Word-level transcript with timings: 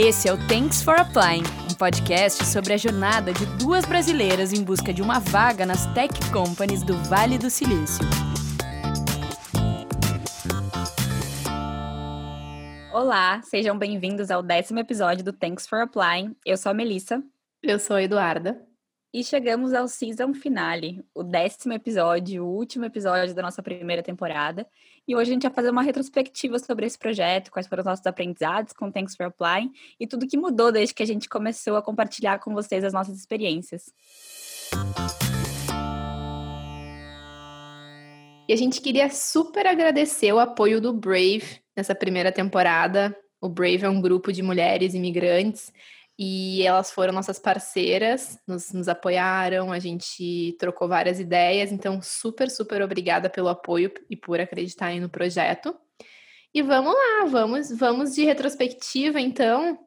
Esse 0.00 0.28
é 0.28 0.32
o 0.32 0.36
Thanks 0.46 0.80
for 0.80 0.94
Applying, 0.94 1.42
um 1.68 1.74
podcast 1.74 2.46
sobre 2.46 2.72
a 2.72 2.76
jornada 2.76 3.32
de 3.32 3.44
duas 3.58 3.84
brasileiras 3.84 4.52
em 4.52 4.62
busca 4.62 4.94
de 4.94 5.02
uma 5.02 5.18
vaga 5.18 5.66
nas 5.66 5.92
tech 5.92 6.14
companies 6.32 6.84
do 6.84 6.96
Vale 7.08 7.36
do 7.36 7.50
Silício. 7.50 8.04
Olá, 12.94 13.42
sejam 13.42 13.76
bem-vindos 13.76 14.30
ao 14.30 14.40
décimo 14.40 14.78
episódio 14.78 15.24
do 15.24 15.32
Thanks 15.32 15.66
for 15.66 15.80
Applying. 15.80 16.36
Eu 16.46 16.56
sou 16.56 16.70
a 16.70 16.74
Melissa. 16.74 17.20
Eu 17.60 17.80
sou 17.80 17.96
a 17.96 18.02
Eduarda. 18.04 18.56
E 19.12 19.24
chegamos 19.24 19.74
ao 19.74 19.88
season 19.88 20.32
finale, 20.32 21.04
o 21.12 21.24
décimo 21.24 21.72
episódio, 21.72 22.44
o 22.44 22.54
último 22.54 22.84
episódio 22.84 23.34
da 23.34 23.42
nossa 23.42 23.64
primeira 23.64 24.02
temporada. 24.02 24.64
E 25.08 25.16
hoje 25.16 25.30
a 25.30 25.32
gente 25.32 25.44
vai 25.44 25.50
fazer 25.50 25.70
uma 25.70 25.80
retrospectiva 25.80 26.58
sobre 26.58 26.84
esse 26.84 26.98
projeto, 26.98 27.50
quais 27.50 27.66
foram 27.66 27.80
os 27.80 27.86
nossos 27.86 28.06
aprendizados 28.06 28.74
com 28.74 28.92
Thanks 28.92 29.16
for 29.16 29.24
Applying 29.24 29.72
e 29.98 30.06
tudo 30.06 30.26
que 30.28 30.36
mudou 30.36 30.70
desde 30.70 30.94
que 30.94 31.02
a 31.02 31.06
gente 31.06 31.30
começou 31.30 31.76
a 31.76 31.82
compartilhar 31.82 32.38
com 32.40 32.52
vocês 32.52 32.84
as 32.84 32.92
nossas 32.92 33.18
experiências. 33.18 33.90
E 38.46 38.52
a 38.52 38.56
gente 38.56 38.82
queria 38.82 39.08
super 39.08 39.66
agradecer 39.66 40.30
o 40.30 40.38
apoio 40.38 40.78
do 40.78 40.92
Brave 40.92 41.58
nessa 41.74 41.94
primeira 41.94 42.30
temporada. 42.30 43.16
O 43.40 43.48
Brave 43.48 43.86
é 43.86 43.88
um 43.88 44.02
grupo 44.02 44.30
de 44.30 44.42
mulheres 44.42 44.92
imigrantes 44.92 45.72
e 46.18 46.66
elas 46.66 46.90
foram 46.90 47.12
nossas 47.12 47.38
parceiras, 47.38 48.40
nos, 48.44 48.72
nos, 48.72 48.88
apoiaram, 48.88 49.70
a 49.70 49.78
gente 49.78 50.56
trocou 50.58 50.88
várias 50.88 51.20
ideias, 51.20 51.70
então 51.70 52.02
super, 52.02 52.50
super 52.50 52.82
obrigada 52.82 53.30
pelo 53.30 53.48
apoio 53.48 53.92
e 54.10 54.16
por 54.16 54.40
acreditarem 54.40 55.00
no 55.00 55.08
projeto. 55.08 55.76
E 56.52 56.60
vamos 56.60 56.92
lá, 56.92 57.26
vamos, 57.26 57.70
vamos 57.70 58.14
de 58.14 58.24
retrospectiva, 58.24 59.20
então. 59.20 59.78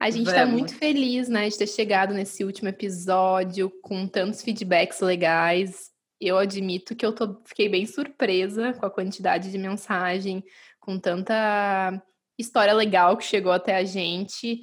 A 0.00 0.10
gente 0.10 0.28
está 0.28 0.46
muito 0.46 0.74
feliz, 0.74 1.28
né, 1.28 1.48
de 1.48 1.58
ter 1.58 1.66
chegado 1.66 2.14
nesse 2.14 2.44
último 2.44 2.68
episódio 2.68 3.68
com 3.82 4.06
tantos 4.06 4.40
feedbacks 4.42 5.00
legais. 5.00 5.90
Eu 6.20 6.38
admito 6.38 6.94
que 6.94 7.04
eu 7.04 7.12
tô, 7.12 7.42
fiquei 7.44 7.68
bem 7.68 7.84
surpresa 7.84 8.72
com 8.74 8.86
a 8.86 8.90
quantidade 8.90 9.50
de 9.50 9.58
mensagem, 9.58 10.42
com 10.78 10.98
tanta 10.98 12.00
história 12.38 12.72
legal 12.72 13.16
que 13.16 13.24
chegou 13.24 13.52
até 13.52 13.76
a 13.76 13.84
gente. 13.84 14.62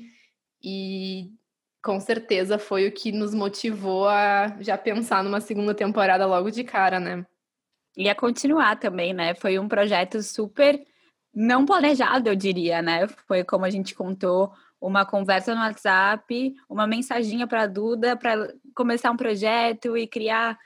E 0.66 1.32
com 1.84 2.00
certeza 2.00 2.58
foi 2.58 2.88
o 2.88 2.92
que 2.92 3.12
nos 3.12 3.36
motivou 3.36 4.10
a 4.10 4.58
já 4.60 4.76
pensar 4.76 5.24
numa 5.24 5.40
segunda 5.40 5.76
temporada 5.76 6.26
logo 6.26 6.50
de 6.50 6.64
cara, 6.64 7.00
né? 7.00 7.24
E 7.96 8.10
a 8.10 8.16
continuar 8.16 8.76
também, 8.78 9.14
né? 9.14 9.36
Foi 9.36 9.60
um 9.60 9.68
projeto 9.68 10.24
super 10.24 10.84
não 11.32 11.66
planejado, 11.66 12.30
eu 12.30 12.36
diria, 12.36 12.82
né? 12.82 13.08
Foi 13.28 13.44
como 13.44 13.64
a 13.66 13.70
gente 13.70 13.94
contou, 13.94 14.52
uma 14.82 15.06
conversa 15.06 15.54
no 15.54 15.62
WhatsApp, 15.62 16.56
uma 16.68 16.88
mensaginha 16.88 17.46
para 17.46 17.64
a 17.64 17.68
Duda 17.68 18.16
para 18.16 18.52
começar 18.74 19.12
um 19.12 19.18
projeto 19.18 19.96
e 19.96 20.08
criar 20.08 20.58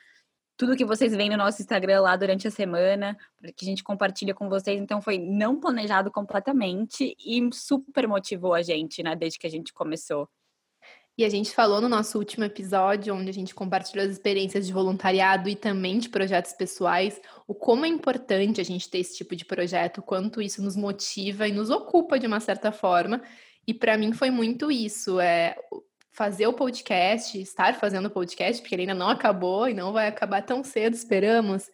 tudo 0.59 0.75
que 0.75 0.83
vocês 0.83 1.15
veem 1.15 1.29
no 1.29 1.37
nosso 1.37 1.61
Instagram 1.61 2.01
lá 2.01 2.17
durante 2.17 2.45
a 2.45 2.51
semana, 2.51 3.17
que 3.55 3.63
a 3.63 3.69
gente 3.69 3.81
compartilha 3.81 4.33
com 4.33 4.49
vocês. 4.49 4.77
Então 4.77 5.01
foi 5.01 5.17
não 5.17 5.57
planejado 5.57 6.11
completamente 6.11 7.15
e 7.17 7.49
super 7.53 8.05
motivou 8.09 8.53
a 8.53 8.61
gente, 8.61 9.01
né, 9.01 9.15
desde 9.15 9.39
que 9.39 9.47
a 9.47 9.49
gente 9.49 9.71
começou. 9.71 10.27
E 11.17 11.23
a 11.23 11.29
gente 11.29 11.51
falou 11.51 11.79
no 11.79 11.87
nosso 11.87 12.17
último 12.17 12.43
episódio, 12.43 13.15
onde 13.15 13.29
a 13.29 13.33
gente 13.33 13.55
compartilhou 13.55 14.05
as 14.05 14.11
experiências 14.11 14.67
de 14.67 14.73
voluntariado 14.73 15.47
e 15.47 15.55
também 15.55 15.97
de 15.97 16.09
projetos 16.09 16.51
pessoais, 16.51 17.21
o 17.47 17.55
como 17.55 17.85
é 17.85 17.87
importante 17.87 18.59
a 18.59 18.65
gente 18.65 18.89
ter 18.89 18.99
esse 18.99 19.15
tipo 19.15 19.37
de 19.37 19.45
projeto, 19.45 20.01
quanto 20.01 20.41
isso 20.41 20.61
nos 20.61 20.75
motiva 20.75 21.47
e 21.47 21.53
nos 21.53 21.69
ocupa 21.69 22.19
de 22.19 22.27
uma 22.27 22.41
certa 22.41 22.69
forma. 22.69 23.21
E 23.65 23.73
para 23.73 23.97
mim 23.97 24.11
foi 24.11 24.29
muito 24.29 24.69
isso, 24.69 25.21
é 25.21 25.55
fazer 26.19 26.47
o 26.47 26.53
podcast, 26.53 27.39
estar 27.39 27.75
fazendo 27.75 28.07
o 28.07 28.11
podcast, 28.11 28.61
porque 28.61 28.75
ele 28.75 28.81
ainda 28.81 28.93
não 28.93 29.07
acabou 29.07 29.69
e 29.69 29.73
não 29.73 29.93
vai 29.93 30.09
acabar 30.09 30.41
tão 30.41 30.61
cedo, 30.65 30.93
esperamos. 30.93 31.71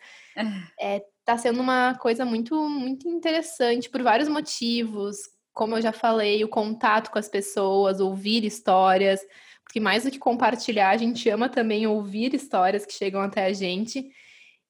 É, 0.80 1.04
tá 1.26 1.36
sendo 1.36 1.60
uma 1.60 1.96
coisa 1.96 2.24
muito, 2.24 2.56
muito 2.70 3.10
interessante 3.10 3.90
por 3.90 4.04
vários 4.04 4.30
motivos. 4.30 5.18
Como 5.52 5.76
eu 5.76 5.82
já 5.82 5.92
falei, 5.92 6.44
o 6.44 6.48
contato 6.48 7.10
com 7.10 7.18
as 7.18 7.28
pessoas, 7.28 8.00
ouvir 8.00 8.46
histórias, 8.46 9.20
porque 9.64 9.80
mais 9.80 10.04
do 10.04 10.12
que 10.12 10.20
compartilhar, 10.20 10.92
a 10.92 10.98
gente 10.98 11.28
ama 11.28 11.50
também 11.50 11.88
ouvir 11.88 12.36
histórias 12.36 12.86
que 12.86 12.94
chegam 12.94 13.22
até 13.22 13.48
a 13.48 13.52
gente. 13.52 14.12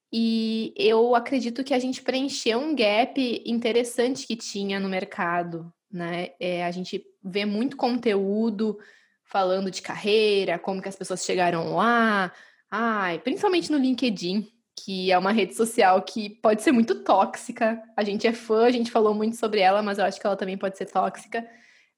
E 0.10 0.74
eu 0.78 1.16
acredito 1.16 1.66
que 1.66 1.74
a 1.74 1.80
gente 1.80 2.02
preencheu 2.02 2.60
um 2.60 2.74
gap 2.74 3.44
interessante 3.46 4.26
que 4.26 4.38
tinha 4.38 4.80
no 4.80 4.88
mercado, 4.88 5.70
né? 5.92 6.30
É, 6.40 6.64
a 6.64 6.72
gente 6.72 7.04
vê 7.22 7.44
muito 7.44 7.76
conteúdo 7.76 8.78
falando 9.26 9.72
de 9.72 9.82
carreira, 9.82 10.60
como 10.60 10.82
que 10.82 10.90
as 10.90 10.96
pessoas 10.96 11.26
chegaram 11.26 11.76
lá, 11.76 12.32
ai, 12.70 13.20
principalmente 13.20 13.72
no 13.72 13.78
LinkedIn, 13.78 14.48
que 14.78 15.12
é 15.12 15.18
uma 15.18 15.32
rede 15.32 15.56
social 15.56 16.02
que 16.02 16.30
pode 16.30 16.62
ser 16.62 16.72
muito 16.72 17.04
tóxica. 17.04 17.82
A 17.98 18.04
gente 18.04 18.28
é 18.28 18.34
fã, 18.34 18.66
a 18.66 18.72
gente 18.72 18.92
falou 18.92 19.14
muito 19.14 19.36
sobre 19.36 19.60
ela, 19.62 19.82
mas 19.82 19.98
eu 19.98 20.06
acho 20.06 20.20
que 20.20 20.28
ela 20.28 20.36
também 20.36 20.58
pode 20.58 20.78
ser 20.78 20.86
tóxica. 20.86 21.48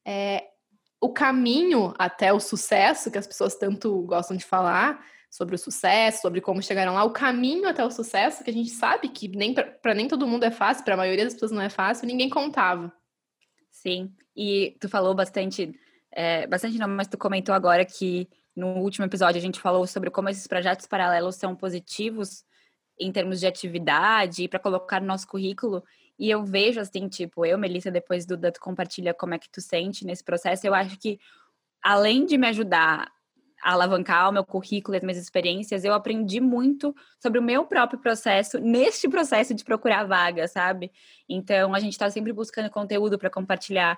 É, 0.05 0.45
o 1.01 1.09
caminho 1.09 1.93
até 1.97 2.31
o 2.31 2.39
sucesso, 2.39 3.11
que 3.11 3.17
as 3.17 3.27
pessoas 3.27 3.55
tanto 3.55 4.01
gostam 4.03 4.37
de 4.37 4.45
falar, 4.45 5.03
sobre 5.29 5.55
o 5.55 5.57
sucesso, 5.57 6.21
sobre 6.21 6.39
como 6.39 6.61
chegaram 6.61 6.93
lá, 6.93 7.03
o 7.03 7.11
caminho 7.11 7.67
até 7.67 7.83
o 7.85 7.91
sucesso, 7.91 8.43
que 8.43 8.49
a 8.49 8.53
gente 8.53 8.69
sabe 8.69 9.09
que 9.09 9.27
nem 9.27 9.53
para 9.53 9.93
nem 9.93 10.07
todo 10.07 10.27
mundo 10.27 10.43
é 10.45 10.51
fácil, 10.51 10.83
para 10.83 10.93
a 10.93 10.97
maioria 10.97 11.25
das 11.25 11.33
pessoas 11.33 11.51
não 11.51 11.61
é 11.61 11.69
fácil, 11.69 12.07
ninguém 12.07 12.29
contava. 12.29 12.91
Sim, 13.69 14.11
e 14.35 14.75
tu 14.79 14.87
falou 14.89 15.13
bastante 15.13 15.77
é, 16.11 16.47
bastante 16.47 16.77
não, 16.77 16.87
mas 16.87 17.07
tu 17.07 17.17
comentou 17.17 17.53
agora 17.53 17.85
que 17.85 18.27
no 18.55 18.79
último 18.79 19.05
episódio 19.05 19.37
a 19.37 19.41
gente 19.41 19.59
falou 19.59 19.85
sobre 19.85 20.09
como 20.09 20.29
esses 20.29 20.47
projetos 20.47 20.87
paralelos 20.87 21.35
são 21.35 21.55
positivos 21.55 22.43
em 22.99 23.11
termos 23.11 23.39
de 23.39 23.45
atividade 23.45 24.47
para 24.47 24.59
colocar 24.59 24.99
no 24.99 25.07
nosso 25.07 25.27
currículo. 25.27 25.83
E 26.17 26.29
eu 26.29 26.43
vejo 26.43 26.79
assim, 26.79 27.07
tipo, 27.07 27.45
eu, 27.45 27.57
Melissa, 27.57 27.91
depois 27.91 28.25
do 28.25 28.35
tu 28.37 28.59
compartilha 28.59 29.13
como 29.13 29.35
é 29.35 29.39
que 29.39 29.49
tu 29.49 29.61
sente 29.61 30.03
nesse 30.05 30.23
processo, 30.23 30.65
eu 30.65 30.73
acho 30.73 30.97
que 30.97 31.19
além 31.83 32.25
de 32.25 32.37
me 32.37 32.47
ajudar 32.47 33.11
a 33.61 33.71
alavancar 33.71 34.29
o 34.29 34.31
meu 34.31 34.43
currículo 34.43 34.95
e 34.95 34.97
as 34.97 35.03
minhas 35.03 35.17
experiências, 35.17 35.83
eu 35.83 35.93
aprendi 35.93 36.39
muito 36.39 36.95
sobre 37.19 37.39
o 37.39 37.43
meu 37.43 37.65
próprio 37.65 37.99
processo 37.99 38.59
neste 38.59 39.07
processo 39.07 39.53
de 39.53 39.63
procurar 39.63 40.05
vaga, 40.05 40.47
sabe? 40.47 40.91
Então, 41.29 41.73
a 41.73 41.79
gente 41.79 41.93
está 41.93 42.09
sempre 42.09 42.33
buscando 42.33 42.69
conteúdo 42.69 43.17
para 43.17 43.29
compartilhar 43.29 43.97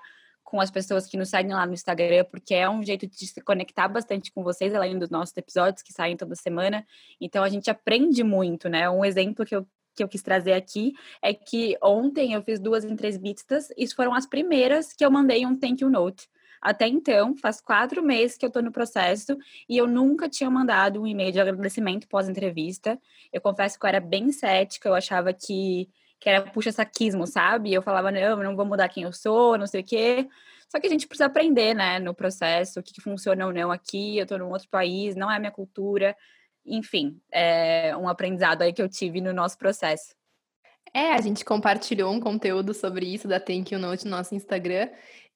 com 0.50 0.60
as 0.60 0.70
pessoas 0.70 1.06
que 1.06 1.16
nos 1.16 1.28
seguem 1.28 1.52
lá 1.52 1.64
no 1.64 1.72
Instagram, 1.72 2.24
porque 2.24 2.54
é 2.54 2.68
um 2.68 2.82
jeito 2.82 3.06
de 3.06 3.26
se 3.26 3.40
conectar 3.40 3.86
bastante 3.86 4.32
com 4.32 4.42
vocês, 4.42 4.74
além 4.74 4.98
dos 4.98 5.08
nossos 5.08 5.36
episódios 5.36 5.80
que 5.80 5.92
saem 5.92 6.16
toda 6.16 6.34
semana. 6.34 6.84
Então 7.20 7.44
a 7.44 7.48
gente 7.48 7.70
aprende 7.70 8.24
muito, 8.24 8.68
né? 8.68 8.90
Um 8.90 9.04
exemplo 9.04 9.46
que 9.46 9.54
eu 9.54 9.64
que 9.94 10.04
eu 10.04 10.08
quis 10.08 10.22
trazer 10.22 10.52
aqui 10.52 10.92
é 11.20 11.34
que 11.34 11.76
ontem 11.82 12.32
eu 12.32 12.42
fiz 12.42 12.60
duas 12.60 12.84
entrevistas 12.84 13.68
e 13.76 13.86
foram 13.92 14.14
as 14.14 14.24
primeiras 14.24 14.92
que 14.92 15.04
eu 15.04 15.10
mandei 15.10 15.44
um 15.44 15.58
thank 15.58 15.82
you 15.82 15.90
note. 15.90 16.28
Até 16.62 16.86
então, 16.86 17.36
faz 17.36 17.60
quatro 17.60 18.02
meses 18.02 18.36
que 18.36 18.46
eu 18.46 18.50
tô 18.50 18.62
no 18.62 18.70
processo 18.70 19.36
e 19.68 19.76
eu 19.76 19.86
nunca 19.86 20.28
tinha 20.28 20.48
mandado 20.48 21.02
um 21.02 21.06
e-mail 21.06 21.32
de 21.32 21.40
agradecimento 21.40 22.08
pós-entrevista. 22.08 22.98
Eu 23.32 23.40
confesso 23.40 23.78
que 23.78 23.84
eu 23.84 23.88
era 23.88 24.00
bem 24.00 24.30
cética, 24.30 24.88
eu 24.88 24.94
achava 24.94 25.32
que 25.32 25.88
que 26.20 26.28
era 26.28 26.42
puxa-saquismo, 26.42 27.26
sabe? 27.26 27.72
Eu 27.72 27.82
falava, 27.82 28.10
não, 28.10 28.36
não 28.36 28.54
vou 28.54 28.66
mudar 28.66 28.88
quem 28.88 29.04
eu 29.04 29.12
sou, 29.12 29.56
não 29.56 29.66
sei 29.66 29.80
o 29.80 29.84
quê. 29.84 30.28
Só 30.68 30.78
que 30.78 30.86
a 30.86 30.90
gente 30.90 31.08
precisa 31.08 31.26
aprender, 31.26 31.74
né, 31.74 31.98
no 31.98 32.14
processo, 32.14 32.78
o 32.78 32.82
que, 32.82 32.92
que 32.92 33.00
funciona 33.00 33.46
ou 33.46 33.52
não 33.52 33.72
aqui, 33.72 34.18
eu 34.18 34.26
tô 34.26 34.38
num 34.38 34.50
outro 34.50 34.68
país, 34.68 35.16
não 35.16 35.30
é 35.30 35.38
minha 35.38 35.50
cultura. 35.50 36.14
Enfim, 36.64 37.20
é 37.32 37.96
um 37.96 38.08
aprendizado 38.08 38.62
aí 38.62 38.72
que 38.72 38.82
eu 38.82 38.88
tive 38.88 39.20
no 39.20 39.32
nosso 39.32 39.58
processo. 39.58 40.14
É, 40.92 41.12
a 41.12 41.20
gente 41.20 41.44
compartilhou 41.44 42.12
um 42.12 42.20
conteúdo 42.20 42.74
sobre 42.74 43.06
isso 43.06 43.26
da 43.26 43.40
Thank 43.40 43.72
You 43.72 43.80
Note 43.80 44.04
no 44.04 44.10
nosso 44.10 44.34
Instagram. 44.34 44.88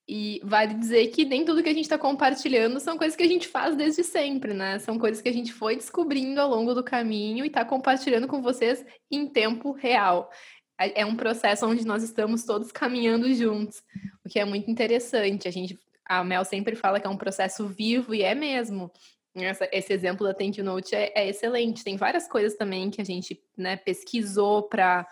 E 0.07 0.39
vale 0.43 0.75
dizer 0.75 1.07
que 1.07 1.25
nem 1.25 1.43
tudo 1.43 1.63
que 1.63 1.69
a 1.69 1.73
gente 1.73 1.85
está 1.85 1.97
compartilhando 1.97 2.79
são 2.79 2.95
coisas 2.95 3.15
que 3.15 3.23
a 3.23 3.27
gente 3.27 3.47
faz 3.47 3.75
desde 3.75 4.03
sempre, 4.03 4.53
né? 4.53 4.77
São 4.77 4.99
coisas 4.99 5.19
que 5.19 5.27
a 5.27 5.33
gente 5.33 5.51
foi 5.51 5.75
descobrindo 5.75 6.39
ao 6.39 6.49
longo 6.49 6.75
do 6.75 6.83
caminho 6.83 7.43
e 7.43 7.47
está 7.47 7.65
compartilhando 7.65 8.27
com 8.27 8.39
vocês 8.39 8.85
em 9.09 9.27
tempo 9.27 9.71
real 9.71 10.29
é 10.77 11.05
um 11.05 11.15
processo 11.15 11.65
onde 11.65 11.85
nós 11.85 12.03
estamos 12.03 12.43
todos 12.43 12.71
caminhando 12.71 13.33
juntos, 13.33 13.81
o 14.23 14.29
que 14.29 14.39
é 14.39 14.45
muito 14.45 14.69
interessante. 14.69 15.47
A 15.47 15.51
gente, 15.51 15.79
a 16.05 16.23
Mel 16.23 16.43
sempre 16.43 16.75
fala 16.75 16.99
que 16.99 17.07
é 17.07 17.09
um 17.09 17.17
processo 17.17 17.67
vivo 17.67 18.13
e 18.13 18.21
é 18.21 18.35
mesmo. 18.35 18.91
Essa, 19.35 19.67
esse 19.71 19.91
exemplo 19.91 20.25
da 20.25 20.33
Thank 20.33 20.59
You 20.59 20.65
Note 20.65 20.95
é, 20.95 21.11
é, 21.13 21.27
excelente. 21.27 21.83
Tem 21.83 21.97
várias 21.97 22.25
coisas 22.27 22.57
também 22.57 22.89
que 22.89 23.01
a 23.01 23.05
gente 23.05 23.41
né, 23.57 23.75
pesquisou 23.75 24.63
para 24.63 25.05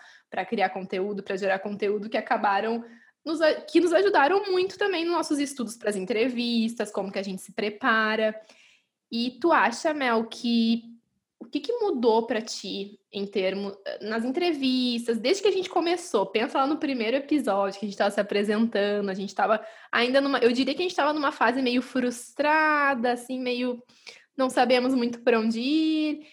criar 0.48 0.70
conteúdo, 0.70 1.22
para 1.22 1.36
gerar 1.36 1.58
conteúdo 1.58 2.08
que 2.08 2.16
acabaram 2.16 2.82
nos, 3.24 3.38
que 3.70 3.80
nos 3.80 3.92
ajudaram 3.92 4.50
muito 4.50 4.78
também 4.78 5.04
nos 5.04 5.14
nossos 5.14 5.38
estudos 5.38 5.76
para 5.76 5.90
as 5.90 5.96
entrevistas, 5.96 6.90
como 6.90 7.12
que 7.12 7.18
a 7.18 7.22
gente 7.22 7.42
se 7.42 7.52
prepara. 7.52 8.34
E 9.10 9.38
tu 9.40 9.52
acha, 9.52 9.92
Mel, 9.92 10.24
que 10.24 10.93
o 11.44 11.50
que, 11.50 11.60
que 11.60 11.72
mudou 11.72 12.26
para 12.26 12.40
ti 12.40 12.98
em 13.12 13.26
termos 13.26 13.76
nas 14.00 14.24
entrevistas, 14.24 15.18
desde 15.18 15.42
que 15.42 15.48
a 15.48 15.52
gente 15.52 15.68
começou? 15.68 16.26
Pensa 16.26 16.58
lá 16.58 16.66
no 16.66 16.78
primeiro 16.78 17.16
episódio 17.16 17.78
que 17.78 17.84
a 17.84 17.88
gente 17.88 17.94
estava 17.94 18.10
se 18.10 18.20
apresentando, 18.20 19.10
a 19.10 19.14
gente 19.14 19.28
estava 19.28 19.64
ainda 19.92 20.20
numa, 20.20 20.38
eu 20.38 20.52
diria 20.52 20.74
que 20.74 20.80
a 20.80 20.84
gente 20.84 20.92
estava 20.92 21.12
numa 21.12 21.30
fase 21.30 21.60
meio 21.62 21.82
frustrada, 21.82 23.12
assim, 23.12 23.38
meio 23.38 23.82
não 24.36 24.50
sabemos 24.50 24.94
muito 24.94 25.20
para 25.20 25.38
onde 25.38 25.60
ir. 25.60 26.26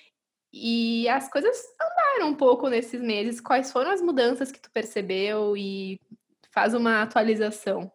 E 0.53 1.07
as 1.07 1.29
coisas 1.29 1.57
andaram 1.81 2.31
um 2.31 2.35
pouco 2.35 2.67
nesses 2.67 3.01
meses. 3.01 3.39
Quais 3.39 3.71
foram 3.71 3.91
as 3.91 4.01
mudanças 4.01 4.51
que 4.51 4.59
tu 4.59 4.69
percebeu 4.71 5.55
e 5.55 5.99
faz 6.51 6.73
uma 6.73 7.01
atualização? 7.01 7.91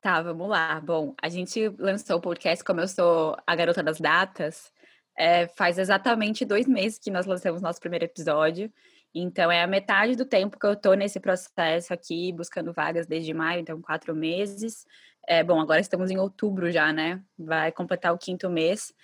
Tá, 0.00 0.22
vamos 0.22 0.48
lá. 0.48 0.80
Bom, 0.80 1.14
a 1.20 1.28
gente 1.28 1.68
lançou 1.78 2.16
o 2.16 2.20
podcast, 2.20 2.64
como 2.64 2.80
eu 2.80 2.88
sou 2.88 3.36
a 3.46 3.56
garota 3.56 3.82
das 3.82 4.00
datas, 4.00 4.72
é, 5.20 5.46
faz 5.48 5.76
exatamente 5.76 6.46
dois 6.46 6.66
meses 6.66 6.98
que 6.98 7.10
nós 7.10 7.26
lançamos 7.26 7.60
nosso 7.60 7.78
primeiro 7.78 8.06
episódio. 8.06 8.72
Então, 9.14 9.52
é 9.52 9.62
a 9.62 9.66
metade 9.66 10.16
do 10.16 10.24
tempo 10.24 10.58
que 10.58 10.66
eu 10.66 10.74
tô 10.74 10.94
nesse 10.94 11.20
processo 11.20 11.92
aqui, 11.92 12.32
buscando 12.32 12.72
vagas 12.72 13.06
desde 13.06 13.34
maio, 13.34 13.60
então 13.60 13.82
quatro 13.82 14.14
meses. 14.14 14.86
É, 15.28 15.44
bom, 15.44 15.60
agora 15.60 15.78
estamos 15.78 16.10
em 16.10 16.16
outubro 16.16 16.70
já, 16.70 16.90
né? 16.90 17.22
Vai 17.38 17.70
completar 17.70 18.14
o 18.14 18.18
quinto 18.18 18.48
mês. 18.48 18.94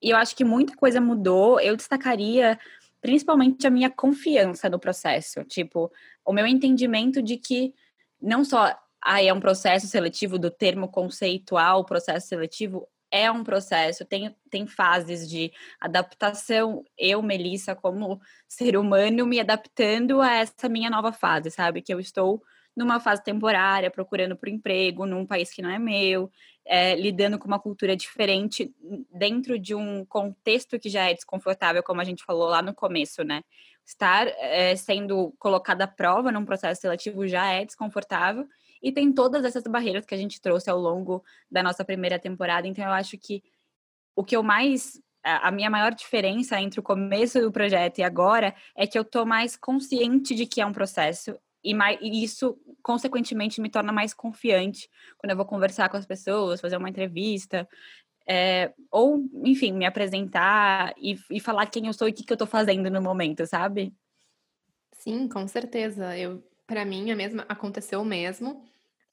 E 0.00 0.10
eu 0.10 0.16
acho 0.16 0.36
que 0.36 0.44
muita 0.44 0.76
coisa 0.76 1.00
mudou. 1.00 1.58
Eu 1.58 1.76
destacaria 1.76 2.56
principalmente 3.00 3.66
a 3.66 3.70
minha 3.70 3.90
confiança 3.90 4.68
no 4.68 4.78
processo. 4.78 5.42
Tipo, 5.42 5.90
o 6.24 6.32
meu 6.32 6.46
entendimento 6.46 7.20
de 7.20 7.36
que 7.36 7.74
não 8.22 8.44
só 8.44 8.78
ah, 9.02 9.20
é 9.20 9.32
um 9.32 9.40
processo 9.40 9.88
seletivo 9.88 10.38
do 10.38 10.52
termo 10.52 10.86
conceitual, 10.86 11.84
processo 11.84 12.28
seletivo, 12.28 12.86
é 13.14 13.30
um 13.30 13.44
processo, 13.44 14.04
tem, 14.04 14.34
tem 14.50 14.66
fases 14.66 15.30
de 15.30 15.52
adaptação. 15.80 16.84
Eu, 16.98 17.22
Melissa, 17.22 17.72
como 17.72 18.20
ser 18.48 18.76
humano, 18.76 19.24
me 19.24 19.38
adaptando 19.38 20.20
a 20.20 20.34
essa 20.34 20.68
minha 20.68 20.90
nova 20.90 21.12
fase, 21.12 21.48
sabe? 21.48 21.80
Que 21.80 21.94
eu 21.94 22.00
estou 22.00 22.42
numa 22.74 22.98
fase 22.98 23.22
temporária, 23.22 23.88
procurando 23.88 24.34
por 24.34 24.48
emprego 24.48 25.06
num 25.06 25.24
país 25.24 25.52
que 25.52 25.62
não 25.62 25.70
é 25.70 25.78
meu, 25.78 26.28
é, 26.64 26.96
lidando 26.96 27.38
com 27.38 27.46
uma 27.46 27.60
cultura 27.60 27.94
diferente 27.94 28.74
dentro 29.12 29.60
de 29.60 29.76
um 29.76 30.04
contexto 30.04 30.76
que 30.76 30.88
já 30.88 31.08
é 31.08 31.14
desconfortável, 31.14 31.84
como 31.84 32.00
a 32.00 32.04
gente 32.04 32.24
falou 32.24 32.48
lá 32.48 32.60
no 32.62 32.74
começo, 32.74 33.22
né? 33.22 33.44
Estar 33.86 34.26
é, 34.26 34.74
sendo 34.74 35.32
colocada 35.38 35.84
à 35.84 35.86
prova 35.86 36.32
num 36.32 36.44
processo 36.44 36.80
seletivo 36.80 37.28
já 37.28 37.46
é 37.52 37.64
desconfortável 37.64 38.48
e 38.84 38.92
tem 38.92 39.10
todas 39.12 39.44
essas 39.44 39.64
barreiras 39.64 40.04
que 40.04 40.14
a 40.14 40.18
gente 40.18 40.40
trouxe 40.40 40.70
ao 40.70 40.78
longo 40.78 41.24
da 41.50 41.62
nossa 41.62 41.84
primeira 41.84 42.18
temporada. 42.18 42.68
Então, 42.68 42.84
eu 42.84 42.92
acho 42.92 43.16
que 43.18 43.42
o 44.14 44.22
que 44.22 44.36
eu 44.36 44.42
mais. 44.42 45.02
A 45.24 45.50
minha 45.50 45.70
maior 45.70 45.94
diferença 45.94 46.60
entre 46.60 46.78
o 46.78 46.82
começo 46.82 47.40
do 47.40 47.50
projeto 47.50 47.98
e 47.98 48.02
agora 48.02 48.54
é 48.76 48.86
que 48.86 48.98
eu 48.98 49.02
tô 49.02 49.24
mais 49.24 49.56
consciente 49.56 50.34
de 50.34 50.44
que 50.44 50.60
é 50.60 50.66
um 50.66 50.72
processo 50.72 51.34
e, 51.64 51.72
mais, 51.72 51.98
e 52.02 52.22
isso, 52.22 52.58
consequentemente, 52.82 53.58
me 53.58 53.70
torna 53.70 53.90
mais 53.90 54.12
confiante 54.12 54.88
quando 55.16 55.30
eu 55.30 55.36
vou 55.36 55.46
conversar 55.46 55.88
com 55.88 55.96
as 55.96 56.04
pessoas, 56.04 56.60
fazer 56.60 56.76
uma 56.76 56.90
entrevista, 56.90 57.66
é, 58.28 58.74
ou, 58.90 59.24
enfim, 59.44 59.72
me 59.72 59.86
apresentar 59.86 60.92
e, 60.98 61.18
e, 61.30 61.40
falar 61.40 61.66
quem 61.66 61.86
eu 61.86 61.94
sou 61.94 62.06
e 62.06 62.10
o 62.10 62.14
que, 62.14 62.22
que 62.22 62.32
eu 62.32 62.36
tô 62.36 62.46
fazendo 62.46 62.90
no 62.90 63.00
momento, 63.00 63.46
sabe? 63.46 63.94
Sim, 64.92 65.26
com 65.26 65.48
certeza. 65.48 66.16
Eu, 66.18 66.46
para 66.66 66.84
mim, 66.84 67.10
a 67.10 67.16
mesma 67.16 67.46
aconteceu 67.48 68.02
o 68.02 68.04
mesmo. 68.04 68.62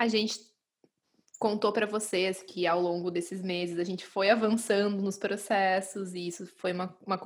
A 0.02 0.08
gente 0.08 0.40
contou 1.38 1.72
para 1.72 1.86
vocês 1.86 2.42
que 2.42 2.66
ao 2.66 2.82
longo 2.82 3.12
desses 3.12 3.40
meses 3.44 3.78
a 3.78 3.84
gente 3.84 4.04
foi 4.04 4.32
avançando 4.32 5.00
nos 5.00 5.16
processos 5.16 6.16
e 6.16 6.26
isso 6.26 6.48
foi 6.58 6.72
uma, 6.72 6.98
uma 7.06 7.20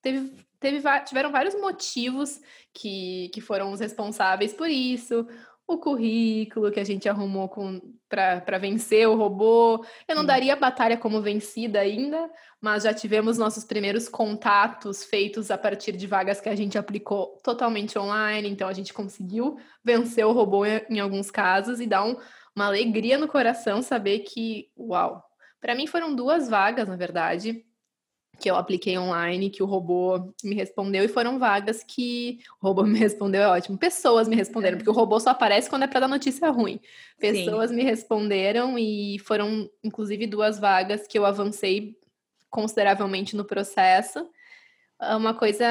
teve, 0.00 0.32
teve 0.60 0.80
tiveram 1.04 1.32
vários 1.32 1.56
motivos 1.56 2.40
que, 2.72 3.30
que 3.34 3.40
foram 3.40 3.72
os 3.72 3.80
responsáveis 3.80 4.52
por 4.52 4.70
isso 4.70 5.26
o 5.74 5.78
currículo 5.78 6.70
que 6.70 6.80
a 6.80 6.84
gente 6.84 7.08
arrumou 7.08 7.50
para 8.08 8.58
vencer 8.58 9.08
o 9.08 9.16
robô. 9.16 9.84
Eu 10.08 10.16
não 10.16 10.24
daria 10.24 10.52
a 10.52 10.56
batalha 10.56 10.96
como 10.96 11.20
vencida 11.20 11.80
ainda, 11.80 12.30
mas 12.60 12.82
já 12.82 12.92
tivemos 12.92 13.38
nossos 13.38 13.64
primeiros 13.64 14.08
contatos 14.08 15.04
feitos 15.04 15.50
a 15.50 15.58
partir 15.58 15.92
de 15.92 16.06
vagas 16.06 16.40
que 16.40 16.48
a 16.48 16.54
gente 16.54 16.76
aplicou 16.76 17.38
totalmente 17.42 17.98
online, 17.98 18.48
então 18.48 18.68
a 18.68 18.72
gente 18.72 18.92
conseguiu 18.92 19.56
vencer 19.84 20.26
o 20.26 20.32
robô 20.32 20.64
em, 20.64 20.80
em 20.90 21.00
alguns 21.00 21.30
casos 21.30 21.80
e 21.80 21.86
dá 21.86 22.04
um, 22.04 22.16
uma 22.54 22.66
alegria 22.66 23.16
no 23.16 23.28
coração 23.28 23.82
saber 23.82 24.20
que, 24.20 24.70
uau! 24.76 25.24
Para 25.60 25.74
mim 25.74 25.86
foram 25.86 26.14
duas 26.14 26.48
vagas, 26.48 26.88
na 26.88 26.96
verdade, 26.96 27.64
que 28.40 28.50
eu 28.50 28.56
apliquei 28.56 28.98
online, 28.98 29.50
que 29.50 29.62
o 29.62 29.66
robô 29.66 30.32
me 30.42 30.54
respondeu, 30.54 31.04
e 31.04 31.08
foram 31.08 31.38
vagas 31.38 31.84
que 31.84 32.40
o 32.60 32.66
robô 32.66 32.82
me 32.84 32.98
respondeu, 32.98 33.42
é 33.42 33.48
ótimo. 33.48 33.78
Pessoas 33.78 34.26
me 34.26 34.34
responderam, 34.34 34.78
porque 34.78 34.90
o 34.90 34.94
robô 34.94 35.20
só 35.20 35.30
aparece 35.30 35.68
quando 35.68 35.84
é 35.84 35.86
para 35.86 36.00
dar 36.00 36.08
notícia 36.08 36.50
ruim. 36.50 36.80
Pessoas 37.18 37.70
Sim. 37.70 37.76
me 37.76 37.84
responderam 37.84 38.78
e 38.78 39.18
foram, 39.20 39.70
inclusive, 39.84 40.26
duas 40.26 40.58
vagas 40.58 41.06
que 41.06 41.18
eu 41.18 41.26
avancei 41.26 41.96
consideravelmente 42.48 43.36
no 43.36 43.44
processo. 43.44 44.26
Uma 45.16 45.32
coisa 45.32 45.66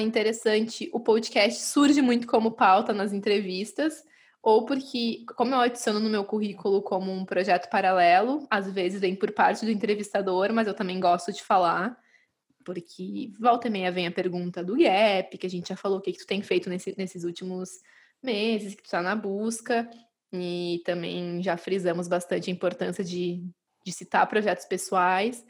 interessante, 0.00 0.90
o 0.92 1.00
podcast 1.00 1.60
surge 1.62 2.02
muito 2.02 2.26
como 2.26 2.50
pauta 2.50 2.92
nas 2.92 3.12
entrevistas, 3.12 4.04
ou 4.42 4.66
porque, 4.66 5.24
como 5.36 5.54
eu 5.54 5.60
adiciono 5.60 5.98
no 5.98 6.10
meu 6.10 6.22
currículo 6.22 6.82
como 6.82 7.10
um 7.10 7.24
projeto 7.24 7.70
paralelo, 7.70 8.46
às 8.50 8.70
vezes 8.70 9.00
vem 9.00 9.16
por 9.16 9.32
parte 9.32 9.64
do 9.64 9.70
entrevistador, 9.70 10.52
mas 10.52 10.66
eu 10.66 10.74
também 10.74 11.00
gosto 11.00 11.32
de 11.32 11.42
falar 11.42 11.98
porque 12.64 13.32
volta 13.38 13.68
e 13.68 13.70
meia 13.70 13.92
vem 13.92 14.06
a 14.06 14.12
pergunta 14.12 14.64
do 14.64 14.76
Gap, 14.76 15.36
que 15.36 15.46
a 15.46 15.50
gente 15.50 15.68
já 15.68 15.76
falou 15.76 15.98
o 15.98 16.00
que, 16.00 16.12
que 16.12 16.18
tu 16.18 16.26
tem 16.26 16.42
feito 16.42 16.68
nesse, 16.70 16.94
nesses 16.96 17.24
últimos 17.24 17.80
meses, 18.22 18.74
que 18.74 18.82
tu 18.82 18.90
tá 18.90 19.02
na 19.02 19.14
busca, 19.14 19.88
e 20.32 20.82
também 20.84 21.42
já 21.42 21.56
frisamos 21.56 22.08
bastante 22.08 22.50
a 22.50 22.52
importância 22.52 23.04
de, 23.04 23.44
de 23.84 23.92
citar 23.92 24.26
projetos 24.26 24.64
pessoais. 24.64 25.44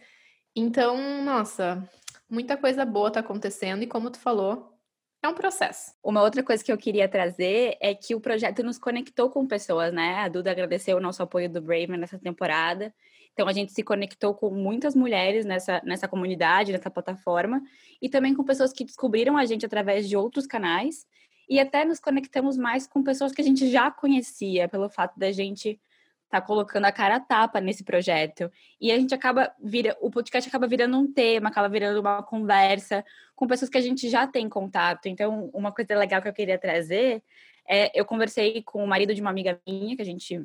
Então, 0.55 1.22
nossa, 1.25 1.88
muita 2.28 2.56
coisa 2.56 2.84
boa 2.84 3.11
tá 3.11 3.20
acontecendo, 3.20 3.82
e 3.82 3.87
como 3.87 4.10
tu 4.10 4.19
falou, 4.19 4.75
é 5.22 5.28
um 5.28 5.34
processo. 5.34 5.93
Uma 6.02 6.22
outra 6.22 6.43
coisa 6.43 6.62
que 6.62 6.70
eu 6.70 6.76
queria 6.76 7.08
trazer 7.08 7.76
é 7.81 7.94
que 7.94 8.14
o 8.14 8.20
projeto 8.20 8.62
nos 8.62 8.78
conectou 8.78 9.31
com 9.31 9.46
pessoas, 9.46 9.93
né? 9.93 10.17
A 10.17 10.28
Duda 10.28 10.50
agradeceu 10.50 10.99
o 10.99 11.00
nosso 11.00 11.22
apoio 11.22 11.49
do 11.49 11.62
Brave 11.62 11.96
nessa 11.96 12.19
temporada. 12.19 12.94
Então, 13.34 13.46
a 13.46 13.52
gente 13.52 13.72
se 13.72 13.82
conectou 13.82 14.34
com 14.34 14.48
muitas 14.48 14.94
mulheres 14.94 15.44
nessa, 15.44 15.82
nessa 15.84 16.08
comunidade, 16.08 16.72
nessa 16.72 16.88
plataforma, 16.88 17.62
e 18.00 18.08
também 18.08 18.34
com 18.34 18.42
pessoas 18.42 18.72
que 18.72 18.84
descobriram 18.84 19.36
a 19.36 19.44
gente 19.44 19.66
através 19.66 20.08
de 20.08 20.16
outros 20.16 20.46
canais, 20.46 21.06
e 21.48 21.60
até 21.60 21.84
nos 21.84 22.00
conectamos 22.00 22.56
mais 22.56 22.86
com 22.86 23.02
pessoas 23.02 23.32
que 23.32 23.42
a 23.42 23.44
gente 23.44 23.70
já 23.70 23.90
conhecia, 23.90 24.69
pelo 24.69 24.88
fato 24.88 25.19
da 25.19 25.31
gente 25.31 25.81
estar 26.25 26.41
tá 26.41 26.46
colocando 26.46 26.86
a 26.86 26.93
cara 26.93 27.17
a 27.17 27.20
tapa 27.20 27.60
nesse 27.60 27.84
projeto. 27.84 28.50
E 28.81 28.91
a 28.91 28.98
gente 28.98 29.14
acaba, 29.14 29.53
vira, 29.62 29.94
o 30.00 30.10
podcast 30.10 30.48
acaba 30.48 30.67
virando 30.67 30.96
um 30.96 31.12
tema, 31.12 31.48
acaba 31.48 31.69
virando 31.69 32.00
uma 32.00 32.22
conversa 32.22 33.05
com 33.36 33.46
pessoas 33.46 33.69
que 33.69 33.76
a 33.76 33.82
gente 33.82 34.08
já 34.08 34.26
tem 34.26 34.48
contato. 34.48 35.06
Então, 35.06 35.50
uma 35.53 35.70
coisa 35.70 35.98
legal 35.98 36.22
que 36.22 36.29
eu 36.29 36.32
queria 36.32 36.58
trazer 36.58 37.22
é, 37.69 37.98
eu 37.98 38.05
conversei 38.05 38.62
com 38.62 38.84
o 38.84 38.86
marido 38.86 39.14
de 39.14 39.20
uma 39.20 39.31
amiga 39.31 39.60
minha, 39.67 39.96
que 39.96 40.03
a 40.03 40.05
gente 40.05 40.44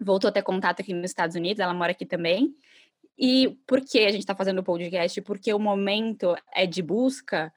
voltou 0.00 0.28
a 0.28 0.32
ter 0.32 0.42
contato 0.42 0.80
aqui 0.80 0.92
nos 0.94 1.10
Estados 1.10 1.36
Unidos, 1.36 1.60
ela 1.60 1.74
mora 1.74 1.92
aqui 1.92 2.06
também. 2.06 2.54
E 3.18 3.58
por 3.66 3.80
que 3.80 3.98
a 4.00 4.12
gente 4.12 4.20
está 4.20 4.34
fazendo 4.34 4.60
o 4.60 4.64
podcast? 4.64 5.20
Porque 5.22 5.52
o 5.52 5.58
momento 5.58 6.36
é 6.54 6.66
de 6.66 6.80
busca. 6.80 7.52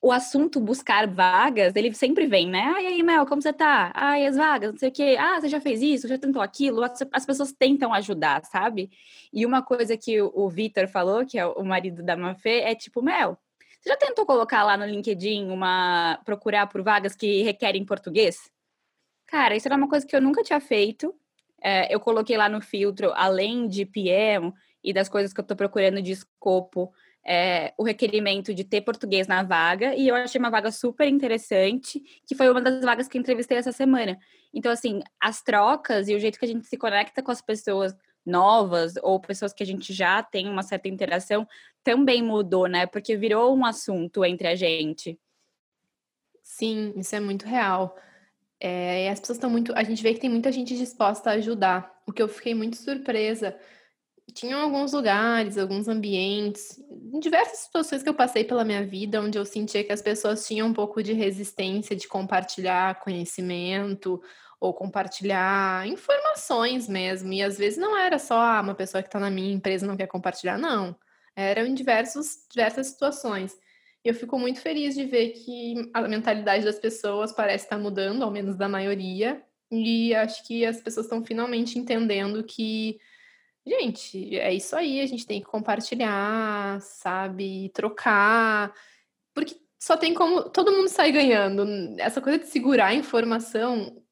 O 0.00 0.12
assunto 0.12 0.60
buscar 0.60 1.08
vagas, 1.08 1.74
ele 1.74 1.92
sempre 1.94 2.26
vem, 2.26 2.48
né? 2.48 2.72
Ai, 2.76 2.86
aí, 2.86 3.02
Mel, 3.02 3.26
como 3.26 3.42
você 3.42 3.52
tá? 3.52 3.90
Ai, 3.94 4.26
as 4.26 4.36
vagas, 4.36 4.72
não 4.72 4.78
sei 4.78 4.90
o 4.90 4.92
quê. 4.92 5.16
Ah, 5.18 5.40
você 5.40 5.48
já 5.48 5.60
fez 5.60 5.82
isso, 5.82 6.06
já 6.06 6.18
tentou 6.18 6.42
aquilo. 6.42 6.84
As, 6.84 7.02
as 7.10 7.26
pessoas 7.26 7.52
tentam 7.52 7.92
ajudar, 7.94 8.44
sabe? 8.44 8.90
E 9.32 9.44
uma 9.44 9.62
coisa 9.62 9.96
que 9.96 10.20
o, 10.20 10.30
o 10.34 10.48
Vitor 10.48 10.86
falou, 10.86 11.26
que 11.26 11.38
é 11.38 11.46
o 11.46 11.64
marido 11.64 12.02
da 12.02 12.16
Mafê, 12.16 12.60
é 12.60 12.74
tipo, 12.74 13.02
Mel, 13.02 13.38
você 13.80 13.88
já 13.88 13.96
tentou 13.96 14.26
colocar 14.26 14.62
lá 14.64 14.76
no 14.76 14.84
LinkedIn 14.84 15.48
uma. 15.50 16.20
procurar 16.24 16.66
por 16.66 16.82
vagas 16.82 17.16
que 17.16 17.42
requerem 17.42 17.84
português? 17.84 18.50
Cara, 19.26 19.56
isso 19.56 19.66
era 19.66 19.76
uma 19.76 19.88
coisa 19.88 20.06
que 20.06 20.14
eu 20.14 20.20
nunca 20.20 20.42
tinha 20.42 20.60
feito 20.60 21.14
é, 21.62 21.92
eu 21.92 22.00
coloquei 22.00 22.36
lá 22.36 22.48
no 22.48 22.60
filtro, 22.60 23.12
além 23.14 23.68
de 23.68 23.84
PM 23.84 24.52
e 24.82 24.92
das 24.92 25.08
coisas 25.08 25.32
que 25.32 25.40
eu 25.40 25.42
estou 25.42 25.56
procurando 25.56 26.00
de 26.00 26.12
escopo, 26.12 26.92
é, 27.26 27.74
o 27.76 27.82
requerimento 27.82 28.54
de 28.54 28.64
ter 28.64 28.80
português 28.80 29.26
na 29.26 29.42
vaga, 29.42 29.94
e 29.94 30.08
eu 30.08 30.14
achei 30.14 30.38
uma 30.38 30.50
vaga 30.50 30.70
super 30.70 31.06
interessante, 31.06 32.00
que 32.26 32.34
foi 32.34 32.48
uma 32.48 32.60
das 32.60 32.82
vagas 32.82 33.08
que 33.08 33.18
entrevistei 33.18 33.58
essa 33.58 33.72
semana. 33.72 34.18
Então, 34.54 34.72
assim, 34.72 35.02
as 35.20 35.42
trocas 35.42 36.08
e 36.08 36.14
o 36.14 36.20
jeito 36.20 36.38
que 36.38 36.44
a 36.44 36.48
gente 36.48 36.66
se 36.66 36.76
conecta 36.76 37.22
com 37.22 37.30
as 37.30 37.42
pessoas 37.42 37.94
novas 38.24 38.94
ou 39.02 39.20
pessoas 39.20 39.52
que 39.52 39.62
a 39.62 39.66
gente 39.66 39.92
já 39.92 40.22
tem 40.22 40.48
uma 40.48 40.62
certa 40.62 40.88
interação 40.88 41.46
também 41.82 42.22
mudou, 42.22 42.66
né? 42.66 42.86
Porque 42.86 43.16
virou 43.16 43.54
um 43.56 43.64
assunto 43.64 44.24
entre 44.24 44.48
a 44.48 44.54
gente. 44.54 45.18
Sim, 46.42 46.92
isso 46.96 47.14
é 47.14 47.20
muito 47.20 47.46
real. 47.46 47.96
É, 48.60 49.06
e 49.06 49.08
as 49.08 49.20
pessoas 49.20 49.36
estão 49.36 49.50
muito. 49.50 49.72
A 49.74 49.82
gente 49.82 50.02
vê 50.02 50.12
que 50.14 50.20
tem 50.20 50.30
muita 50.30 50.50
gente 50.50 50.76
disposta 50.76 51.30
a 51.30 51.34
ajudar. 51.34 52.02
O 52.06 52.12
que 52.12 52.22
eu 52.22 52.28
fiquei 52.28 52.54
muito 52.54 52.76
surpresa 52.76 53.56
tinham 54.32 54.60
alguns 54.60 54.92
lugares, 54.92 55.56
alguns 55.56 55.88
ambientes, 55.88 56.78
em 57.12 57.18
diversas 57.18 57.60
situações 57.60 58.02
que 58.02 58.08
eu 58.08 58.14
passei 58.14 58.44
pela 58.44 58.64
minha 58.64 58.84
vida, 58.84 59.20
onde 59.20 59.38
eu 59.38 59.44
sentia 59.44 59.82
que 59.82 59.92
as 59.92 60.02
pessoas 60.02 60.46
tinham 60.46 60.68
um 60.68 60.72
pouco 60.74 61.02
de 61.02 61.12
resistência 61.12 61.96
de 61.96 62.06
compartilhar 62.06 63.00
conhecimento 63.00 64.20
ou 64.60 64.74
compartilhar 64.74 65.86
informações 65.86 66.88
mesmo. 66.88 67.32
E 67.32 67.42
às 67.42 67.56
vezes 67.56 67.78
não 67.78 67.96
era 67.96 68.18
só 68.18 68.38
ah, 68.38 68.60
uma 68.60 68.74
pessoa 68.74 69.02
que 69.02 69.08
está 69.08 69.20
na 69.20 69.30
minha 69.30 69.52
empresa 69.52 69.86
não 69.86 69.96
quer 69.96 70.06
compartilhar, 70.08 70.58
não. 70.58 70.96
Eram 71.34 71.66
em 71.66 71.74
diversos, 71.74 72.44
diversas 72.50 72.88
situações. 72.88 73.56
E 74.08 74.10
eu 74.10 74.14
fico 74.14 74.38
muito 74.38 74.58
feliz 74.60 74.94
de 74.94 75.04
ver 75.04 75.32
que 75.32 75.90
a 75.92 76.00
mentalidade 76.08 76.64
das 76.64 76.78
pessoas 76.78 77.30
parece 77.30 77.66
estar 77.66 77.76
mudando, 77.76 78.22
ao 78.22 78.30
menos 78.30 78.56
da 78.56 78.66
maioria. 78.66 79.44
E 79.70 80.14
acho 80.14 80.46
que 80.46 80.64
as 80.64 80.80
pessoas 80.80 81.04
estão 81.04 81.22
finalmente 81.22 81.78
entendendo 81.78 82.42
que 82.42 82.98
Gente, 83.66 84.38
é 84.38 84.54
isso 84.54 84.74
aí, 84.74 84.98
a 84.98 85.04
gente 85.04 85.26
tem 85.26 85.40
que 85.42 85.46
compartilhar, 85.46 86.80
sabe? 86.80 87.70
Trocar, 87.74 88.72
porque 89.34 89.56
só 89.78 89.94
tem 89.94 90.14
como 90.14 90.48
todo 90.48 90.72
mundo 90.72 90.88
sair 90.88 91.12
ganhando. 91.12 91.66
Essa 91.98 92.22
coisa 92.22 92.38
de 92.38 92.46
segurar 92.46 92.86
a 92.86 92.94
informação, 92.94 94.02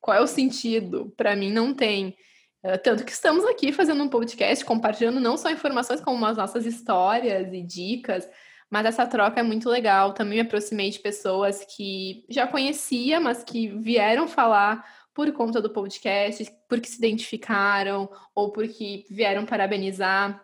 qual 0.00 0.16
é 0.16 0.20
o 0.20 0.26
sentido? 0.26 1.14
Para 1.16 1.36
mim, 1.36 1.52
não 1.52 1.72
tem. 1.72 2.16
Eh, 2.64 2.78
tanto 2.78 3.04
que 3.04 3.12
estamos 3.12 3.44
aqui 3.44 3.70
fazendo 3.70 4.02
um 4.02 4.08
podcast, 4.08 4.64
compartilhando 4.64 5.20
não 5.20 5.36
só 5.36 5.52
informações, 5.52 6.00
como 6.00 6.26
as 6.26 6.36
nossas 6.36 6.66
histórias 6.66 7.52
e 7.52 7.62
dicas, 7.62 8.28
mas 8.70 8.86
essa 8.86 9.04
troca 9.04 9.40
é 9.40 9.42
muito 9.42 9.68
legal. 9.68 10.14
Também 10.14 10.34
me 10.34 10.40
aproximei 10.40 10.90
de 10.90 11.00
pessoas 11.00 11.64
que 11.64 12.24
já 12.28 12.46
conhecia, 12.46 13.18
mas 13.18 13.42
que 13.42 13.68
vieram 13.68 14.28
falar 14.28 14.86
por 15.12 15.32
conta 15.32 15.60
do 15.60 15.70
podcast, 15.70 16.46
porque 16.68 16.88
se 16.88 16.96
identificaram 16.96 18.08
ou 18.32 18.52
porque 18.52 19.04
vieram 19.10 19.44
parabenizar. 19.44 20.40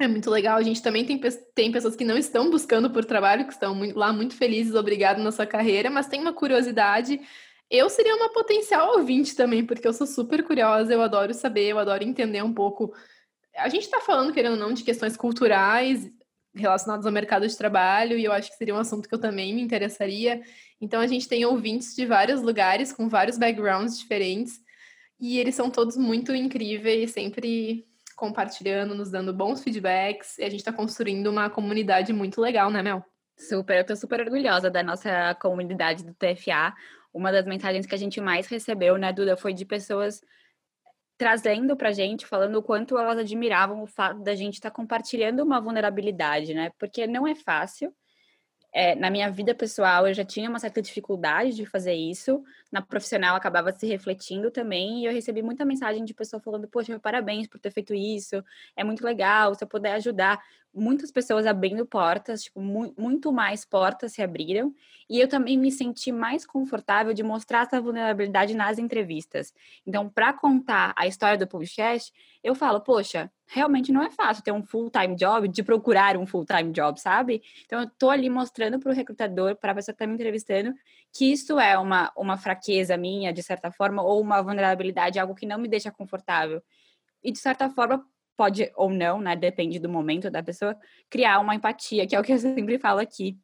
É 0.00 0.08
muito 0.08 0.28
legal. 0.28 0.58
A 0.58 0.62
gente 0.62 0.82
também 0.82 1.04
tem, 1.04 1.20
tem 1.54 1.70
pessoas 1.70 1.94
que 1.94 2.04
não 2.04 2.18
estão 2.18 2.50
buscando 2.50 2.90
por 2.90 3.04
trabalho, 3.04 3.46
que 3.46 3.52
estão 3.52 3.78
lá 3.94 4.12
muito 4.12 4.34
felizes, 4.34 4.74
obrigado 4.74 5.22
na 5.22 5.30
sua 5.30 5.46
carreira, 5.46 5.88
mas 5.88 6.08
tem 6.08 6.20
uma 6.20 6.32
curiosidade. 6.32 7.20
Eu 7.70 7.88
seria 7.88 8.16
uma 8.16 8.32
potencial 8.32 8.96
ouvinte 8.96 9.36
também, 9.36 9.64
porque 9.64 9.86
eu 9.86 9.92
sou 9.92 10.06
super 10.06 10.42
curiosa, 10.42 10.92
eu 10.92 11.00
adoro 11.00 11.32
saber, 11.32 11.68
eu 11.68 11.78
adoro 11.78 12.02
entender 12.02 12.42
um 12.42 12.52
pouco. 12.52 12.92
A 13.56 13.68
gente 13.68 13.84
está 13.84 14.00
falando, 14.00 14.32
querendo 14.32 14.54
ou 14.54 14.58
não, 14.58 14.72
de 14.72 14.82
questões 14.82 15.16
culturais 15.16 16.10
relacionadas 16.54 17.06
ao 17.06 17.12
mercado 17.12 17.46
de 17.46 17.56
trabalho, 17.56 18.18
e 18.18 18.24
eu 18.24 18.32
acho 18.32 18.50
que 18.50 18.56
seria 18.56 18.74
um 18.74 18.78
assunto 18.78 19.08
que 19.08 19.14
eu 19.14 19.18
também 19.18 19.54
me 19.54 19.62
interessaria. 19.62 20.42
Então 20.80 21.00
a 21.00 21.06
gente 21.06 21.28
tem 21.28 21.44
ouvintes 21.44 21.94
de 21.94 22.04
vários 22.04 22.42
lugares, 22.42 22.92
com 22.92 23.08
vários 23.08 23.38
backgrounds 23.38 23.98
diferentes, 23.98 24.60
e 25.18 25.38
eles 25.38 25.54
são 25.54 25.70
todos 25.70 25.96
muito 25.96 26.34
incríveis, 26.34 27.12
sempre 27.12 27.86
compartilhando, 28.16 28.94
nos 28.94 29.10
dando 29.10 29.32
bons 29.32 29.62
feedbacks, 29.62 30.38
e 30.38 30.44
a 30.44 30.50
gente 30.50 30.60
está 30.60 30.72
construindo 30.72 31.28
uma 31.28 31.48
comunidade 31.48 32.12
muito 32.12 32.40
legal, 32.40 32.70
né, 32.70 32.82
Mel? 32.82 33.04
Super, 33.36 33.78
eu 33.78 33.86
tô 33.86 33.96
super 33.96 34.20
orgulhosa 34.20 34.70
da 34.70 34.82
nossa 34.82 35.34
comunidade 35.40 36.04
do 36.04 36.14
TFA. 36.14 36.74
Uma 37.12 37.32
das 37.32 37.46
mensagens 37.46 37.86
que 37.86 37.94
a 37.94 37.98
gente 37.98 38.20
mais 38.20 38.46
recebeu, 38.46 38.96
né, 38.96 39.12
Duda, 39.12 39.36
foi 39.36 39.52
de 39.52 39.64
pessoas 39.64 40.20
trazendo 41.22 41.76
pra 41.76 41.92
gente, 41.92 42.26
falando 42.26 42.56
o 42.56 42.62
quanto 42.62 42.98
elas 42.98 43.16
admiravam 43.16 43.80
o 43.80 43.86
fato 43.86 44.20
da 44.24 44.34
gente 44.34 44.54
estar 44.54 44.70
tá 44.70 44.74
compartilhando 44.74 45.40
uma 45.44 45.60
vulnerabilidade, 45.60 46.52
né? 46.52 46.72
Porque 46.80 47.06
não 47.06 47.28
é 47.28 47.36
fácil, 47.36 47.94
é, 48.72 48.96
na 48.96 49.08
minha 49.08 49.30
vida 49.30 49.54
pessoal 49.54 50.08
eu 50.08 50.14
já 50.14 50.24
tinha 50.24 50.50
uma 50.50 50.58
certa 50.58 50.82
dificuldade 50.82 51.54
de 51.54 51.64
fazer 51.64 51.92
isso, 51.92 52.42
na 52.72 52.82
profissional 52.82 53.36
acabava 53.36 53.70
se 53.70 53.86
refletindo 53.86 54.50
também, 54.50 55.02
e 55.02 55.04
eu 55.04 55.12
recebi 55.12 55.42
muita 55.42 55.64
mensagem 55.64 56.04
de 56.04 56.12
pessoa 56.12 56.42
falando, 56.42 56.66
poxa, 56.66 56.98
parabéns 56.98 57.46
por 57.46 57.60
ter 57.60 57.70
feito 57.70 57.94
isso, 57.94 58.42
é 58.74 58.82
muito 58.82 59.04
legal, 59.04 59.54
se 59.54 59.62
eu 59.62 59.68
puder 59.68 59.92
ajudar. 59.92 60.42
Muitas 60.74 61.10
pessoas 61.10 61.46
abrindo 61.46 61.84
portas, 61.84 62.44
tipo, 62.44 62.58
mu 62.60 62.94
muito 62.96 63.30
mais 63.30 63.62
portas 63.62 64.12
se 64.12 64.22
abriram, 64.22 64.74
e 65.08 65.20
eu 65.20 65.28
também 65.28 65.58
me 65.58 65.70
senti 65.70 66.10
mais 66.10 66.46
confortável 66.46 67.12
de 67.12 67.22
mostrar 67.22 67.66
essa 67.66 67.78
vulnerabilidade 67.78 68.54
nas 68.54 68.78
entrevistas. 68.78 69.52
Então, 69.86 70.08
para 70.08 70.32
contar 70.32 70.94
a 70.96 71.06
história 71.06 71.36
do 71.36 71.46
podcast, 71.46 72.10
eu 72.42 72.54
falo, 72.54 72.80
poxa, 72.80 73.30
realmente 73.46 73.92
não 73.92 74.02
é 74.02 74.10
fácil 74.10 74.42
ter 74.42 74.52
um 74.52 74.62
full-time 74.62 75.14
job, 75.14 75.46
de 75.46 75.62
procurar 75.62 76.16
um 76.16 76.26
full-time 76.26 76.72
job, 76.72 76.98
sabe? 76.98 77.42
Então, 77.66 77.82
eu 77.82 77.90
tô 77.98 78.08
ali 78.08 78.30
mostrando 78.30 78.78
para 78.78 78.90
o 78.90 78.94
recrutador, 78.94 79.56
para 79.56 79.72
a 79.72 79.74
pessoa 79.74 79.92
que 79.92 79.96
está 79.96 80.06
me 80.06 80.14
entrevistando, 80.14 80.72
que 81.12 81.30
isso 81.30 81.60
é 81.60 81.76
uma, 81.76 82.10
uma 82.16 82.38
fraqueza 82.38 82.96
minha, 82.96 83.30
de 83.30 83.42
certa 83.42 83.70
forma, 83.70 84.02
ou 84.02 84.22
uma 84.22 84.40
vulnerabilidade, 84.40 85.18
algo 85.18 85.34
que 85.34 85.44
não 85.44 85.58
me 85.58 85.68
deixa 85.68 85.90
confortável. 85.90 86.62
E, 87.22 87.30
de 87.30 87.38
certa 87.38 87.68
forma, 87.68 88.04
pode 88.36 88.70
ou 88.76 88.90
não, 88.90 89.20
né? 89.20 89.36
Depende 89.36 89.78
do 89.78 89.88
momento 89.88 90.30
da 90.30 90.42
pessoa, 90.42 90.76
criar 91.08 91.40
uma 91.40 91.54
empatia, 91.54 92.06
que 92.06 92.14
é 92.14 92.20
o 92.20 92.22
que 92.22 92.32
eu 92.32 92.38
sempre 92.38 92.78
falo 92.78 93.00
aqui. 93.00 93.38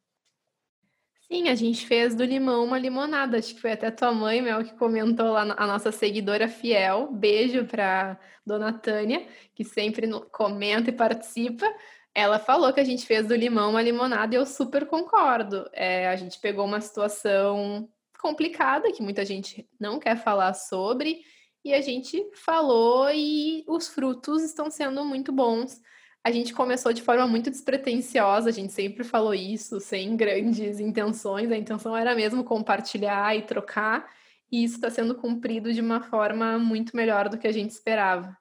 Sim, 1.31 1.47
a 1.47 1.53
gente 1.53 1.85
fez 1.85 2.15
do 2.15 2.23
limão 2.23 2.65
uma 2.65 2.79
limonada. 2.79 3.37
Acho 3.37 3.53
que 3.53 3.61
foi 3.61 3.73
até 3.73 3.91
tua 3.91 4.11
mãe, 4.11 4.41
Mel, 4.41 4.63
que 4.63 4.73
comentou 4.73 5.31
lá, 5.31 5.41
a 5.41 5.67
nossa 5.67 5.91
seguidora 5.91 6.47
fiel. 6.47 7.11
Beijo 7.11 7.65
para 7.65 8.19
dona 8.43 8.73
Tânia, 8.73 9.27
que 9.53 9.63
sempre 9.63 10.09
comenta 10.31 10.89
e 10.89 10.93
participa. 10.93 11.65
Ela 12.15 12.39
falou 12.39 12.73
que 12.73 12.79
a 12.79 12.83
gente 12.83 13.05
fez 13.05 13.27
do 13.27 13.35
limão 13.35 13.69
uma 13.69 13.81
limonada 13.81 14.33
e 14.33 14.37
eu 14.37 14.45
super 14.45 14.87
concordo. 14.87 15.69
É, 15.71 16.07
a 16.09 16.15
gente 16.15 16.39
pegou 16.39 16.65
uma 16.65 16.81
situação 16.81 17.87
complicada 18.19 18.91
que 18.91 19.03
muita 19.03 19.23
gente 19.23 19.69
não 19.79 19.99
quer 19.99 20.17
falar 20.17 20.53
sobre 20.55 21.21
e 21.63 21.73
a 21.73 21.81
gente 21.81 22.29
falou 22.33 23.09
e 23.11 23.63
os 23.67 23.87
frutos 23.87 24.43
estão 24.43 24.71
sendo 24.71 25.03
muito 25.03 25.31
bons 25.31 25.81
a 26.23 26.31
gente 26.31 26.53
começou 26.53 26.91
de 26.91 27.01
forma 27.01 27.25
muito 27.27 27.49
despretensiosa, 27.49 28.49
a 28.49 28.51
gente 28.51 28.73
sempre 28.73 29.03
falou 29.03 29.33
isso, 29.33 29.79
sem 29.79 30.15
grandes 30.17 30.79
intenções, 30.79 31.51
a 31.51 31.57
intenção 31.57 31.95
era 31.95 32.13
mesmo 32.13 32.43
compartilhar 32.43 33.35
e 33.37 33.43
trocar, 33.43 34.09
e 34.51 34.63
isso 34.63 34.75
está 34.75 34.89
sendo 34.89 35.15
cumprido 35.15 35.73
de 35.73 35.79
uma 35.79 36.01
forma 36.01 36.59
muito 36.59 36.95
melhor 36.95 37.29
do 37.29 37.37
que 37.37 37.47
a 37.47 37.51
gente 37.51 37.71
esperava. 37.71 38.37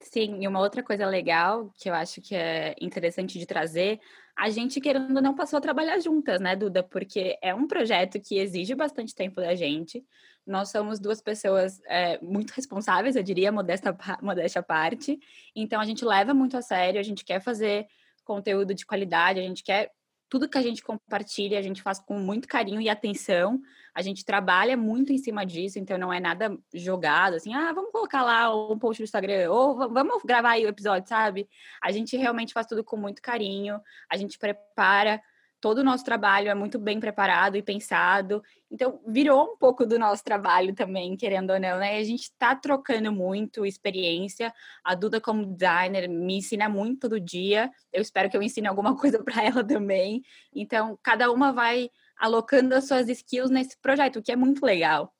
Sim, 0.00 0.42
e 0.42 0.46
uma 0.46 0.60
outra 0.60 0.82
coisa 0.82 1.06
legal 1.06 1.72
que 1.76 1.88
eu 1.88 1.94
acho 1.94 2.20
que 2.20 2.34
é 2.34 2.74
interessante 2.80 3.38
de 3.38 3.46
trazer, 3.46 3.98
a 4.38 4.50
gente 4.50 4.80
querendo 4.80 5.20
não 5.20 5.34
passou 5.34 5.56
a 5.56 5.60
trabalhar 5.60 5.98
juntas, 5.98 6.40
né, 6.40 6.54
Duda? 6.54 6.80
Porque 6.80 7.36
é 7.42 7.52
um 7.52 7.66
projeto 7.66 8.20
que 8.20 8.38
exige 8.38 8.72
bastante 8.72 9.12
tempo 9.12 9.40
da 9.40 9.52
gente. 9.56 10.04
Nós 10.46 10.70
somos 10.70 11.00
duas 11.00 11.20
pessoas 11.20 11.80
é, 11.86 12.20
muito 12.22 12.52
responsáveis, 12.52 13.16
eu 13.16 13.22
diria, 13.22 13.50
modesta, 13.50 13.96
modéstia 14.22 14.60
à 14.60 14.62
parte. 14.62 15.18
Então 15.56 15.80
a 15.80 15.84
gente 15.84 16.04
leva 16.04 16.32
muito 16.32 16.56
a 16.56 16.62
sério, 16.62 17.00
a 17.00 17.02
gente 17.02 17.24
quer 17.24 17.40
fazer 17.40 17.88
conteúdo 18.24 18.72
de 18.74 18.86
qualidade, 18.86 19.40
a 19.40 19.42
gente 19.42 19.64
quer 19.64 19.90
tudo 20.28 20.48
que 20.48 20.58
a 20.58 20.62
gente 20.62 20.84
compartilha, 20.84 21.58
a 21.58 21.62
gente 21.62 21.82
faz 21.82 21.98
com 21.98 22.16
muito 22.20 22.46
carinho 22.46 22.80
e 22.80 22.88
atenção. 22.88 23.60
A 23.98 24.02
gente 24.02 24.24
trabalha 24.24 24.76
muito 24.76 25.12
em 25.12 25.18
cima 25.18 25.44
disso, 25.44 25.76
então 25.76 25.98
não 25.98 26.12
é 26.12 26.20
nada 26.20 26.56
jogado, 26.72 27.34
assim, 27.34 27.52
ah, 27.52 27.72
vamos 27.72 27.90
colocar 27.90 28.22
lá 28.22 28.54
um 28.54 28.78
post 28.78 29.02
no 29.02 29.04
Instagram, 29.04 29.50
ou 29.50 29.76
vamos 29.88 30.22
gravar 30.22 30.50
aí 30.50 30.64
o 30.64 30.68
episódio, 30.68 31.08
sabe? 31.08 31.48
A 31.82 31.90
gente 31.90 32.16
realmente 32.16 32.52
faz 32.52 32.68
tudo 32.68 32.84
com 32.84 32.96
muito 32.96 33.20
carinho, 33.20 33.80
a 34.08 34.16
gente 34.16 34.38
prepara 34.38 35.20
todo 35.60 35.78
o 35.78 35.84
nosso 35.84 36.04
trabalho 36.04 36.48
é 36.48 36.54
muito 36.54 36.78
bem 36.78 37.00
preparado 37.00 37.56
e 37.56 37.62
pensado. 37.62 38.40
Então, 38.70 39.00
virou 39.04 39.54
um 39.54 39.56
pouco 39.56 39.84
do 39.84 39.98
nosso 39.98 40.22
trabalho 40.22 40.72
também, 40.74 41.16
querendo 41.16 41.50
ou 41.50 41.58
não, 41.58 41.78
né? 41.78 41.96
A 41.96 42.04
gente 42.04 42.22
está 42.22 42.54
trocando 42.54 43.10
muito 43.10 43.66
experiência. 43.66 44.52
A 44.84 44.94
Duda, 44.94 45.20
como 45.20 45.44
designer, 45.44 46.08
me 46.08 46.38
ensina 46.38 46.68
muito 46.68 47.00
todo 47.00 47.20
dia. 47.20 47.68
Eu 47.92 48.00
espero 48.00 48.30
que 48.30 48.36
eu 48.36 48.42
ensine 48.42 48.68
alguma 48.68 48.94
coisa 48.96 49.20
para 49.22 49.42
ela 49.44 49.64
também. 49.64 50.22
Então, 50.54 50.96
cada 51.02 51.32
uma 51.32 51.52
vai 51.52 51.90
alocando 52.18 52.74
as 52.74 52.86
suas 52.86 53.08
skills 53.08 53.50
nesse 53.50 53.78
projeto, 53.80 54.18
o 54.18 54.22
que 54.22 54.32
é 54.32 54.36
muito 54.36 54.64
legal. 54.64 55.12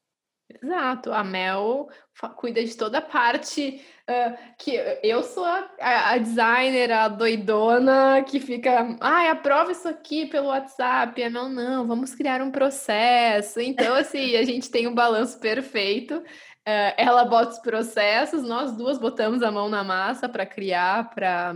Exato, 0.50 1.12
a 1.12 1.22
Mel 1.22 1.90
cuida 2.36 2.64
de 2.64 2.74
toda 2.74 2.98
a 2.98 3.02
parte 3.02 3.84
uh, 4.08 4.54
que 4.58 4.72
eu 5.02 5.22
sou 5.22 5.44
a, 5.44 5.68
a, 5.78 6.18
designer, 6.18 6.90
a 6.90 7.06
doidona 7.06 8.24
que 8.24 8.40
fica, 8.40 8.96
ai, 8.98 9.28
aprova 9.28 9.70
isso 9.70 9.86
aqui 9.86 10.26
pelo 10.26 10.48
WhatsApp. 10.48 11.22
A 11.22 11.28
Mel, 11.28 11.50
não, 11.50 11.86
vamos 11.86 12.14
criar 12.14 12.40
um 12.40 12.50
processo. 12.50 13.60
Então, 13.60 13.94
assim, 13.94 14.36
a 14.36 14.42
gente 14.42 14.70
tem 14.70 14.86
um 14.88 14.94
balanço 14.94 15.38
perfeito. 15.38 16.16
Uh, 16.16 16.94
ela 16.96 17.24
bota 17.26 17.52
os 17.52 17.58
processos, 17.58 18.42
nós 18.42 18.74
duas 18.74 18.98
botamos 18.98 19.42
a 19.42 19.52
mão 19.52 19.68
na 19.68 19.84
massa 19.84 20.28
para 20.28 20.46
criar, 20.46 21.10
para, 21.10 21.54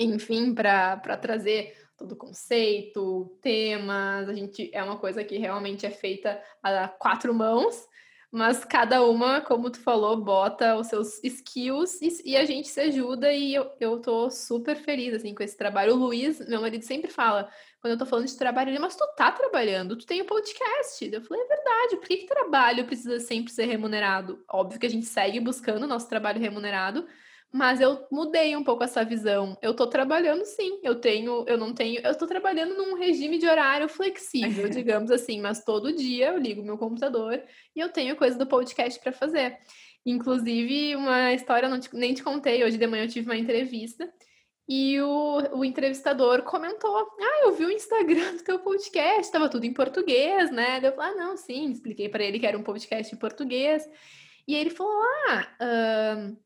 enfim, 0.00 0.52
para 0.52 1.16
trazer 1.16 1.79
todo 2.00 2.12
o 2.12 2.16
conceito, 2.16 3.36
temas. 3.40 4.28
A 4.28 4.34
gente 4.34 4.70
é 4.72 4.82
uma 4.82 4.98
coisa 4.98 5.22
que 5.22 5.38
realmente 5.38 5.86
é 5.86 5.90
feita 5.90 6.42
a 6.62 6.88
quatro 6.88 7.32
mãos 7.32 7.88
mas 8.32 8.64
cada 8.64 9.04
uma, 9.04 9.40
como 9.40 9.70
tu 9.70 9.80
falou, 9.80 10.16
bota 10.16 10.76
os 10.76 10.86
seus 10.86 11.20
skills 11.24 12.00
e, 12.00 12.30
e, 12.30 12.36
a 12.36 12.44
gente 12.44 12.68
se 12.68 12.80
ajuda 12.80 13.32
e 13.32 13.52
eu, 13.52 13.68
eu 13.80 13.98
tô 13.98 14.30
super 14.30 14.76
feliz, 14.76 15.14
assim, 15.14 15.34
com 15.34 15.42
esse 15.42 15.56
trabalho. 15.56 15.94
O 15.94 15.96
Luiz, 15.96 16.38
meu 16.48 16.60
marido, 16.60 16.84
sempre 16.84 17.10
fala, 17.10 17.50
quando 17.80 17.94
eu 17.94 17.98
tô 17.98 18.06
falando 18.06 18.28
de 18.28 18.36
trabalho, 18.36 18.70
ele, 18.70 18.78
mas 18.78 18.94
tu 18.94 19.04
tá 19.16 19.32
trabalhando, 19.32 19.96
tu 19.96 20.06
tem 20.06 20.22
um 20.22 20.26
podcast. 20.26 21.10
Eu 21.12 21.22
falei, 21.22 21.42
é 21.42 21.48
verdade, 21.48 21.96
por 21.96 22.06
que, 22.06 22.18
que 22.18 22.26
trabalho 22.26 22.84
precisa 22.84 23.18
sempre 23.18 23.52
ser 23.52 23.64
remunerado? 23.64 24.44
Óbvio 24.48 24.78
que 24.78 24.86
a 24.86 24.90
gente 24.90 25.06
segue 25.06 25.40
buscando 25.40 25.82
o 25.82 25.88
nosso 25.88 26.08
trabalho 26.08 26.40
remunerado, 26.40 27.08
Mas 27.52 27.80
eu 27.80 28.06
mudei 28.12 28.54
um 28.56 28.62
pouco 28.62 28.84
essa 28.84 29.04
visão. 29.04 29.58
Eu 29.60 29.74
tô 29.74 29.86
trabalhando 29.86 30.44
sim. 30.44 30.78
Eu 30.82 31.00
tenho, 31.00 31.44
eu 31.48 31.58
não 31.58 31.74
tenho, 31.74 32.00
eu 32.00 32.16
tô 32.16 32.26
trabalhando 32.26 32.76
num 32.76 32.94
regime 32.94 33.38
de 33.38 33.46
horário 33.48 33.88
flexível, 33.88 34.68
digamos 34.70 35.10
assim, 35.10 35.40
mas 35.40 35.64
todo 35.64 35.92
dia 35.92 36.28
eu 36.28 36.38
ligo 36.38 36.62
meu 36.62 36.78
computador 36.78 37.42
e 37.74 37.80
eu 37.80 37.88
tenho 37.88 38.16
coisa 38.16 38.38
do 38.38 38.46
podcast 38.46 39.00
para 39.00 39.12
fazer. 39.12 39.58
Inclusive, 40.06 40.96
uma 40.96 41.32
história 41.32 41.68
não 41.68 41.80
te, 41.80 41.94
nem 41.94 42.14
te 42.14 42.22
contei, 42.22 42.64
hoje 42.64 42.78
de 42.78 42.86
manhã 42.86 43.04
eu 43.04 43.08
tive 43.08 43.28
uma 43.28 43.36
entrevista 43.36 44.10
e 44.72 45.00
o, 45.00 45.58
o 45.58 45.64
entrevistador 45.64 46.44
comentou: 46.44 46.96
Ah, 46.96 47.40
eu 47.42 47.56
vi 47.56 47.64
o 47.64 47.72
Instagram 47.72 48.36
do 48.36 48.44
teu 48.44 48.60
podcast, 48.60 49.22
estava 49.22 49.48
tudo 49.48 49.66
em 49.66 49.74
português, 49.74 50.52
né? 50.52 50.78
Eu 50.78 50.92
falei: 50.92 51.10
Ah, 51.10 51.16
não, 51.16 51.36
sim, 51.36 51.68
expliquei 51.72 52.08
para 52.08 52.22
ele 52.22 52.38
que 52.38 52.46
era 52.46 52.56
um 52.56 52.62
podcast 52.62 53.12
em 53.12 53.18
português. 53.18 53.84
E 54.46 54.54
ele 54.54 54.70
falou: 54.70 54.92
Ah, 55.28 55.48
uh, 55.60 56.36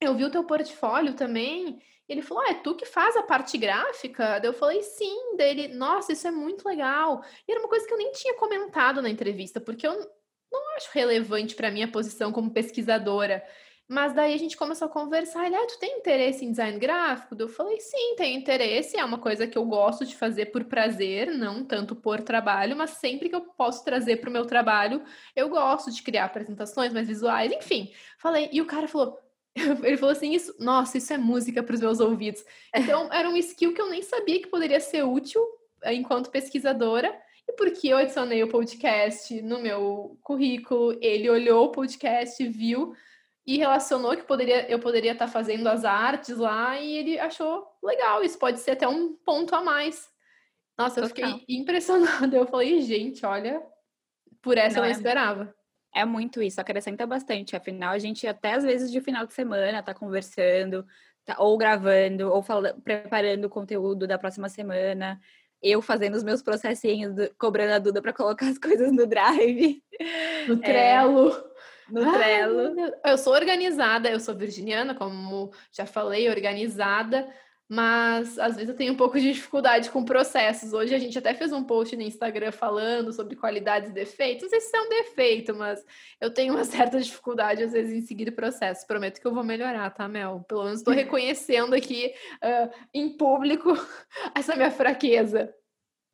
eu 0.00 0.14
vi 0.14 0.24
o 0.24 0.30
teu 0.30 0.44
portfólio 0.44 1.14
também. 1.14 1.80
Ele 2.08 2.22
falou: 2.22 2.44
ah, 2.44 2.50
é 2.50 2.54
tu 2.54 2.74
que 2.74 2.86
faz 2.86 3.16
a 3.16 3.22
parte 3.22 3.58
gráfica? 3.58 4.38
Daí 4.38 4.48
eu 4.48 4.54
falei: 4.54 4.82
sim. 4.82 5.36
Dele, 5.36 5.68
nossa, 5.68 6.12
isso 6.12 6.26
é 6.26 6.30
muito 6.30 6.66
legal. 6.66 7.22
E 7.46 7.52
era 7.52 7.60
uma 7.60 7.68
coisa 7.68 7.86
que 7.86 7.92
eu 7.92 7.98
nem 7.98 8.12
tinha 8.12 8.34
comentado 8.34 9.02
na 9.02 9.10
entrevista, 9.10 9.60
porque 9.60 9.86
eu 9.86 9.94
não 10.50 10.76
acho 10.76 10.88
relevante 10.92 11.54
para 11.54 11.70
minha 11.70 11.88
posição 11.88 12.32
como 12.32 12.50
pesquisadora. 12.50 13.44
Mas 13.88 14.12
daí 14.12 14.34
a 14.34 14.36
gente 14.36 14.56
começou 14.56 14.86
a 14.86 14.90
conversar. 14.90 15.46
Ele, 15.46 15.54
ah, 15.54 15.66
tu 15.66 15.78
tem 15.78 15.98
interesse 15.98 16.44
em 16.44 16.50
design 16.50 16.76
gráfico? 16.78 17.36
Eu 17.38 17.48
falei, 17.48 17.78
sim, 17.78 18.16
tenho 18.16 18.36
interesse. 18.38 18.96
É 18.96 19.04
uma 19.04 19.18
coisa 19.18 19.46
que 19.46 19.56
eu 19.56 19.64
gosto 19.64 20.04
de 20.04 20.16
fazer 20.16 20.46
por 20.46 20.64
prazer, 20.64 21.30
não 21.30 21.64
tanto 21.64 21.94
por 21.94 22.20
trabalho, 22.20 22.76
mas 22.76 22.90
sempre 22.90 23.28
que 23.28 23.36
eu 23.36 23.42
posso 23.42 23.84
trazer 23.84 24.16
para 24.16 24.28
o 24.28 24.32
meu 24.32 24.44
trabalho, 24.44 25.04
eu 25.36 25.48
gosto 25.48 25.92
de 25.92 26.02
criar 26.02 26.24
apresentações 26.24 26.92
mais 26.92 27.06
visuais, 27.06 27.52
enfim. 27.52 27.92
Falei, 28.18 28.48
e 28.52 28.60
o 28.60 28.66
cara 28.66 28.88
falou, 28.88 29.20
ele 29.82 29.96
falou 29.96 30.12
assim, 30.12 30.32
isso, 30.32 30.54
nossa, 30.58 30.98
isso 30.98 31.12
é 31.12 31.18
música 31.18 31.62
para 31.62 31.74
os 31.74 31.80
meus 31.80 32.00
ouvidos. 32.00 32.44
Então, 32.74 33.12
era 33.12 33.28
um 33.28 33.36
skill 33.36 33.72
que 33.72 33.80
eu 33.80 33.88
nem 33.88 34.02
sabia 34.02 34.40
que 34.40 34.48
poderia 34.48 34.80
ser 34.80 35.02
útil 35.02 35.42
eh, 35.82 35.94
enquanto 35.94 36.30
pesquisadora. 36.30 37.14
E 37.48 37.52
porque 37.52 37.88
eu 37.88 37.96
adicionei 37.96 38.42
o 38.42 38.48
podcast 38.48 39.40
no 39.40 39.60
meu 39.60 40.18
currículo, 40.22 40.98
ele 41.00 41.30
olhou 41.30 41.66
o 41.66 41.72
podcast, 41.72 42.46
viu 42.48 42.94
e 43.46 43.56
relacionou 43.56 44.16
que 44.16 44.24
poderia, 44.24 44.68
eu 44.68 44.80
poderia 44.80 45.12
estar 45.12 45.28
fazendo 45.28 45.68
as 45.68 45.84
artes 45.84 46.36
lá 46.36 46.78
e 46.80 46.96
ele 46.96 47.18
achou 47.18 47.64
legal. 47.82 48.24
Isso 48.24 48.38
pode 48.38 48.58
ser 48.58 48.72
até 48.72 48.88
um 48.88 49.14
ponto 49.14 49.54
a 49.54 49.62
mais. 49.62 50.10
Nossa, 50.76 51.00
eu 51.00 51.06
fiquei 51.06 51.44
impressionada. 51.48 52.36
Eu 52.36 52.46
falei, 52.46 52.82
gente, 52.82 53.24
olha, 53.24 53.62
por 54.42 54.58
essa 54.58 54.76
não, 54.76 54.84
eu 54.84 54.88
não 54.88 54.94
é... 54.94 54.98
esperava. 54.98 55.54
É 55.96 56.04
muito 56.04 56.42
isso, 56.42 56.60
acrescenta 56.60 57.06
bastante. 57.06 57.56
Afinal, 57.56 57.94
a 57.94 57.98
gente 57.98 58.26
até 58.26 58.52
às 58.52 58.62
vezes 58.62 58.92
de 58.92 59.00
final 59.00 59.26
de 59.26 59.32
semana 59.32 59.82
tá 59.82 59.94
conversando, 59.94 60.86
tá, 61.24 61.36
ou 61.38 61.56
gravando, 61.56 62.30
ou 62.30 62.44
preparando 62.84 63.46
o 63.46 63.48
conteúdo 63.48 64.06
da 64.06 64.18
próxima 64.18 64.50
semana. 64.50 65.18
Eu 65.62 65.80
fazendo 65.80 66.14
os 66.14 66.22
meus 66.22 66.42
processinhos, 66.42 67.14
cobrando 67.38 67.72
a 67.72 67.78
Duda 67.78 68.02
para 68.02 68.12
colocar 68.12 68.46
as 68.46 68.58
coisas 68.60 68.92
no 68.92 69.06
Drive. 69.06 69.82
No 70.46 70.58
Trello. 70.58 71.30
É 71.30 71.92
no 71.92 72.12
Trello. 72.12 72.74
eu 73.02 73.16
sou 73.16 73.32
organizada, 73.32 74.10
eu 74.10 74.20
sou 74.20 74.34
virginiana, 74.34 74.94
como 74.94 75.50
já 75.72 75.86
falei, 75.86 76.28
organizada, 76.28 77.26
mas 77.68 78.38
às 78.38 78.54
vezes 78.54 78.68
eu 78.68 78.76
tenho 78.76 78.92
um 78.92 78.96
pouco 78.96 79.18
de 79.18 79.32
dificuldade 79.32 79.90
com 79.90 80.04
processos. 80.04 80.72
Hoje 80.72 80.94
a 80.94 80.98
gente 80.98 81.18
até 81.18 81.34
fez 81.34 81.52
um 81.52 81.64
post 81.64 81.96
no 81.96 82.02
Instagram 82.02 82.52
falando 82.52 83.12
sobre 83.12 83.34
qualidades 83.34 83.90
e 83.90 83.92
defeitos. 83.92 84.42
Não 84.42 84.50
sei 84.50 84.60
se 84.60 84.76
é 84.76 84.80
um 84.80 84.88
defeito, 84.88 85.54
mas 85.54 85.84
eu 86.20 86.32
tenho 86.32 86.54
uma 86.54 86.62
certa 86.64 87.00
dificuldade 87.00 87.64
às 87.64 87.72
vezes 87.72 87.92
em 87.92 88.06
seguir 88.06 88.30
processos. 88.30 88.84
Prometo 88.84 89.20
que 89.20 89.26
eu 89.26 89.34
vou 89.34 89.42
melhorar, 89.42 89.90
tá, 89.90 90.06
Mel? 90.06 90.44
Pelo 90.48 90.64
menos 90.64 90.78
estou 90.78 90.94
reconhecendo 90.94 91.74
aqui 91.74 92.14
uh, 92.36 92.70
em 92.94 93.16
público 93.16 93.72
essa 94.32 94.54
minha 94.54 94.70
fraqueza. 94.70 95.52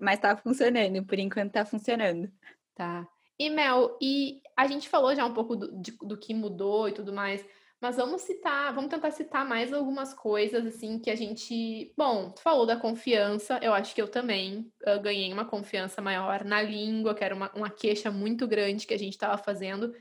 Mas 0.01 0.19
tá 0.19 0.35
funcionando, 0.35 1.05
por 1.05 1.19
enquanto 1.19 1.53
tá 1.53 1.67
funcionando. 1.67 2.33
Tá. 2.75 3.07
E 3.39 3.51
Mel, 3.51 3.99
e 4.01 4.41
a 4.57 4.67
gente 4.67 4.89
falou 4.89 5.15
já 5.15 5.25
um 5.25 5.35
pouco 5.35 5.55
do, 5.55 5.81
de, 5.81 5.93
do 6.03 6.17
que 6.17 6.33
mudou 6.33 6.89
e 6.89 6.93
tudo 6.93 7.13
mais, 7.13 7.45
mas 7.83 7.97
vamos 7.97 8.23
citar, 8.23 8.73
vamos 8.73 8.89
tentar 8.89 9.11
citar 9.11 9.45
mais 9.45 9.73
algumas 9.73 10.15
coisas 10.15 10.65
assim 10.65 11.01
que 11.01 11.11
a 11.11 11.17
gente. 11.17 11.93
Bom, 11.97 12.31
tu 12.31 12.41
falou 12.41 12.65
da 12.65 12.77
confiança, 12.77 13.59
eu 13.61 13.75
acho 13.75 13.93
que 13.93 14.01
eu 14.01 14.07
também 14.07 14.73
eu 14.83 15.01
ganhei 15.01 15.33
uma 15.33 15.45
confiança 15.45 16.01
maior 16.01 16.45
na 16.45 16.63
língua, 16.63 17.13
que 17.13 17.25
era 17.25 17.35
uma, 17.35 17.51
uma 17.57 17.69
queixa 17.69 18.09
muito 18.09 18.47
grande 18.47 18.87
que 18.87 18.95
a 18.95 18.99
gente 18.99 19.15
estava 19.15 19.37
fazendo. 19.37 19.93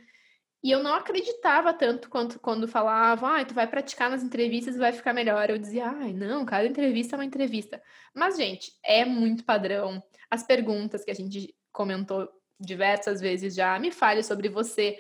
E 0.64 0.70
eu 0.70 0.84
não 0.84 0.94
acreditava 0.94 1.74
tanto 1.74 2.08
quanto 2.08 2.40
quando 2.40 2.68
falava, 2.68 3.40
ah, 3.40 3.44
tu 3.44 3.56
vai 3.56 3.66
praticar 3.66 4.12
nas 4.12 4.22
entrevistas 4.22 4.76
e 4.76 4.80
vai 4.80 4.94
ficar 4.94 5.12
melhor. 5.12 5.50
Eu 5.50 5.58
dizia, 5.58 5.88
ai, 5.88 6.14
não, 6.14 6.46
cada 6.46 6.68
entrevista 6.68 7.16
é 7.16 7.18
uma 7.18 7.26
entrevista. 7.26 7.82
Mas, 8.14 8.38
gente, 8.38 8.74
é 8.86 9.04
muito 9.04 9.44
padrão. 9.44 10.04
As 10.30 10.44
perguntas 10.44 11.04
que 11.04 11.10
a 11.10 11.16
gente 11.16 11.56
comentou 11.72 12.30
diversas 12.60 13.20
vezes 13.20 13.56
já, 13.56 13.80
me 13.80 13.92
fale 13.92 14.22
sobre 14.22 14.50
você. 14.50 15.00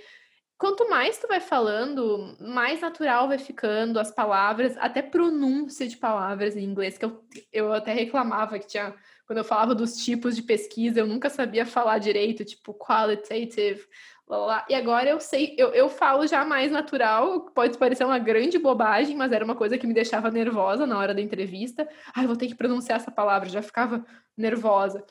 Quanto 0.62 0.88
mais 0.88 1.18
tu 1.18 1.28
vai 1.28 1.40
falando, 1.40 2.38
mais 2.40 2.82
natural 2.82 3.28
vai 3.28 3.40
ficando 3.40 4.00
as 4.00 4.12
palavras, 4.12 4.78
até 4.78 5.02
pronúncia 5.02 5.88
de 5.88 5.98
palavras 5.98 6.56
em 6.56 6.64
inglês, 6.64 7.00
que 7.00 7.06
eu, 7.06 7.26
eu 7.52 7.74
até 7.74 7.92
reclamava 7.92 8.60
que 8.60 8.68
tinha, 8.68 8.94
quando 9.26 9.40
eu 9.40 9.44
falava 9.44 9.74
dos 9.74 9.98
tipos 9.98 10.36
de 10.36 10.44
pesquisa, 10.44 11.00
eu 11.00 11.08
nunca 11.08 11.32
sabia 11.32 11.66
falar 11.66 11.98
direito, 11.98 12.46
tipo 12.46 12.76
qualitative, 12.76 13.88
lá, 14.28 14.64
e 14.70 14.76
agora 14.76 15.10
eu 15.10 15.20
sei, 15.20 15.56
eu, 15.58 15.70
eu 15.70 15.90
falo 15.90 16.28
já 16.28 16.46
mais 16.46 16.72
natural, 16.72 17.42
pode 17.56 17.76
parecer 17.80 18.06
uma 18.06 18.20
grande 18.20 18.60
bobagem, 18.60 19.18
mas 19.18 19.32
era 19.32 19.44
uma 19.44 19.56
coisa 19.56 19.80
que 19.80 19.88
me 19.88 19.96
deixava 19.96 20.30
nervosa 20.30 20.86
na 20.86 20.96
hora 20.96 21.16
da 21.16 21.22
entrevista. 21.22 21.90
Ai, 22.16 22.28
vou 22.28 22.38
ter 22.38 22.46
que 22.46 22.54
pronunciar 22.54 23.00
essa 23.00 23.10
palavra, 23.10 23.50
já 23.50 23.64
ficava 23.64 24.06
nervosa. 24.38 25.04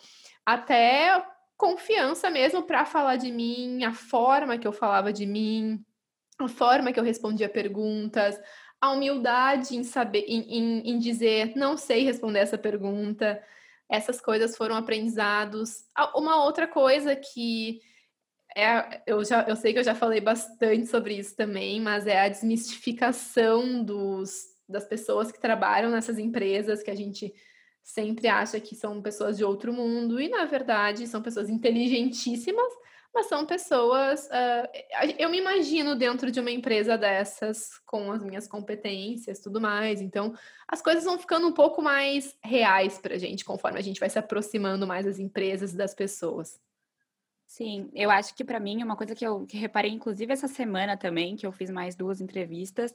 Até 0.46 1.20
confiança 1.60 2.30
mesmo 2.30 2.62
para 2.62 2.86
falar 2.86 3.16
de 3.16 3.30
mim, 3.30 3.84
a 3.84 3.92
forma 3.92 4.56
que 4.56 4.66
eu 4.66 4.72
falava 4.72 5.12
de 5.12 5.26
mim, 5.26 5.84
a 6.38 6.48
forma 6.48 6.90
que 6.90 6.98
eu 6.98 7.04
respondia 7.04 7.50
perguntas, 7.50 8.40
a 8.80 8.90
humildade 8.90 9.76
em 9.76 9.84
saber, 9.84 10.24
em, 10.26 10.40
em, 10.40 10.90
em 10.92 10.98
dizer 10.98 11.52
não 11.54 11.76
sei 11.76 12.02
responder 12.02 12.38
essa 12.38 12.56
pergunta. 12.56 13.42
Essas 13.90 14.20
coisas 14.22 14.56
foram 14.56 14.74
aprendizados. 14.74 15.84
Uma 16.14 16.42
outra 16.44 16.66
coisa 16.66 17.14
que 17.14 17.82
é, 18.56 19.02
eu, 19.06 19.22
já, 19.22 19.42
eu 19.46 19.54
sei 19.54 19.74
que 19.74 19.80
eu 19.80 19.84
já 19.84 19.94
falei 19.94 20.20
bastante 20.20 20.86
sobre 20.86 21.14
isso 21.14 21.36
também, 21.36 21.78
mas 21.78 22.06
é 22.06 22.20
a 22.20 22.28
desmistificação 22.28 23.84
dos, 23.84 24.46
das 24.66 24.86
pessoas 24.86 25.30
que 25.30 25.40
trabalham 25.40 25.90
nessas 25.90 26.18
empresas 26.18 26.82
que 26.82 26.90
a 26.90 26.94
gente 26.94 27.34
sempre 27.82 28.28
acha 28.28 28.60
que 28.60 28.74
são 28.74 29.00
pessoas 29.02 29.36
de 29.36 29.44
outro 29.44 29.72
mundo, 29.72 30.20
e 30.20 30.28
na 30.28 30.44
verdade 30.44 31.06
são 31.06 31.22
pessoas 31.22 31.48
inteligentíssimas, 31.48 32.72
mas 33.12 33.26
são 33.26 33.44
pessoas. 33.44 34.26
Uh, 34.26 35.14
eu 35.18 35.28
me 35.28 35.38
imagino 35.38 35.96
dentro 35.96 36.30
de 36.30 36.40
uma 36.40 36.50
empresa 36.50 36.96
dessas, 36.96 37.78
com 37.84 38.12
as 38.12 38.22
minhas 38.22 38.46
competências 38.46 39.40
tudo 39.40 39.60
mais. 39.60 40.00
Então, 40.00 40.32
as 40.68 40.80
coisas 40.80 41.04
vão 41.04 41.18
ficando 41.18 41.46
um 41.48 41.52
pouco 41.52 41.82
mais 41.82 42.36
reais 42.42 42.98
para 42.98 43.14
a 43.14 43.18
gente, 43.18 43.44
conforme 43.44 43.78
a 43.78 43.82
gente 43.82 43.98
vai 43.98 44.08
se 44.08 44.18
aproximando 44.18 44.86
mais 44.86 45.04
das 45.04 45.18
empresas 45.18 45.72
e 45.72 45.76
das 45.76 45.94
pessoas. 45.94 46.60
Sim, 47.46 47.90
eu 47.94 48.12
acho 48.12 48.32
que 48.36 48.44
para 48.44 48.60
mim, 48.60 48.80
uma 48.80 48.96
coisa 48.96 49.12
que 49.12 49.26
eu 49.26 49.44
que 49.44 49.56
reparei, 49.56 49.90
inclusive 49.90 50.32
essa 50.32 50.46
semana 50.46 50.96
também, 50.96 51.34
que 51.34 51.44
eu 51.44 51.50
fiz 51.50 51.68
mais 51.68 51.96
duas 51.96 52.20
entrevistas, 52.20 52.94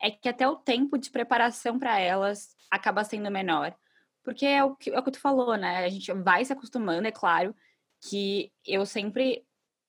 é 0.00 0.10
que 0.10 0.26
até 0.26 0.48
o 0.48 0.56
tempo 0.56 0.96
de 0.96 1.10
preparação 1.10 1.78
para 1.78 2.00
elas 2.00 2.56
acaba 2.70 3.04
sendo 3.04 3.30
menor. 3.30 3.76
Porque 4.22 4.46
é 4.46 4.62
o, 4.64 4.76
que, 4.76 4.90
é 4.90 4.98
o 4.98 5.02
que 5.02 5.12
tu 5.12 5.20
falou, 5.20 5.56
né? 5.56 5.84
A 5.84 5.88
gente 5.88 6.12
vai 6.12 6.44
se 6.44 6.52
acostumando, 6.52 7.08
é 7.08 7.12
claro, 7.12 7.54
que 8.00 8.52
eu 8.66 8.84
sempre 8.86 9.44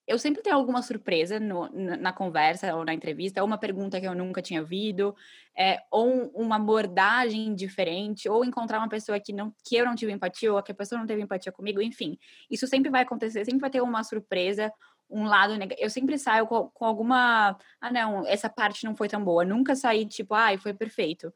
eu 0.08 0.18
sempre 0.20 0.42
tenho 0.42 0.56
alguma 0.58 0.82
surpresa 0.82 1.40
no, 1.40 1.70
na 1.70 2.12
conversa 2.12 2.76
ou 2.76 2.84
na 2.84 2.94
entrevista, 2.94 3.42
ou 3.42 3.48
uma 3.48 3.58
pergunta 3.58 4.00
que 4.00 4.06
eu 4.06 4.16
nunca 4.16 4.42
tinha 4.42 4.60
ouvido, 4.60 5.16
é, 5.58 5.82
ou 5.90 6.30
uma 6.34 6.58
abordagem 6.58 7.54
diferente, 7.56 8.28
ou 8.28 8.44
encontrar 8.44 8.80
uma 8.80 8.90
pessoa 8.90 9.20
que, 9.20 9.32
não, 9.32 9.54
que 9.64 9.76
eu 9.76 9.86
não 9.86 9.96
tive 9.96 10.12
empatia, 10.12 10.54
ou 10.54 10.62
que 10.62 10.72
a 10.72 10.76
pessoa 10.76 11.00
não 11.00 11.08
teve 11.08 11.22
empatia 11.22 11.52
comigo, 11.52 11.82
enfim. 11.82 12.18
Isso 12.50 12.68
sempre 12.68 12.90
vai 12.90 13.04
acontecer, 13.04 13.46
sempre 13.46 13.62
vai 13.62 13.70
ter 13.70 13.82
uma 13.82 14.04
surpresa, 14.04 14.74
um 15.10 15.24
lado 15.24 15.56
negativo. 15.56 15.86
Eu 15.86 15.90
sempre 15.90 16.18
saio 16.18 16.48
com, 16.48 16.70
com 16.70 16.86
alguma. 16.86 17.58
Ah, 17.80 17.92
não, 17.92 18.28
essa 18.28 18.50
parte 18.50 18.86
não 18.86 18.96
foi 18.96 19.08
tão 19.08 19.24
boa. 19.24 19.46
Nunca 19.46 19.76
saí 19.76 20.06
tipo, 20.06 20.34
ai, 20.34 20.58
foi 20.58 20.74
perfeito. 20.74 21.34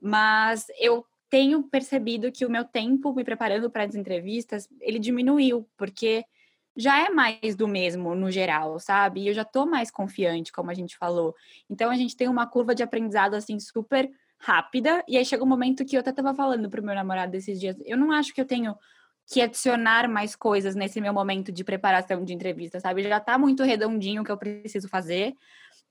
Mas 0.00 0.66
eu 0.80 1.06
tenho 1.28 1.62
percebido 1.64 2.30
que 2.30 2.46
o 2.46 2.50
meu 2.50 2.64
tempo 2.64 3.12
me 3.12 3.24
preparando 3.24 3.70
para 3.70 3.84
as 3.84 3.94
entrevistas, 3.94 4.68
ele 4.80 4.98
diminuiu, 4.98 5.68
porque 5.76 6.24
já 6.76 7.04
é 7.04 7.08
mais 7.08 7.56
do 7.56 7.66
mesmo 7.66 8.14
no 8.14 8.30
geral, 8.30 8.78
sabe? 8.78 9.22
E 9.22 9.28
eu 9.28 9.34
já 9.34 9.44
tô 9.44 9.64
mais 9.64 9.90
confiante, 9.90 10.52
como 10.52 10.70
a 10.70 10.74
gente 10.74 10.96
falou. 10.96 11.34
Então 11.70 11.90
a 11.90 11.96
gente 11.96 12.14
tem 12.14 12.28
uma 12.28 12.46
curva 12.46 12.74
de 12.74 12.82
aprendizado 12.82 13.34
assim 13.34 13.58
super 13.58 14.10
rápida, 14.38 15.02
e 15.08 15.16
aí 15.16 15.24
chega 15.24 15.42
um 15.42 15.48
momento 15.48 15.84
que 15.84 15.96
eu 15.96 16.00
até 16.00 16.12
tava 16.12 16.34
falando 16.34 16.68
pro 16.68 16.82
meu 16.82 16.94
namorado 16.94 17.34
esses 17.34 17.58
dias, 17.58 17.74
eu 17.86 17.96
não 17.96 18.12
acho 18.12 18.34
que 18.34 18.40
eu 18.40 18.44
tenho 18.44 18.76
que 19.26 19.40
adicionar 19.40 20.08
mais 20.08 20.36
coisas 20.36 20.74
nesse 20.74 21.00
meu 21.00 21.12
momento 21.12 21.50
de 21.50 21.64
preparação 21.64 22.22
de 22.22 22.32
entrevista, 22.32 22.78
sabe? 22.78 23.02
Já 23.02 23.18
tá 23.18 23.36
muito 23.38 23.64
redondinho 23.64 24.22
o 24.22 24.24
que 24.24 24.30
eu 24.30 24.36
preciso 24.36 24.88
fazer. 24.88 25.34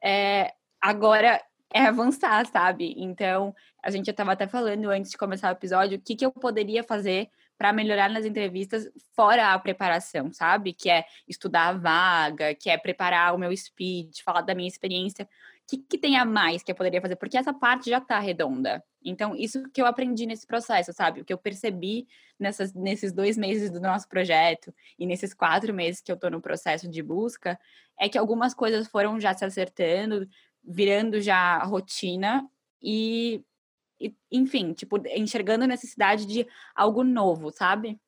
É, 0.01 0.53
agora 0.79 1.41
é 1.73 1.81
avançar, 1.81 2.45
sabe? 2.47 2.93
Então, 2.97 3.53
a 3.83 3.89
gente 3.89 4.05
já 4.05 4.11
estava 4.11 4.31
até 4.31 4.47
falando 4.47 4.89
antes 4.89 5.11
de 5.11 5.17
começar 5.17 5.49
o 5.49 5.57
episódio, 5.57 5.97
o 5.97 6.01
que, 6.01 6.15
que 6.15 6.25
eu 6.25 6.31
poderia 6.31 6.83
fazer 6.83 7.29
para 7.57 7.71
melhorar 7.71 8.09
nas 8.09 8.25
entrevistas 8.25 8.89
fora 9.13 9.53
a 9.53 9.59
preparação, 9.59 10.31
sabe? 10.31 10.73
Que 10.73 10.89
é 10.89 11.05
estudar 11.27 11.69
a 11.69 11.73
vaga, 11.73 12.53
que 12.53 12.69
é 12.69 12.77
preparar 12.77 13.33
o 13.33 13.37
meu 13.37 13.55
speech, 13.55 14.23
falar 14.23 14.41
da 14.41 14.53
minha 14.53 14.67
experiência. 14.67 15.23
O 15.23 15.27
que, 15.67 15.77
que 15.77 15.97
tem 15.97 16.17
a 16.17 16.25
mais 16.25 16.61
que 16.61 16.71
eu 16.71 16.75
poderia 16.75 17.01
fazer? 17.01 17.15
Porque 17.15 17.37
essa 17.37 17.53
parte 17.53 17.89
já 17.89 17.97
está 17.97 18.19
redonda. 18.19 18.83
Então, 19.03 19.35
isso 19.35 19.63
que 19.69 19.81
eu 19.81 19.85
aprendi 19.85 20.25
nesse 20.25 20.45
processo, 20.45 20.91
sabe? 20.91 21.21
O 21.21 21.25
que 21.25 21.31
eu 21.31 21.37
percebi 21.37 22.07
nessas, 22.39 22.73
nesses 22.73 23.13
dois 23.13 23.37
meses 23.37 23.71
do 23.71 23.79
nosso 23.79 24.07
projeto 24.07 24.73
e 24.99 25.05
nesses 25.05 25.33
quatro 25.33 25.73
meses 25.73 26.01
que 26.01 26.11
eu 26.11 26.15
estou 26.15 26.29
no 26.29 26.41
processo 26.41 26.89
de 26.89 27.01
busca, 27.01 27.59
é 27.99 28.09
que 28.09 28.17
algumas 28.17 28.53
coisas 28.53 28.87
foram 28.87 29.19
já 29.19 29.33
se 29.33 29.45
acertando, 29.45 30.27
virando 30.67 31.21
já 31.21 31.63
rotina 31.63 32.47
e 32.81 33.43
enfim, 34.31 34.73
tipo, 34.73 34.97
enxergando 35.07 35.63
a 35.63 35.67
necessidade 35.67 36.25
de 36.25 36.45
algo 36.75 37.03
novo, 37.03 37.49
sabe? 37.51 37.99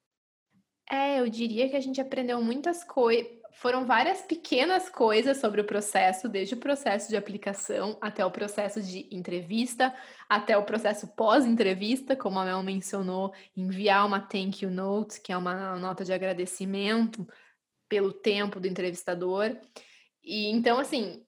É, 0.89 1.19
eu 1.19 1.29
diria 1.29 1.69
que 1.69 1.75
a 1.75 1.81
gente 1.81 1.99
aprendeu 1.99 2.41
muitas 2.41 2.83
coisas. 2.83 3.35
Foram 3.53 3.85
várias 3.85 4.21
pequenas 4.21 4.87
coisas 4.87 5.37
sobre 5.37 5.59
o 5.59 5.65
processo, 5.65 6.29
desde 6.29 6.53
o 6.53 6.59
processo 6.59 7.09
de 7.09 7.17
aplicação 7.17 7.97
até 7.99 8.23
o 8.23 8.31
processo 8.31 8.81
de 8.81 9.07
entrevista, 9.11 9.93
até 10.29 10.55
o 10.55 10.63
processo 10.63 11.07
pós-entrevista, 11.15 12.15
como 12.15 12.37
a 12.39 12.45
Mel 12.45 12.61
mencionou, 12.61 13.33
enviar 13.55 14.05
uma 14.05 14.19
thank 14.19 14.63
you 14.63 14.69
note, 14.69 15.19
que 15.21 15.33
é 15.33 15.37
uma 15.37 15.75
nota 15.77 16.05
de 16.05 16.13
agradecimento 16.13 17.27
pelo 17.89 18.13
tempo 18.13 18.59
do 18.59 18.67
entrevistador. 18.67 19.57
E 20.23 20.47
então, 20.51 20.77
assim, 20.79 21.25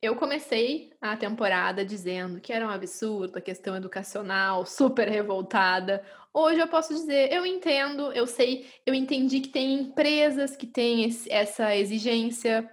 eu 0.00 0.14
comecei 0.14 0.92
a 1.00 1.16
temporada 1.16 1.84
dizendo 1.84 2.40
que 2.40 2.52
era 2.52 2.66
um 2.66 2.70
absurdo 2.70 3.38
a 3.38 3.42
questão 3.42 3.76
educacional, 3.76 4.64
super 4.64 5.08
revoltada. 5.08 6.04
Hoje 6.32 6.60
eu 6.60 6.68
posso 6.68 6.94
dizer, 6.94 7.32
eu 7.32 7.44
entendo, 7.44 8.12
eu 8.12 8.26
sei, 8.26 8.66
eu 8.86 8.94
entendi 8.94 9.40
que 9.40 9.48
tem 9.48 9.74
empresas 9.74 10.56
que 10.56 10.66
têm 10.66 11.04
esse, 11.04 11.30
essa 11.30 11.74
exigência 11.74 12.68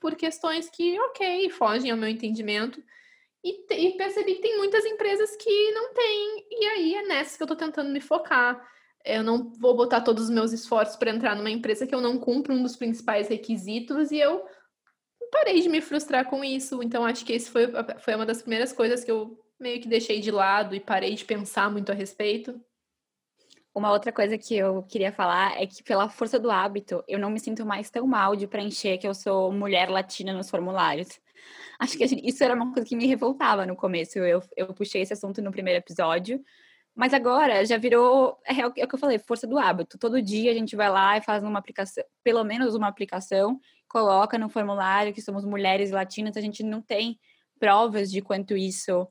por 0.00 0.16
questões 0.16 0.70
que, 0.70 0.98
ok, 0.98 1.50
fogem 1.50 1.90
ao 1.90 1.96
meu 1.96 2.08
entendimento. 2.08 2.82
E, 3.44 3.66
te, 3.66 3.74
e, 3.74 3.96
percebi 3.96 4.36
que 4.36 4.42
tem 4.42 4.56
muitas 4.56 4.84
empresas 4.84 5.36
que 5.36 5.72
não 5.72 5.92
têm, 5.92 6.46
e 6.50 6.64
aí 6.66 6.94
é 6.94 7.02
nessa 7.02 7.36
que 7.36 7.42
eu 7.42 7.46
estou 7.46 7.56
tentando 7.56 7.90
me 7.90 8.00
focar. 8.00 8.66
Eu 9.04 9.22
não 9.22 9.52
vou 9.58 9.76
botar 9.76 10.00
todos 10.00 10.24
os 10.24 10.30
meus 10.30 10.52
esforços 10.52 10.96
para 10.96 11.10
entrar 11.10 11.34
numa 11.36 11.50
empresa 11.50 11.86
que 11.86 11.94
eu 11.94 12.00
não 12.00 12.18
cumpro 12.18 12.54
um 12.54 12.62
dos 12.62 12.76
principais 12.76 13.28
requisitos 13.28 14.12
e 14.12 14.18
eu 14.18 14.44
parei 15.32 15.60
de 15.60 15.68
me 15.68 15.80
frustrar 15.80 16.28
com 16.28 16.44
isso. 16.44 16.82
Então, 16.82 17.04
acho 17.04 17.24
que 17.24 17.32
esse 17.32 17.50
foi, 17.50 17.66
foi 17.98 18.14
uma 18.14 18.26
das 18.26 18.42
primeiras 18.42 18.72
coisas 18.72 19.02
que 19.02 19.10
eu 19.10 19.36
meio 19.58 19.80
que 19.80 19.88
deixei 19.88 20.20
de 20.20 20.30
lado 20.30 20.74
e 20.74 20.80
parei 20.80 21.14
de 21.14 21.24
pensar 21.24 21.70
muito 21.70 21.90
a 21.90 21.94
respeito. 21.94 22.60
Uma 23.74 23.90
outra 23.90 24.12
coisa 24.12 24.36
que 24.36 24.54
eu 24.54 24.82
queria 24.82 25.10
falar 25.10 25.60
é 25.60 25.66
que, 25.66 25.82
pela 25.82 26.08
força 26.10 26.38
do 26.38 26.50
hábito, 26.50 27.02
eu 27.08 27.18
não 27.18 27.30
me 27.30 27.40
sinto 27.40 27.64
mais 27.64 27.88
tão 27.88 28.06
mal 28.06 28.36
de 28.36 28.46
preencher 28.46 28.98
que 28.98 29.08
eu 29.08 29.14
sou 29.14 29.50
mulher 29.50 29.88
latina 29.88 30.34
nos 30.34 30.50
formulários. 30.50 31.18
Acho 31.78 31.96
que 31.96 32.06
gente, 32.06 32.28
isso 32.28 32.44
era 32.44 32.54
uma 32.54 32.70
coisa 32.70 32.86
que 32.86 32.94
me 32.94 33.06
revoltava 33.06 33.64
no 33.64 33.74
começo. 33.74 34.18
Eu, 34.18 34.42
eu 34.54 34.74
puxei 34.74 35.00
esse 35.00 35.14
assunto 35.14 35.40
no 35.40 35.50
primeiro 35.50 35.78
episódio, 35.78 36.44
mas 36.94 37.14
agora 37.14 37.64
já 37.64 37.76
virou. 37.76 38.38
É, 38.44 38.60
é 38.60 38.66
o 38.66 38.72
que 38.72 38.94
eu 38.94 38.98
falei, 38.98 39.18
força 39.18 39.46
do 39.46 39.58
hábito. 39.58 39.98
Todo 39.98 40.22
dia 40.22 40.50
a 40.50 40.54
gente 40.54 40.76
vai 40.76 40.90
lá 40.90 41.16
e 41.16 41.22
faz 41.22 41.42
uma 41.42 41.58
aplicação, 41.58 42.04
pelo 42.22 42.44
menos 42.44 42.74
uma 42.74 42.88
aplicação, 42.88 43.58
coloca 43.88 44.38
no 44.38 44.48
formulário 44.48 45.12
que 45.12 45.22
somos 45.22 45.44
mulheres 45.44 45.90
latinas, 45.90 46.36
a 46.36 46.40
gente 46.40 46.62
não 46.62 46.80
tem 46.80 47.18
provas 47.58 48.10
de 48.10 48.20
quanto 48.20 48.56
isso 48.56 49.06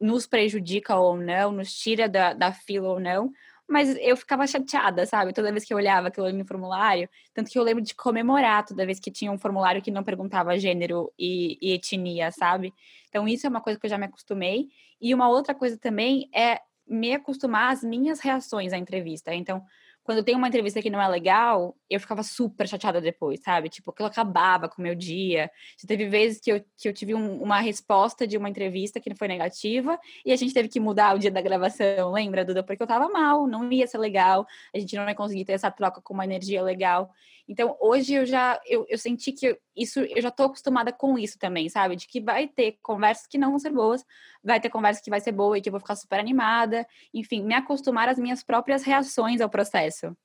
nos 0.00 0.26
prejudica 0.26 0.96
ou 0.96 1.16
não, 1.16 1.52
nos 1.52 1.72
tira 1.72 2.08
da, 2.08 2.34
da 2.34 2.52
fila 2.52 2.88
ou 2.88 3.00
não, 3.00 3.30
mas 3.68 3.96
eu 3.96 4.16
ficava 4.16 4.46
chateada, 4.46 5.06
sabe? 5.06 5.32
Toda 5.32 5.50
vez 5.50 5.64
que 5.64 5.72
eu 5.72 5.78
olhava 5.78 6.08
aquilo 6.08 6.30
no 6.32 6.44
formulário, 6.44 7.08
tanto 7.32 7.50
que 7.50 7.58
eu 7.58 7.62
lembro 7.62 7.82
de 7.82 7.94
comemorar 7.94 8.64
toda 8.64 8.84
vez 8.84 9.00
que 9.00 9.10
tinha 9.10 9.32
um 9.32 9.38
formulário 9.38 9.80
que 9.80 9.90
não 9.90 10.04
perguntava 10.04 10.58
gênero 10.58 11.10
e, 11.18 11.58
e 11.62 11.72
etnia, 11.72 12.30
sabe? 12.30 12.74
Então 13.08 13.26
isso 13.26 13.46
é 13.46 13.50
uma 13.50 13.60
coisa 13.60 13.78
que 13.78 13.86
eu 13.86 13.90
já 13.90 13.96
me 13.96 14.04
acostumei. 14.04 14.68
E 15.00 15.14
uma 15.14 15.28
outra 15.28 15.54
coisa 15.54 15.78
também 15.78 16.28
é 16.34 16.60
me 16.86 17.14
acostumar 17.14 17.72
às 17.72 17.82
minhas 17.82 18.20
reações 18.20 18.72
à 18.72 18.78
entrevista. 18.78 19.34
Então, 19.34 19.64
quando 20.04 20.22
tem 20.22 20.36
uma 20.36 20.48
entrevista 20.48 20.82
que 20.82 20.90
não 20.90 21.00
é 21.00 21.08
legal, 21.08 21.74
eu 21.88 21.98
ficava 21.98 22.22
super 22.22 22.68
chateada 22.68 23.00
depois, 23.00 23.40
sabe? 23.40 23.70
Tipo, 23.70 23.90
aquilo 23.90 24.06
acabava 24.06 24.68
com 24.68 24.82
o 24.82 24.84
meu 24.84 24.94
dia. 24.94 25.50
Já 25.80 25.88
teve 25.88 26.06
vezes 26.06 26.42
que 26.42 26.52
eu, 26.52 26.62
que 26.76 26.86
eu 26.86 26.92
tive 26.92 27.14
um, 27.14 27.42
uma 27.42 27.58
resposta 27.58 28.26
de 28.26 28.36
uma 28.36 28.50
entrevista 28.50 29.00
que 29.00 29.08
não 29.08 29.16
foi 29.16 29.28
negativa 29.28 29.98
e 30.24 30.30
a 30.30 30.36
gente 30.36 30.52
teve 30.52 30.68
que 30.68 30.78
mudar 30.78 31.16
o 31.16 31.18
dia 31.18 31.30
da 31.30 31.40
gravação, 31.40 32.12
lembra, 32.12 32.44
Duda? 32.44 32.62
Porque 32.62 32.82
eu 32.82 32.86
tava 32.86 33.08
mal, 33.08 33.46
não 33.46 33.72
ia 33.72 33.86
ser 33.86 33.96
legal, 33.96 34.46
a 34.74 34.78
gente 34.78 34.94
não 34.94 35.08
ia 35.08 35.14
conseguir 35.14 35.46
ter 35.46 35.52
essa 35.52 35.70
troca 35.70 36.02
com 36.02 36.12
uma 36.12 36.24
energia 36.24 36.62
legal. 36.62 37.10
Então, 37.48 37.76
hoje 37.80 38.14
eu 38.14 38.24
já 38.24 38.58
eu, 38.66 38.86
eu 38.88 38.96
senti 38.96 39.32
que 39.32 39.58
isso 39.76 40.00
eu 40.00 40.22
já 40.22 40.30
tô 40.30 40.44
acostumada 40.44 40.92
com 40.92 41.18
isso 41.18 41.38
também, 41.38 41.68
sabe? 41.68 41.96
De 41.96 42.06
que 42.06 42.20
vai 42.20 42.48
ter 42.48 42.78
conversas 42.82 43.26
que 43.26 43.38
não 43.38 43.50
vão 43.50 43.58
ser 43.58 43.70
boas, 43.70 44.04
vai 44.42 44.60
ter 44.60 44.70
conversas 44.70 45.02
que 45.02 45.10
vai 45.10 45.20
ser 45.20 45.32
boa 45.32 45.58
e 45.58 45.60
que 45.60 45.68
eu 45.68 45.72
vou 45.72 45.80
ficar 45.80 45.96
super 45.96 46.18
animada, 46.18 46.86
enfim, 47.12 47.42
me 47.42 47.54
acostumar 47.54 48.08
às 48.08 48.18
minhas 48.18 48.42
próprias 48.42 48.82
reações 48.82 49.40
ao 49.40 49.50
processo. 49.50 50.16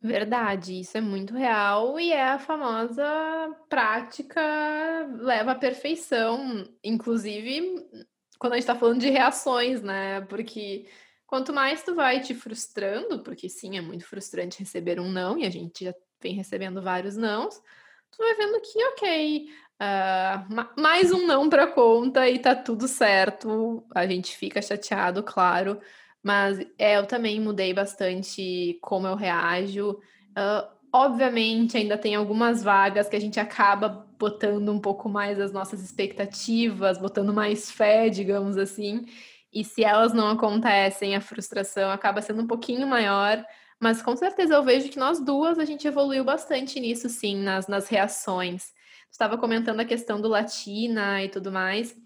Verdade, 0.00 0.80
isso 0.80 0.96
é 0.96 1.00
muito 1.00 1.34
real 1.34 1.98
e 1.98 2.12
é 2.12 2.28
a 2.28 2.38
famosa 2.38 3.04
prática 3.68 4.40
leva 5.18 5.52
à 5.52 5.54
perfeição, 5.54 6.68
inclusive 6.84 7.84
quando 8.38 8.52
a 8.52 8.56
gente 8.56 8.62
está 8.64 8.76
falando 8.76 9.00
de 9.00 9.10
reações, 9.10 9.82
né? 9.82 10.20
Porque 10.22 10.86
Quanto 11.26 11.52
mais 11.52 11.82
tu 11.82 11.94
vai 11.94 12.20
te 12.20 12.34
frustrando, 12.34 13.22
porque 13.22 13.48
sim, 13.48 13.76
é 13.76 13.80
muito 13.80 14.06
frustrante 14.06 14.60
receber 14.60 15.00
um 15.00 15.10
não, 15.10 15.36
e 15.36 15.44
a 15.44 15.50
gente 15.50 15.84
já 15.84 15.94
vem 16.20 16.34
recebendo 16.34 16.80
vários 16.80 17.16
nãos, 17.16 17.60
tu 18.12 18.18
vai 18.18 18.34
vendo 18.34 18.60
que, 18.60 18.84
ok, 18.84 19.48
uh, 19.82 20.80
mais 20.80 21.10
um 21.10 21.26
não 21.26 21.48
para 21.48 21.66
conta 21.66 22.28
e 22.28 22.38
tá 22.38 22.54
tudo 22.54 22.86
certo. 22.86 23.84
A 23.94 24.06
gente 24.06 24.36
fica 24.36 24.62
chateado, 24.62 25.22
claro, 25.22 25.80
mas 26.22 26.58
é, 26.78 26.96
eu 26.96 27.06
também 27.06 27.40
mudei 27.40 27.74
bastante 27.74 28.78
como 28.80 29.06
eu 29.06 29.16
reajo. 29.16 29.90
Uh, 30.30 30.68
obviamente, 30.92 31.76
ainda 31.76 31.98
tem 31.98 32.14
algumas 32.14 32.62
vagas 32.62 33.08
que 33.08 33.16
a 33.16 33.20
gente 33.20 33.38
acaba 33.38 34.06
botando 34.18 34.72
um 34.72 34.80
pouco 34.80 35.08
mais 35.08 35.38
as 35.38 35.52
nossas 35.52 35.82
expectativas, 35.82 36.98
botando 36.98 37.34
mais 37.34 37.70
fé, 37.70 38.08
digamos 38.08 38.56
assim. 38.56 39.06
E 39.56 39.64
se 39.64 39.82
elas 39.82 40.12
não 40.12 40.28
acontecem, 40.28 41.16
a 41.16 41.20
frustração 41.22 41.90
acaba 41.90 42.20
sendo 42.20 42.42
um 42.42 42.46
pouquinho 42.46 42.86
maior. 42.86 43.42
Mas 43.80 44.02
com 44.02 44.14
certeza 44.14 44.52
eu 44.52 44.62
vejo 44.62 44.90
que 44.90 44.98
nós 44.98 45.18
duas 45.18 45.58
a 45.58 45.64
gente 45.64 45.88
evoluiu 45.88 46.22
bastante 46.22 46.78
nisso, 46.78 47.08
sim, 47.08 47.36
nas, 47.38 47.66
nas 47.66 47.88
reações. 47.88 48.74
Estava 49.10 49.38
comentando 49.38 49.80
a 49.80 49.84
questão 49.86 50.20
do 50.20 50.28
Latina 50.28 51.24
e 51.24 51.30
tudo 51.30 51.50
mais. 51.50 51.96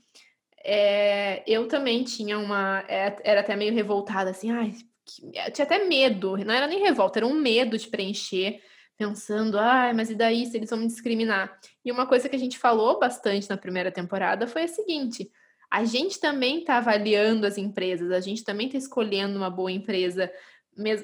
É, 0.65 1.43
eu 1.45 1.67
também 1.67 2.05
tinha 2.05 2.39
uma. 2.39 2.85
É, 2.87 3.17
era 3.25 3.41
até 3.41 3.57
meio 3.57 3.75
revoltada, 3.75 4.31
assim, 4.31 4.53
ai, 4.53 4.73
tinha 5.05 5.65
até 5.65 5.85
medo, 5.85 6.37
não 6.37 6.55
era 6.55 6.69
nem 6.69 6.81
revolta, 6.81 7.19
era 7.19 7.27
um 7.27 7.35
medo 7.35 7.77
de 7.77 7.89
preencher, 7.89 8.63
pensando, 8.97 9.59
ai, 9.59 9.93
mas 9.93 10.09
e 10.09 10.15
daí 10.15 10.47
se 10.47 10.57
eles 10.57 10.71
vão 10.71 10.79
me 10.79 10.87
discriminar? 10.87 11.59
E 11.85 11.91
uma 11.91 12.07
coisa 12.07 12.29
que 12.29 12.37
a 12.37 12.39
gente 12.39 12.59
falou 12.59 13.01
bastante 13.01 13.51
na 13.51 13.57
primeira 13.57 13.91
temporada 13.91 14.47
foi 14.47 14.63
a 14.65 14.69
seguinte: 14.69 15.33
a 15.71 15.85
gente 15.85 16.19
também 16.19 16.61
está 16.61 16.79
avaliando 16.79 17.47
as 17.47 17.57
empresas, 17.57 18.11
a 18.11 18.21
gente 18.21 18.43
também 18.43 18.67
está 18.67 18.79
escolhendo 18.79 19.39
uma 19.39 19.49
boa 19.49 19.71
empresa. 19.71 20.31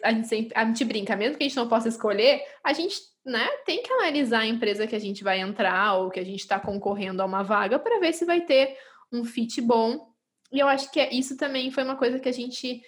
A 0.03 0.13
gente, 0.13 0.27
sempre, 0.27 0.53
a 0.57 0.65
gente 0.65 0.85
brinca, 0.85 1.15
mesmo 1.15 1.37
que 1.37 1.45
a 1.45 1.49
gente 1.49 1.57
não 1.57 1.69
possa 1.69 1.89
escolher, 1.89 2.43
a 2.65 2.73
gente 2.73 2.97
né, 3.25 3.47
tem 3.65 3.83
que 3.83 3.93
analisar 3.93 4.41
a 4.41 4.47
empresa 4.47 4.87
que 4.87 4.97
a 4.97 5.01
gente 5.01 5.23
vai 5.23 5.41
entrar 5.41 5.95
ou 5.95 6.11
que 6.11 6.19
a 6.19 6.25
gente 6.25 6.41
está 6.41 6.59
concorrendo 6.59 7.23
a 7.23 7.25
uma 7.27 7.43
vaga 7.43 7.79
para 7.79 8.01
ver 8.01 8.13
se 8.13 8.25
vai 8.25 8.41
ter 8.41 8.77
um 9.13 9.25
fit 9.25 9.61
bom. 9.61 10.09
E 10.53 10.59
eu 10.59 10.67
acho 10.67 10.91
que 10.91 10.99
é, 10.99 11.13
isso 11.15 11.37
também 11.37 11.71
foi 11.71 11.85
uma 11.85 11.97
coisa 11.97 12.19
que 12.19 12.29
a 12.29 12.33
gente 12.33 12.81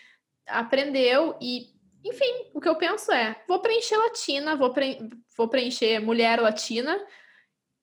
aprendeu 0.46 1.36
e, 1.40 1.66
enfim, 2.04 2.50
o 2.54 2.60
que 2.60 2.68
eu 2.68 2.76
penso 2.76 3.12
é, 3.12 3.36
vou 3.46 3.60
preencher 3.60 3.96
latina, 3.96 4.56
vou, 4.56 4.72
pre 4.72 4.98
vou 5.36 5.48
preencher 5.48 6.00
mulher 6.00 6.40
latina, 6.40 6.98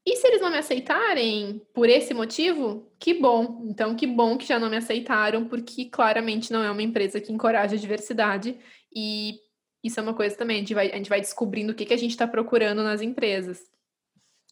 e 0.05 0.15
se 0.17 0.27
eles 0.27 0.41
não 0.41 0.51
me 0.51 0.57
aceitarem 0.57 1.59
por 1.73 1.89
esse 1.89 2.13
motivo, 2.13 2.91
que 2.99 3.13
bom. 3.13 3.65
Então, 3.67 3.95
que 3.95 4.05
bom 4.05 4.37
que 4.37 4.45
já 4.45 4.59
não 4.59 4.69
me 4.69 4.77
aceitaram, 4.77 5.47
porque 5.47 5.85
claramente 5.85 6.53
não 6.53 6.63
é 6.63 6.69
uma 6.69 6.83
empresa 6.83 7.19
que 7.19 7.33
encoraja 7.33 7.75
a 7.75 7.79
diversidade. 7.79 8.57
E 8.95 9.39
isso 9.83 9.99
é 9.99 10.03
uma 10.03 10.13
coisa 10.13 10.35
também, 10.35 10.57
a 10.57 10.59
gente 10.59 10.73
vai, 10.73 10.91
a 10.91 10.95
gente 10.95 11.09
vai 11.09 11.21
descobrindo 11.21 11.71
o 11.71 11.75
que, 11.75 11.85
que 11.85 11.93
a 11.93 11.97
gente 11.97 12.11
está 12.11 12.27
procurando 12.27 12.83
nas 12.83 13.01
empresas. 13.01 13.59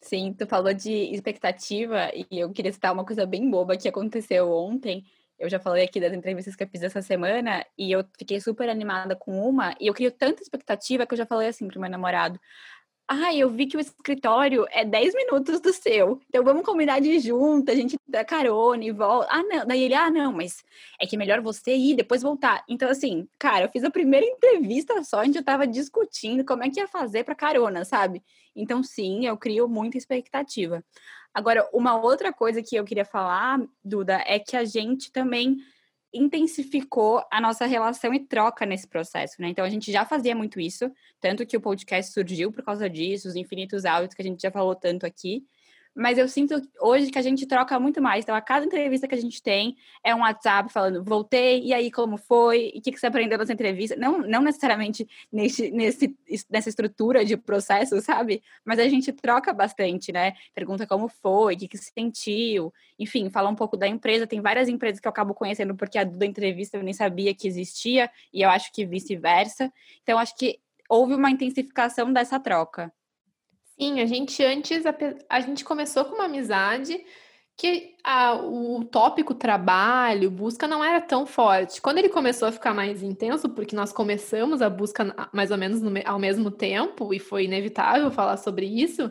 Sim, 0.02 0.34
tu 0.36 0.46
falou 0.46 0.74
de 0.74 0.92
expectativa 1.14 2.10
e 2.14 2.26
eu 2.38 2.52
queria 2.52 2.72
citar 2.72 2.92
uma 2.92 3.06
coisa 3.06 3.24
bem 3.24 3.48
boba 3.48 3.76
que 3.76 3.88
aconteceu 3.88 4.50
ontem. 4.50 5.04
Eu 5.38 5.48
já 5.48 5.58
falei 5.58 5.84
aqui 5.84 5.98
das 5.98 6.12
entrevistas 6.12 6.54
que 6.54 6.62
eu 6.62 6.68
fiz 6.68 6.82
essa 6.82 7.00
semana 7.00 7.64
e 7.76 7.90
eu 7.90 8.04
fiquei 8.18 8.40
super 8.40 8.68
animada 8.68 9.16
com 9.16 9.40
uma 9.40 9.74
e 9.80 9.86
eu 9.86 9.94
criei 9.94 10.10
tanta 10.10 10.42
expectativa 10.42 11.06
que 11.06 11.14
eu 11.14 11.18
já 11.18 11.26
falei 11.26 11.48
assim 11.48 11.66
pro 11.66 11.80
meu 11.80 11.90
namorado: 11.90 12.38
ah, 13.06 13.34
eu 13.34 13.50
vi 13.50 13.66
que 13.66 13.76
o 13.76 13.80
escritório 13.80 14.66
é 14.70 14.84
10 14.84 15.14
minutos 15.14 15.60
do 15.60 15.72
seu. 15.72 16.20
Então 16.28 16.42
vamos 16.42 16.64
combinar 16.64 17.00
de 17.00 17.10
ir 17.10 17.20
junto, 17.20 17.70
a 17.70 17.74
gente 17.74 17.98
dá 18.08 18.24
carona 18.24 18.82
e 18.84 18.90
volta. 18.90 19.28
Ah, 19.30 19.42
não. 19.42 19.66
Daí 19.66 19.82
ele, 19.82 19.94
ah, 19.94 20.10
não, 20.10 20.32
mas 20.32 20.64
é 20.98 21.06
que 21.06 21.14
é 21.14 21.18
melhor 21.18 21.40
você 21.42 21.76
ir 21.76 21.94
depois 21.94 22.22
voltar. 22.22 22.64
Então, 22.68 22.88
assim, 22.88 23.28
cara, 23.38 23.66
eu 23.66 23.70
fiz 23.70 23.84
a 23.84 23.90
primeira 23.90 24.24
entrevista 24.26 25.02
só, 25.04 25.20
a 25.20 25.24
gente 25.24 25.34
já 25.34 25.42
tava 25.42 25.66
discutindo 25.66 26.44
como 26.44 26.64
é 26.64 26.70
que 26.70 26.80
ia 26.80 26.88
fazer 26.88 27.24
para 27.24 27.34
carona, 27.34 27.84
sabe? 27.84 28.22
Então, 28.56 28.82
sim, 28.82 29.26
eu 29.26 29.36
crio 29.36 29.68
muita 29.68 29.98
expectativa. 29.98 30.82
Agora, 31.34 31.68
uma 31.72 32.00
outra 32.00 32.32
coisa 32.32 32.62
que 32.62 32.76
eu 32.76 32.84
queria 32.84 33.04
falar, 33.04 33.60
Duda, 33.84 34.22
é 34.24 34.38
que 34.38 34.56
a 34.56 34.64
gente 34.64 35.10
também 35.10 35.58
intensificou 36.14 37.22
a 37.30 37.40
nossa 37.40 37.66
relação 37.66 38.14
e 38.14 38.20
troca 38.20 38.64
nesse 38.64 38.86
processo, 38.86 39.34
né? 39.40 39.48
Então 39.48 39.64
a 39.64 39.68
gente 39.68 39.90
já 39.90 40.06
fazia 40.06 40.34
muito 40.34 40.60
isso, 40.60 40.90
tanto 41.20 41.44
que 41.44 41.56
o 41.56 41.60
podcast 41.60 42.12
surgiu 42.12 42.52
por 42.52 42.64
causa 42.64 42.88
disso, 42.88 43.28
os 43.28 43.34
infinitos 43.34 43.84
áudios 43.84 44.14
que 44.14 44.22
a 44.22 44.24
gente 44.24 44.40
já 44.40 44.50
falou 44.50 44.74
tanto 44.74 45.04
aqui, 45.04 45.44
mas 45.94 46.18
eu 46.18 46.26
sinto 46.26 46.60
hoje 46.80 47.10
que 47.10 47.18
a 47.18 47.22
gente 47.22 47.46
troca 47.46 47.78
muito 47.78 48.02
mais. 48.02 48.24
Então, 48.24 48.34
a 48.34 48.40
cada 48.40 48.66
entrevista 48.66 49.06
que 49.06 49.14
a 49.14 49.20
gente 49.20 49.42
tem 49.42 49.76
é 50.02 50.14
um 50.14 50.20
WhatsApp 50.20 50.72
falando, 50.72 51.04
voltei, 51.04 51.62
e 51.62 51.72
aí 51.72 51.90
como 51.90 52.16
foi? 52.16 52.72
E 52.74 52.78
o 52.78 52.82
que, 52.82 52.90
que 52.92 52.98
você 52.98 53.06
aprendeu 53.06 53.38
nessa 53.38 53.52
entrevista? 53.52 53.94
Não, 53.96 54.18
não 54.18 54.42
necessariamente 54.42 55.08
nesse, 55.30 55.70
nesse, 55.70 56.16
nessa 56.50 56.68
estrutura 56.68 57.24
de 57.24 57.36
processo, 57.36 58.00
sabe? 58.00 58.42
Mas 58.64 58.78
a 58.78 58.88
gente 58.88 59.12
troca 59.12 59.52
bastante, 59.52 60.10
né? 60.10 60.34
Pergunta 60.52 60.86
como 60.86 61.08
foi, 61.08 61.54
o 61.54 61.58
que, 61.58 61.68
que 61.68 61.78
se 61.78 61.92
sentiu, 61.92 62.72
enfim, 62.98 63.30
fala 63.30 63.48
um 63.48 63.54
pouco 63.54 63.76
da 63.76 63.86
empresa. 63.86 64.26
Tem 64.26 64.40
várias 64.40 64.68
empresas 64.68 64.98
que 64.98 65.06
eu 65.06 65.10
acabo 65.10 65.32
conhecendo 65.32 65.74
porque 65.76 65.98
a 65.98 66.04
da 66.04 66.26
entrevista 66.26 66.76
eu 66.76 66.82
nem 66.82 66.92
sabia 66.94 67.34
que 67.34 67.46
existia, 67.46 68.10
e 68.32 68.42
eu 68.42 68.50
acho 68.50 68.72
que 68.72 68.84
vice-versa. 68.84 69.72
Então, 70.02 70.18
acho 70.18 70.36
que 70.36 70.58
houve 70.88 71.14
uma 71.14 71.30
intensificação 71.30 72.12
dessa 72.12 72.38
troca. 72.40 72.92
Sim, 73.78 74.00
a 74.00 74.06
gente 74.06 74.42
antes, 74.44 74.86
a, 74.86 74.94
a 75.28 75.40
gente 75.40 75.64
começou 75.64 76.04
com 76.04 76.14
uma 76.14 76.26
amizade 76.26 77.04
que 77.56 77.94
a, 78.02 78.34
o 78.34 78.84
tópico 78.84 79.34
trabalho, 79.34 80.30
busca 80.30 80.66
não 80.66 80.82
era 80.82 81.00
tão 81.00 81.24
forte. 81.26 81.80
Quando 81.80 81.98
ele 81.98 82.08
começou 82.08 82.48
a 82.48 82.52
ficar 82.52 82.74
mais 82.74 83.02
intenso, 83.02 83.48
porque 83.50 83.76
nós 83.76 83.92
começamos 83.92 84.60
a 84.60 84.68
busca 84.68 85.14
mais 85.32 85.50
ou 85.50 85.58
menos 85.58 85.80
no, 85.80 85.92
ao 86.04 86.18
mesmo 86.18 86.50
tempo, 86.50 87.14
e 87.14 87.18
foi 87.18 87.44
inevitável 87.44 88.10
falar 88.10 88.36
sobre 88.36 88.66
isso, 88.66 89.10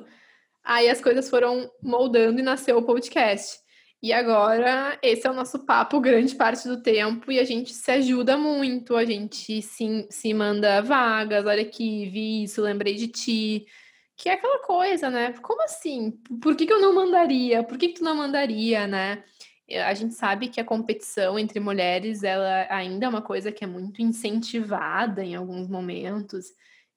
aí 0.64 0.90
as 0.90 1.02
coisas 1.02 1.30
foram 1.30 1.72
moldando 1.82 2.40
e 2.40 2.44
nasceu 2.44 2.78
o 2.78 2.84
podcast. 2.84 3.62
E 4.02 4.12
agora, 4.12 5.00
esse 5.02 5.26
é 5.26 5.32
o 5.32 5.34
nosso 5.34 5.66
papo 5.66 6.02
grande 6.02 6.36
parte 6.36 6.68
do 6.68 6.82
tempo 6.82 7.32
e 7.32 7.40
a 7.40 7.46
gente 7.46 7.74
se 7.74 7.90
ajuda 7.90 8.36
muito, 8.38 8.98
a 8.98 9.06
gente 9.06 9.62
se, 9.62 10.06
se 10.10 10.34
manda 10.34 10.82
vagas, 10.82 11.46
olha 11.46 11.62
aqui, 11.62 12.10
vi 12.10 12.44
isso, 12.44 12.62
lembrei 12.62 12.96
de 12.96 13.08
ti, 13.08 13.66
que 14.16 14.30
é 14.30 14.34
aquela 14.34 14.60
coisa, 14.60 15.10
né? 15.10 15.34
Como 15.42 15.62
assim? 15.64 16.12
Por 16.42 16.56
que, 16.56 16.66
que 16.66 16.74
eu 16.74 16.82
não 16.82 16.94
mandaria? 16.94 17.64
Por 17.64 17.78
que, 17.78 17.90
que 17.90 17.96
tu 17.96 18.04
não 18.04 18.16
mandaria, 18.16 18.88
né? 18.88 19.24
A 19.86 19.94
gente 19.94 20.14
sabe 20.14 20.50
que 20.50 20.60
a 20.60 20.66
competição 20.66 21.40
entre 21.40 21.60
mulheres, 21.60 22.24
ela 22.24 22.68
ainda 22.70 23.06
é 23.06 23.10
uma 23.10 23.22
coisa 23.22 23.52
que 23.52 23.64
é 23.64 23.68
muito 23.68 24.02
incentivada 24.02 25.24
em 25.24 25.36
alguns 25.36 25.68
momentos. 25.68 26.48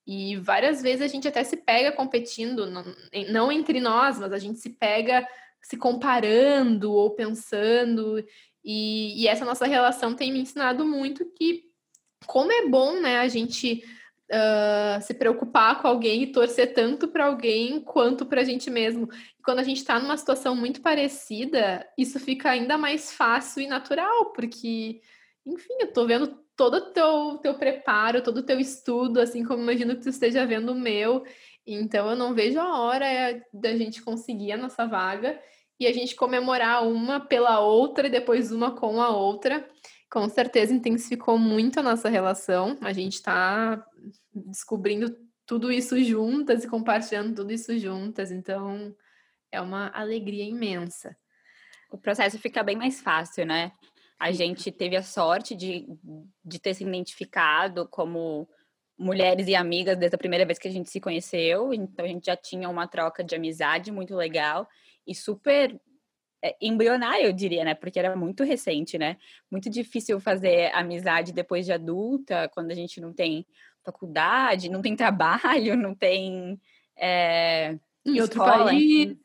E 0.07 0.37
várias 0.37 0.83
vezes 0.83 1.03
a 1.03 1.07
gente 1.07 1.27
até 1.27 1.43
se 1.43 1.57
pega 1.57 1.93
competindo, 1.93 2.67
não, 2.67 2.85
não 3.29 3.53
entre 3.53 3.81
nós, 3.81 4.19
mas 4.19 4.33
a 4.33 4.39
gente 4.39 4.59
se 4.59 4.71
pega 4.71 5.27
se 5.63 5.77
comparando 5.77 6.93
ou 6.93 7.11
pensando. 7.11 8.25
E, 8.65 9.23
e 9.23 9.27
essa 9.27 9.45
nossa 9.45 9.67
relação 9.67 10.15
tem 10.15 10.33
me 10.33 10.41
ensinado 10.41 10.85
muito 10.85 11.25
que 11.37 11.65
como 12.27 12.53
é 12.53 12.69
bom, 12.69 13.01
né, 13.01 13.19
a 13.19 13.29
gente 13.29 13.85
uh, 14.31 15.03
se 15.03 15.15
preocupar 15.15 15.81
com 15.81 15.89
alguém 15.89 16.23
e 16.23 16.33
torcer 16.33 16.75
tanto 16.75 17.09
para 17.09 17.27
alguém 17.27 17.81
quanto 17.81 18.27
para 18.27 18.41
a 18.41 18.45
gente 18.45 18.71
mesmo. 18.71 19.09
Quando 19.45 19.61
a 19.61 19.63
gente 19.63 19.79
está 19.79 19.99
numa 19.99 20.17
situação 20.17 20.55
muito 20.57 20.81
parecida, 20.81 21.87
isso 21.97 22.19
fica 22.19 22.51
ainda 22.51 22.77
mais 22.77 23.13
fácil 23.13 23.63
e 23.63 23.67
natural, 23.67 24.33
porque, 24.33 25.01
enfim, 25.45 25.75
eu 25.81 25.89
estou 25.89 26.07
vendo 26.07 26.39
todo 26.57 26.77
o 26.77 26.93
teu, 26.93 27.39
teu 27.43 27.55
preparo, 27.55 28.23
todo 28.23 28.39
o 28.39 28.43
teu 28.43 28.59
estudo, 28.59 29.21
assim 29.21 29.45
como 29.45 29.63
imagino 29.63 29.95
que 29.95 30.03
tu 30.03 30.09
esteja 30.09 30.47
vendo 30.47 30.73
o 30.73 30.79
meu. 30.79 31.25
Então, 31.67 32.11
eu 32.11 32.17
não 32.17 32.35
vejo 32.35 32.59
a 32.61 32.81
hora 32.81 33.07
da 33.53 33.77
gente 33.77 34.03
conseguir 34.03 34.53
a 34.53 34.57
nossa 34.57 34.87
vaga 34.87 35.39
e 35.79 35.87
a 35.87 35.93
gente 35.93 36.15
comemorar 36.15 36.87
uma 36.87 37.21
pela 37.21 37.61
outra 37.61 38.07
e 38.07 38.11
depois 38.11 38.51
uma 38.51 38.71
com 38.71 39.01
a 39.01 39.11
outra. 39.11 39.69
Com 40.11 40.29
certeza 40.29 40.73
intensificou 40.73 41.39
muito 41.39 41.81
a 41.81 41.83
nossa 41.83 42.09
relação. 42.09 42.79
A 42.81 42.93
gente 42.93 43.15
está 43.15 43.85
descobrindo 44.33 45.17
tudo 45.45 45.71
isso 45.71 46.03
juntas 46.03 46.65
e 46.65 46.69
compartilhando 46.69 47.35
tudo 47.35 47.53
isso 47.53 47.77
juntas. 47.79 48.31
Então, 48.31 48.95
é 49.51 49.61
uma 49.61 49.89
alegria 49.89 50.45
imensa. 50.45 51.17
O 51.91 51.99
processo 51.99 52.39
fica 52.39 52.63
bem 52.63 52.77
mais 52.77 53.01
fácil, 53.01 53.47
né? 53.47 53.73
A 54.19 54.33
gente 54.33 54.73
teve 54.73 54.97
a 54.97 55.03
sorte 55.03 55.55
de, 55.55 55.87
de 56.45 56.59
ter 56.59 56.75
se 56.75 56.85
identificado 56.85 57.87
como 57.89 58.49
mulheres 58.99 59.47
e 59.47 59.55
amigas 59.55 59.97
desde 59.99 60.15
a 60.15 60.19
primeira 60.19 60.47
vez 60.47 60.59
que 60.59 60.69
a 60.69 60.71
gente 60.71 60.91
se 60.91 61.01
conheceu, 61.01 61.73
então 61.75 62.05
a 62.05 62.09
gente 62.09 62.27
já 62.27 62.37
tinha 62.37 62.69
uma 62.69 62.89
troca 62.89 63.23
de 63.23 63.35
amizade 63.35 63.93
muito 63.93 64.15
legal 64.15 64.67
e 65.07 65.15
super 65.15 65.79
é, 66.47 66.57
embrionária, 66.61 67.25
eu 67.25 67.33
diria, 67.33 67.65
né? 67.65 67.75
Porque 67.75 67.99
era 67.99 68.15
muito 68.15 68.45
recente, 68.45 68.97
né? 68.99 69.17
Muito 69.51 69.69
difícil 69.69 70.21
fazer 70.21 70.71
amizade 70.75 71.33
depois 71.33 71.67
de 71.67 71.73
adulta, 71.73 72.49
quando 72.55 72.71
a 72.71 72.75
gente 72.75 73.01
não 73.01 73.13
tem 73.13 73.47
faculdade, 73.85 74.71
não 74.71 74.83
tem 74.83 74.95
trabalho, 74.95 75.77
não 75.77 75.95
tem. 75.95 76.61
É, 76.97 77.77
em 78.05 78.21
outro 78.21 78.39
país. 78.39 79.17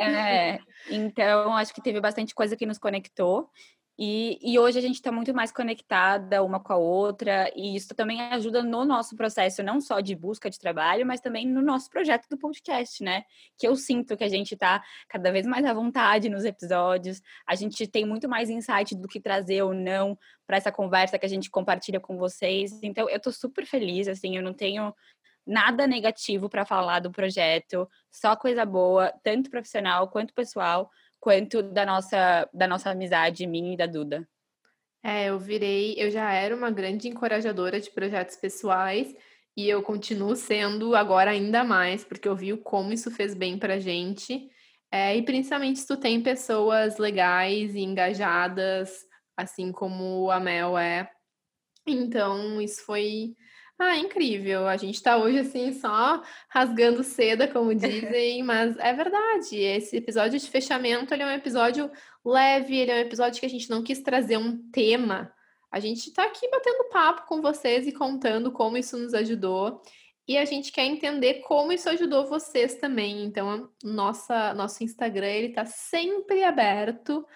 É, 0.00 0.58
então, 0.90 1.56
acho 1.56 1.72
que 1.72 1.80
teve 1.80 2.00
bastante 2.00 2.34
coisa 2.34 2.56
que 2.56 2.66
nos 2.66 2.78
conectou. 2.78 3.48
E, 4.04 4.36
e, 4.42 4.58
hoje 4.58 4.76
a 4.80 4.82
gente 4.82 4.96
está 4.96 5.12
muito 5.12 5.32
mais 5.32 5.52
conectada 5.52 6.42
uma 6.42 6.58
com 6.58 6.72
a 6.72 6.76
outra, 6.76 7.48
e 7.54 7.76
isso 7.76 7.94
também 7.94 8.20
ajuda 8.20 8.60
no 8.60 8.84
nosso 8.84 9.14
processo, 9.14 9.62
não 9.62 9.80
só 9.80 10.00
de 10.00 10.16
busca 10.16 10.50
de 10.50 10.58
trabalho, 10.58 11.06
mas 11.06 11.20
também 11.20 11.46
no 11.46 11.62
nosso 11.62 11.88
projeto 11.88 12.26
do 12.28 12.36
podcast, 12.36 13.00
né? 13.00 13.22
Que 13.56 13.64
eu 13.64 13.76
sinto 13.76 14.16
que 14.16 14.24
a 14.24 14.28
gente 14.28 14.54
está 14.54 14.82
cada 15.08 15.30
vez 15.30 15.46
mais 15.46 15.64
à 15.64 15.72
vontade 15.72 16.28
nos 16.28 16.44
episódios, 16.44 17.22
a 17.46 17.54
gente 17.54 17.86
tem 17.86 18.04
muito 18.04 18.28
mais 18.28 18.50
insight 18.50 18.96
do 18.96 19.06
que 19.06 19.20
trazer 19.20 19.62
ou 19.62 19.72
não 19.72 20.18
para 20.48 20.56
essa 20.56 20.72
conversa 20.72 21.16
que 21.16 21.26
a 21.26 21.28
gente 21.28 21.48
compartilha 21.48 22.00
com 22.00 22.18
vocês. 22.18 22.82
Então, 22.82 23.08
eu 23.08 23.18
estou 23.18 23.32
super 23.32 23.64
feliz, 23.64 24.08
assim, 24.08 24.36
eu 24.36 24.42
não 24.42 24.52
tenho 24.52 24.92
nada 25.46 25.86
negativo 25.86 26.48
para 26.48 26.64
falar 26.64 26.98
do 26.98 27.12
projeto, 27.12 27.88
só 28.10 28.34
coisa 28.34 28.64
boa, 28.66 29.12
tanto 29.22 29.48
profissional 29.48 30.08
quanto 30.08 30.34
pessoal 30.34 30.90
quanto 31.22 31.62
da 31.62 31.86
nossa, 31.86 32.50
da 32.52 32.66
nossa 32.66 32.90
amizade, 32.90 33.46
minha 33.46 33.74
e 33.74 33.76
da 33.76 33.86
Duda. 33.86 34.28
É, 35.04 35.26
eu 35.26 35.38
virei, 35.38 35.94
eu 35.96 36.10
já 36.10 36.32
era 36.32 36.54
uma 36.54 36.68
grande 36.68 37.08
encorajadora 37.08 37.80
de 37.80 37.90
projetos 37.92 38.34
pessoais 38.34 39.14
e 39.56 39.68
eu 39.68 39.84
continuo 39.84 40.34
sendo 40.34 40.96
agora 40.96 41.30
ainda 41.30 41.62
mais, 41.62 42.02
porque 42.02 42.26
eu 42.26 42.34
vi 42.34 42.56
como 42.56 42.92
isso 42.92 43.08
fez 43.08 43.34
bem 43.34 43.56
pra 43.56 43.78
gente. 43.78 44.50
É, 44.90 45.16
e 45.16 45.22
principalmente 45.22 45.78
se 45.78 45.86
tu 45.86 45.96
tem 45.96 46.20
pessoas 46.20 46.98
legais 46.98 47.72
e 47.76 47.80
engajadas, 47.80 48.90
assim 49.36 49.70
como 49.70 50.28
a 50.28 50.40
Mel 50.40 50.76
é. 50.76 51.08
Então, 51.86 52.60
isso 52.60 52.84
foi 52.84 53.36
ah, 53.82 53.96
incrível. 53.98 54.68
A 54.68 54.76
gente 54.76 55.02
tá 55.02 55.16
hoje 55.16 55.40
assim 55.40 55.72
só 55.72 56.22
rasgando 56.48 57.02
seda, 57.02 57.48
como 57.48 57.74
dizem, 57.74 58.42
mas 58.42 58.76
é 58.78 58.92
verdade. 58.92 59.56
Esse 59.56 59.96
episódio 59.96 60.38
de 60.38 60.48
fechamento, 60.48 61.12
ele 61.12 61.24
é 61.24 61.26
um 61.26 61.30
episódio 61.30 61.90
leve, 62.24 62.76
ele 62.76 62.90
é 62.92 62.96
um 62.96 63.00
episódio 63.00 63.40
que 63.40 63.46
a 63.46 63.50
gente 63.50 63.68
não 63.68 63.82
quis 63.82 64.00
trazer 64.00 64.36
um 64.36 64.56
tema. 64.70 65.32
A 65.70 65.80
gente 65.80 66.12
tá 66.12 66.24
aqui 66.24 66.48
batendo 66.48 66.90
papo 66.90 67.26
com 67.26 67.42
vocês 67.42 67.86
e 67.86 67.92
contando 67.92 68.52
como 68.52 68.76
isso 68.76 68.96
nos 68.96 69.14
ajudou. 69.14 69.82
E 70.28 70.38
a 70.38 70.44
gente 70.44 70.70
quer 70.70 70.84
entender 70.84 71.40
como 71.40 71.72
isso 71.72 71.88
ajudou 71.88 72.26
vocês 72.26 72.76
também. 72.76 73.24
Então, 73.24 73.68
nossa, 73.82 74.54
nosso 74.54 74.84
Instagram, 74.84 75.26
ele 75.26 75.52
tá 75.52 75.64
sempre 75.64 76.44
aberto. 76.44 77.26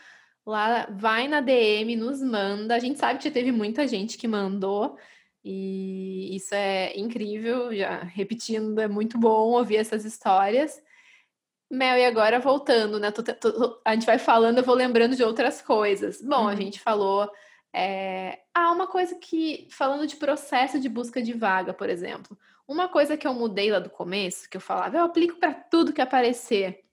Lá, 0.47 0.87
vai 0.91 1.27
na 1.27 1.41
DM, 1.41 1.97
nos 1.97 2.23
manda. 2.23 2.77
A 2.77 2.79
gente 2.79 3.01
sabe 3.01 3.19
que 3.19 3.31
teve 3.33 3.51
muita 3.51 3.89
gente 3.89 4.17
que 4.17 4.29
mandou. 4.29 4.97
E 5.49 6.35
isso 6.35 6.53
é 6.57 6.99
incrível, 6.99 7.73
já 7.73 8.03
repetindo, 8.03 8.81
é 8.81 8.89
muito 8.89 9.17
bom 9.17 9.53
ouvir 9.53 9.77
essas 9.77 10.05
histórias. 10.05 10.83
Mel, 11.71 11.97
e 11.97 12.05
agora 12.05 12.41
voltando, 12.41 12.99
né? 12.99 13.13
Tô, 13.13 13.23
tô, 13.23 13.81
a 13.85 13.95
gente 13.95 14.05
vai 14.07 14.19
falando, 14.19 14.59
eu 14.59 14.65
vou 14.65 14.75
lembrando 14.75 15.15
de 15.15 15.23
outras 15.23 15.63
coisas. 15.63 16.21
Bom, 16.21 16.43
uhum. 16.43 16.49
a 16.49 16.57
gente 16.57 16.81
falou. 16.81 17.31
É... 17.73 18.41
Ah, 18.53 18.73
uma 18.73 18.89
coisa 18.89 19.15
que, 19.15 19.69
falando 19.71 20.05
de 20.09 20.17
processo 20.17 20.81
de 20.81 20.89
busca 20.89 21.23
de 21.23 21.33
vaga, 21.33 21.73
por 21.73 21.89
exemplo, 21.89 22.37
uma 22.67 22.89
coisa 22.89 23.17
que 23.17 23.27
eu 23.27 23.33
mudei 23.33 23.71
lá 23.71 23.79
do 23.79 23.91
começo, 23.91 24.51
que 24.51 24.57
eu 24.57 24.61
falava, 24.61 24.97
eu 24.97 25.05
aplico 25.05 25.39
para 25.39 25.55
tudo 25.55 25.93
que 25.93 26.01
aparecer. 26.01 26.86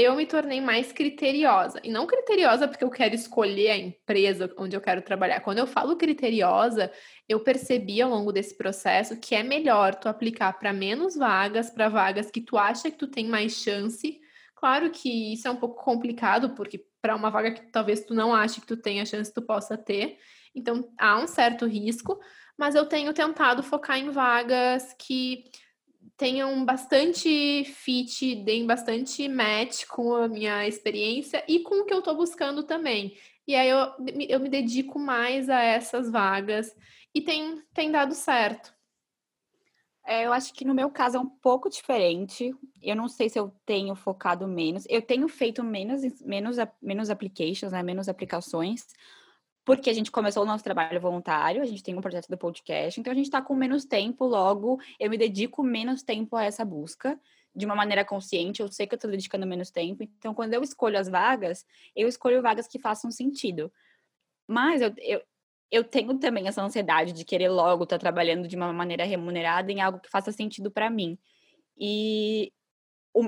Eu 0.00 0.16
me 0.16 0.26
tornei 0.26 0.60
mais 0.60 0.92
criteriosa. 0.92 1.80
E 1.84 1.90
não 1.90 2.06
criteriosa 2.06 2.66
porque 2.66 2.84
eu 2.84 2.90
quero 2.90 3.14
escolher 3.14 3.70
a 3.70 3.76
empresa 3.76 4.52
onde 4.56 4.76
eu 4.76 4.80
quero 4.80 5.02
trabalhar. 5.02 5.40
Quando 5.40 5.58
eu 5.58 5.66
falo 5.66 5.96
criteriosa, 5.96 6.90
eu 7.28 7.40
percebi 7.40 8.00
ao 8.00 8.10
longo 8.10 8.32
desse 8.32 8.56
processo 8.56 9.18
que 9.18 9.34
é 9.34 9.42
melhor 9.42 9.94
tu 9.94 10.08
aplicar 10.08 10.52
para 10.58 10.72
menos 10.72 11.16
vagas, 11.16 11.70
para 11.70 11.88
vagas 11.88 12.30
que 12.30 12.40
tu 12.40 12.56
acha 12.56 12.90
que 12.90 12.96
tu 12.96 13.06
tem 13.06 13.26
mais 13.26 13.52
chance. 13.52 14.20
Claro 14.54 14.90
que 14.90 15.32
isso 15.32 15.48
é 15.48 15.50
um 15.50 15.56
pouco 15.56 15.82
complicado, 15.82 16.50
porque 16.50 16.84
para 17.00 17.16
uma 17.16 17.30
vaga 17.30 17.52
que 17.52 17.62
talvez 17.72 18.04
tu 18.04 18.14
não 18.14 18.34
ache 18.34 18.60
que 18.60 18.66
tu 18.66 18.76
tenha 18.76 19.06
chance, 19.06 19.32
tu 19.32 19.42
possa 19.42 19.76
ter. 19.76 20.18
Então, 20.54 20.92
há 20.98 21.18
um 21.18 21.26
certo 21.26 21.66
risco, 21.66 22.20
mas 22.58 22.74
eu 22.74 22.86
tenho 22.86 23.12
tentado 23.14 23.62
focar 23.62 23.98
em 23.98 24.10
vagas 24.10 24.94
que 24.98 25.44
tenham 26.20 26.66
bastante 26.66 27.64
fit, 27.64 28.34
deem 28.44 28.66
bastante 28.66 29.26
match 29.26 29.86
com 29.86 30.14
a 30.14 30.28
minha 30.28 30.68
experiência 30.68 31.42
e 31.48 31.60
com 31.60 31.80
o 31.80 31.86
que 31.86 31.94
eu 31.94 32.00
estou 32.00 32.14
buscando 32.14 32.62
também. 32.62 33.16
E 33.48 33.54
aí 33.54 33.70
eu, 33.70 33.78
eu 34.28 34.38
me 34.38 34.50
dedico 34.50 34.98
mais 34.98 35.48
a 35.48 35.62
essas 35.62 36.10
vagas 36.10 36.76
e 37.14 37.22
tem, 37.22 37.62
tem 37.72 37.90
dado 37.90 38.14
certo. 38.14 38.70
É, 40.06 40.26
eu 40.26 40.32
acho 40.34 40.52
que 40.52 40.62
no 40.62 40.74
meu 40.74 40.90
caso 40.90 41.16
é 41.16 41.20
um 41.20 41.28
pouco 41.28 41.70
diferente. 41.70 42.54
Eu 42.82 42.96
não 42.96 43.08
sei 43.08 43.30
se 43.30 43.38
eu 43.38 43.50
tenho 43.64 43.94
focado 43.94 44.46
menos. 44.46 44.84
Eu 44.90 45.00
tenho 45.00 45.26
feito 45.26 45.64
menos, 45.64 46.02
menos, 46.20 46.58
menos 46.82 47.08
applications, 47.08 47.72
né? 47.72 47.82
menos 47.82 48.10
aplicações, 48.10 48.86
porque 49.70 49.88
a 49.88 49.92
gente 49.92 50.10
começou 50.10 50.42
o 50.42 50.46
nosso 50.46 50.64
trabalho 50.64 51.00
voluntário, 51.00 51.62
a 51.62 51.64
gente 51.64 51.80
tem 51.80 51.96
um 51.96 52.00
projeto 52.00 52.26
do 52.26 52.36
podcast, 52.36 52.98
então 52.98 53.12
a 53.12 53.14
gente 53.14 53.26
está 53.26 53.40
com 53.40 53.54
menos 53.54 53.84
tempo, 53.84 54.24
logo 54.26 54.80
eu 54.98 55.08
me 55.08 55.16
dedico 55.16 55.62
menos 55.62 56.02
tempo 56.02 56.34
a 56.34 56.44
essa 56.44 56.64
busca, 56.64 57.16
de 57.54 57.66
uma 57.66 57.76
maneira 57.76 58.04
consciente, 58.04 58.60
eu 58.60 58.66
sei 58.66 58.84
que 58.84 58.94
eu 58.94 58.96
estou 58.96 59.08
dedicando 59.08 59.46
menos 59.46 59.70
tempo, 59.70 60.02
então 60.02 60.34
quando 60.34 60.54
eu 60.54 60.62
escolho 60.64 60.98
as 60.98 61.08
vagas, 61.08 61.64
eu 61.94 62.08
escolho 62.08 62.42
vagas 62.42 62.66
que 62.66 62.80
façam 62.80 63.12
sentido. 63.12 63.72
Mas 64.44 64.82
eu, 64.82 64.92
eu, 64.98 65.22
eu 65.70 65.84
tenho 65.84 66.18
também 66.18 66.48
essa 66.48 66.62
ansiedade 66.62 67.12
de 67.12 67.24
querer 67.24 67.48
logo 67.48 67.84
estar 67.84 67.96
tá 67.96 68.00
trabalhando 68.00 68.48
de 68.48 68.56
uma 68.56 68.72
maneira 68.72 69.04
remunerada 69.04 69.70
em 69.70 69.80
algo 69.80 70.00
que 70.00 70.10
faça 70.10 70.32
sentido 70.32 70.68
para 70.68 70.90
mim. 70.90 71.16
E 71.78 72.52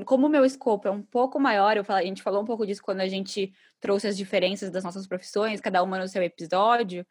como 0.04 0.26
o 0.26 0.30
meu 0.30 0.44
escopo 0.44 0.88
é 0.88 0.90
um 0.90 1.02
pouco 1.02 1.40
maior, 1.40 1.76
eu 1.76 1.84
falei, 1.84 2.04
a 2.04 2.06
gente 2.06 2.22
falou 2.22 2.42
um 2.42 2.44
pouco 2.44 2.66
disso 2.66 2.82
quando 2.82 3.00
a 3.00 3.08
gente 3.08 3.52
trouxe 3.80 4.06
as 4.06 4.16
diferenças 4.16 4.70
das 4.70 4.84
nossas 4.84 5.06
profissões, 5.06 5.60
cada 5.60 5.82
uma 5.82 5.98
no 5.98 6.08
seu 6.08 6.22
episódio. 6.22 7.04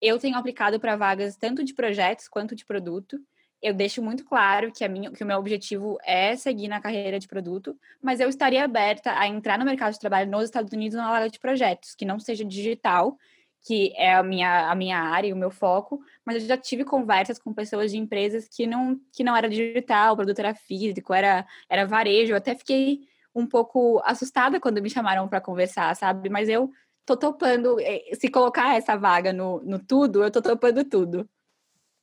Eu 0.00 0.18
tenho 0.18 0.36
aplicado 0.36 0.78
para 0.80 0.96
vagas 0.96 1.36
tanto 1.36 1.64
de 1.64 1.74
projetos 1.74 2.28
quanto 2.28 2.54
de 2.54 2.64
produto. 2.64 3.18
Eu 3.60 3.72
deixo 3.72 4.02
muito 4.02 4.24
claro 4.24 4.72
que, 4.72 4.84
a 4.84 4.88
minha, 4.88 5.10
que 5.12 5.22
o 5.22 5.26
meu 5.26 5.38
objetivo 5.38 5.96
é 6.04 6.34
seguir 6.34 6.66
na 6.66 6.80
carreira 6.80 7.18
de 7.18 7.28
produto, 7.28 7.78
mas 8.00 8.18
eu 8.18 8.28
estaria 8.28 8.64
aberta 8.64 9.16
a 9.16 9.28
entrar 9.28 9.58
no 9.58 9.64
mercado 9.64 9.92
de 9.92 10.00
trabalho 10.00 10.30
nos 10.30 10.44
Estados 10.44 10.72
Unidos 10.72 10.96
na 10.96 11.08
vaga 11.08 11.30
de 11.30 11.38
projetos, 11.38 11.94
que 11.94 12.04
não 12.04 12.18
seja 12.18 12.44
digital, 12.44 13.16
que 13.62 13.92
é 13.96 14.14
a 14.14 14.22
minha, 14.22 14.70
a 14.70 14.74
minha 14.74 14.98
área 14.98 15.28
e 15.28 15.32
o 15.32 15.36
meu 15.36 15.50
foco, 15.50 16.00
mas 16.24 16.42
eu 16.42 16.48
já 16.48 16.56
tive 16.56 16.84
conversas 16.84 17.38
com 17.38 17.54
pessoas 17.54 17.92
de 17.92 17.98
empresas 17.98 18.48
que 18.48 18.66
não, 18.66 19.00
que 19.12 19.22
não 19.22 19.36
era 19.36 19.48
digital, 19.48 20.14
o 20.14 20.16
produto 20.16 20.40
era 20.40 20.54
físico, 20.54 21.14
era, 21.14 21.46
era 21.68 21.86
varejo. 21.86 22.32
Eu 22.32 22.36
até 22.36 22.54
fiquei 22.56 23.00
um 23.34 23.46
pouco 23.46 24.02
assustada 24.04 24.60
quando 24.60 24.82
me 24.82 24.90
chamaram 24.90 25.28
para 25.28 25.40
conversar, 25.40 25.94
sabe? 25.94 26.28
Mas 26.28 26.48
eu 26.48 26.70
tô 27.06 27.16
topando, 27.16 27.78
eh, 27.80 28.14
se 28.14 28.28
colocar 28.28 28.76
essa 28.76 28.96
vaga 28.96 29.32
no, 29.32 29.60
no 29.62 29.78
tudo, 29.78 30.24
eu 30.24 30.30
tô 30.30 30.42
topando 30.42 30.84
tudo. 30.84 31.28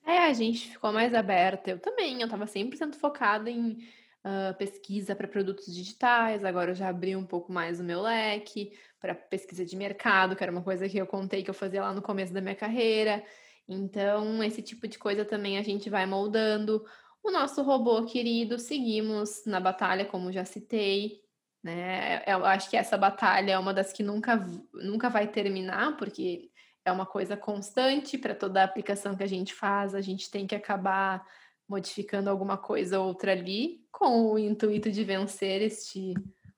É, 0.06 0.26
a 0.26 0.34
gente 0.34 0.72
ficou 0.72 0.91
mais 0.93 1.13
aberta. 1.13 1.72
Eu 1.72 1.80
também, 1.80 2.19
eu 2.22 2.26
estava 2.26 2.45
100% 2.45 2.95
focada 2.95 3.50
em 3.50 3.78
uh, 4.24 4.58
pesquisa 4.58 5.13
para 5.15 5.28
produtos 5.28 5.65
digitais, 5.65 6.43
agora 6.43 6.72
eu 6.72 6.76
já 6.76 6.89
abri 6.89 7.15
um 7.15 7.26
pouco 7.26 7.52
mais 7.52 7.80
o 7.80 7.84
meu 7.84 8.02
leque 8.02 8.72
para 8.99 9.15
pesquisa 9.15 9.65
de 9.65 9.75
mercado, 9.75 10.35
que 10.35 10.43
era 10.43 10.51
uma 10.51 10.62
coisa 10.62 10.88
que 10.89 10.97
eu 10.97 11.07
contei 11.07 11.43
que 11.43 11.49
eu 11.49 11.53
fazia 11.53 11.81
lá 11.81 11.93
no 11.93 12.01
começo 12.01 12.33
da 12.33 12.41
minha 12.41 12.55
carreira. 12.55 13.23
Então, 13.67 14.43
esse 14.43 14.62
tipo 14.62 14.88
de 14.88 14.97
coisa 14.97 15.23
também 15.23 15.57
a 15.57 15.63
gente 15.63 15.89
vai 15.89 16.05
moldando. 16.05 16.83
O 17.23 17.31
nosso 17.31 17.62
robô 17.62 18.03
querido, 18.05 18.57
seguimos 18.57 19.43
na 19.45 19.59
batalha, 19.59 20.05
como 20.05 20.31
já 20.31 20.43
citei. 20.43 21.21
Né? 21.63 22.23
Eu 22.25 22.45
acho 22.45 22.69
que 22.69 22.77
essa 22.77 22.97
batalha 22.97 23.51
é 23.51 23.59
uma 23.59 23.73
das 23.73 23.93
que 23.93 24.01
nunca, 24.01 24.38
nunca 24.73 25.09
vai 25.09 25.27
terminar, 25.27 25.97
porque 25.97 26.49
é 26.85 26.91
uma 26.91 27.05
coisa 27.05 27.38
constante 27.38 28.17
para 28.17 28.33
toda 28.33 28.62
a 28.62 28.63
aplicação 28.63 29.15
que 29.15 29.23
a 29.23 29.27
gente 29.27 29.53
faz, 29.53 29.93
a 29.93 30.01
gente 30.01 30.31
tem 30.31 30.47
que 30.47 30.55
acabar 30.55 31.25
modificando 31.67 32.29
alguma 32.29 32.57
coisa 32.57 32.99
ou 32.99 33.07
outra 33.07 33.33
ali, 33.33 33.85
com 33.91 34.31
o 34.31 34.39
intuito 34.39 34.91
de 34.91 35.03
vencer 35.03 35.62
este 35.62 36.13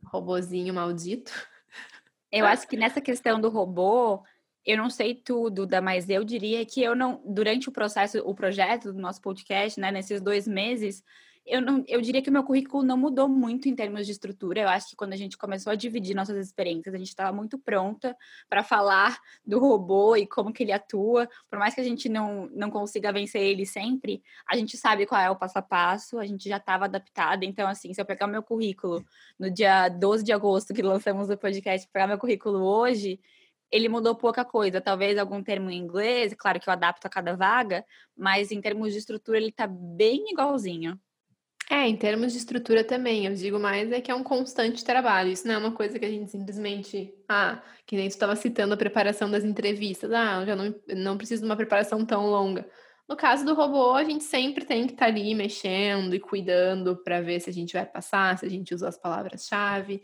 robozinho 0.05 0.73
maldito. 0.73 1.33
Eu 2.31 2.45
acho 2.45 2.67
que 2.67 2.77
nessa 2.77 3.01
questão 3.01 3.39
do 3.39 3.49
robô, 3.49 4.23
eu 4.65 4.77
não 4.77 4.89
sei 4.89 5.15
tudo, 5.15 5.67
mas 5.83 6.09
eu 6.09 6.23
diria 6.23 6.65
que 6.65 6.81
eu 6.81 6.95
não, 6.95 7.21
durante 7.25 7.67
o 7.67 7.71
processo, 7.71 8.19
o 8.19 8.33
projeto 8.33 8.93
do 8.93 8.99
nosso 8.99 9.21
podcast, 9.21 9.79
né, 9.79 9.91
nesses 9.91 10.21
dois 10.21 10.47
meses, 10.47 11.03
eu, 11.45 11.59
não, 11.61 11.83
eu 11.87 11.99
diria 12.01 12.21
que 12.21 12.29
o 12.29 12.33
meu 12.33 12.43
currículo 12.43 12.83
não 12.83 12.95
mudou 12.95 13.27
muito 13.27 13.67
em 13.67 13.75
termos 13.75 14.05
de 14.05 14.11
estrutura. 14.11 14.61
Eu 14.61 14.69
acho 14.69 14.89
que 14.89 14.95
quando 14.95 15.13
a 15.13 15.17
gente 15.17 15.37
começou 15.37 15.71
a 15.71 15.75
dividir 15.75 16.15
nossas 16.15 16.37
experiências, 16.37 16.93
a 16.93 16.97
gente 16.97 17.07
estava 17.07 17.35
muito 17.35 17.57
pronta 17.57 18.15
para 18.49 18.63
falar 18.63 19.19
do 19.45 19.59
robô 19.59 20.15
e 20.15 20.27
como 20.27 20.53
que 20.53 20.63
ele 20.63 20.71
atua. 20.71 21.27
Por 21.49 21.57
mais 21.57 21.73
que 21.73 21.81
a 21.81 21.83
gente 21.83 22.07
não, 22.07 22.47
não 22.51 22.69
consiga 22.69 23.11
vencer 23.11 23.41
ele 23.41 23.65
sempre, 23.65 24.21
a 24.47 24.55
gente 24.55 24.77
sabe 24.77 25.05
qual 25.05 25.19
é 25.19 25.29
o 25.29 25.35
passo 25.35 25.57
a 25.57 25.61
passo, 25.61 26.19
a 26.19 26.25
gente 26.25 26.47
já 26.47 26.57
estava 26.57 26.85
adaptada. 26.85 27.43
Então, 27.43 27.67
assim, 27.67 27.93
se 27.93 27.99
eu 27.99 28.05
pegar 28.05 28.27
o 28.27 28.29
meu 28.29 28.43
currículo 28.43 29.03
no 29.39 29.49
dia 29.49 29.89
12 29.89 30.23
de 30.23 30.31
agosto, 30.31 30.73
que 30.73 30.81
lançamos 30.81 31.29
o 31.29 31.37
podcast, 31.37 31.87
pegar 31.91 32.07
meu 32.07 32.19
currículo 32.19 32.63
hoje, 32.63 33.19
ele 33.71 33.89
mudou 33.89 34.15
pouca 34.15 34.43
coisa, 34.45 34.81
talvez 34.81 35.17
algum 35.17 35.41
termo 35.41 35.71
em 35.71 35.77
inglês, 35.77 36.33
claro 36.37 36.59
que 36.59 36.69
eu 36.69 36.73
adapto 36.73 37.07
a 37.07 37.09
cada 37.09 37.35
vaga, 37.35 37.85
mas 38.15 38.51
em 38.51 38.61
termos 38.61 38.91
de 38.91 38.99
estrutura 38.99 39.37
ele 39.37 39.47
está 39.47 39.65
bem 39.65 40.31
igualzinho. 40.31 40.99
É, 41.71 41.87
em 41.87 41.95
termos 41.95 42.33
de 42.33 42.37
estrutura 42.37 42.83
também, 42.83 43.27
eu 43.27 43.33
digo 43.33 43.57
mais 43.57 43.89
é 43.93 44.01
que 44.01 44.11
é 44.11 44.13
um 44.13 44.23
constante 44.23 44.83
trabalho. 44.83 45.31
Isso 45.31 45.47
não 45.47 45.55
é 45.55 45.57
uma 45.57 45.71
coisa 45.71 45.97
que 45.97 46.03
a 46.03 46.09
gente 46.09 46.29
simplesmente, 46.29 47.13
ah, 47.29 47.63
que 47.87 47.95
nem 47.95 48.09
tu 48.09 48.11
estava 48.11 48.35
citando 48.35 48.73
a 48.73 48.77
preparação 48.77 49.31
das 49.31 49.45
entrevistas, 49.45 50.11
ah, 50.11 50.41
eu 50.41 50.47
já 50.47 50.53
não, 50.53 50.75
não 50.89 51.17
preciso 51.17 51.43
de 51.43 51.45
uma 51.45 51.55
preparação 51.55 52.05
tão 52.05 52.25
longa. 52.29 52.67
No 53.07 53.15
caso 53.15 53.45
do 53.45 53.53
robô, 53.53 53.93
a 53.93 54.03
gente 54.03 54.25
sempre 54.25 54.65
tem 54.65 54.85
que 54.85 54.91
estar 54.91 55.05
tá 55.05 55.11
ali 55.11 55.33
mexendo 55.33 56.13
e 56.13 56.19
cuidando 56.19 56.97
para 56.97 57.21
ver 57.21 57.39
se 57.39 57.49
a 57.49 57.53
gente 57.53 57.71
vai 57.71 57.85
passar, 57.85 58.37
se 58.37 58.45
a 58.45 58.49
gente 58.49 58.75
usou 58.75 58.89
as 58.89 58.97
palavras-chave. 58.97 60.01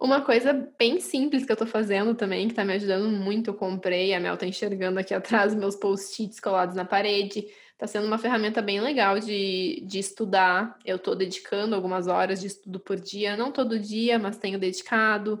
Uma 0.00 0.22
coisa 0.22 0.52
bem 0.78 0.98
simples 0.98 1.44
que 1.44 1.52
eu 1.52 1.54
estou 1.54 1.68
fazendo 1.68 2.14
também, 2.14 2.46
que 2.46 2.52
está 2.52 2.64
me 2.64 2.72
ajudando 2.72 3.10
muito, 3.10 3.50
eu 3.50 3.54
comprei, 3.54 4.14
a 4.14 4.20
Mel 4.20 4.34
está 4.34 4.46
enxergando 4.46 4.98
aqui 4.98 5.12
atrás 5.14 5.54
meus 5.54 5.76
post-its 5.76 6.40
colados 6.40 6.74
na 6.74 6.84
parede 6.84 7.46
Está 7.80 7.86
sendo 7.86 8.06
uma 8.06 8.18
ferramenta 8.18 8.60
bem 8.60 8.78
legal 8.78 9.18
de, 9.18 9.82
de 9.86 9.98
estudar. 9.98 10.78
Eu 10.84 10.96
estou 10.96 11.16
dedicando 11.16 11.74
algumas 11.74 12.08
horas 12.08 12.38
de 12.38 12.46
estudo 12.46 12.78
por 12.78 13.00
dia, 13.00 13.38
não 13.38 13.50
todo 13.50 13.78
dia, 13.78 14.18
mas 14.18 14.36
tenho 14.36 14.58
dedicado. 14.58 15.40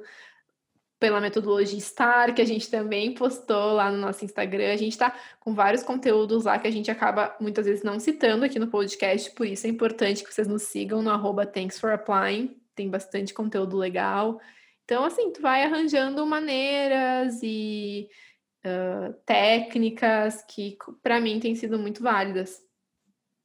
Pela 0.98 1.20
metodologia 1.20 1.78
STAR, 1.78 2.34
que 2.34 2.40
a 2.40 2.46
gente 2.46 2.70
também 2.70 3.12
postou 3.12 3.74
lá 3.74 3.90
no 3.90 3.98
nosso 3.98 4.24
Instagram. 4.24 4.72
A 4.72 4.76
gente 4.76 4.92
está 4.92 5.14
com 5.38 5.54
vários 5.54 5.82
conteúdos 5.82 6.44
lá 6.44 6.58
que 6.58 6.66
a 6.66 6.70
gente 6.70 6.90
acaba 6.90 7.36
muitas 7.38 7.66
vezes 7.66 7.82
não 7.82 8.00
citando 8.00 8.46
aqui 8.46 8.58
no 8.58 8.68
podcast, 8.68 9.30
por 9.32 9.46
isso 9.46 9.66
é 9.66 9.70
importante 9.70 10.24
que 10.24 10.32
vocês 10.32 10.48
nos 10.48 10.62
sigam 10.62 11.02
no 11.02 11.10
arroba 11.10 11.44
Thanks 11.44 11.78
for 11.78 11.90
Applying. 11.90 12.59
Tem 12.80 12.88
bastante 12.88 13.34
conteúdo 13.34 13.76
legal. 13.76 14.40
Então, 14.86 15.04
assim, 15.04 15.30
tu 15.30 15.42
vai 15.42 15.64
arranjando 15.64 16.24
maneiras 16.24 17.40
e 17.42 18.08
uh, 18.64 19.12
técnicas 19.26 20.42
que, 20.48 20.78
para 21.02 21.20
mim, 21.20 21.38
têm 21.38 21.54
sido 21.54 21.78
muito 21.78 22.02
válidas. 22.02 22.58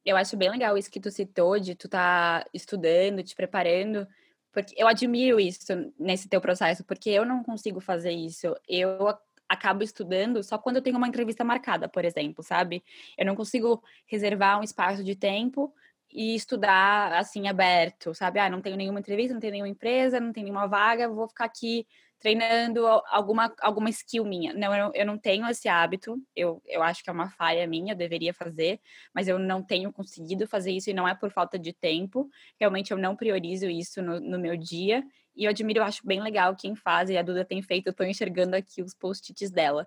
Eu 0.02 0.16
acho 0.16 0.38
bem 0.38 0.48
legal 0.48 0.78
isso 0.78 0.90
que 0.90 0.98
tu 0.98 1.10
citou, 1.10 1.60
de 1.60 1.74
tu 1.74 1.86
tá 1.86 2.46
estudando, 2.54 3.22
te 3.22 3.34
preparando, 3.34 4.08
porque 4.50 4.74
eu 4.74 4.88
admiro 4.88 5.38
isso 5.38 5.66
nesse 5.98 6.30
teu 6.30 6.40
processo, 6.40 6.82
porque 6.82 7.10
eu 7.10 7.26
não 7.26 7.42
consigo 7.44 7.78
fazer 7.78 8.12
isso. 8.12 8.56
Eu 8.66 9.14
acabo 9.46 9.82
estudando 9.82 10.42
só 10.42 10.56
quando 10.56 10.76
eu 10.76 10.82
tenho 10.82 10.96
uma 10.96 11.08
entrevista 11.08 11.44
marcada, 11.44 11.90
por 11.90 12.06
exemplo, 12.06 12.42
sabe? 12.42 12.82
Eu 13.18 13.26
não 13.26 13.36
consigo 13.36 13.84
reservar 14.06 14.58
um 14.58 14.62
espaço 14.62 15.04
de 15.04 15.14
tempo 15.14 15.74
e 16.16 16.34
estudar 16.34 17.12
assim 17.12 17.46
aberto, 17.46 18.14
sabe? 18.14 18.40
Ah, 18.40 18.48
não 18.48 18.62
tenho 18.62 18.74
nenhuma 18.76 19.00
entrevista, 19.00 19.34
não 19.34 19.40
tenho 19.40 19.52
nenhuma 19.52 19.68
empresa, 19.68 20.18
não 20.18 20.32
tenho 20.32 20.46
nenhuma 20.46 20.66
vaga, 20.66 21.10
vou 21.10 21.28
ficar 21.28 21.44
aqui 21.44 21.86
treinando 22.18 22.86
alguma, 22.86 23.54
alguma 23.60 23.90
skill 23.90 24.24
minha. 24.24 24.54
Não, 24.54 24.74
eu, 24.74 24.90
eu 24.94 25.04
não 25.04 25.18
tenho 25.18 25.46
esse 25.46 25.68
hábito, 25.68 26.16
eu, 26.34 26.62
eu 26.64 26.82
acho 26.82 27.04
que 27.04 27.10
é 27.10 27.12
uma 27.12 27.28
falha 27.28 27.66
minha, 27.66 27.92
eu 27.92 27.96
deveria 27.96 28.32
fazer, 28.32 28.80
mas 29.14 29.28
eu 29.28 29.38
não 29.38 29.62
tenho 29.62 29.92
conseguido 29.92 30.46
fazer 30.46 30.72
isso 30.72 30.88
e 30.88 30.94
não 30.94 31.06
é 31.06 31.14
por 31.14 31.30
falta 31.30 31.58
de 31.58 31.74
tempo. 31.74 32.30
Realmente 32.58 32.92
eu 32.92 32.96
não 32.96 33.14
priorizo 33.14 33.66
isso 33.66 34.00
no, 34.00 34.18
no 34.18 34.38
meu 34.38 34.56
dia. 34.56 35.04
E 35.36 35.44
eu 35.44 35.50
admiro, 35.50 35.80
eu 35.80 35.84
acho 35.84 36.06
bem 36.06 36.22
legal 36.22 36.56
quem 36.56 36.74
faz, 36.74 37.10
e 37.10 37.18
a 37.18 37.22
Duda 37.22 37.44
tem 37.44 37.60
feito, 37.60 37.88
eu 37.88 37.92
tô 37.92 38.02
enxergando 38.04 38.56
aqui 38.56 38.80
os 38.82 38.94
post-its 38.94 39.50
dela. 39.50 39.86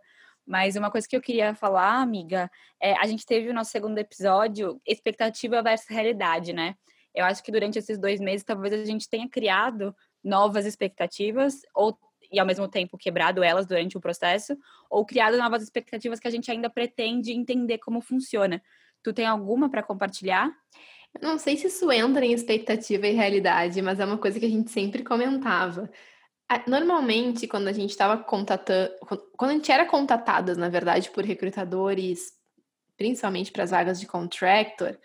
Mas 0.50 0.76
uma 0.76 0.90
coisa 0.90 1.08
que 1.08 1.16
eu 1.16 1.22
queria 1.22 1.54
falar, 1.54 2.02
amiga, 2.02 2.50
é, 2.82 2.94
a 2.98 3.06
gente 3.06 3.24
teve 3.24 3.48
o 3.50 3.54
nosso 3.54 3.70
segundo 3.70 4.00
episódio, 4.00 4.82
expectativa 4.84 5.62
versus 5.62 5.88
realidade, 5.88 6.54
né? 6.54 6.74
Eu 7.14 7.24
acho 7.24 7.44
que 7.44 7.52
durante 7.52 7.78
esses 7.78 8.00
dois 8.00 8.20
meses, 8.20 8.44
talvez 8.44 8.74
a 8.74 8.84
gente 8.84 9.08
tenha 9.08 9.30
criado 9.30 9.96
novas 10.24 10.66
expectativas 10.66 11.62
ou 11.76 11.96
e 12.32 12.40
ao 12.40 12.46
mesmo 12.46 12.68
tempo 12.68 12.98
quebrado 12.98 13.44
elas 13.44 13.66
durante 13.66 13.98
o 13.98 14.02
processo, 14.02 14.56
ou 14.90 15.04
criado 15.04 15.38
novas 15.38 15.64
expectativas 15.64 16.20
que 16.20 16.28
a 16.28 16.32
gente 16.32 16.50
ainda 16.52 16.70
pretende 16.70 17.32
entender 17.32 17.80
como 17.80 18.02
funciona. 18.02 18.62
Tu 19.04 19.14
tem 19.14 19.26
alguma 19.26 19.70
para 19.70 19.84
compartilhar? 19.84 20.52
não 21.20 21.40
sei 21.40 21.58
se 21.58 21.66
isso 21.68 21.92
entra 21.92 22.24
em 22.24 22.34
expectativa 22.34 23.08
e 23.08 23.14
realidade, 23.14 23.82
mas 23.82 24.00
é 24.00 24.06
uma 24.06 24.18
coisa 24.18 24.40
que 24.40 24.46
a 24.46 24.50
gente 24.50 24.70
sempre 24.70 25.04
comentava. 25.04 25.90
Normalmente, 26.66 27.48
quando 27.48 27.68
a 27.68 27.72
gente 27.72 27.92
estava 27.92 28.18
contatando, 28.18 28.92
quando 29.38 29.52
a 29.52 29.54
gente 29.54 29.72
era 29.72 29.86
contatada, 29.86 30.56
na 30.56 30.68
verdade, 30.68 31.12
por 31.12 31.24
recrutadores, 31.24 32.34
principalmente 32.98 33.52
para 33.52 33.64
as 33.64 33.72
vagas 33.72 34.00
de 34.00 34.08
contractor, 34.08 34.98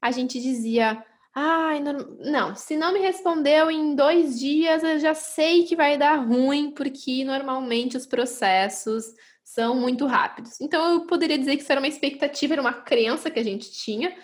a 0.00 0.10
gente 0.10 0.40
dizia: 0.40 1.02
Ai, 1.34 1.80
não, 1.80 1.94
não, 2.20 2.54
se 2.54 2.76
não 2.76 2.92
me 2.92 3.00
respondeu 3.00 3.70
em 3.70 3.94
dois 3.94 4.38
dias, 4.38 4.82
eu 4.82 4.98
já 4.98 5.14
sei 5.14 5.64
que 5.64 5.74
vai 5.74 5.96
dar 5.96 6.16
ruim, 6.16 6.70
porque 6.72 7.24
normalmente 7.24 7.96
os 7.96 8.06
processos 8.06 9.14
são 9.42 9.74
muito 9.74 10.04
rápidos. 10.06 10.60
Então, 10.60 10.92
eu 10.92 11.06
poderia 11.06 11.38
dizer 11.38 11.56
que 11.56 11.62
isso 11.62 11.72
era 11.72 11.80
uma 11.80 11.88
expectativa, 11.88 12.54
era 12.54 12.60
uma 12.60 12.74
crença 12.74 13.30
que 13.30 13.40
a 13.40 13.42
gente 13.42 13.72
tinha, 13.72 14.14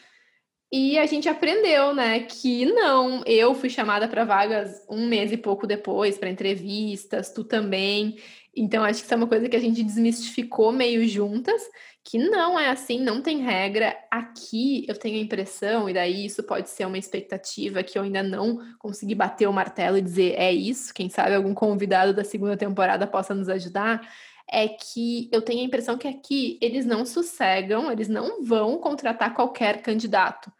e 0.70 0.98
a 0.98 1.06
gente 1.06 1.28
aprendeu, 1.28 1.94
né, 1.94 2.20
que 2.20 2.66
não, 2.66 3.22
eu 3.24 3.54
fui 3.54 3.70
chamada 3.70 4.06
para 4.06 4.24
vagas 4.24 4.84
um 4.88 5.06
mês 5.08 5.32
e 5.32 5.36
pouco 5.36 5.66
depois, 5.66 6.18
para 6.18 6.28
entrevistas, 6.28 7.32
tu 7.32 7.42
também. 7.42 8.18
Então, 8.54 8.84
acho 8.84 9.00
que 9.00 9.06
isso 9.06 9.14
é 9.14 9.16
uma 9.16 9.26
coisa 9.26 9.48
que 9.48 9.56
a 9.56 9.60
gente 9.60 9.82
desmistificou 9.82 10.70
meio 10.70 11.08
juntas, 11.08 11.62
que 12.04 12.18
não 12.18 12.58
é 12.58 12.68
assim, 12.68 13.00
não 13.00 13.22
tem 13.22 13.38
regra. 13.38 13.96
Aqui 14.10 14.84
eu 14.86 14.94
tenho 14.94 15.16
a 15.16 15.22
impressão, 15.22 15.88
e 15.88 15.94
daí 15.94 16.26
isso 16.26 16.42
pode 16.42 16.68
ser 16.68 16.86
uma 16.86 16.98
expectativa 16.98 17.82
que 17.82 17.98
eu 17.98 18.02
ainda 18.02 18.22
não 18.22 18.58
consegui 18.78 19.14
bater 19.14 19.48
o 19.48 19.52
martelo 19.52 19.96
e 19.96 20.02
dizer 20.02 20.34
é 20.36 20.52
isso, 20.52 20.92
quem 20.92 21.08
sabe 21.08 21.34
algum 21.34 21.54
convidado 21.54 22.12
da 22.12 22.24
segunda 22.24 22.58
temporada 22.58 23.06
possa 23.06 23.34
nos 23.34 23.48
ajudar 23.48 24.06
é 24.50 24.68
que 24.68 25.28
eu 25.32 25.42
tenho 25.42 25.60
a 25.60 25.64
impressão 25.64 25.98
que 25.98 26.08
aqui 26.08 26.58
eles 26.60 26.84
não 26.86 27.04
sossegam, 27.06 27.90
eles 27.90 28.08
não 28.08 28.42
vão 28.42 28.78
contratar 28.78 29.34
qualquer 29.34 29.82
candidato 29.82 30.50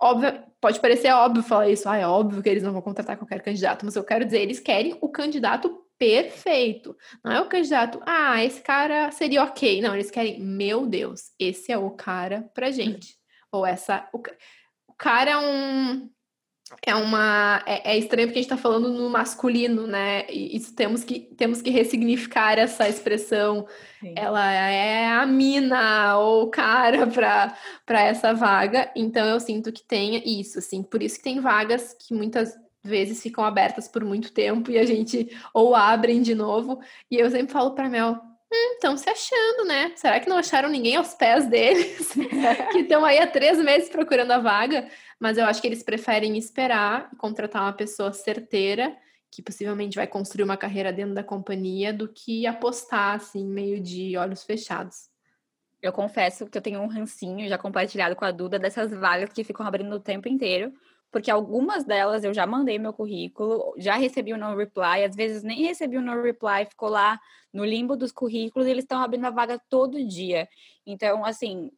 óbvio, 0.00 0.42
pode 0.60 0.80
parecer 0.80 1.12
óbvio 1.12 1.42
falar 1.42 1.68
isso, 1.68 1.88
ah, 1.88 1.96
é 1.96 2.06
óbvio 2.06 2.42
que 2.42 2.48
eles 2.48 2.62
não 2.62 2.72
vão 2.72 2.82
contratar 2.82 3.16
qualquer 3.16 3.42
candidato, 3.42 3.84
mas 3.84 3.96
eu 3.96 4.04
quero 4.04 4.24
dizer, 4.24 4.40
eles 4.40 4.60
querem 4.60 4.96
o 5.00 5.08
candidato 5.08 5.84
perfeito. 5.98 6.96
Não 7.24 7.32
é 7.32 7.40
o 7.40 7.48
candidato, 7.48 8.00
ah, 8.04 8.42
esse 8.44 8.60
cara 8.60 9.10
seria 9.10 9.42
ok. 9.42 9.80
Não, 9.80 9.94
eles 9.94 10.10
querem, 10.10 10.40
meu 10.40 10.86
Deus, 10.86 11.32
esse 11.38 11.72
é 11.72 11.78
o 11.78 11.90
cara 11.90 12.50
pra 12.54 12.70
gente. 12.70 13.16
Ou 13.52 13.64
essa. 13.64 14.08
O, 14.12 14.18
o 14.88 14.94
cara 14.94 15.30
é 15.30 15.36
um 15.38 16.10
é 16.82 16.94
uma 16.94 17.62
é, 17.66 17.92
é, 17.92 17.98
estranho 17.98 18.28
porque 18.28 18.38
a 18.38 18.42
gente 18.42 18.52
está 18.52 18.56
falando 18.56 18.90
no 18.92 19.08
masculino, 19.10 19.86
né? 19.86 20.26
E 20.30 20.56
isso 20.56 20.74
temos 20.74 21.04
que 21.04 21.20
temos 21.36 21.62
que 21.62 21.70
ressignificar 21.70 22.58
essa 22.58 22.88
expressão. 22.88 23.66
Sim. 24.00 24.14
Ela 24.16 24.50
é 24.50 25.08
a 25.08 25.26
mina 25.26 26.18
ou 26.18 26.44
o 26.44 26.50
cara 26.50 27.06
para 27.08 27.56
para 27.86 28.02
essa 28.02 28.32
vaga. 28.32 28.90
Então 28.96 29.26
eu 29.26 29.40
sinto 29.40 29.72
que 29.72 29.82
tem 29.82 30.22
isso, 30.40 30.58
assim. 30.58 30.82
Por 30.82 31.02
isso 31.02 31.18
que 31.18 31.24
tem 31.24 31.40
vagas 31.40 31.94
que 31.94 32.14
muitas 32.14 32.54
vezes 32.82 33.22
ficam 33.22 33.44
abertas 33.44 33.88
por 33.88 34.04
muito 34.04 34.32
tempo 34.32 34.70
e 34.70 34.78
a 34.78 34.84
gente 34.84 35.28
ou 35.52 35.74
abrem 35.74 36.22
de 36.22 36.34
novo. 36.34 36.80
E 37.10 37.16
eu 37.16 37.30
sempre 37.30 37.52
falo 37.52 37.72
para 37.74 37.88
Mel, 37.88 38.20
estão 38.74 38.94
hum, 38.94 38.96
se 38.96 39.08
achando, 39.08 39.66
né? 39.66 39.92
Será 39.96 40.20
que 40.20 40.28
não 40.28 40.36
acharam 40.36 40.68
ninguém 40.68 40.96
aos 40.96 41.14
pés 41.14 41.46
deles? 41.46 42.12
que 42.72 42.78
estão 42.78 43.04
aí 43.04 43.18
há 43.18 43.26
três 43.26 43.58
meses 43.58 43.88
procurando 43.88 44.30
a 44.32 44.38
vaga? 44.38 44.88
Mas 45.18 45.38
eu 45.38 45.44
acho 45.44 45.60
que 45.60 45.66
eles 45.66 45.82
preferem 45.82 46.36
esperar 46.36 47.08
e 47.12 47.16
contratar 47.16 47.62
uma 47.62 47.72
pessoa 47.72 48.12
certeira, 48.12 48.96
que 49.30 49.42
possivelmente 49.42 49.96
vai 49.96 50.06
construir 50.06 50.44
uma 50.44 50.56
carreira 50.56 50.92
dentro 50.92 51.14
da 51.14 51.24
companhia, 51.24 51.92
do 51.92 52.08
que 52.08 52.46
apostar, 52.46 53.16
assim, 53.16 53.44
meio 53.46 53.80
de 53.80 54.16
olhos 54.16 54.44
fechados. 54.44 55.08
Eu 55.82 55.92
confesso 55.92 56.46
que 56.46 56.56
eu 56.56 56.62
tenho 56.62 56.80
um 56.80 56.86
rancinho 56.86 57.48
já 57.48 57.58
compartilhado 57.58 58.16
com 58.16 58.24
a 58.24 58.30
Duda 58.30 58.58
dessas 58.58 58.90
vagas 58.90 59.32
que 59.32 59.44
ficam 59.44 59.66
abrindo 59.66 59.94
o 59.94 60.00
tempo 60.00 60.28
inteiro 60.28 60.72
porque 61.14 61.30
algumas 61.30 61.84
delas 61.84 62.24
eu 62.24 62.34
já 62.34 62.44
mandei 62.44 62.76
meu 62.76 62.92
currículo, 62.92 63.72
já 63.78 63.94
recebi 63.94 64.32
o 64.32 64.36
no 64.36 64.56
reply, 64.56 65.04
às 65.04 65.14
vezes 65.14 65.44
nem 65.44 65.62
recebi 65.62 65.96
o 65.96 66.02
no 66.02 66.20
reply, 66.20 66.66
ficou 66.68 66.88
lá 66.88 67.20
no 67.52 67.64
limbo 67.64 67.94
dos 67.94 68.10
currículos 68.10 68.66
e 68.66 68.72
eles 68.72 68.82
estão 68.82 69.00
abrindo 69.00 69.24
a 69.24 69.30
vaga 69.30 69.56
todo 69.70 70.04
dia. 70.04 70.48
Então, 70.84 71.24
assim, 71.24 71.70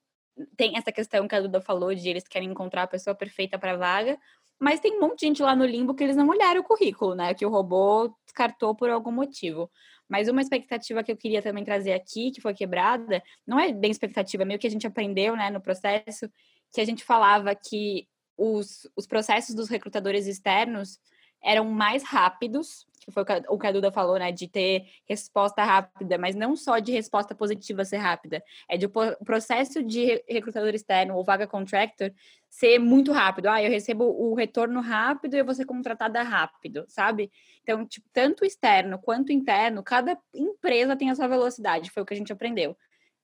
tem 0.56 0.78
essa 0.78 0.90
questão 0.90 1.28
que 1.28 1.34
a 1.34 1.40
Duda 1.42 1.60
falou 1.60 1.94
de 1.94 2.08
eles 2.08 2.26
querem 2.26 2.48
encontrar 2.48 2.84
a 2.84 2.86
pessoa 2.86 3.14
perfeita 3.14 3.58
para 3.58 3.72
a 3.72 3.76
vaga, 3.76 4.18
mas 4.58 4.80
tem 4.80 4.96
um 4.96 5.00
monte 5.00 5.18
de 5.20 5.26
gente 5.26 5.42
lá 5.42 5.54
no 5.54 5.66
limbo 5.66 5.94
que 5.94 6.02
eles 6.02 6.16
não 6.16 6.26
olharam 6.28 6.62
o 6.62 6.64
currículo, 6.64 7.14
né? 7.14 7.34
Que 7.34 7.44
o 7.44 7.50
robô 7.50 8.10
descartou 8.24 8.74
por 8.74 8.88
algum 8.88 9.12
motivo. 9.12 9.70
Mas 10.08 10.28
uma 10.28 10.40
expectativa 10.40 11.02
que 11.02 11.12
eu 11.12 11.16
queria 11.18 11.42
também 11.42 11.62
trazer 11.62 11.92
aqui, 11.92 12.30
que 12.30 12.40
foi 12.40 12.54
quebrada, 12.54 13.22
não 13.46 13.60
é 13.60 13.70
bem 13.70 13.90
expectativa, 13.90 14.44
é 14.44 14.46
meio 14.46 14.58
que 14.58 14.66
a 14.66 14.70
gente 14.70 14.86
aprendeu, 14.86 15.36
né, 15.36 15.50
no 15.50 15.60
processo, 15.60 16.26
que 16.72 16.80
a 16.80 16.86
gente 16.86 17.04
falava 17.04 17.54
que 17.54 18.08
os, 18.36 18.88
os 18.94 19.06
processos 19.06 19.54
dos 19.54 19.68
recrutadores 19.68 20.26
externos 20.26 21.00
eram 21.42 21.64
mais 21.64 22.02
rápidos, 22.02 22.86
que 23.00 23.10
foi 23.12 23.22
o 23.48 23.58
que 23.58 23.66
a 23.66 23.72
Duda 23.72 23.92
falou, 23.92 24.18
né, 24.18 24.32
de 24.32 24.48
ter 24.48 24.86
resposta 25.08 25.62
rápida, 25.62 26.18
mas 26.18 26.34
não 26.34 26.56
só 26.56 26.80
de 26.80 26.90
resposta 26.90 27.36
positiva 27.36 27.84
ser 27.84 27.98
rápida, 27.98 28.42
é 28.68 28.76
de 28.76 28.86
o 28.86 29.24
processo 29.24 29.80
de 29.82 30.24
recrutador 30.28 30.74
externo 30.74 31.14
ou 31.14 31.22
vaga 31.22 31.46
contractor 31.46 32.12
ser 32.50 32.80
muito 32.80 33.12
rápido. 33.12 33.46
Ah, 33.46 33.62
eu 33.62 33.70
recebo 33.70 34.04
o 34.04 34.34
retorno 34.34 34.80
rápido 34.80 35.34
e 35.34 35.38
eu 35.38 35.44
vou 35.44 35.54
ser 35.54 35.66
contratada 35.66 36.20
rápido, 36.22 36.84
sabe? 36.88 37.30
Então, 37.62 37.86
tipo, 37.86 38.08
tanto 38.12 38.44
externo 38.44 38.98
quanto 38.98 39.30
interno, 39.30 39.84
cada 39.84 40.18
empresa 40.34 40.96
tem 40.96 41.10
a 41.10 41.14
sua 41.14 41.28
velocidade, 41.28 41.90
foi 41.90 42.02
o 42.02 42.06
que 42.06 42.14
a 42.14 42.16
gente 42.16 42.32
aprendeu. 42.32 42.76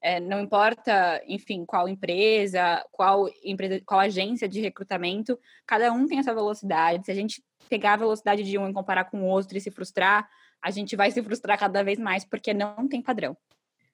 É, 0.03 0.19
não 0.19 0.41
importa, 0.41 1.23
enfim, 1.29 1.65
qual 1.65 1.89
empresa, 1.89 2.85
qual 2.91 3.29
empresa, 3.45 3.81
qual 3.87 4.01
agência 4.01 4.49
de 4.49 4.61
recrutamento, 4.61 5.39
cada 5.65 5.93
um 5.93 6.07
tem 6.07 6.19
essa 6.19 6.35
velocidade. 6.35 7.05
Se 7.05 7.13
a 7.13 7.15
gente 7.15 7.43
pegar 7.69 7.95
a 7.95 7.99
velocidade 7.99 8.43
de 8.43 8.59
um 8.59 8.69
e 8.69 8.73
comparar 8.73 9.05
com 9.05 9.23
o 9.23 9.27
outro 9.27 9.57
e 9.57 9.61
se 9.61 9.71
frustrar, 9.71 10.29
a 10.61 10.71
gente 10.71 10.97
vai 10.97 11.11
se 11.11 11.23
frustrar 11.23 11.59
cada 11.59 11.85
vez 11.85 11.99
mais 11.99 12.25
porque 12.25 12.53
não 12.53 12.89
tem 12.89 13.01
padrão. 13.01 13.37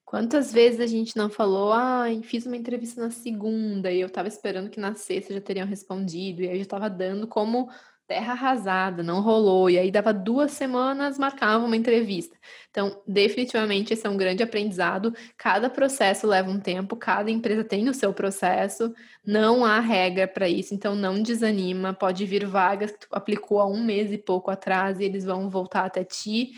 Quantas 0.03 0.51
vezes 0.51 0.81
a 0.81 0.87
gente 0.87 1.15
não 1.15 1.29
falou, 1.29 1.71
ah, 1.71 2.07
fiz 2.23 2.47
uma 2.47 2.57
entrevista 2.57 2.99
na 2.99 3.11
segunda 3.11 3.93
e 3.93 4.01
eu 4.01 4.09
tava 4.09 4.27
esperando 4.27 4.71
que 4.71 4.81
na 4.81 4.95
sexta 4.95 5.35
já 5.35 5.41
teriam 5.43 5.67
respondido, 5.67 6.41
e 6.41 6.49
aí 6.49 6.55
eu 6.55 6.61
já 6.61 6.65
tava 6.65 6.89
dando 6.89 7.29
como 7.29 7.69
terra 8.09 8.33
arrasada, 8.33 9.03
não 9.03 9.21
rolou. 9.21 9.69
E 9.69 9.79
aí 9.79 9.91
dava 9.91 10.13
duas 10.15 10.53
semanas, 10.53 11.19
marcava 11.19 11.65
uma 11.65 11.77
entrevista. 11.77 12.35
Então, 12.71 13.01
definitivamente, 13.07 13.93
esse 13.93 14.07
é 14.07 14.11
um 14.11 14.17
grande 14.17 14.43
aprendizado. 14.43 15.15
Cada 15.37 15.69
processo 15.69 16.27
leva 16.27 16.51
um 16.51 16.59
tempo, 16.59 16.97
cada 16.97 17.31
empresa 17.31 17.63
tem 17.63 17.89
o 17.89 17.95
seu 17.95 18.13
processo, 18.15 18.95
não 19.25 19.65
há 19.65 19.79
regra 19.79 20.27
para 20.27 20.49
isso, 20.49 20.75
então 20.75 20.95
não 20.95 21.23
desanima. 21.23 21.93
Pode 21.93 22.25
vir 22.25 22.47
vagas 22.47 22.93
que 22.93 23.01
tu 23.01 23.09
aplicou 23.13 23.61
há 23.61 23.67
um 23.67 23.85
mês 23.85 24.11
e 24.11 24.17
pouco 24.17 24.51
atrás 24.51 24.99
e 24.99 25.05
eles 25.05 25.25
vão 25.25 25.51
voltar 25.51 25.85
até 25.85 26.03
ti. 26.03 26.53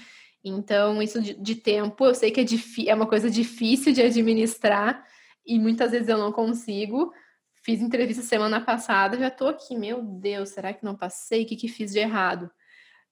Então, 0.45 1.03
isso 1.03 1.21
de, 1.21 1.35
de 1.35 1.57
tempo, 1.57 2.07
eu 2.07 2.15
sei 2.15 2.31
que 2.31 2.41
é, 2.41 2.45
é 2.87 2.95
uma 2.95 3.07
coisa 3.07 3.29
difícil 3.29 3.93
de 3.93 4.01
administrar 4.01 5.05
e 5.45 5.59
muitas 5.59 5.91
vezes 5.91 6.09
eu 6.09 6.17
não 6.17 6.31
consigo, 6.31 7.13
Fiz 7.63 7.83
entrevista 7.83 8.23
semana 8.23 8.65
passada, 8.65 9.19
já 9.19 9.31
tô 9.31 9.47
aqui, 9.47 9.77
meu 9.77 10.03
Deus, 10.03 10.49
será 10.51 10.73
que 10.73 10.85
não 10.85 10.97
passei? 10.97 11.43
O 11.43 11.47
que, 11.47 11.57
que 11.57 11.69
fiz 11.69 11.93
de 11.93 11.99
errado? 11.99 12.51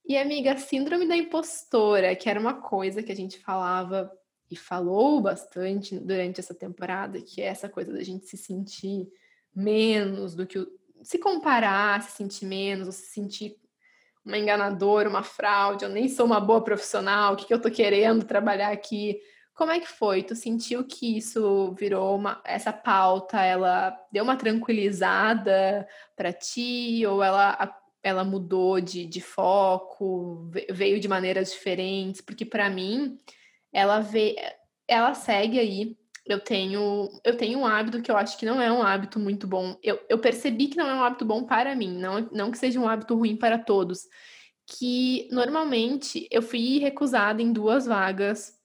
E, 0.06 0.16
amiga, 0.16 0.56
síndrome 0.56 1.06
da 1.06 1.14
impostora, 1.14 2.16
que 2.16 2.30
era 2.30 2.40
uma 2.40 2.54
coisa 2.54 3.02
que 3.02 3.12
a 3.12 3.14
gente 3.14 3.38
falava 3.38 4.10
e 4.50 4.56
falou 4.56 5.20
bastante 5.20 5.98
durante 5.98 6.40
essa 6.40 6.54
temporada, 6.54 7.20
que 7.20 7.42
é 7.42 7.44
essa 7.44 7.68
coisa 7.68 7.92
da 7.92 8.02
gente 8.02 8.24
se 8.24 8.38
sentir 8.38 9.06
menos 9.54 10.34
do 10.34 10.46
que 10.46 10.58
o... 10.58 10.66
se 11.02 11.18
comparar, 11.18 12.02
se 12.02 12.16
sentir 12.16 12.46
menos, 12.46 12.86
ou 12.86 12.92
se 12.92 13.06
sentir 13.08 13.56
uma 14.24 14.38
enganadora, 14.38 15.10
uma 15.10 15.22
fraude, 15.22 15.84
eu 15.84 15.90
nem 15.90 16.08
sou 16.08 16.24
uma 16.24 16.40
boa 16.40 16.64
profissional, 16.64 17.34
o 17.34 17.36
que, 17.36 17.46
que 17.46 17.52
eu 17.52 17.60
tô 17.60 17.70
querendo 17.70 18.24
trabalhar 18.24 18.72
aqui? 18.72 19.20
Como 19.58 19.72
é 19.72 19.80
que 19.80 19.88
foi? 19.88 20.22
Tu 20.22 20.36
sentiu 20.36 20.84
que 20.84 21.16
isso 21.18 21.72
virou 21.72 22.14
uma 22.16 22.40
essa 22.44 22.72
pauta, 22.72 23.42
ela 23.42 23.90
deu 24.12 24.22
uma 24.22 24.36
tranquilizada 24.36 25.84
para 26.16 26.32
ti 26.32 27.04
ou 27.04 27.24
ela 27.24 27.76
ela 28.00 28.22
mudou 28.22 28.80
de, 28.80 29.04
de 29.04 29.20
foco, 29.20 30.48
veio 30.70 31.00
de 31.00 31.08
maneiras 31.08 31.50
diferentes? 31.50 32.20
Porque 32.20 32.44
para 32.44 32.70
mim 32.70 33.18
ela 33.72 33.98
vê, 33.98 34.36
ela 34.86 35.12
segue 35.12 35.58
aí. 35.58 35.98
Eu 36.24 36.38
tenho 36.38 37.08
eu 37.24 37.36
tenho 37.36 37.58
um 37.58 37.66
hábito 37.66 38.00
que 38.00 38.12
eu 38.12 38.16
acho 38.16 38.38
que 38.38 38.46
não 38.46 38.62
é 38.62 38.70
um 38.70 38.82
hábito 38.82 39.18
muito 39.18 39.48
bom. 39.48 39.76
Eu, 39.82 39.98
eu 40.08 40.20
percebi 40.20 40.68
que 40.68 40.76
não 40.76 40.86
é 40.88 40.94
um 40.94 41.02
hábito 41.02 41.24
bom 41.24 41.42
para 41.44 41.74
mim, 41.74 41.98
não 41.98 42.28
não 42.32 42.52
que 42.52 42.58
seja 42.58 42.78
um 42.78 42.88
hábito 42.88 43.16
ruim 43.16 43.36
para 43.36 43.58
todos. 43.58 44.02
Que 44.66 45.28
normalmente 45.32 46.28
eu 46.30 46.42
fui 46.42 46.78
recusada 46.78 47.42
em 47.42 47.52
duas 47.52 47.86
vagas 47.86 48.57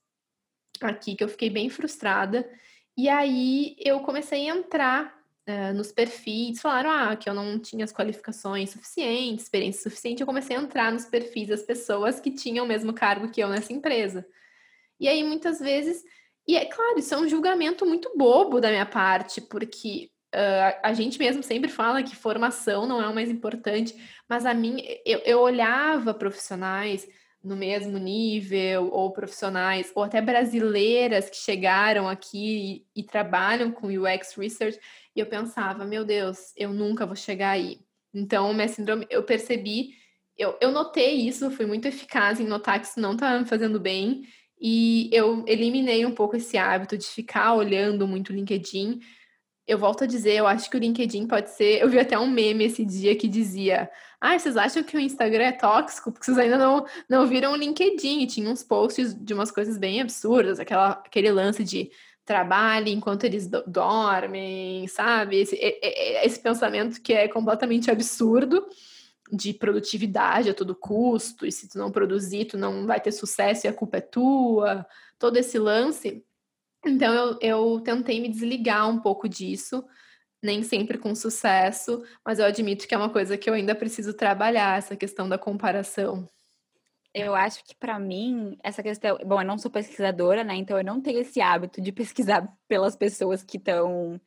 aqui 0.89 1.15
que 1.15 1.23
eu 1.23 1.29
fiquei 1.29 1.49
bem 1.49 1.69
frustrada. 1.69 2.49
E 2.97 3.09
aí 3.09 3.75
eu 3.79 3.99
comecei 4.01 4.49
a 4.49 4.55
entrar 4.55 5.23
uh, 5.47 5.73
nos 5.73 5.91
perfis, 5.91 6.61
falaram 6.61 6.91
ah, 6.91 7.15
que 7.15 7.29
eu 7.29 7.33
não 7.33 7.59
tinha 7.59 7.83
as 7.83 7.93
qualificações 7.93 8.69
suficientes, 8.69 9.45
experiência 9.45 9.81
suficiente, 9.81 10.21
eu 10.21 10.27
comecei 10.27 10.55
a 10.55 10.61
entrar 10.61 10.91
nos 10.91 11.05
perfis 11.05 11.47
das 11.47 11.63
pessoas 11.63 12.19
que 12.19 12.31
tinham 12.31 12.65
o 12.65 12.67
mesmo 12.67 12.93
cargo 12.93 13.31
que 13.31 13.41
eu 13.41 13.49
nessa 13.49 13.73
empresa. 13.73 14.25
E 14.99 15.07
aí, 15.07 15.23
muitas 15.23 15.59
vezes, 15.59 16.03
e 16.47 16.55
é 16.55 16.65
claro, 16.65 16.99
isso 16.99 17.13
é 17.13 17.17
um 17.17 17.27
julgamento 17.27 17.85
muito 17.85 18.11
bobo 18.15 18.59
da 18.59 18.69
minha 18.69 18.85
parte, 18.85 19.41
porque 19.41 20.11
uh, 20.33 20.79
a 20.83 20.93
gente 20.93 21.17
mesmo 21.17 21.41
sempre 21.41 21.69
fala 21.69 22.03
que 22.03 22.15
formação 22.15 22.85
não 22.85 23.01
é 23.01 23.07
o 23.07 23.15
mais 23.15 23.29
importante, 23.29 23.95
mas 24.29 24.45
a 24.45 24.53
mim, 24.53 24.83
eu, 25.05 25.19
eu 25.19 25.39
olhava 25.39 26.13
profissionais 26.13 27.07
no 27.43 27.55
mesmo 27.55 27.97
nível, 27.97 28.89
ou 28.91 29.11
profissionais, 29.11 29.91
ou 29.93 30.03
até 30.03 30.21
brasileiras 30.21 31.29
que 31.29 31.35
chegaram 31.35 32.07
aqui 32.07 32.85
e, 32.95 33.01
e 33.01 33.03
trabalham 33.03 33.71
com 33.71 33.87
UX 33.87 34.35
Research, 34.37 34.79
e 35.15 35.19
eu 35.19 35.25
pensava, 35.25 35.83
meu 35.85 36.05
Deus, 36.05 36.53
eu 36.55 36.71
nunca 36.73 37.05
vou 37.05 37.15
chegar 37.15 37.51
aí. 37.51 37.79
Então, 38.13 38.53
minha 38.53 38.67
síndrome, 38.67 39.05
eu 39.09 39.23
percebi, 39.23 39.95
eu, 40.37 40.57
eu 40.61 40.71
notei 40.71 41.15
isso, 41.15 41.51
fui 41.51 41.65
muito 41.65 41.87
eficaz 41.87 42.39
em 42.39 42.47
notar 42.47 42.79
que 42.79 42.87
isso 42.87 42.99
não 42.99 43.13
estava 43.13 43.39
me 43.39 43.45
fazendo 43.45 43.79
bem, 43.79 44.23
e 44.65 45.09
eu 45.11 45.43
eliminei 45.45 46.05
um 46.05 46.15
pouco 46.15 46.37
esse 46.37 46.57
hábito 46.57 46.97
de 46.97 47.05
ficar 47.05 47.53
olhando 47.53 48.07
muito 48.07 48.29
o 48.29 48.33
LinkedIn. 48.33 49.01
Eu 49.65 49.77
volto 49.77 50.03
a 50.03 50.07
dizer, 50.07 50.33
eu 50.33 50.45
acho 50.45 50.69
que 50.69 50.75
o 50.75 50.79
LinkedIn 50.79 51.25
pode 51.25 51.49
ser. 51.51 51.81
Eu 51.81 51.89
vi 51.89 51.99
até 51.99 52.19
um 52.19 52.29
meme 52.29 52.65
esse 52.65 52.83
dia 52.83 53.15
que 53.15 53.27
dizia: 53.27 53.89
Ah, 54.19 54.37
vocês 54.37 54.57
acham 54.57 54.83
que 54.83 54.97
o 54.97 54.99
Instagram 54.99 55.45
é 55.45 55.51
tóxico? 55.53 56.11
Porque 56.11 56.25
vocês 56.25 56.37
ainda 56.37 56.57
não, 56.57 56.85
não 57.09 57.25
viram 57.25 57.53
o 57.53 57.55
LinkedIn. 57.55 58.21
E 58.21 58.27
tinha 58.27 58.49
uns 58.49 58.63
posts 58.63 59.13
de 59.13 59.33
umas 59.33 59.51
coisas 59.51 59.77
bem 59.77 60.01
absurdas, 60.01 60.59
aquela, 60.59 60.91
aquele 60.91 61.31
lance 61.31 61.63
de 61.63 61.89
trabalhe 62.25 62.91
enquanto 62.91 63.25
eles 63.25 63.47
do 63.47 63.63
dormem, 63.67 64.87
sabe? 64.87 65.41
Esse, 65.41 65.57
esse 65.61 66.39
pensamento 66.39 67.01
que 67.01 67.13
é 67.13 67.27
completamente 67.27 67.91
absurdo 67.91 68.65
de 69.31 69.53
produtividade 69.53 70.49
a 70.49 70.53
todo 70.53 70.75
custo, 70.75 71.45
e 71.45 71.51
se 71.51 71.67
tu 71.67 71.77
não 71.77 71.91
produzir, 71.91 72.45
tu 72.45 72.57
não 72.57 72.85
vai 72.85 72.99
ter 72.99 73.11
sucesso 73.11 73.65
e 73.65 73.69
a 73.69 73.73
culpa 73.73 73.97
é 73.97 74.01
tua, 74.01 74.85
todo 75.17 75.37
esse 75.37 75.57
lance. 75.57 76.23
Então 76.85 77.13
eu, 77.13 77.37
eu 77.41 77.81
tentei 77.81 78.19
me 78.19 78.29
desligar 78.29 78.89
um 78.89 78.99
pouco 78.99 79.27
disso, 79.29 79.83
nem 80.41 80.61
sempre 80.63 80.97
com 80.97 81.15
sucesso, 81.15 82.03
mas 82.25 82.39
eu 82.39 82.45
admito 82.45 82.87
que 82.87 82.93
é 82.93 82.97
uma 82.97 83.09
coisa 83.09 83.37
que 83.37 83.49
eu 83.49 83.53
ainda 83.53 83.73
preciso 83.73 84.13
trabalhar, 84.13 84.77
essa 84.77 84.95
questão 84.95 85.29
da 85.29 85.37
comparação. 85.37 86.27
Eu 87.13 87.35
acho 87.35 87.63
que 87.63 87.75
para 87.75 87.99
mim, 87.99 88.57
essa 88.63 88.81
questão. 88.81 89.17
Bom, 89.25 89.39
eu 89.39 89.45
não 89.45 89.57
sou 89.57 89.69
pesquisadora, 89.69 90.43
né? 90.43 90.55
Então 90.55 90.77
eu 90.77 90.83
não 90.83 90.99
tenho 90.99 91.19
esse 91.19 91.39
hábito 91.39 91.79
de 91.79 91.91
pesquisar 91.91 92.51
pelas 92.67 92.95
pessoas 92.95 93.43
que 93.43 93.57
estão 93.57 94.19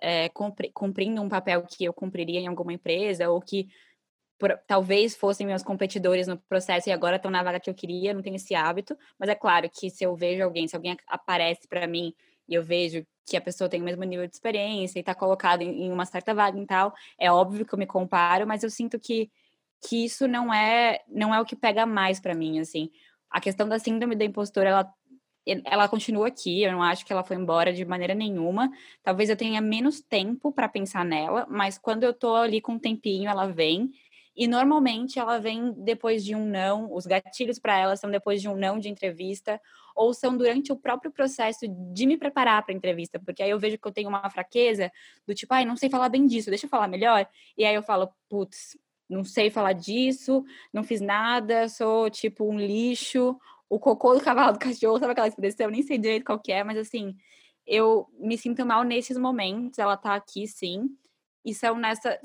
é, 0.00 0.28
cumprindo 0.74 1.22
um 1.22 1.28
papel 1.28 1.62
que 1.62 1.84
eu 1.84 1.92
cumpriria 1.92 2.40
em 2.40 2.48
alguma 2.48 2.72
empresa, 2.72 3.30
ou 3.30 3.40
que 3.40 3.68
por, 4.42 4.58
talvez 4.66 5.14
fossem 5.14 5.46
meus 5.46 5.62
competidores 5.62 6.26
no 6.26 6.36
processo 6.36 6.88
e 6.88 6.92
agora 6.92 7.14
estão 7.14 7.30
na 7.30 7.44
vaga 7.44 7.60
que 7.60 7.70
eu 7.70 7.74
queria, 7.74 8.12
não 8.12 8.22
tenho 8.22 8.34
esse 8.34 8.56
hábito, 8.56 8.98
mas 9.16 9.28
é 9.28 9.36
claro 9.36 9.70
que 9.70 9.88
se 9.88 10.02
eu 10.02 10.16
vejo 10.16 10.42
alguém, 10.42 10.66
se 10.66 10.74
alguém 10.74 10.96
aparece 11.06 11.68
para 11.68 11.86
mim 11.86 12.12
e 12.48 12.54
eu 12.54 12.60
vejo 12.64 13.06
que 13.24 13.36
a 13.36 13.40
pessoa 13.40 13.70
tem 13.70 13.80
o 13.80 13.84
mesmo 13.84 14.02
nível 14.02 14.26
de 14.26 14.34
experiência 14.34 14.98
e 14.98 15.00
está 15.00 15.14
colocada 15.14 15.62
em, 15.62 15.84
em 15.84 15.92
uma 15.92 16.04
certa 16.04 16.34
vaga 16.34 16.58
e 16.58 16.66
tal, 16.66 16.92
é 17.16 17.30
óbvio 17.30 17.64
que 17.64 17.72
eu 17.72 17.78
me 17.78 17.86
comparo, 17.86 18.44
mas 18.44 18.64
eu 18.64 18.70
sinto 18.70 18.98
que 18.98 19.30
que 19.88 20.04
isso 20.04 20.26
não 20.26 20.52
é 20.52 21.00
não 21.08 21.32
é 21.32 21.40
o 21.40 21.44
que 21.44 21.54
pega 21.54 21.86
mais 21.86 22.18
para 22.18 22.34
mim, 22.34 22.58
assim. 22.58 22.90
A 23.30 23.40
questão 23.40 23.68
da 23.68 23.78
síndrome 23.78 24.16
da 24.16 24.24
impostora, 24.24 24.70
ela 24.70 24.94
ela 25.64 25.88
continua 25.88 26.28
aqui, 26.28 26.62
eu 26.62 26.72
não 26.72 26.82
acho 26.82 27.04
que 27.06 27.12
ela 27.12 27.24
foi 27.24 27.36
embora 27.36 27.72
de 27.72 27.84
maneira 27.84 28.14
nenhuma. 28.14 28.70
Talvez 29.04 29.30
eu 29.30 29.36
tenha 29.36 29.60
menos 29.60 30.00
tempo 30.00 30.52
para 30.52 30.68
pensar 30.68 31.04
nela, 31.04 31.46
mas 31.48 31.78
quando 31.78 32.02
eu 32.04 32.12
tô 32.12 32.34
ali 32.34 32.60
com 32.60 32.72
um 32.72 32.78
tempinho, 32.78 33.28
ela 33.30 33.46
vem 33.46 33.92
e 34.36 34.46
normalmente 34.46 35.18
ela 35.18 35.38
vem 35.38 35.72
depois 35.76 36.24
de 36.24 36.34
um 36.34 36.46
não, 36.46 36.92
os 36.92 37.06
gatilhos 37.06 37.58
para 37.58 37.76
ela 37.78 37.96
são 37.96 38.10
depois 38.10 38.40
de 38.40 38.48
um 38.48 38.56
não 38.56 38.78
de 38.78 38.88
entrevista, 38.88 39.60
ou 39.94 40.14
são 40.14 40.36
durante 40.36 40.72
o 40.72 40.76
próprio 40.76 41.12
processo 41.12 41.66
de 41.68 42.06
me 42.06 42.16
preparar 42.16 42.62
para 42.64 42.74
a 42.74 42.76
entrevista, 42.76 43.20
porque 43.20 43.42
aí 43.42 43.50
eu 43.50 43.58
vejo 43.58 43.78
que 43.78 43.86
eu 43.86 43.92
tenho 43.92 44.08
uma 44.08 44.28
fraqueza 44.30 44.90
do 45.26 45.34
tipo, 45.34 45.52
ai, 45.52 45.64
não 45.64 45.76
sei 45.76 45.90
falar 45.90 46.08
bem 46.08 46.26
disso, 46.26 46.48
deixa 46.48 46.66
eu 46.66 46.70
falar 46.70 46.88
melhor. 46.88 47.28
E 47.56 47.64
aí 47.64 47.74
eu 47.74 47.82
falo, 47.82 48.08
putz, 48.28 48.78
não 49.08 49.22
sei 49.22 49.50
falar 49.50 49.74
disso, 49.74 50.42
não 50.72 50.82
fiz 50.82 51.00
nada, 51.00 51.68
sou 51.68 52.08
tipo 52.08 52.48
um 52.48 52.58
lixo, 52.58 53.36
o 53.68 53.78
cocô 53.78 54.14
do 54.14 54.20
cavalo 54.20 54.54
do 54.54 54.58
cachorro, 54.58 54.98
sabe 54.98 55.12
aquela 55.12 55.28
expressão? 55.28 55.66
Eu 55.66 55.70
nem 55.70 55.82
sei 55.82 55.98
direito 55.98 56.24
qual 56.24 56.38
que 56.38 56.52
é, 56.52 56.64
mas 56.64 56.78
assim, 56.78 57.14
eu 57.66 58.08
me 58.18 58.38
sinto 58.38 58.64
mal 58.64 58.82
nesses 58.82 59.18
momentos, 59.18 59.78
ela 59.78 59.96
tá 59.96 60.14
aqui 60.14 60.46
sim 60.46 60.88
e 61.44 61.54
são 61.54 61.76
nessa 61.76 62.18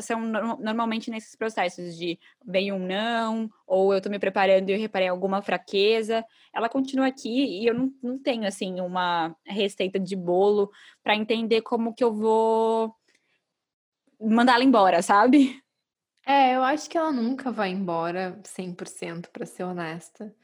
são 0.00 0.20
normalmente 0.20 1.10
nesses 1.10 1.34
processos 1.34 1.96
de 1.96 2.18
vem 2.44 2.72
um 2.72 2.78
não 2.78 3.50
ou 3.66 3.92
eu 3.92 3.98
estou 3.98 4.10
me 4.10 4.18
preparando 4.18 4.68
e 4.68 4.72
eu 4.72 4.78
reparei 4.78 5.08
alguma 5.08 5.42
fraqueza 5.42 6.24
ela 6.52 6.68
continua 6.68 7.06
aqui 7.06 7.60
e 7.60 7.66
eu 7.66 7.74
não, 7.74 7.92
não 8.02 8.18
tenho 8.18 8.46
assim 8.46 8.80
uma 8.80 9.34
receita 9.46 9.98
de 9.98 10.14
bolo 10.14 10.70
para 11.02 11.16
entender 11.16 11.62
como 11.62 11.94
que 11.94 12.04
eu 12.04 12.12
vou 12.12 12.94
mandá-la 14.20 14.64
embora 14.64 15.02
sabe? 15.02 15.60
É 16.26 16.54
eu 16.54 16.62
acho 16.62 16.90
que 16.90 16.98
ela 16.98 17.10
nunca 17.10 17.50
vai 17.50 17.70
embora 17.70 18.38
100% 18.44 19.30
para 19.32 19.46
ser 19.46 19.62
honesta. 19.62 20.34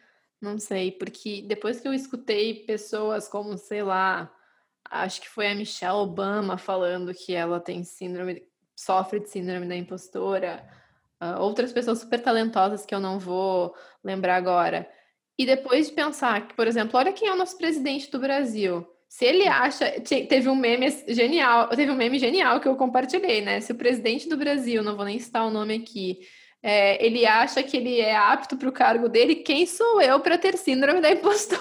Não 0.40 0.58
sei 0.58 0.90
porque 0.90 1.42
depois 1.42 1.78
que 1.78 1.86
eu 1.86 1.92
escutei 1.92 2.64
pessoas 2.64 3.28
como 3.28 3.58
sei 3.58 3.82
lá 3.82 4.32
acho 4.90 5.20
que 5.20 5.28
foi 5.28 5.48
a 5.48 5.54
Michelle 5.54 5.94
Obama 5.94 6.56
falando 6.56 7.14
que 7.14 7.34
ela 7.34 7.60
tem 7.60 7.84
síndrome, 7.84 8.42
sofre 8.76 9.20
de 9.20 9.30
síndrome 9.30 9.66
da 9.66 9.76
impostora, 9.76 10.64
uh, 11.20 11.40
outras 11.40 11.72
pessoas 11.72 11.98
super 11.98 12.20
talentosas 12.20 12.84
que 12.84 12.94
eu 12.94 13.00
não 13.00 13.18
vou 13.18 13.74
lembrar 14.02 14.36
agora. 14.36 14.88
E 15.38 15.44
depois 15.44 15.88
de 15.88 15.94
pensar 15.94 16.46
que, 16.46 16.54
por 16.54 16.66
exemplo, 16.66 16.98
olha 16.98 17.12
quem 17.12 17.28
é 17.28 17.32
o 17.32 17.36
nosso 17.36 17.58
presidente 17.58 18.10
do 18.10 18.18
Brasil. 18.18 18.86
Se 19.08 19.24
ele 19.24 19.46
acha, 19.46 20.00
teve 20.00 20.48
um 20.48 20.56
meme 20.56 20.90
genial, 21.08 21.68
teve 21.68 21.90
um 21.90 21.96
meme 21.96 22.18
genial 22.18 22.60
que 22.60 22.68
eu 22.68 22.76
compartilhei, 22.76 23.40
né? 23.40 23.60
Se 23.60 23.72
o 23.72 23.76
presidente 23.76 24.28
do 24.28 24.36
Brasil, 24.36 24.82
não 24.82 24.96
vou 24.96 25.04
nem 25.04 25.18
citar 25.18 25.46
o 25.46 25.50
nome 25.50 25.74
aqui, 25.74 26.20
é, 26.62 27.04
ele 27.04 27.26
acha 27.26 27.62
que 27.62 27.76
ele 27.76 28.00
é 28.00 28.16
apto 28.16 28.56
para 28.56 28.68
o 28.68 28.72
cargo 28.72 29.08
dele, 29.08 29.36
quem 29.36 29.66
sou 29.66 30.00
eu 30.00 30.18
para 30.20 30.38
ter 30.38 30.56
síndrome 30.56 31.00
da 31.00 31.10
impostora? 31.10 31.60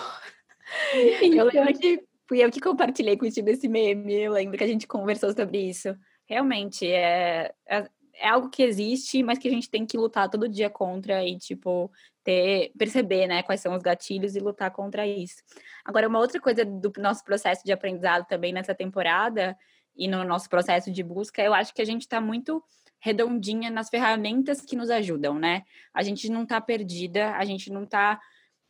Eu 1.21 1.45
lembro 1.45 1.77
que 1.77 2.03
Fui 2.27 2.43
eu 2.43 2.49
que 2.49 2.59
compartilhei 2.59 3.17
contigo 3.17 3.49
esse 3.49 3.67
meme, 3.67 4.13
eu 4.13 4.33
lembro 4.33 4.57
que 4.57 4.63
a 4.63 4.67
gente 4.67 4.87
conversou 4.87 5.33
sobre 5.33 5.57
isso. 5.69 5.95
Realmente, 6.25 6.87
é, 6.87 7.53
é, 7.67 7.89
é, 8.15 8.29
algo 8.29 8.49
que 8.49 8.63
existe, 8.63 9.21
mas 9.21 9.37
que 9.37 9.47
a 9.47 9.51
gente 9.51 9.69
tem 9.69 9.85
que 9.85 9.97
lutar 9.97 10.29
todo 10.29 10.47
dia 10.47 10.69
contra 10.69 11.23
e, 11.25 11.37
tipo, 11.37 11.91
ter, 12.23 12.71
perceber, 12.77 13.27
né, 13.27 13.43
quais 13.43 13.59
são 13.59 13.75
os 13.75 13.81
gatilhos 13.81 14.35
e 14.35 14.39
lutar 14.39 14.71
contra 14.71 15.05
isso. 15.05 15.43
Agora, 15.83 16.07
uma 16.07 16.19
outra 16.19 16.39
coisa 16.39 16.63
do 16.63 16.91
nosso 16.97 17.23
processo 17.25 17.63
de 17.65 17.73
aprendizado 17.73 18.25
também 18.25 18.53
nessa 18.53 18.73
temporada 18.73 19.57
e 19.95 20.07
no 20.07 20.23
nosso 20.23 20.49
processo 20.49 20.91
de 20.91 21.03
busca, 21.03 21.41
eu 21.41 21.53
acho 21.53 21.73
que 21.73 21.81
a 21.81 21.85
gente 21.85 22.01
está 22.01 22.21
muito 22.21 22.63
redondinha 22.99 23.69
nas 23.69 23.89
ferramentas 23.89 24.61
que 24.61 24.77
nos 24.77 24.89
ajudam, 24.89 25.37
né? 25.37 25.63
A 25.93 26.01
gente 26.01 26.29
não 26.29 26.43
está 26.43 26.61
perdida, 26.61 27.31
a 27.35 27.43
gente 27.43 27.69
não 27.69 27.83
está 27.83 28.17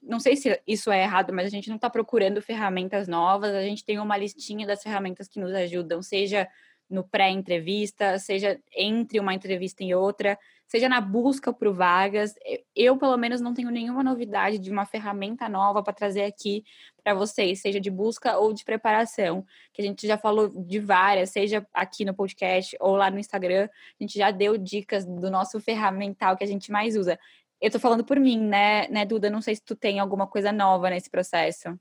não 0.04 0.20
sei 0.20 0.36
se 0.36 0.62
isso 0.68 0.92
é 0.92 1.04
errado, 1.04 1.34
mas 1.34 1.48
a 1.48 1.50
gente 1.50 1.70
não 1.70 1.78
está 1.78 1.90
procurando 1.90 2.42
ferramentas 2.42 3.08
novas, 3.08 3.54
a 3.54 3.62
gente 3.62 3.86
tem 3.86 4.00
uma 4.00 4.18
listinha 4.18 4.68
das 4.68 4.84
ferramentas 4.84 5.28
que 5.28 5.40
nos 5.40 5.54
ajudam, 5.54 6.02
seja 6.02 6.48
no 6.90 7.04
pré-entrevista, 7.04 8.20
seja 8.20 8.60
entre 8.76 9.20
uma 9.20 9.34
entrevista 9.34 9.84
e 9.84 9.96
outra, 9.96 10.38
seja 10.68 10.88
na 10.88 11.02
busca 11.02 11.52
por 11.52 11.74
vagas. 11.74 12.36
Eu, 12.76 12.98
pelo 12.98 13.18
menos, 13.18 13.42
não 13.42 13.54
tenho 13.54 13.72
nenhuma 13.72 14.04
novidade 14.04 14.60
de 14.60 14.70
uma 14.70 14.86
ferramenta 14.86 15.50
nova 15.50 15.82
para 15.82 15.94
trazer 15.94 16.24
aqui 16.24 16.64
para 17.04 17.14
vocês, 17.14 17.62
seja 17.62 17.80
de 17.80 17.90
busca 17.90 18.38
ou 18.38 18.54
de 18.54 18.64
preparação, 18.64 19.46
que 19.74 19.82
a 19.82 19.86
gente 19.86 20.06
já 20.06 20.18
falou 20.18 20.50
de 20.50 20.80
várias, 20.80 21.32
seja 21.32 21.66
aqui 21.74 22.06
no 22.06 22.14
podcast 22.14 22.78
ou 22.80 22.96
lá 22.96 23.10
no 23.10 23.20
Instagram, 23.20 23.68
a 24.00 24.04
gente 24.04 24.18
já 24.18 24.32
deu 24.32 24.58
dicas 24.58 25.06
do 25.06 25.32
nosso 25.32 25.60
ferramental 25.60 26.38
que 26.38 26.44
a 26.44 26.48
gente 26.48 26.72
mais 26.72 26.96
usa. 26.96 27.20
Eu 27.64 27.72
tô 27.72 27.80
falando 27.80 28.04
por 28.04 28.20
mim, 28.20 28.38
né, 28.38 28.90
né, 28.90 29.06
Duda? 29.06 29.30
Não 29.30 29.42
sei 29.42 29.56
se 29.56 29.64
tu 29.64 29.74
tem 29.74 29.98
alguma 29.98 30.28
coisa 30.28 30.52
nova 30.52 30.90
nesse 30.90 31.10
processo. 31.10 31.80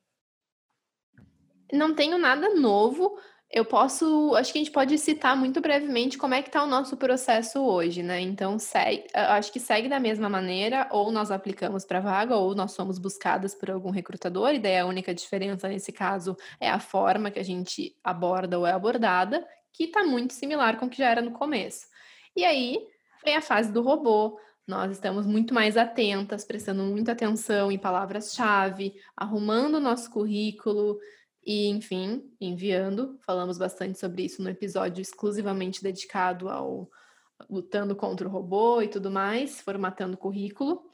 Não 1.73 1.93
tenho 1.93 2.17
nada 2.19 2.55
novo. 2.55 3.19
Eu 3.51 3.65
posso, 3.65 4.33
acho 4.37 4.53
que 4.53 4.61
a 4.61 4.63
gente 4.63 4.71
pode 4.71 4.97
citar 4.97 5.37
muito 5.37 5.61
brevemente 5.61 6.17
como 6.17 6.35
é 6.35 6.41
que 6.41 6.49
está 6.49 6.63
o 6.63 6.69
nosso 6.69 6.97
processo 6.97 7.61
hoje, 7.61 8.01
né? 8.01 8.21
Então, 8.21 8.61
segue, 8.61 9.09
acho 9.13 9.53
que 9.53 9.59
segue 9.59 9.89
da 9.89 9.99
mesma 9.99 10.29
maneira, 10.29 10.87
ou 10.93 11.11
nós 11.11 11.33
aplicamos 11.33 11.85
para 11.85 11.99
vaga, 11.99 12.37
ou 12.37 12.55
nós 12.55 12.71
somos 12.71 12.97
buscadas 12.97 13.53
por 13.53 13.69
algum 13.69 13.91
recrutador, 13.91 14.55
e 14.55 14.61
daí 14.61 14.79
a 14.79 14.87
única 14.87 15.13
diferença 15.13 15.69
nesse 15.69 15.91
caso 15.91 16.37
é 16.61 16.71
a 16.71 16.79
forma 16.79 17.29
que 17.29 17.41
a 17.41 17.45
gente 17.45 17.97
aborda 18.05 18.57
ou 18.57 18.65
é 18.65 18.71
abordada, 18.71 19.45
que 19.73 19.85
está 19.85 20.05
muito 20.05 20.33
similar 20.33 20.79
com 20.79 20.87
o 20.87 20.89
que 20.89 20.99
já 20.99 21.11
era 21.11 21.21
no 21.21 21.33
começo. 21.33 21.89
E 22.37 22.45
aí 22.45 22.79
vem 23.25 23.35
a 23.35 23.43
fase 23.43 23.73
do 23.73 23.83
robô, 23.83 24.39
nós 24.67 24.93
estamos 24.93 25.27
muito 25.27 25.53
mais 25.53 25.77
atentas, 25.77 26.45
prestando 26.45 26.83
muita 26.85 27.13
atenção 27.13 27.71
em 27.73 27.79
palavras-chave, 27.79 28.95
arrumando 29.17 29.77
o 29.77 29.81
nosso 29.81 30.11
currículo, 30.11 30.99
E, 31.45 31.69
enfim, 31.69 32.23
enviando. 32.41 33.19
Falamos 33.27 33.59
bastante 33.59 33.99
sobre 33.99 34.25
isso 34.25 34.43
no 34.43 34.49
episódio 34.49 35.03
exclusivamente 35.03 35.83
dedicado 35.83 36.49
ao 36.49 36.89
lutando 37.51 37.97
contra 37.97 38.29
o 38.29 38.31
robô 38.31 38.81
e 38.81 38.89
tudo 38.89 39.11
mais, 39.11 39.61
formatando 39.61 40.17
currículo. 40.17 40.89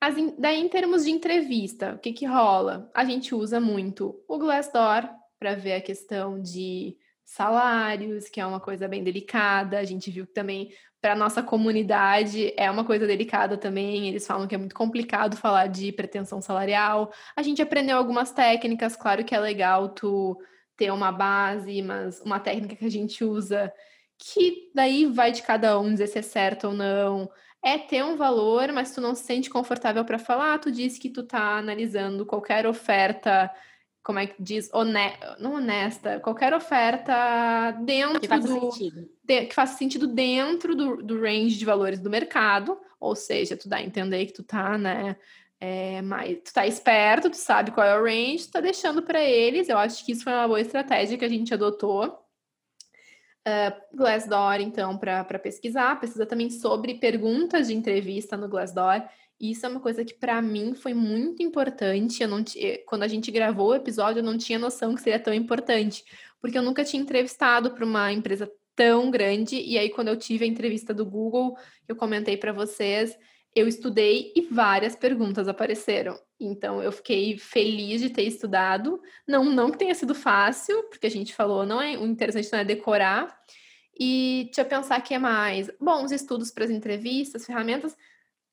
As, 0.00 0.14
daí, 0.38 0.58
em 0.60 0.68
termos 0.68 1.04
de 1.04 1.10
entrevista, 1.10 1.94
o 1.94 1.98
que, 1.98 2.12
que 2.12 2.26
rola? 2.26 2.90
A 2.94 3.04
gente 3.04 3.34
usa 3.34 3.60
muito 3.60 4.22
o 4.26 4.38
Glassdoor 4.38 5.08
para 5.38 5.54
ver 5.54 5.74
a 5.74 5.80
questão 5.80 6.40
de 6.40 6.96
salários, 7.24 8.28
que 8.28 8.40
é 8.40 8.46
uma 8.46 8.60
coisa 8.60 8.86
bem 8.88 9.02
delicada. 9.02 9.78
A 9.78 9.84
gente 9.84 10.10
viu 10.10 10.26
que 10.26 10.32
também 10.32 10.72
para 11.04 11.14
nossa 11.14 11.42
comunidade 11.42 12.54
é 12.56 12.70
uma 12.70 12.82
coisa 12.82 13.06
delicada 13.06 13.58
também. 13.58 14.08
Eles 14.08 14.26
falam 14.26 14.48
que 14.48 14.54
é 14.54 14.58
muito 14.58 14.74
complicado 14.74 15.36
falar 15.36 15.66
de 15.66 15.92
pretensão 15.92 16.40
salarial. 16.40 17.12
A 17.36 17.42
gente 17.42 17.60
aprendeu 17.60 17.98
algumas 17.98 18.32
técnicas, 18.32 18.96
claro 18.96 19.22
que 19.22 19.34
é 19.34 19.38
legal 19.38 19.90
tu 19.90 20.34
ter 20.74 20.90
uma 20.90 21.12
base, 21.12 21.82
mas 21.82 22.22
uma 22.22 22.40
técnica 22.40 22.74
que 22.74 22.86
a 22.86 22.90
gente 22.90 23.22
usa 23.22 23.70
que 24.16 24.70
daí 24.74 25.04
vai 25.04 25.30
de 25.30 25.42
cada 25.42 25.78
um 25.78 25.90
dizer 25.90 26.06
se 26.06 26.20
é 26.20 26.22
certo 26.22 26.68
ou 26.68 26.72
não. 26.72 27.30
É 27.62 27.76
ter 27.76 28.02
um 28.02 28.16
valor, 28.16 28.72
mas 28.72 28.94
tu 28.94 29.02
não 29.02 29.14
se 29.14 29.24
sente 29.24 29.50
confortável 29.50 30.06
para 30.06 30.18
falar, 30.18 30.58
tu 30.58 30.72
disse 30.72 30.98
que 30.98 31.10
tu 31.10 31.22
tá 31.22 31.58
analisando 31.58 32.24
qualquer 32.24 32.66
oferta 32.66 33.50
como 34.04 34.18
é 34.18 34.26
que 34.26 34.40
diz, 34.40 34.68
honesta, 34.72 35.36
não 35.40 35.54
honesta, 35.54 36.20
qualquer 36.20 36.52
oferta 36.52 37.72
dentro 37.80 38.20
que 38.20 38.28
faça 38.28 38.46
do, 38.46 38.70
sentido. 38.70 39.08
De, 39.24 39.46
que 39.46 39.54
faça 39.54 39.78
sentido 39.78 40.06
dentro 40.06 40.76
do, 40.76 41.02
do 41.02 41.18
range 41.18 41.56
de 41.56 41.64
valores 41.64 41.98
do 41.98 42.10
mercado, 42.10 42.78
ou 43.00 43.16
seja, 43.16 43.56
tu 43.56 43.66
dá 43.66 43.78
a 43.78 43.82
entender 43.82 44.26
que 44.26 44.34
tu 44.34 44.42
tá, 44.42 44.76
né, 44.76 45.16
é, 45.58 46.02
mais, 46.02 46.38
tu 46.44 46.52
tá 46.52 46.66
esperto, 46.66 47.30
tu 47.30 47.36
sabe 47.38 47.70
qual 47.70 47.86
é 47.86 47.98
o 47.98 48.04
range, 48.04 48.44
tu 48.44 48.52
tá 48.52 48.60
deixando 48.60 49.02
para 49.02 49.22
eles, 49.22 49.70
eu 49.70 49.78
acho 49.78 50.04
que 50.04 50.12
isso 50.12 50.22
foi 50.22 50.34
uma 50.34 50.48
boa 50.48 50.60
estratégia 50.60 51.16
que 51.16 51.24
a 51.24 51.28
gente 51.28 51.54
adotou. 51.54 52.20
Uh, 53.46 53.96
Glassdoor, 53.96 54.60
então, 54.60 54.96
para 54.98 55.38
pesquisar, 55.38 56.00
pesquisa 56.00 56.24
também 56.26 56.50
sobre 56.50 56.94
perguntas 56.94 57.68
de 57.68 57.74
entrevista 57.74 58.36
no 58.36 58.48
Glassdoor, 58.48 59.02
isso 59.40 59.66
é 59.66 59.68
uma 59.68 59.80
coisa 59.80 60.04
que 60.04 60.14
para 60.14 60.40
mim 60.40 60.74
foi 60.74 60.94
muito 60.94 61.42
importante. 61.42 62.22
Eu 62.22 62.28
não 62.28 62.42
t... 62.42 62.84
Quando 62.86 63.02
a 63.02 63.08
gente 63.08 63.30
gravou 63.30 63.68
o 63.68 63.74
episódio, 63.74 64.20
eu 64.20 64.24
não 64.24 64.38
tinha 64.38 64.58
noção 64.58 64.94
que 64.94 65.02
seria 65.02 65.18
tão 65.18 65.34
importante, 65.34 66.04
porque 66.40 66.56
eu 66.56 66.62
nunca 66.62 66.84
tinha 66.84 67.02
entrevistado 67.02 67.70
para 67.72 67.84
uma 67.84 68.12
empresa 68.12 68.50
tão 68.74 69.10
grande. 69.10 69.56
E 69.56 69.78
aí, 69.78 69.90
quando 69.90 70.08
eu 70.08 70.16
tive 70.16 70.44
a 70.44 70.48
entrevista 70.48 70.94
do 70.94 71.04
Google, 71.04 71.56
eu 71.88 71.96
comentei 71.96 72.36
para 72.36 72.52
vocês, 72.52 73.16
eu 73.54 73.68
estudei 73.68 74.32
e 74.34 74.42
várias 74.42 74.96
perguntas 74.96 75.48
apareceram. 75.48 76.18
Então, 76.40 76.82
eu 76.82 76.90
fiquei 76.92 77.38
feliz 77.38 78.00
de 78.00 78.10
ter 78.10 78.22
estudado. 78.22 79.00
Não, 79.26 79.44
não 79.44 79.70
que 79.70 79.78
tenha 79.78 79.94
sido 79.94 80.14
fácil, 80.14 80.82
porque 80.84 81.06
a 81.06 81.10
gente 81.10 81.34
falou, 81.34 81.64
não 81.64 81.80
é 81.80 81.96
o 81.96 82.06
interessante 82.06 82.50
não 82.52 82.58
é 82.58 82.64
decorar. 82.64 83.36
E 83.98 84.44
deixa 84.46 84.62
eu 84.62 84.66
pensar 84.66 85.00
que 85.00 85.14
é 85.14 85.18
mais. 85.18 85.70
Bom, 85.80 86.04
os 86.04 86.10
estudos 86.10 86.50
para 86.50 86.64
as 86.64 86.70
entrevistas, 86.70 87.46
ferramentas 87.46 87.96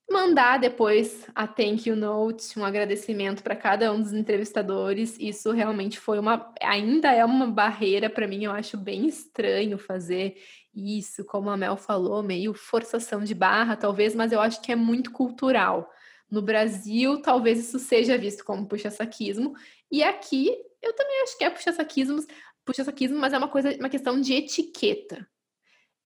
mandar 0.10 0.60
depois 0.60 1.28
a 1.34 1.48
thank 1.48 1.88
you 1.88 1.96
note, 1.96 2.60
um 2.60 2.66
agradecimento 2.66 3.42
para 3.44 3.56
cada 3.56 3.92
um 3.92 4.02
dos 4.02 4.14
entrevistadores. 4.14 5.18
Isso 5.20 5.52
realmente 5.52 6.00
foi 6.00 6.20
uma, 6.20 6.54
ainda 6.62 7.12
é 7.12 7.24
uma 7.24 7.48
barreira 7.48 8.10
para 8.10 8.28
mim, 8.28 8.46
eu 8.46 8.52
acho 8.52 8.78
bem 8.78 9.08
estranho 9.08 9.78
fazer 9.78 10.38
isso, 10.74 11.26
como 11.26 11.50
a 11.50 11.58
Mel 11.58 11.76
falou, 11.78 12.24
meio 12.24 12.54
forçação 12.54 13.24
de 13.24 13.36
barra, 13.36 13.76
talvez, 13.76 14.16
mas 14.16 14.32
eu 14.32 14.40
acho 14.40 14.62
que 14.62 14.72
é 14.72 14.76
muito 14.76 15.12
cultural. 15.12 15.90
No 16.30 16.42
Brasil, 16.42 17.22
talvez 17.22 17.60
isso 17.60 17.78
seja 17.78 18.18
visto 18.18 18.46
como 18.46 18.68
puxa-saquismo, 18.68 19.54
e 19.92 20.02
aqui 20.02 20.56
eu 20.82 20.94
também 20.96 21.22
acho 21.24 21.38
que 21.38 21.44
é 21.44 21.50
puxa-saquismo, 21.50 22.26
puxa-saquismo, 22.66 23.18
mas 23.20 23.34
é 23.34 23.38
uma 23.38 23.50
coisa, 23.50 23.76
uma 23.78 23.90
questão 23.90 24.20
de 24.20 24.34
etiqueta. 24.34 25.28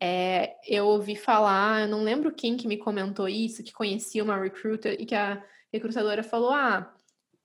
É, 0.01 0.55
eu 0.67 0.85
ouvi 0.87 1.15
falar, 1.15 1.81
eu 1.81 1.87
não 1.87 2.03
lembro 2.03 2.33
quem 2.33 2.57
que 2.57 2.67
me 2.67 2.77
comentou 2.77 3.27
isso, 3.27 3.63
que 3.63 3.71
conhecia 3.71 4.23
uma 4.23 4.37
recruiter 4.37 4.97
e 4.99 5.05
que 5.05 5.15
a 5.15 5.43
recrutadora 5.71 6.23
falou: 6.23 6.51
ah, 6.51 6.93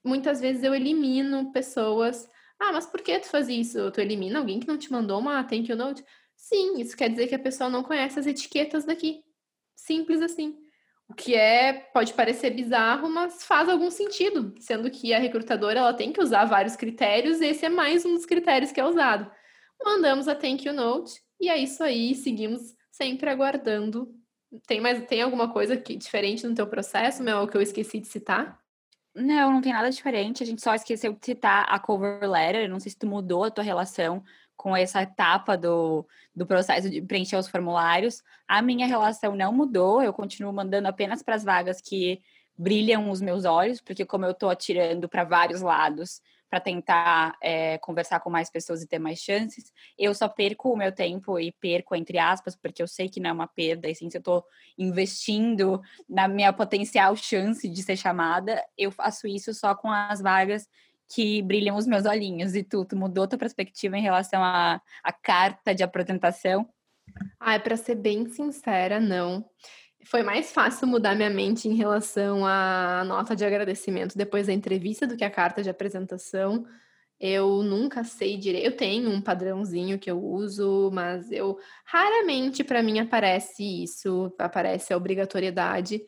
muitas 0.05 0.41
vezes 0.41 0.63
eu 0.63 0.75
elimino 0.75 1.53
pessoas. 1.53 2.29
Ah, 2.59 2.73
mas 2.73 2.87
por 2.87 3.01
que 3.01 3.19
tu 3.19 3.29
faz 3.29 3.49
isso? 3.49 3.91
Tu 3.91 4.01
elimina 4.01 4.39
alguém 4.39 4.61
que 4.61 4.69
não 4.69 4.77
te 4.77 4.93
mandou 4.93 5.19
uma 5.21 5.43
thank 5.45 5.71
you 5.71 5.77
note? 5.77 6.05
Sim, 6.37 6.81
isso 6.81 6.97
quer 6.97 7.09
dizer 7.11 7.27
que 7.29 7.35
a 7.35 7.39
pessoa 7.39 7.71
não 7.71 7.83
conhece 7.83 8.19
as 8.19 8.27
etiquetas 8.27 8.85
daqui. 8.85 9.23
Simples 9.75 10.21
assim. 10.23 10.59
O 11.09 11.15
que 11.15 11.35
é, 11.35 11.73
pode 11.93 12.15
parecer 12.15 12.51
bizarro, 12.51 13.11
mas 13.11 13.43
faz 13.45 13.69
algum 13.69 13.91
sentido, 13.91 14.55
sendo 14.61 14.91
que 14.91 15.13
a 15.13 15.19
recrutadora 15.19 15.81
ela 15.81 15.93
tem 15.93 16.13
que 16.13 16.21
usar 16.23 16.45
vários 16.45 16.77
critérios, 16.77 17.41
e 17.41 17.47
esse 17.47 17.67
é 17.67 17.69
mais 17.69 18.05
um 18.05 18.15
dos 18.15 18.25
critérios 18.25 18.71
que 18.71 18.81
é 18.81 18.85
usado. 18.85 19.29
Mandamos 19.85 20.29
a 20.29 20.37
thank 20.37 20.65
you 20.65 20.73
note, 20.73 21.21
e 21.41 21.49
é 21.49 21.57
isso 21.57 21.83
aí, 21.83 22.15
seguimos 22.15 22.75
sempre 22.91 23.31
aguardando. 23.31 24.15
Tem 24.67 24.81
mais 24.81 25.05
tem 25.07 25.23
alguma 25.23 25.53
coisa 25.53 25.77
que 25.77 25.97
diferente 25.97 26.47
no 26.47 26.55
teu 26.55 26.67
processo, 26.67 27.23
Mel, 27.23 27.47
que 27.49 27.57
eu 27.57 27.63
esqueci 27.63 27.99
de 28.01 28.09
citar? 28.09 28.61
Não, 29.15 29.53
não 29.53 29.61
tem 29.61 29.73
nada 29.73 29.91
diferente. 29.91 30.43
A 30.43 30.47
gente 30.47 30.63
só 30.63 30.75
esqueceu 30.75 31.13
de 31.13 31.25
citar 31.25 31.67
a 31.69 31.79
cover 31.79 32.29
letter. 32.29 32.69
não 32.69 32.79
sei 32.79 32.91
se 32.91 32.99
tu 32.99 33.07
mudou 33.07 33.45
a 33.45 33.51
tua 33.51 33.65
relação 33.65 34.23
com 34.57 34.77
essa 34.77 35.03
etapa 35.03 35.57
do, 35.57 36.07
do 36.35 36.47
processo 36.47 36.91
de 36.91 37.01
preencher 37.01 37.37
os 37.37 37.49
formulários. 37.49 38.23
A 38.47 38.61
minha 38.61 38.87
relação 38.87 39.35
não 39.35 39.53
mudou. 39.53 40.03
Eu 40.03 40.13
continuo 40.13 40.53
mandando 40.53 40.87
apenas 40.89 41.23
para 41.23 41.35
as 41.35 41.43
vagas 41.43 41.81
que 41.81 42.21
brilham 42.57 43.11
os 43.11 43.23
meus 43.23 43.47
olhos, 43.47 43.81
porque 43.81 44.05
como 44.05 44.27
eu 44.27 44.33
estou 44.33 44.51
atirando 44.51 45.09
para 45.09 45.25
vários 45.25 45.63
lados, 45.63 46.21
para 46.51 46.59
tentar 46.59 47.37
é, 47.41 47.79
conversar 47.79 48.19
com 48.19 48.29
mais 48.29 48.51
pessoas 48.51 48.83
e 48.83 48.87
ter 48.89 48.99
mais 48.99 49.21
chances. 49.21 49.73
Eu 49.97 50.13
só 50.13 50.29
perco 50.29 50.73
o 50.73 50.77
meu 50.77 50.91
tempo 50.91 51.39
e 51.39 51.53
perco, 51.53 51.95
entre 51.95 52.19
aspas, 52.19 52.57
porque 52.57 52.83
eu 52.83 52.89
sei 52.89 53.09
que 53.09 53.21
não 53.21 53.31
é 53.31 53.33
uma 53.33 53.47
perda, 53.47 53.89
e 53.89 53.95
sim, 53.95 54.11
se 54.11 54.17
eu 54.17 54.21
estou 54.21 54.45
investindo 54.77 55.81
na 56.09 56.27
minha 56.27 56.53
potencial 56.53 57.15
chance 57.15 57.69
de 57.69 57.83
ser 57.83 57.97
chamada, 57.97 58.63
eu 58.77 58.91
faço 58.91 59.29
isso 59.29 59.55
só 59.55 59.75
com 59.77 59.89
as 59.89 60.21
vagas 60.21 60.69
que 61.15 61.41
brilham 61.43 61.77
os 61.77 61.87
meus 61.87 62.05
olhinhos. 62.05 62.55
E 62.57 62.65
tu, 62.65 62.85
tu 62.85 62.97
mudou 62.97 63.29
tua 63.29 63.39
perspectiva 63.39 63.97
em 63.97 64.03
relação 64.03 64.43
à, 64.43 64.81
à 65.03 65.13
carta 65.13 65.73
de 65.73 65.85
apresentação? 65.85 66.69
Ah, 67.39 67.59
para 67.59 67.77
ser 67.77 67.97
bem 67.97 68.29
sincera, 68.29 69.01
não 69.01 69.45
foi 70.05 70.23
mais 70.23 70.53
fácil 70.53 70.87
mudar 70.87 71.15
minha 71.15 71.31
mente 71.31 71.69
em 71.69 71.75
relação 71.75 72.47
à 72.47 73.05
nota 73.07 73.37
de 73.37 73.45
agradecimento 73.45 74.17
depois 74.17 74.47
da 74.47 74.53
entrevista 74.53 75.07
do 75.07 75.17
que 75.17 75.25
a 75.25 75.31
carta 75.31 75.63
de 75.63 75.71
apresentação. 75.71 76.67
Eu 77.19 77.63
nunca 77.63 78.03
sei 78.03 78.37
direito. 78.39 78.65
Eu 78.65 78.77
tenho 78.77 79.11
um 79.11 79.21
padrãozinho 79.21 79.99
que 79.99 80.11
eu 80.11 80.19
uso, 80.23 80.91
mas 80.93 81.31
eu 81.31 81.59
raramente 81.85 82.65
para 82.65 82.83
mim 82.83 82.99
aparece 82.99 83.63
isso, 83.83 84.33
aparece 84.39 84.93
a 84.93 84.97
obrigatoriedade. 84.97 86.03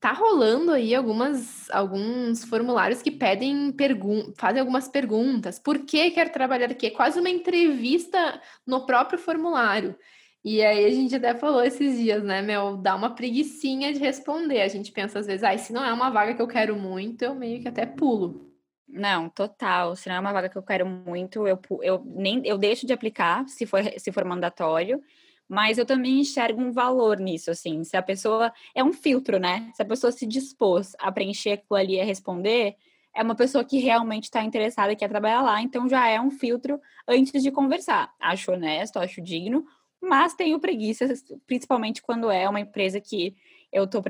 Tá 0.00 0.12
rolando 0.12 0.72
aí 0.72 0.94
algumas 0.94 1.70
alguns 1.70 2.44
formulários 2.44 3.02
que 3.02 3.10
pedem 3.10 3.72
pergun 3.72 4.32
fazem 4.36 4.60
algumas 4.60 4.88
perguntas. 4.88 5.58
Por 5.58 5.80
que 5.80 6.10
quer 6.10 6.30
trabalhar 6.32 6.70
aqui? 6.70 6.86
É 6.86 6.90
quase 6.90 7.20
uma 7.20 7.30
entrevista 7.30 8.40
no 8.66 8.86
próprio 8.86 9.18
formulário. 9.18 9.96
E 10.44 10.62
aí 10.62 10.84
a 10.84 10.90
gente 10.90 11.16
até 11.16 11.34
falou 11.34 11.64
esses 11.64 11.98
dias, 11.98 12.22
né, 12.22 12.42
meu, 12.42 12.76
dá 12.76 12.94
uma 12.94 13.14
preguiçinha 13.14 13.94
de 13.94 13.98
responder. 13.98 14.60
A 14.60 14.68
gente 14.68 14.92
pensa 14.92 15.18
às 15.18 15.26
vezes, 15.26 15.42
ah, 15.42 15.56
se 15.56 15.72
não 15.72 15.82
é 15.82 15.90
uma 15.90 16.10
vaga 16.10 16.34
que 16.34 16.42
eu 16.42 16.46
quero 16.46 16.76
muito, 16.76 17.22
eu 17.22 17.34
meio 17.34 17.62
que 17.62 17.68
até 17.68 17.86
pulo. 17.86 18.52
Não, 18.86 19.30
total. 19.30 19.96
Se 19.96 20.08
não 20.08 20.16
é 20.16 20.20
uma 20.20 20.32
vaga 20.34 20.50
que 20.50 20.58
eu 20.58 20.62
quero 20.62 20.86
muito, 20.86 21.48
eu, 21.48 21.58
eu 21.82 22.04
nem 22.04 22.42
eu 22.44 22.58
deixo 22.58 22.86
de 22.86 22.92
aplicar 22.92 23.48
se 23.48 23.64
for, 23.64 23.82
se 23.98 24.12
for 24.12 24.24
mandatório. 24.26 25.02
Mas 25.48 25.78
eu 25.78 25.86
também 25.86 26.20
enxergo 26.20 26.60
um 26.60 26.70
valor 26.72 27.18
nisso, 27.18 27.50
assim. 27.50 27.82
Se 27.82 27.96
a 27.96 28.02
pessoa. 28.02 28.52
É 28.74 28.84
um 28.84 28.92
filtro, 28.92 29.38
né? 29.38 29.70
Se 29.74 29.82
a 29.82 29.84
pessoa 29.86 30.12
se 30.12 30.26
dispôs 30.26 30.94
a 30.98 31.10
preencher 31.10 31.52
aquilo 31.52 31.76
ali 31.78 31.94
e 31.94 32.00
a 32.00 32.04
responder, 32.04 32.76
é 33.14 33.22
uma 33.22 33.34
pessoa 33.34 33.64
que 33.64 33.78
realmente 33.78 34.24
está 34.24 34.42
interessada 34.44 34.92
e 34.92 34.96
quer 34.96 35.08
trabalhar 35.08 35.42
lá, 35.42 35.62
então 35.62 35.88
já 35.88 36.06
é 36.08 36.20
um 36.20 36.30
filtro 36.30 36.80
antes 37.08 37.42
de 37.42 37.50
conversar. 37.50 38.12
Acho 38.20 38.52
honesto, 38.52 38.98
acho 38.98 39.22
digno 39.22 39.64
mas 40.04 40.34
tenho 40.34 40.60
preguiça, 40.60 41.06
principalmente 41.46 42.02
quando 42.02 42.30
é 42.30 42.48
uma 42.48 42.60
empresa 42.60 43.00
que 43.00 43.34
eu 43.72 43.86
tô 43.86 44.02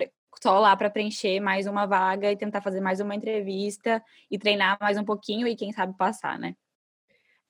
só 0.43 0.59
lá 0.59 0.77
para 0.77 0.91
preencher 0.91 1.41
mais 1.41 1.67
uma 1.67 1.87
vaga 1.87 2.31
e 2.31 2.37
tentar 2.37 2.61
fazer 2.61 2.81
mais 2.81 3.01
uma 3.01 3.15
entrevista 3.15 4.03
e 4.31 4.39
treinar 4.39 4.77
mais 4.81 4.99
um 4.99 5.05
pouquinho 5.05 5.47
e 5.47 5.57
quem 5.57 5.73
sabe 5.73 5.97
passar, 5.97 6.39
né? 6.39 6.55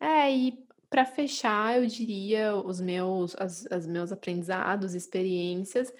É, 0.01 0.30
e 0.30 0.59
para 0.88 1.05
fechar, 1.05 1.76
eu 1.76 1.86
diria 1.86 2.55
os 2.55 2.80
meus, 2.80 3.34
as, 3.36 3.66
as 3.70 3.86
meus 3.86 4.12
aprendizados, 4.12 4.95
experiências, 4.95 5.92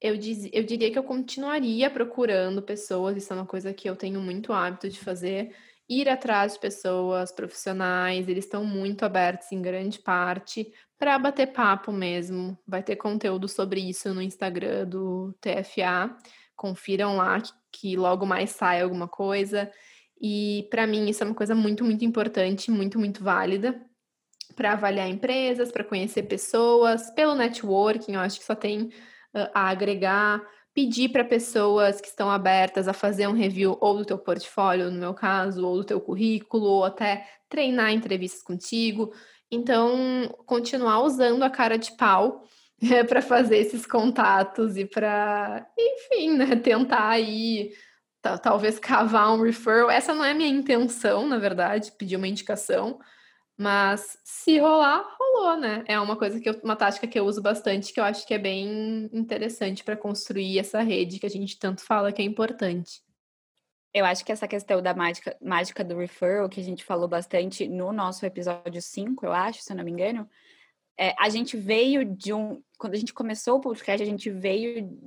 eu, 0.00 0.18
diz, 0.18 0.50
eu 0.52 0.62
diria 0.62 0.90
que 0.90 0.98
eu 0.98 1.02
continuaria 1.02 1.88
procurando 1.88 2.60
pessoas, 2.60 3.16
isso 3.16 3.32
é 3.32 3.36
uma 3.36 3.46
coisa 3.46 3.72
que 3.72 3.88
eu 3.88 3.96
tenho 3.96 4.20
muito 4.20 4.52
hábito 4.52 4.88
de 4.90 4.98
fazer, 4.98 5.54
ir 5.88 6.08
atrás 6.08 6.54
de 6.54 6.60
pessoas 6.60 7.30
profissionais, 7.32 8.28
eles 8.28 8.44
estão 8.44 8.64
muito 8.64 9.04
abertos 9.04 9.52
em 9.52 9.60
grande 9.60 9.98
parte 9.98 10.72
para 10.98 11.18
bater 11.18 11.52
papo 11.52 11.92
mesmo. 11.92 12.58
Vai 12.66 12.82
ter 12.82 12.96
conteúdo 12.96 13.48
sobre 13.48 13.80
isso 13.80 14.12
no 14.14 14.22
Instagram 14.22 14.86
do 14.86 15.34
TFA. 15.40 16.16
Confiram 16.56 17.16
lá 17.16 17.42
que, 17.70 17.96
logo 17.96 18.24
mais 18.24 18.50
sai 18.50 18.80
alguma 18.80 19.08
coisa. 19.08 19.70
E 20.20 20.66
para 20.70 20.86
mim 20.86 21.08
isso 21.08 21.22
é 21.22 21.26
uma 21.26 21.34
coisa 21.34 21.54
muito, 21.54 21.84
muito 21.84 22.04
importante, 22.04 22.70
muito, 22.70 22.98
muito 22.98 23.22
válida 23.22 23.78
para 24.54 24.72
avaliar 24.72 25.08
empresas, 25.08 25.72
para 25.72 25.84
conhecer 25.84 26.24
pessoas, 26.24 27.10
pelo 27.10 27.34
networking, 27.34 28.12
eu 28.12 28.20
acho 28.20 28.38
que 28.38 28.44
só 28.44 28.54
tem 28.54 28.84
uh, 29.34 29.50
a 29.52 29.68
agregar, 29.68 30.40
pedir 30.74 31.10
para 31.10 31.24
pessoas 31.24 32.00
que 32.00 32.08
estão 32.08 32.28
abertas 32.28 32.88
a 32.88 32.92
fazer 32.92 33.28
um 33.28 33.32
review 33.32 33.78
ou 33.80 33.96
do 33.96 34.04
teu 34.04 34.18
portfólio, 34.18 34.90
no 34.90 34.98
meu 34.98 35.14
caso, 35.14 35.64
ou 35.64 35.76
do 35.76 35.84
teu 35.84 36.00
currículo, 36.00 36.64
ou 36.64 36.84
até 36.84 37.26
treinar 37.48 37.92
entrevistas 37.92 38.42
contigo. 38.42 39.14
Então, 39.50 40.28
continuar 40.44 41.02
usando 41.02 41.44
a 41.44 41.50
cara 41.50 41.78
de 41.78 41.92
pau 41.92 42.42
é, 42.82 43.04
para 43.04 43.22
fazer 43.22 43.58
esses 43.58 43.86
contatos 43.86 44.76
e 44.76 44.84
para, 44.84 45.64
enfim, 45.78 46.36
né, 46.36 46.56
tentar 46.56 47.08
aí 47.08 47.72
talvez 48.42 48.78
cavar 48.78 49.32
um 49.32 49.42
referral. 49.42 49.90
Essa 49.90 50.14
não 50.14 50.24
é 50.24 50.32
a 50.32 50.34
minha 50.34 50.48
intenção, 50.48 51.26
na 51.26 51.38
verdade, 51.38 51.92
pedir 51.92 52.16
uma 52.16 52.26
indicação, 52.26 52.98
mas 53.56 54.18
se 54.24 54.58
rolar, 54.58 55.04
rolou, 55.18 55.56
né? 55.56 55.84
É 55.86 55.98
uma 55.98 56.16
coisa 56.16 56.40
que 56.40 56.48
eu, 56.48 56.60
uma 56.62 56.74
tática 56.74 57.06
que 57.06 57.18
eu 57.18 57.24
uso 57.24 57.40
bastante, 57.40 57.92
que 57.92 58.00
eu 58.00 58.04
acho 58.04 58.26
que 58.26 58.34
é 58.34 58.38
bem 58.38 59.08
interessante 59.12 59.84
para 59.84 59.96
construir 59.96 60.58
essa 60.58 60.80
rede 60.82 61.18
que 61.20 61.26
a 61.26 61.30
gente 61.30 61.58
tanto 61.58 61.82
fala 61.82 62.12
que 62.12 62.20
é 62.20 62.24
importante. 62.24 63.02
Eu 63.92 64.04
acho 64.04 64.24
que 64.24 64.32
essa 64.32 64.48
questão 64.48 64.82
da 64.82 64.92
mágica, 64.92 65.36
mágica 65.40 65.84
do 65.84 65.96
referral, 65.96 66.48
que 66.48 66.60
a 66.60 66.64
gente 66.64 66.84
falou 66.84 67.06
bastante 67.06 67.68
no 67.68 67.92
nosso 67.92 68.26
episódio 68.26 68.82
5, 68.82 69.24
eu 69.24 69.32
acho, 69.32 69.62
se 69.62 69.72
eu 69.72 69.76
não 69.76 69.84
me 69.84 69.92
engano, 69.92 70.28
é, 70.98 71.14
a 71.18 71.28
gente 71.28 71.56
veio 71.56 72.04
de 72.04 72.32
um. 72.32 72.60
Quando 72.76 72.94
a 72.94 72.98
gente 72.98 73.14
começou 73.14 73.58
o 73.58 73.60
podcast, 73.60 74.02
a 74.02 74.06
gente 74.06 74.30
veio 74.30 74.98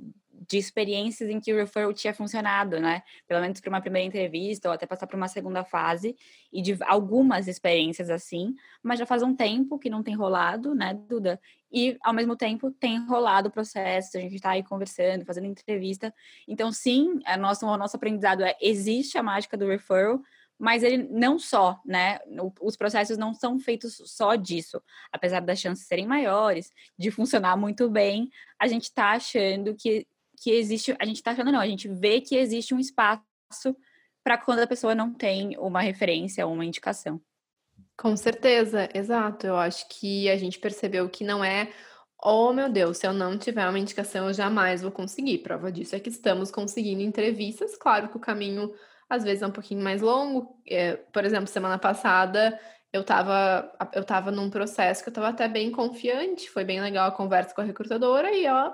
de 0.48 0.56
experiências 0.56 1.28
em 1.28 1.38
que 1.38 1.52
o 1.52 1.56
referral 1.56 1.92
tinha 1.92 2.14
funcionado, 2.14 2.80
né? 2.80 3.02
Pelo 3.26 3.40
menos 3.40 3.60
para 3.60 3.68
uma 3.68 3.80
primeira 3.80 4.06
entrevista 4.06 4.68
ou 4.68 4.74
até 4.74 4.86
passar 4.86 5.06
para 5.06 5.16
uma 5.16 5.28
segunda 5.28 5.62
fase 5.62 6.16
e 6.50 6.62
de 6.62 6.78
algumas 6.84 7.46
experiências 7.46 8.08
assim, 8.08 8.54
mas 8.82 8.98
já 8.98 9.04
faz 9.04 9.22
um 9.22 9.34
tempo 9.34 9.78
que 9.78 9.90
não 9.90 10.02
tem 10.02 10.14
rolado, 10.14 10.74
né, 10.74 10.94
Duda? 10.94 11.38
E 11.70 11.98
ao 12.00 12.14
mesmo 12.14 12.34
tempo 12.34 12.70
tem 12.70 13.04
rolado 13.06 13.48
o 13.48 13.52
processo, 13.52 14.16
a 14.16 14.20
gente 14.20 14.36
está 14.36 14.52
aí 14.52 14.62
conversando, 14.62 15.26
fazendo 15.26 15.46
entrevista. 15.46 16.14
Então, 16.46 16.72
sim, 16.72 17.20
a 17.26 17.36
nossa, 17.36 17.66
o 17.66 17.76
nosso 17.76 17.96
aprendizado 17.96 18.42
é 18.42 18.56
existe 18.60 19.18
a 19.18 19.22
mágica 19.22 19.54
do 19.54 19.66
referral, 19.66 20.22
mas 20.58 20.82
ele 20.82 21.06
não 21.10 21.38
só, 21.38 21.78
né? 21.84 22.18
Os 22.60 22.74
processos 22.74 23.18
não 23.18 23.34
são 23.34 23.60
feitos 23.60 24.00
só 24.06 24.34
disso. 24.34 24.82
Apesar 25.12 25.40
das 25.40 25.60
chances 25.60 25.86
serem 25.86 26.06
maiores, 26.06 26.72
de 26.98 27.10
funcionar 27.10 27.56
muito 27.56 27.88
bem, 27.90 28.30
a 28.58 28.66
gente 28.66 28.84
está 28.84 29.12
achando 29.12 29.74
que 29.74 30.06
que 30.40 30.50
existe, 30.50 30.96
a 30.98 31.04
gente 31.04 31.16
está 31.16 31.32
achando 31.32 31.52
não, 31.52 31.60
a 31.60 31.66
gente 31.66 31.88
vê 31.88 32.20
que 32.20 32.36
existe 32.36 32.74
um 32.74 32.78
espaço 32.78 33.24
para 34.22 34.38
quando 34.38 34.60
a 34.60 34.66
pessoa 34.66 34.94
não 34.94 35.12
tem 35.12 35.56
uma 35.58 35.80
referência 35.80 36.46
ou 36.46 36.52
uma 36.52 36.64
indicação. 36.64 37.20
Com 37.96 38.16
certeza, 38.16 38.88
exato. 38.94 39.46
Eu 39.46 39.56
acho 39.56 39.88
que 39.88 40.28
a 40.28 40.36
gente 40.36 40.58
percebeu 40.58 41.08
que 41.08 41.24
não 41.24 41.44
é, 41.44 41.72
oh 42.22 42.52
meu 42.52 42.68
Deus, 42.68 42.98
se 42.98 43.06
eu 43.06 43.12
não 43.12 43.38
tiver 43.38 43.68
uma 43.68 43.78
indicação, 43.78 44.28
eu 44.28 44.34
jamais 44.34 44.82
vou 44.82 44.92
conseguir. 44.92 45.38
Prova 45.38 45.72
disso 45.72 45.96
é 45.96 46.00
que 46.00 46.08
estamos 46.08 46.50
conseguindo 46.50 47.02
entrevistas. 47.02 47.76
Claro 47.76 48.08
que 48.08 48.16
o 48.16 48.20
caminho 48.20 48.72
às 49.08 49.24
vezes 49.24 49.42
é 49.42 49.46
um 49.46 49.52
pouquinho 49.52 49.82
mais 49.82 50.02
longo. 50.02 50.60
É, 50.68 50.96
por 50.96 51.24
exemplo, 51.24 51.46
semana 51.46 51.78
passada 51.78 52.58
eu 52.92 53.02
estava 53.02 53.70
eu 53.92 54.04
tava 54.04 54.30
num 54.30 54.50
processo 54.50 55.02
que 55.02 55.08
eu 55.08 55.12
estava 55.12 55.28
até 55.28 55.48
bem 55.48 55.70
confiante, 55.70 56.50
foi 56.50 56.64
bem 56.64 56.80
legal 56.80 57.08
a 57.08 57.12
conversa 57.12 57.54
com 57.54 57.60
a 57.60 57.64
recrutadora 57.64 58.34
e 58.34 58.46
ó, 58.48 58.72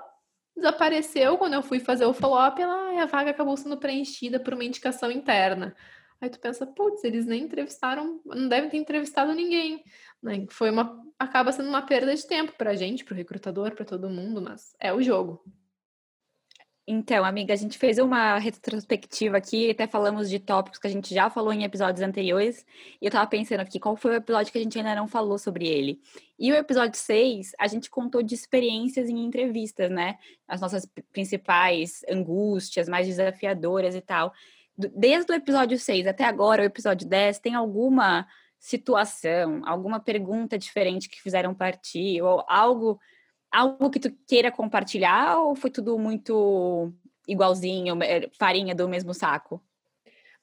desapareceu 0.55 1.37
quando 1.37 1.53
eu 1.53 1.63
fui 1.63 1.79
fazer 1.79 2.05
o 2.05 2.13
follow-up, 2.13 2.61
ela, 2.61 3.01
a 3.03 3.05
vaga 3.05 3.31
acabou 3.31 3.57
sendo 3.57 3.77
preenchida 3.77 4.39
por 4.39 4.53
uma 4.53 4.63
indicação 4.63 5.11
interna. 5.11 5.75
Aí 6.21 6.29
tu 6.29 6.39
pensa, 6.39 6.65
putz, 6.65 7.03
eles 7.03 7.25
nem 7.25 7.43
entrevistaram, 7.43 8.21
não 8.25 8.47
devem 8.47 8.69
ter 8.69 8.77
entrevistado 8.77 9.33
ninguém. 9.33 9.83
Né? 10.23 10.45
Foi 10.49 10.71
uma, 10.71 11.03
acaba 11.19 11.51
sendo 11.51 11.69
uma 11.69 11.81
perda 11.81 12.15
de 12.15 12.25
tempo 12.25 12.53
para 12.57 12.71
a 12.71 12.75
gente, 12.75 13.03
para 13.03 13.13
o 13.13 13.17
recrutador, 13.17 13.75
para 13.75 13.85
todo 13.85 14.09
mundo, 14.09 14.41
mas 14.41 14.75
é 14.79 14.93
o 14.93 15.01
jogo. 15.01 15.43
Então, 16.87 17.25
amiga, 17.25 17.51
a 17.51 17.57
gente 17.57 17.79
fez 17.79 17.97
uma 17.97 18.37
retrospectiva 18.37 19.37
aqui, 19.37 19.71
até 19.71 19.87
falamos 19.87 20.29
de 20.29 20.37
tópicos 20.37 20.77
que 20.77 20.85
a 20.85 20.89
gente 20.89 21.15
já 21.15 21.31
falou 21.31 21.51
em 21.51 21.63
episódios 21.63 22.01
anteriores, 22.01 22.63
e 23.01 23.07
eu 23.07 23.11
tava 23.11 23.25
pensando 23.25 23.61
aqui 23.61 23.79
qual 23.79 23.95
foi 23.95 24.11
o 24.11 24.15
episódio 24.15 24.51
que 24.51 24.59
a 24.59 24.61
gente 24.61 24.77
ainda 24.77 24.93
não 24.93 25.07
falou 25.07 25.39
sobre 25.39 25.67
ele. 25.67 25.99
E 26.37 26.51
o 26.51 26.55
episódio 26.55 26.99
6, 26.99 27.53
a 27.59 27.67
gente 27.67 27.89
contou 27.89 28.21
de 28.21 28.35
experiências 28.35 29.09
em 29.09 29.17
entrevistas, 29.25 29.89
né? 29.89 30.19
As 30.47 30.61
nossas 30.61 30.87
principais 31.11 32.03
angústias, 32.07 32.87
mais 32.87 33.07
desafiadoras 33.07 33.95
e 33.95 34.01
tal. 34.01 34.31
Desde 34.77 35.31
o 35.31 35.35
episódio 35.35 35.79
6 35.79 36.05
até 36.05 36.23
agora, 36.23 36.61
o 36.61 36.65
episódio 36.65 37.07
10, 37.07 37.39
tem 37.39 37.55
alguma 37.55 38.27
situação, 38.59 39.61
alguma 39.65 39.99
pergunta 39.99 40.55
diferente 40.55 41.09
que 41.09 41.19
fizeram 41.19 41.55
partir, 41.55 42.21
ou 42.21 42.45
algo 42.47 42.99
algo 43.55 43.89
que 43.89 43.99
tu 43.99 44.11
queira 44.27 44.51
compartilhar 44.51 45.37
ou 45.37 45.55
foi 45.55 45.69
tudo 45.69 45.97
muito 45.97 46.93
igualzinho, 47.27 48.01
é, 48.03 48.29
farinha 48.37 48.75
do 48.75 48.87
mesmo 48.87 49.13
saco? 49.13 49.61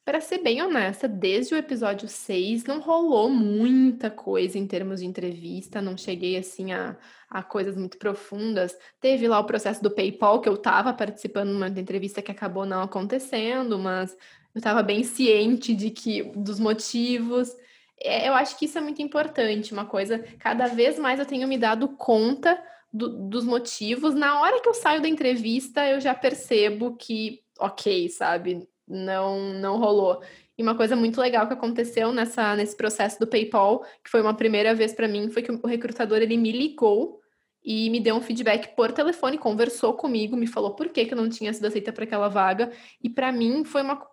Para 0.05 0.21
ser 0.21 0.39
bem 0.39 0.61
honesta, 0.61 1.07
desde 1.07 1.55
o 1.55 1.57
episódio 1.57 2.09
6 2.09 2.65
não 2.65 2.81
rolou 2.81 3.31
muita 3.31 4.11
coisa 4.11 4.59
em 4.59 4.67
termos 4.67 4.99
de 4.99 5.07
entrevista, 5.07 5.81
não 5.81 5.97
cheguei 5.97 6.37
assim 6.37 6.73
a, 6.73 6.97
a 7.31 7.41
coisas 7.41 7.77
muito 7.77 7.99
profundas. 7.99 8.77
Teve 9.01 9.29
lá 9.29 9.39
o 9.39 9.45
processo 9.45 9.81
do 9.81 9.93
PayPal, 9.93 10.41
que 10.41 10.49
eu 10.49 10.55
estava 10.55 10.93
participando 10.93 11.51
de 11.51 11.57
uma 11.57 11.69
entrevista 11.69 12.21
que 12.21 12.33
acabou 12.33 12.67
não 12.67 12.83
acontecendo, 12.83 13.79
mas 13.79 14.11
eu 14.53 14.59
estava 14.59 14.83
bem 14.83 15.05
ciente 15.05 15.73
de 15.73 15.91
que 15.91 16.25
dos 16.35 16.59
motivos. 16.59 17.55
É, 18.03 18.29
eu 18.29 18.35
acho 18.35 18.59
que 18.59 18.65
isso 18.65 18.77
é 18.79 18.81
muito 18.81 19.01
importante, 19.01 19.73
uma 19.73 19.85
coisa, 19.85 20.19
cada 20.41 20.67
vez 20.67 20.99
mais 20.99 21.21
eu 21.21 21.27
tenho 21.27 21.47
me 21.47 21.57
dado 21.57 21.89
conta 21.91 22.61
do, 22.93 23.29
dos 23.29 23.45
motivos. 23.45 24.15
Na 24.15 24.41
hora 24.41 24.61
que 24.61 24.69
eu 24.69 24.75
saio 24.75 25.01
da 25.01 25.09
entrevista, 25.09 25.89
eu 25.89 26.01
já 26.01 26.15
percebo 26.15 26.97
que, 26.97 27.43
ok, 27.59 28.09
sabe, 28.09 28.69
não, 28.87 29.55
não 29.55 29.79
rolou. 29.79 30.23
E 30.57 30.63
uma 30.63 30.77
coisa 30.77 30.95
muito 30.95 31.21
legal 31.21 31.47
que 31.47 31.55
aconteceu 31.55 32.13
nessa, 32.13 32.55
nesse 32.55 32.77
processo 32.77 33.19
do 33.19 33.27
PayPal, 33.27 33.83
que 34.05 34.11
foi 34.11 34.21
uma 34.21 34.35
primeira 34.35 34.75
vez 34.75 34.93
para 34.93 35.09
mim, 35.09 35.31
foi 35.31 35.43
que 35.43 35.51
o 35.51 35.67
recrutador 35.67 36.19
ele 36.19 36.37
me 36.37 36.53
ligou 36.53 37.21
e 37.65 37.89
me 37.91 38.01
deu 38.01 38.17
um 38.17 38.21
feedback 38.21 38.75
por 38.75 38.93
telefone, 38.93 39.39
conversou 39.39 39.95
comigo, 39.95 40.37
me 40.37 40.47
falou 40.47 40.75
por 40.75 40.89
que, 40.89 41.07
que 41.07 41.15
eu 41.15 41.19
não 41.19 41.29
tinha 41.29 41.53
sido 41.53 41.67
aceita 41.67 41.93
para 41.93 42.05
aquela 42.05 42.29
vaga. 42.29 42.71
E 43.03 43.09
para 43.09 43.33
mim 43.33 43.65
foi 43.65 43.83
uma. 43.83 44.05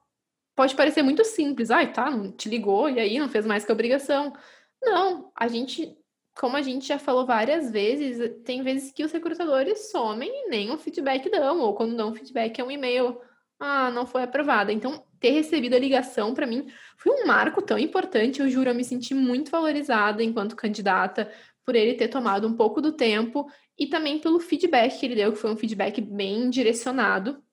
Pode 0.55 0.75
parecer 0.75 1.01
muito 1.01 1.25
simples. 1.25 1.71
Ai, 1.71 1.91
tá, 1.91 2.11
te 2.37 2.47
ligou 2.47 2.89
e 2.89 2.99
aí 2.99 3.19
não 3.19 3.27
fez 3.27 3.45
mais 3.45 3.65
que 3.65 3.71
obrigação. 3.71 4.33
Não, 4.81 5.31
a 5.35 5.47
gente 5.47 5.97
como 6.35 6.55
a 6.55 6.61
gente 6.61 6.87
já 6.87 6.97
falou 6.97 7.25
várias 7.25 7.71
vezes, 7.71 8.31
tem 8.43 8.61
vezes 8.61 8.91
que 8.91 9.03
os 9.03 9.11
recrutadores 9.11 9.91
somem 9.91 10.29
e 10.29 10.49
nem 10.49 10.71
um 10.71 10.77
feedback 10.77 11.29
dão, 11.29 11.59
ou 11.59 11.73
quando 11.73 11.95
dão 11.95 12.13
feedback 12.13 12.59
é 12.59 12.63
um 12.63 12.71
e-mail, 12.71 13.19
ah, 13.59 13.91
não 13.91 14.05
foi 14.05 14.23
aprovada. 14.23 14.71
Então, 14.71 15.03
ter 15.19 15.31
recebido 15.31 15.75
a 15.75 15.79
ligação 15.79 16.33
para 16.33 16.47
mim 16.47 16.67
foi 16.97 17.11
um 17.21 17.27
marco 17.27 17.61
tão 17.61 17.77
importante, 17.77 18.39
eu 18.39 18.49
juro, 18.49 18.69
eu 18.69 18.75
me 18.75 18.83
senti 18.83 19.13
muito 19.13 19.51
valorizada 19.51 20.23
enquanto 20.23 20.55
candidata 20.55 21.29
por 21.65 21.75
ele 21.75 21.93
ter 21.93 22.07
tomado 22.07 22.47
um 22.47 22.55
pouco 22.55 22.81
do 22.81 22.93
tempo 22.93 23.47
e 23.77 23.85
também 23.87 24.19
pelo 24.19 24.39
feedback 24.39 24.99
que 24.99 25.05
ele 25.05 25.15
deu, 25.15 25.31
que 25.31 25.37
foi 25.37 25.51
um 25.51 25.57
feedback 25.57 26.01
bem 26.01 26.49
direcionado. 26.49 27.43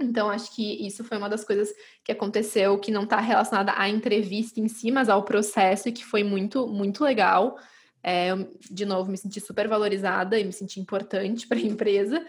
Então, 0.00 0.30
acho 0.30 0.54
que 0.54 0.86
isso 0.86 1.02
foi 1.02 1.18
uma 1.18 1.28
das 1.28 1.44
coisas 1.44 1.72
que 2.04 2.12
aconteceu 2.12 2.78
que 2.78 2.92
não 2.92 3.02
está 3.02 3.18
relacionada 3.18 3.72
à 3.76 3.88
entrevista 3.88 4.60
em 4.60 4.68
si, 4.68 4.92
mas 4.92 5.08
ao 5.08 5.24
processo 5.24 5.88
e 5.88 5.92
que 5.92 6.04
foi 6.04 6.22
muito, 6.22 6.68
muito 6.68 7.02
legal. 7.02 7.58
É, 8.02 8.30
de 8.70 8.84
novo, 8.84 9.10
me 9.10 9.18
senti 9.18 9.40
super 9.40 9.68
valorizada 9.68 10.38
e 10.38 10.44
me 10.44 10.52
senti 10.52 10.80
importante 10.80 11.46
para 11.48 11.58
a 11.58 11.62
empresa. 11.62 12.24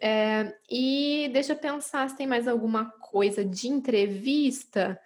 É, 0.00 0.54
e 0.70 1.30
deixa 1.32 1.52
eu 1.52 1.56
pensar 1.56 2.08
se 2.10 2.16
tem 2.16 2.26
mais 2.26 2.48
alguma 2.48 2.90
coisa 3.00 3.44
de 3.44 3.68
entrevista. 3.68 5.00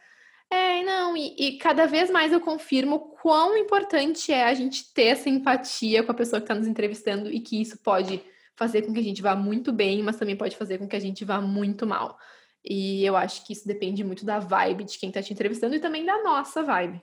É, 0.51 0.83
não, 0.83 1.17
e, 1.17 1.35
e, 1.39 1.59
cada 1.59 1.87
vez 1.87 2.11
mais 2.11 2.33
eu 2.33 2.41
confirmo 2.41 3.11
quão 3.21 3.57
importante 3.57 4.33
é 4.33 4.45
a 4.45 4.55
gente 4.55 4.93
ter 4.95 5.09
essa 5.09 5.29
empatia 5.29 6.03
com 6.03 6.11
a 6.11 6.15
pessoa 6.15 6.41
que 6.41 6.45
está 6.45 6.55
nos 6.55 6.67
entrevistando 6.67 7.31
e 7.31 7.39
que 7.39 7.61
isso 7.61 7.79
pode 7.83 8.23
fazer 8.57 8.83
com 8.83 8.93
que 8.93 8.99
a 8.99 9.03
gente 9.03 9.23
vá 9.23 9.37
muito 9.37 9.73
bem, 9.73 10.03
mas 10.03 10.17
também 10.17 10.37
pode 10.37 10.57
fazer 10.57 10.79
com 10.79 10.89
que 10.89 10.97
a 10.97 11.01
gente 11.01 11.25
vá 11.25 11.41
muito 11.41 11.87
mal. 11.87 12.19
E 12.65 13.05
eu 13.05 13.17
acho 13.17 13.47
que 13.47 13.53
isso 13.53 13.69
depende 13.69 14.03
muito 14.03 14.25
da 14.25 14.39
vibe 14.39 14.85
de 14.85 14.99
quem 14.99 15.11
está 15.11 15.23
te 15.23 15.33
entrevistando 15.33 15.77
e 15.77 15.81
também 15.81 16.05
da 16.05 16.23
nossa 16.23 16.63
vibe. 16.63 17.01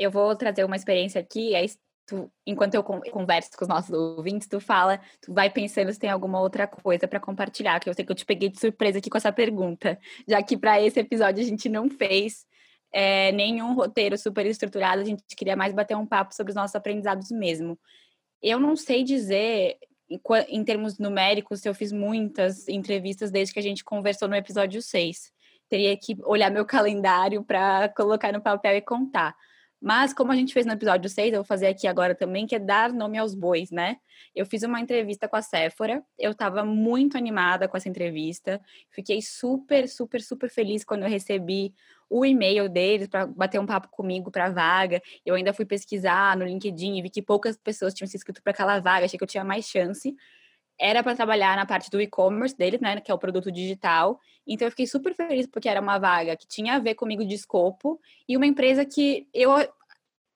Eu 0.00 0.10
vou 0.10 0.34
trazer 0.34 0.64
uma 0.64 0.76
experiência 0.76 1.20
aqui, 1.20 1.54
aí 1.54 1.66
tu, 2.06 2.32
enquanto 2.46 2.74
eu 2.74 2.82
converso 2.82 3.50
com 3.56 3.64
os 3.64 3.68
nossos 3.68 3.90
ouvintes, 3.90 4.48
tu 4.48 4.58
fala, 4.58 4.98
tu 5.20 5.32
vai 5.32 5.50
pensando 5.50 5.92
se 5.92 5.98
tem 5.98 6.08
alguma 6.08 6.40
outra 6.40 6.66
coisa 6.66 7.06
para 7.06 7.20
compartilhar, 7.20 7.78
que 7.78 7.88
eu 7.88 7.94
sei 7.94 8.04
que 8.04 8.10
eu 8.10 8.16
te 8.16 8.24
peguei 8.24 8.48
de 8.48 8.58
surpresa 8.58 8.98
aqui 8.98 9.10
com 9.10 9.18
essa 9.18 9.30
pergunta, 9.30 9.98
já 10.26 10.42
que 10.42 10.56
para 10.56 10.80
esse 10.80 10.98
episódio 10.98 11.42
a 11.42 11.46
gente 11.46 11.68
não 11.68 11.90
fez 11.90 12.46
é, 12.92 13.30
nenhum 13.32 13.74
roteiro 13.74 14.16
super 14.16 14.46
estruturado, 14.46 15.02
a 15.02 15.04
gente 15.04 15.22
queria 15.36 15.54
mais 15.54 15.74
bater 15.74 15.96
um 15.96 16.06
papo 16.06 16.34
sobre 16.34 16.50
os 16.50 16.56
nossos 16.56 16.74
aprendizados 16.74 17.30
mesmo. 17.30 17.78
Eu 18.42 18.58
não 18.58 18.74
sei 18.74 19.04
dizer 19.04 19.76
em, 20.08 20.18
em 20.48 20.64
termos 20.64 20.98
numéricos 20.98 21.60
se 21.60 21.68
eu 21.68 21.74
fiz 21.74 21.92
muitas 21.92 22.66
entrevistas 22.68 23.30
desde 23.30 23.52
que 23.52 23.60
a 23.60 23.62
gente 23.62 23.84
conversou 23.84 24.28
no 24.28 24.34
episódio 24.34 24.80
6 24.80 25.30
teria 25.70 25.96
que 25.96 26.16
olhar 26.24 26.50
meu 26.50 26.66
calendário 26.66 27.42
para 27.44 27.88
colocar 27.90 28.32
no 28.32 28.42
papel 28.42 28.76
e 28.76 28.82
contar. 28.82 29.34
Mas, 29.80 30.12
como 30.12 30.30
a 30.30 30.34
gente 30.34 30.52
fez 30.52 30.66
no 30.66 30.72
episódio 30.72 31.08
6, 31.08 31.32
eu 31.32 31.38
vou 31.38 31.44
fazer 31.44 31.66
aqui 31.68 31.86
agora 31.86 32.14
também, 32.14 32.46
que 32.46 32.54
é 32.54 32.58
dar 32.58 32.92
nome 32.92 33.16
aos 33.16 33.34
bois, 33.34 33.70
né? 33.70 33.96
Eu 34.34 34.44
fiz 34.44 34.62
uma 34.62 34.78
entrevista 34.78 35.26
com 35.26 35.36
a 35.36 35.42
Sephora, 35.42 36.04
eu 36.18 36.32
estava 36.32 36.64
muito 36.64 37.16
animada 37.16 37.66
com 37.66 37.76
essa 37.76 37.88
entrevista, 37.88 38.60
fiquei 38.90 39.22
super, 39.22 39.88
super, 39.88 40.20
super 40.20 40.50
feliz 40.50 40.84
quando 40.84 41.04
eu 41.04 41.08
recebi 41.08 41.72
o 42.10 42.26
e-mail 42.26 42.68
deles 42.68 43.08
para 43.08 43.26
bater 43.26 43.58
um 43.58 43.64
papo 43.64 43.88
comigo 43.88 44.30
para 44.30 44.46
a 44.46 44.50
vaga. 44.50 45.00
Eu 45.24 45.34
ainda 45.34 45.54
fui 45.54 45.64
pesquisar 45.64 46.36
no 46.36 46.44
LinkedIn 46.44 46.98
e 46.98 47.02
vi 47.02 47.08
que 47.08 47.22
poucas 47.22 47.56
pessoas 47.56 47.94
tinham 47.94 48.08
se 48.08 48.16
inscrito 48.16 48.42
para 48.42 48.52
aquela 48.52 48.80
vaga, 48.80 49.06
achei 49.06 49.16
que 49.16 49.24
eu 49.24 49.28
tinha 49.28 49.44
mais 49.44 49.64
chance 49.64 50.14
era 50.80 51.02
para 51.02 51.14
trabalhar 51.14 51.54
na 51.56 51.66
parte 51.66 51.90
do 51.90 52.00
e-commerce 52.00 52.56
deles, 52.56 52.80
né, 52.80 52.98
que 53.00 53.10
é 53.10 53.14
o 53.14 53.18
produto 53.18 53.52
digital. 53.52 54.18
Então 54.46 54.66
eu 54.66 54.70
fiquei 54.70 54.86
super 54.86 55.14
feliz 55.14 55.46
porque 55.46 55.68
era 55.68 55.80
uma 55.80 55.98
vaga 55.98 56.34
que 56.36 56.48
tinha 56.48 56.74
a 56.74 56.78
ver 56.78 56.94
comigo 56.94 57.24
de 57.24 57.34
escopo 57.34 58.00
e 58.26 58.36
uma 58.36 58.46
empresa 58.46 58.84
que 58.84 59.28
eu 59.34 59.50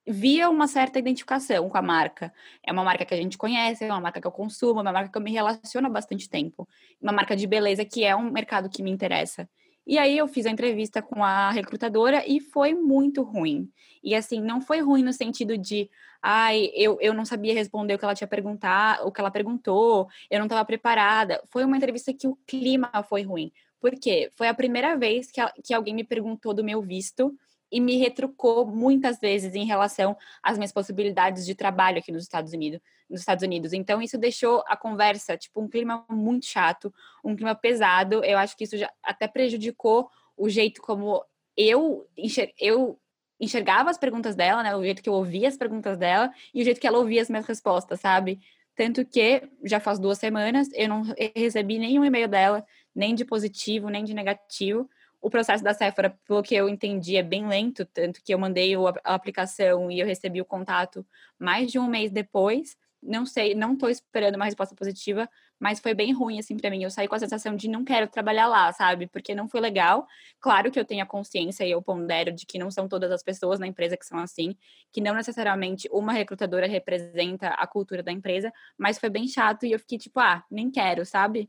via 0.06 0.50
uma 0.50 0.68
certa 0.68 0.98
identificação 0.98 1.68
com 1.70 1.78
a 1.78 1.82
marca. 1.82 2.30
É 2.62 2.70
uma 2.70 2.84
marca 2.84 3.06
que 3.06 3.14
a 3.14 3.16
gente 3.16 3.38
conhece, 3.38 3.84
é 3.84 3.88
uma 3.88 4.02
marca 4.02 4.20
que 4.20 4.26
eu 4.26 4.32
consumo, 4.32 4.80
é 4.80 4.82
uma 4.82 4.92
marca 4.92 5.10
que 5.10 5.16
eu 5.16 5.22
me 5.22 5.32
relaciono 5.32 5.86
há 5.86 5.90
bastante 5.90 6.28
tempo. 6.28 6.68
Uma 7.00 7.12
marca 7.12 7.34
de 7.34 7.46
beleza 7.46 7.84
que 7.84 8.04
é 8.04 8.14
um 8.14 8.30
mercado 8.30 8.68
que 8.68 8.82
me 8.82 8.90
interessa. 8.90 9.48
E 9.86 9.98
aí 9.98 10.16
eu 10.16 10.26
fiz 10.26 10.46
a 10.46 10.50
entrevista 10.50 11.02
com 11.02 11.22
a 11.22 11.50
recrutadora 11.50 12.24
e 12.26 12.40
foi 12.40 12.74
muito 12.74 13.22
ruim. 13.22 13.70
E 14.02 14.14
assim, 14.14 14.40
não 14.40 14.60
foi 14.60 14.80
ruim 14.80 15.02
no 15.02 15.12
sentido 15.12 15.58
de, 15.58 15.90
ai, 16.22 16.70
eu, 16.74 16.98
eu 17.00 17.12
não 17.12 17.24
sabia 17.24 17.52
responder 17.52 17.94
o 17.94 17.98
que 17.98 18.04
ela 18.04 18.14
tinha 18.14 18.28
perguntado, 18.28 19.06
o 19.06 19.12
que 19.12 19.20
ela 19.20 19.30
perguntou, 19.30 20.08
eu 20.30 20.38
não 20.38 20.46
estava 20.46 20.64
preparada. 20.64 21.42
Foi 21.50 21.64
uma 21.64 21.76
entrevista 21.76 22.12
que 22.14 22.26
o 22.26 22.36
clima 22.46 22.90
foi 23.08 23.22
ruim. 23.22 23.52
Por 23.78 23.92
quê? 23.92 24.32
Foi 24.34 24.48
a 24.48 24.54
primeira 24.54 24.96
vez 24.96 25.30
que, 25.30 25.40
que 25.62 25.74
alguém 25.74 25.94
me 25.94 26.04
perguntou 26.04 26.54
do 26.54 26.64
meu 26.64 26.80
visto 26.80 27.36
e 27.74 27.80
me 27.80 27.96
retrucou 27.96 28.64
muitas 28.64 29.18
vezes 29.18 29.52
em 29.56 29.66
relação 29.66 30.16
às 30.40 30.56
minhas 30.56 30.70
possibilidades 30.70 31.44
de 31.44 31.56
trabalho 31.56 31.98
aqui 31.98 32.12
nos 32.12 32.22
Estados 32.22 32.52
Unidos. 32.52 32.80
Nos 33.10 33.18
Estados 33.18 33.42
Unidos. 33.42 33.72
Então 33.72 34.00
isso 34.00 34.16
deixou 34.16 34.62
a 34.68 34.76
conversa 34.76 35.36
tipo 35.36 35.60
um 35.60 35.68
clima 35.68 36.06
muito 36.08 36.46
chato, 36.46 36.94
um 37.24 37.34
clima 37.34 37.52
pesado. 37.52 38.24
Eu 38.24 38.38
acho 38.38 38.56
que 38.56 38.62
isso 38.62 38.78
já 38.78 38.88
até 39.02 39.26
prejudicou 39.26 40.08
o 40.36 40.48
jeito 40.48 40.80
como 40.80 41.24
eu 41.56 42.08
enxer 42.16 42.54
eu 42.60 42.96
enxergava 43.40 43.90
as 43.90 43.98
perguntas 43.98 44.36
dela, 44.36 44.62
né? 44.62 44.76
O 44.76 44.84
jeito 44.84 45.02
que 45.02 45.08
eu 45.08 45.14
ouvia 45.14 45.48
as 45.48 45.56
perguntas 45.56 45.98
dela 45.98 46.32
e 46.54 46.62
o 46.62 46.64
jeito 46.64 46.80
que 46.80 46.86
ela 46.86 46.98
ouvia 46.98 47.22
as 47.22 47.28
minhas 47.28 47.44
respostas, 47.44 47.98
sabe? 47.98 48.38
Tanto 48.76 49.04
que 49.04 49.42
já 49.64 49.80
faz 49.80 49.98
duas 49.98 50.18
semanas 50.18 50.68
eu 50.74 50.88
não 50.88 51.02
recebi 51.34 51.80
nenhum 51.80 52.04
e-mail 52.04 52.28
dela, 52.28 52.64
nem 52.94 53.16
de 53.16 53.24
positivo, 53.24 53.88
nem 53.88 54.04
de 54.04 54.14
negativo. 54.14 54.88
O 55.24 55.30
processo 55.30 55.64
da 55.64 55.72
Sephora, 55.72 56.10
pelo 56.28 56.42
que 56.42 56.54
eu 56.54 56.68
entendi, 56.68 57.16
é 57.16 57.22
bem 57.22 57.48
lento, 57.48 57.86
tanto 57.86 58.22
que 58.22 58.34
eu 58.34 58.38
mandei 58.38 58.74
a 59.02 59.14
aplicação 59.14 59.90
e 59.90 59.98
eu 59.98 60.06
recebi 60.06 60.38
o 60.38 60.44
contato 60.44 61.02
mais 61.38 61.72
de 61.72 61.78
um 61.78 61.86
mês 61.86 62.10
depois. 62.12 62.76
Não 63.02 63.24
sei, 63.24 63.54
não 63.54 63.72
estou 63.72 63.88
esperando 63.88 64.34
uma 64.34 64.44
resposta 64.44 64.74
positiva, 64.74 65.26
mas 65.58 65.80
foi 65.80 65.94
bem 65.94 66.12
ruim, 66.12 66.38
assim, 66.38 66.58
para 66.58 66.68
mim. 66.68 66.82
Eu 66.82 66.90
saí 66.90 67.08
com 67.08 67.14
a 67.14 67.18
sensação 67.18 67.56
de 67.56 67.68
não 67.68 67.86
quero 67.86 68.06
trabalhar 68.06 68.46
lá, 68.46 68.70
sabe? 68.74 69.06
Porque 69.06 69.34
não 69.34 69.48
foi 69.48 69.62
legal. 69.62 70.06
Claro 70.38 70.70
que 70.70 70.78
eu 70.78 70.84
tenho 70.84 71.02
a 71.02 71.06
consciência 71.06 71.64
e 71.64 71.70
eu 71.70 71.80
pondero 71.80 72.30
de 72.30 72.44
que 72.44 72.58
não 72.58 72.70
são 72.70 72.86
todas 72.86 73.10
as 73.10 73.22
pessoas 73.22 73.58
na 73.58 73.66
empresa 73.66 73.96
que 73.96 74.04
são 74.04 74.18
assim, 74.18 74.54
que 74.92 75.00
não 75.00 75.14
necessariamente 75.14 75.88
uma 75.90 76.12
recrutadora 76.12 76.66
representa 76.66 77.48
a 77.48 77.66
cultura 77.66 78.02
da 78.02 78.12
empresa, 78.12 78.52
mas 78.76 78.98
foi 78.98 79.08
bem 79.08 79.26
chato 79.26 79.64
e 79.64 79.72
eu 79.72 79.78
fiquei 79.78 79.96
tipo, 79.96 80.20
ah, 80.20 80.44
nem 80.50 80.70
quero, 80.70 81.06
sabe? 81.06 81.48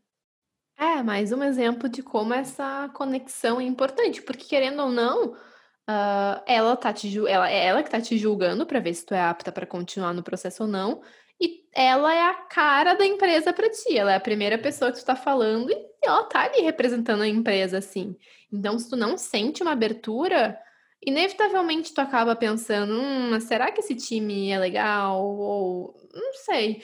É, 0.77 1.01
mais 1.01 1.31
um 1.31 1.41
exemplo 1.41 1.87
de 1.87 2.03
como 2.03 2.33
essa 2.33 2.89
conexão 2.93 3.61
é 3.61 3.63
importante, 3.63 4.21
porque 4.21 4.45
querendo 4.45 4.81
ou 4.83 4.91
não, 4.91 5.31
uh, 5.31 6.41
ela 6.45 6.75
tá 6.75 6.91
te 6.91 7.17
ela 7.27 7.49
é 7.49 7.65
ela 7.65 7.81
que 7.81 7.89
tá 7.89 8.01
te 8.01 8.17
julgando 8.17 8.65
para 8.65 8.79
ver 8.81 8.93
se 8.93 9.05
tu 9.05 9.13
é 9.13 9.21
apta 9.21 9.51
para 9.53 9.65
continuar 9.65 10.13
no 10.13 10.21
processo 10.23 10.63
ou 10.63 10.69
não, 10.69 11.01
e 11.39 11.63
ela 11.73 12.13
é 12.13 12.29
a 12.29 12.33
cara 12.33 12.93
da 12.93 13.05
empresa 13.05 13.53
para 13.53 13.69
ti, 13.69 13.97
ela 13.97 14.11
é 14.13 14.15
a 14.15 14.19
primeira 14.19 14.57
pessoa 14.57 14.91
que 14.91 14.99
tu 14.99 15.05
tá 15.05 15.15
falando 15.15 15.71
e 15.71 15.77
ela 16.03 16.23
tá 16.25 16.43
ali 16.43 16.61
representando 16.61 17.21
a 17.23 17.27
empresa 17.27 17.77
assim. 17.77 18.15
Então, 18.51 18.77
se 18.77 18.89
tu 18.89 18.97
não 18.97 19.17
sente 19.17 19.61
uma 19.63 19.71
abertura, 19.71 20.59
inevitavelmente 21.05 21.93
tu 21.93 22.01
acaba 22.01 22.35
pensando, 22.35 22.93
hum, 22.93 23.39
será 23.39 23.71
que 23.71 23.79
esse 23.81 23.95
time 23.95 24.49
é 24.51 24.59
legal? 24.59 25.23
Ou 25.23 25.95
não 26.13 26.33
sei. 26.45 26.83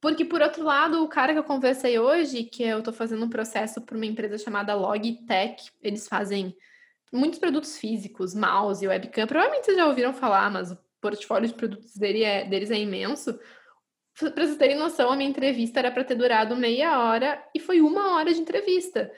Porque, 0.00 0.24
por 0.24 0.40
outro 0.40 0.64
lado, 0.64 1.04
o 1.04 1.08
cara 1.08 1.32
que 1.32 1.38
eu 1.38 1.44
conversei 1.44 1.98
hoje, 1.98 2.44
que 2.44 2.62
eu 2.62 2.78
estou 2.78 2.92
fazendo 2.92 3.24
um 3.24 3.28
processo 3.28 3.80
para 3.82 3.96
uma 3.96 4.06
empresa 4.06 4.38
chamada 4.38 4.74
Logitech, 4.74 5.70
eles 5.82 6.08
fazem 6.08 6.56
muitos 7.12 7.38
produtos 7.38 7.76
físicos, 7.76 8.34
mouse, 8.34 8.86
webcam. 8.86 9.26
Provavelmente 9.26 9.66
vocês 9.66 9.76
já 9.76 9.86
ouviram 9.86 10.14
falar, 10.14 10.50
mas 10.50 10.70
o 10.70 10.78
portfólio 11.00 11.48
de 11.48 11.54
produtos 11.54 11.96
dele 11.96 12.22
é, 12.22 12.44
deles 12.44 12.70
é 12.70 12.78
imenso. 12.78 13.38
Para 14.18 14.44
vocês 14.44 14.56
terem 14.56 14.76
noção, 14.76 15.12
a 15.12 15.16
minha 15.16 15.28
entrevista 15.28 15.78
era 15.78 15.90
para 15.90 16.04
ter 16.04 16.14
durado 16.14 16.56
meia 16.56 16.98
hora 16.98 17.42
e 17.54 17.60
foi 17.60 17.80
uma 17.80 18.14
hora 18.14 18.32
de 18.32 18.40
entrevista. 18.40 19.10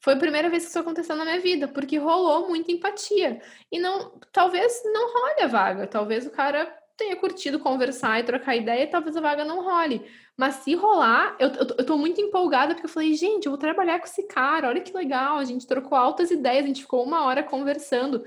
Foi 0.00 0.14
a 0.14 0.18
primeira 0.18 0.48
vez 0.48 0.64
que 0.64 0.68
isso 0.68 0.78
aconteceu 0.78 1.16
na 1.16 1.24
minha 1.24 1.40
vida, 1.40 1.66
porque 1.66 1.98
rolou 1.98 2.48
muita 2.48 2.70
empatia. 2.70 3.40
E 3.70 3.80
não, 3.80 4.20
talvez 4.32 4.80
não 4.84 5.12
role 5.12 5.42
a 5.42 5.46
vaga, 5.48 5.86
talvez 5.86 6.26
o 6.26 6.30
cara 6.30 6.72
tenha 6.98 7.16
curtido 7.16 7.60
conversar 7.60 8.18
e 8.18 8.24
trocar 8.24 8.56
ideia, 8.56 8.86
talvez 8.86 9.16
a 9.16 9.20
vaga 9.20 9.44
não 9.44 9.64
role. 9.64 10.04
Mas 10.36 10.56
se 10.56 10.74
rolar, 10.74 11.36
eu, 11.38 11.48
eu, 11.48 11.66
eu 11.78 11.86
tô 11.86 11.96
muito 11.96 12.20
empolgada, 12.20 12.74
porque 12.74 12.86
eu 12.86 12.90
falei, 12.92 13.14
gente, 13.14 13.46
eu 13.46 13.52
vou 13.52 13.58
trabalhar 13.58 14.00
com 14.00 14.06
esse 14.06 14.24
cara, 14.24 14.68
olha 14.68 14.80
que 14.80 14.94
legal, 14.94 15.38
a 15.38 15.44
gente 15.44 15.66
trocou 15.66 15.96
altas 15.96 16.30
ideias, 16.30 16.64
a 16.64 16.66
gente 16.66 16.82
ficou 16.82 17.04
uma 17.04 17.24
hora 17.24 17.42
conversando. 17.42 18.24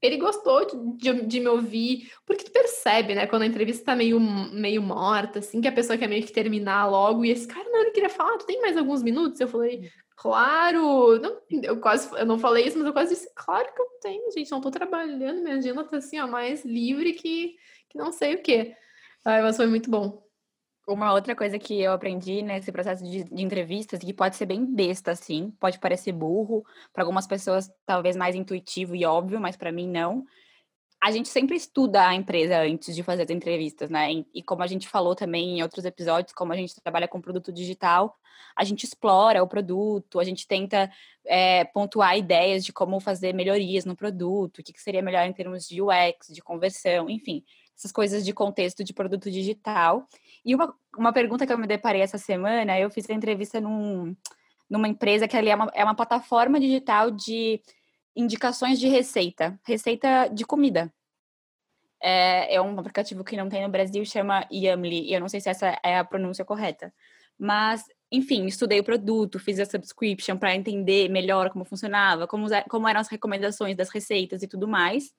Ele 0.00 0.16
gostou 0.16 0.66
de, 0.66 0.96
de, 0.96 1.26
de 1.26 1.40
me 1.40 1.48
ouvir, 1.48 2.10
porque 2.26 2.44
tu 2.44 2.50
percebe, 2.50 3.14
né, 3.14 3.26
quando 3.26 3.42
a 3.42 3.46
entrevista 3.46 3.84
tá 3.84 3.96
meio, 3.96 4.18
meio 4.18 4.82
morta, 4.82 5.38
assim, 5.38 5.60
que 5.60 5.68
a 5.68 5.72
pessoa 5.72 5.98
quer 5.98 6.08
meio 6.08 6.24
que 6.24 6.32
terminar 6.32 6.86
logo, 6.90 7.24
e 7.24 7.30
esse 7.30 7.46
cara, 7.46 7.68
não, 7.70 7.80
ele 7.82 7.90
queria 7.90 8.10
falar, 8.10 8.36
tu 8.38 8.46
tem 8.46 8.60
mais 8.60 8.76
alguns 8.76 9.02
minutos? 9.02 9.40
Eu 9.40 9.48
falei, 9.48 9.90
claro, 10.16 11.18
não, 11.20 11.40
eu 11.50 11.78
quase, 11.80 12.10
eu 12.18 12.26
não 12.26 12.38
falei 12.38 12.66
isso, 12.66 12.76
mas 12.78 12.86
eu 12.86 12.92
quase 12.92 13.14
disse, 13.14 13.30
claro 13.34 13.72
que 13.74 13.80
eu 13.80 13.86
tenho, 14.00 14.30
gente, 14.32 14.50
não 14.50 14.60
tô 14.60 14.70
trabalhando, 14.70 15.42
minha 15.42 15.56
agenda 15.56 15.84
tá 15.84 15.96
assim, 15.96 16.18
ó, 16.20 16.26
mais 16.26 16.64
livre 16.64 17.12
que 17.14 17.56
não 17.94 18.12
sei 18.12 18.34
o 18.34 18.42
quê. 18.42 18.76
Ai, 19.24 19.42
mas 19.42 19.56
foi 19.56 19.66
muito 19.66 19.90
bom. 19.90 20.22
Uma 20.86 21.14
outra 21.14 21.34
coisa 21.34 21.58
que 21.58 21.80
eu 21.80 21.92
aprendi 21.92 22.42
nesse 22.42 22.70
processo 22.70 23.02
de, 23.02 23.24
de 23.24 23.42
entrevistas, 23.42 24.00
que 24.00 24.12
pode 24.12 24.36
ser 24.36 24.44
bem 24.44 24.66
besta, 24.66 25.12
assim, 25.12 25.50
pode 25.58 25.78
parecer 25.78 26.12
burro, 26.12 26.62
para 26.92 27.02
algumas 27.02 27.26
pessoas 27.26 27.70
talvez 27.86 28.16
mais 28.16 28.34
intuitivo 28.34 28.94
e 28.94 29.06
óbvio, 29.06 29.40
mas 29.40 29.56
para 29.56 29.72
mim 29.72 29.88
não. 29.88 30.26
A 31.02 31.10
gente 31.10 31.28
sempre 31.28 31.56
estuda 31.56 32.06
a 32.06 32.14
empresa 32.14 32.60
antes 32.60 32.94
de 32.94 33.02
fazer 33.02 33.22
as 33.22 33.30
entrevistas, 33.30 33.88
né? 33.88 34.10
E 34.34 34.42
como 34.42 34.62
a 34.62 34.66
gente 34.66 34.86
falou 34.86 35.14
também 35.14 35.58
em 35.58 35.62
outros 35.62 35.86
episódios, 35.86 36.34
como 36.34 36.52
a 36.52 36.56
gente 36.56 36.78
trabalha 36.82 37.08
com 37.08 37.20
produto 37.20 37.50
digital, 37.50 38.18
a 38.56 38.62
gente 38.62 38.84
explora 38.84 39.42
o 39.42 39.48
produto, 39.48 40.20
a 40.20 40.24
gente 40.24 40.46
tenta 40.46 40.90
é, 41.26 41.64
pontuar 41.64 42.16
ideias 42.16 42.64
de 42.64 42.72
como 42.74 43.00
fazer 43.00 43.32
melhorias 43.34 43.86
no 43.86 43.96
produto, 43.96 44.58
o 44.58 44.62
que 44.62 44.80
seria 44.80 45.02
melhor 45.02 45.26
em 45.26 45.32
termos 45.32 45.66
de 45.66 45.80
UX, 45.80 46.28
de 46.28 46.42
conversão, 46.42 47.08
enfim 47.08 47.42
essas 47.76 47.92
coisas 47.92 48.24
de 48.24 48.32
contexto 48.32 48.84
de 48.84 48.92
produto 48.92 49.30
digital. 49.30 50.08
E 50.44 50.54
uma, 50.54 50.74
uma 50.96 51.12
pergunta 51.12 51.46
que 51.46 51.52
eu 51.52 51.58
me 51.58 51.66
deparei 51.66 52.00
essa 52.00 52.18
semana, 52.18 52.78
eu 52.78 52.90
fiz 52.90 53.08
a 53.10 53.14
entrevista 53.14 53.60
num, 53.60 54.16
numa 54.68 54.88
empresa 54.88 55.28
que 55.28 55.36
ali 55.36 55.50
é 55.50 55.54
uma, 55.54 55.70
é 55.74 55.84
uma 55.84 55.94
plataforma 55.94 56.60
digital 56.60 57.10
de 57.10 57.60
indicações 58.16 58.78
de 58.78 58.88
receita, 58.88 59.58
receita 59.64 60.28
de 60.28 60.44
comida. 60.44 60.92
É, 62.00 62.56
é 62.56 62.60
um 62.60 62.78
aplicativo 62.78 63.24
que 63.24 63.36
não 63.36 63.48
tem 63.48 63.62
no 63.62 63.70
Brasil, 63.70 64.04
chama 64.04 64.46
Yamli, 64.52 65.08
e 65.08 65.14
eu 65.14 65.20
não 65.20 65.28
sei 65.28 65.40
se 65.40 65.48
essa 65.48 65.78
é 65.82 65.98
a 65.98 66.04
pronúncia 66.04 66.44
correta. 66.44 66.92
Mas, 67.38 67.84
enfim, 68.12 68.46
estudei 68.46 68.78
o 68.78 68.84
produto, 68.84 69.38
fiz 69.38 69.58
a 69.58 69.64
subscription 69.64 70.36
para 70.36 70.54
entender 70.54 71.08
melhor 71.08 71.50
como 71.50 71.64
funcionava, 71.64 72.26
como, 72.26 72.46
como 72.68 72.86
eram 72.86 73.00
as 73.00 73.08
recomendações 73.08 73.76
das 73.76 73.88
receitas 73.88 74.42
e 74.42 74.46
tudo 74.46 74.68
mais. 74.68 75.12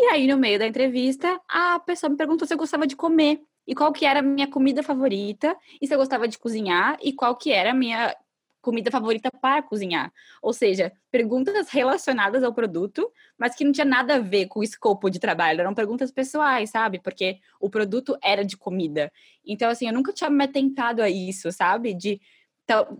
E 0.00 0.04
aí, 0.12 0.28
no 0.28 0.36
meio 0.36 0.60
da 0.60 0.66
entrevista, 0.66 1.40
a 1.48 1.80
pessoa 1.80 2.08
me 2.08 2.16
perguntou 2.16 2.46
se 2.46 2.54
eu 2.54 2.58
gostava 2.58 2.86
de 2.86 2.94
comer 2.94 3.40
e 3.66 3.74
qual 3.74 3.92
que 3.92 4.06
era 4.06 4.20
a 4.20 4.22
minha 4.22 4.46
comida 4.46 4.80
favorita 4.80 5.56
e 5.82 5.88
se 5.88 5.92
eu 5.92 5.98
gostava 5.98 6.28
de 6.28 6.38
cozinhar 6.38 6.96
e 7.02 7.12
qual 7.12 7.34
que 7.34 7.50
era 7.50 7.72
a 7.72 7.74
minha 7.74 8.14
comida 8.62 8.92
favorita 8.92 9.28
para 9.42 9.60
cozinhar. 9.60 10.12
Ou 10.40 10.52
seja, 10.52 10.92
perguntas 11.10 11.68
relacionadas 11.68 12.44
ao 12.44 12.54
produto, 12.54 13.10
mas 13.36 13.56
que 13.56 13.64
não 13.64 13.72
tinha 13.72 13.84
nada 13.84 14.14
a 14.14 14.20
ver 14.20 14.46
com 14.46 14.60
o 14.60 14.62
escopo 14.62 15.10
de 15.10 15.18
trabalho, 15.18 15.62
eram 15.62 15.74
perguntas 15.74 16.12
pessoais, 16.12 16.70
sabe? 16.70 17.00
Porque 17.02 17.40
o 17.60 17.68
produto 17.68 18.16
era 18.22 18.44
de 18.44 18.56
comida. 18.56 19.10
Então, 19.44 19.68
assim, 19.68 19.88
eu 19.88 19.92
nunca 19.92 20.12
tinha 20.12 20.30
me 20.30 20.44
atentado 20.44 21.02
a 21.02 21.10
isso, 21.10 21.50
sabe? 21.50 21.92
De 21.92 22.20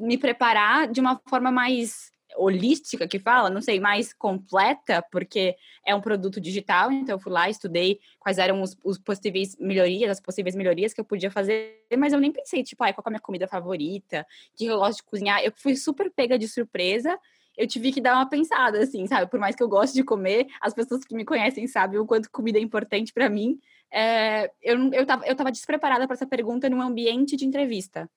me 0.01 0.19
preparar 0.19 0.89
de 0.89 1.01
uma 1.01 1.21
forma 1.29 1.53
mais 1.53 2.11
holística 2.39 3.07
que 3.07 3.19
fala, 3.19 3.51
não 3.51 3.61
sei, 3.61 3.81
mais 3.81 4.13
completa, 4.13 5.03
porque 5.11 5.57
é 5.85 5.95
um 5.95 6.01
produto 6.01 6.41
digital, 6.41 6.91
então 6.93 7.17
eu 7.17 7.21
fui 7.21 7.33
lá, 7.33 7.51
estudei 7.51 7.99
quais 8.19 8.39
eram 8.39 8.63
os, 8.63 8.77
os 8.85 8.99
possíveis 8.99 9.57
melhorias, 9.59 10.11
as 10.11 10.21
possíveis 10.21 10.55
melhorias 10.55 10.95
que 10.95 11.01
eu 11.01 11.05
podia 11.05 11.31
fazer, 11.31 11.85
mas 11.99 12.13
eu 12.13 12.21
nem 12.21 12.33
pensei, 12.33 12.63
tipo, 12.63 12.83
ai, 12.85 12.93
qual 12.93 13.03
é 13.07 13.09
a 13.09 13.11
minha 13.11 13.21
comida 13.21 13.49
favorita, 13.49 14.27
que 14.57 14.67
eu 14.67 14.79
gosto 14.79 14.99
de 14.99 15.05
cozinhar. 15.05 15.43
Eu 15.43 15.53
fui 15.57 15.77
super 15.77 16.11
pega 16.11 16.39
de 16.39 16.49
surpresa 16.49 17.19
eu 17.59 17.67
tive 17.67 17.91
que 17.91 18.01
dar 18.01 18.15
uma 18.15 18.29
pensada, 18.29 18.79
assim, 18.79 19.05
sabe? 19.09 19.29
Por 19.29 19.41
mais 19.41 19.57
que 19.57 19.63
eu 19.63 19.69
goste 19.69 19.93
de 19.93 20.05
comer, 20.05 20.47
as 20.61 20.73
pessoas 20.73 21.05
que 21.05 21.13
me 21.13 21.25
conhecem 21.25 21.67
sabem 21.67 21.99
o 21.99 22.07
quanto 22.07 22.31
comida 22.31 22.57
é 22.57 22.63
importante 22.63 23.13
para 23.13 23.29
mim. 23.29 23.59
É, 23.93 24.49
eu, 24.63 24.93
eu, 24.93 25.05
tava, 25.05 25.27
eu 25.27 25.35
tava 25.35 25.51
despreparada 25.51 26.07
para 26.07 26.15
essa 26.15 26.27
pergunta 26.27 26.71
num 26.71 26.81
ambiente 26.81 27.37
de 27.37 27.45
entrevista. 27.45 28.09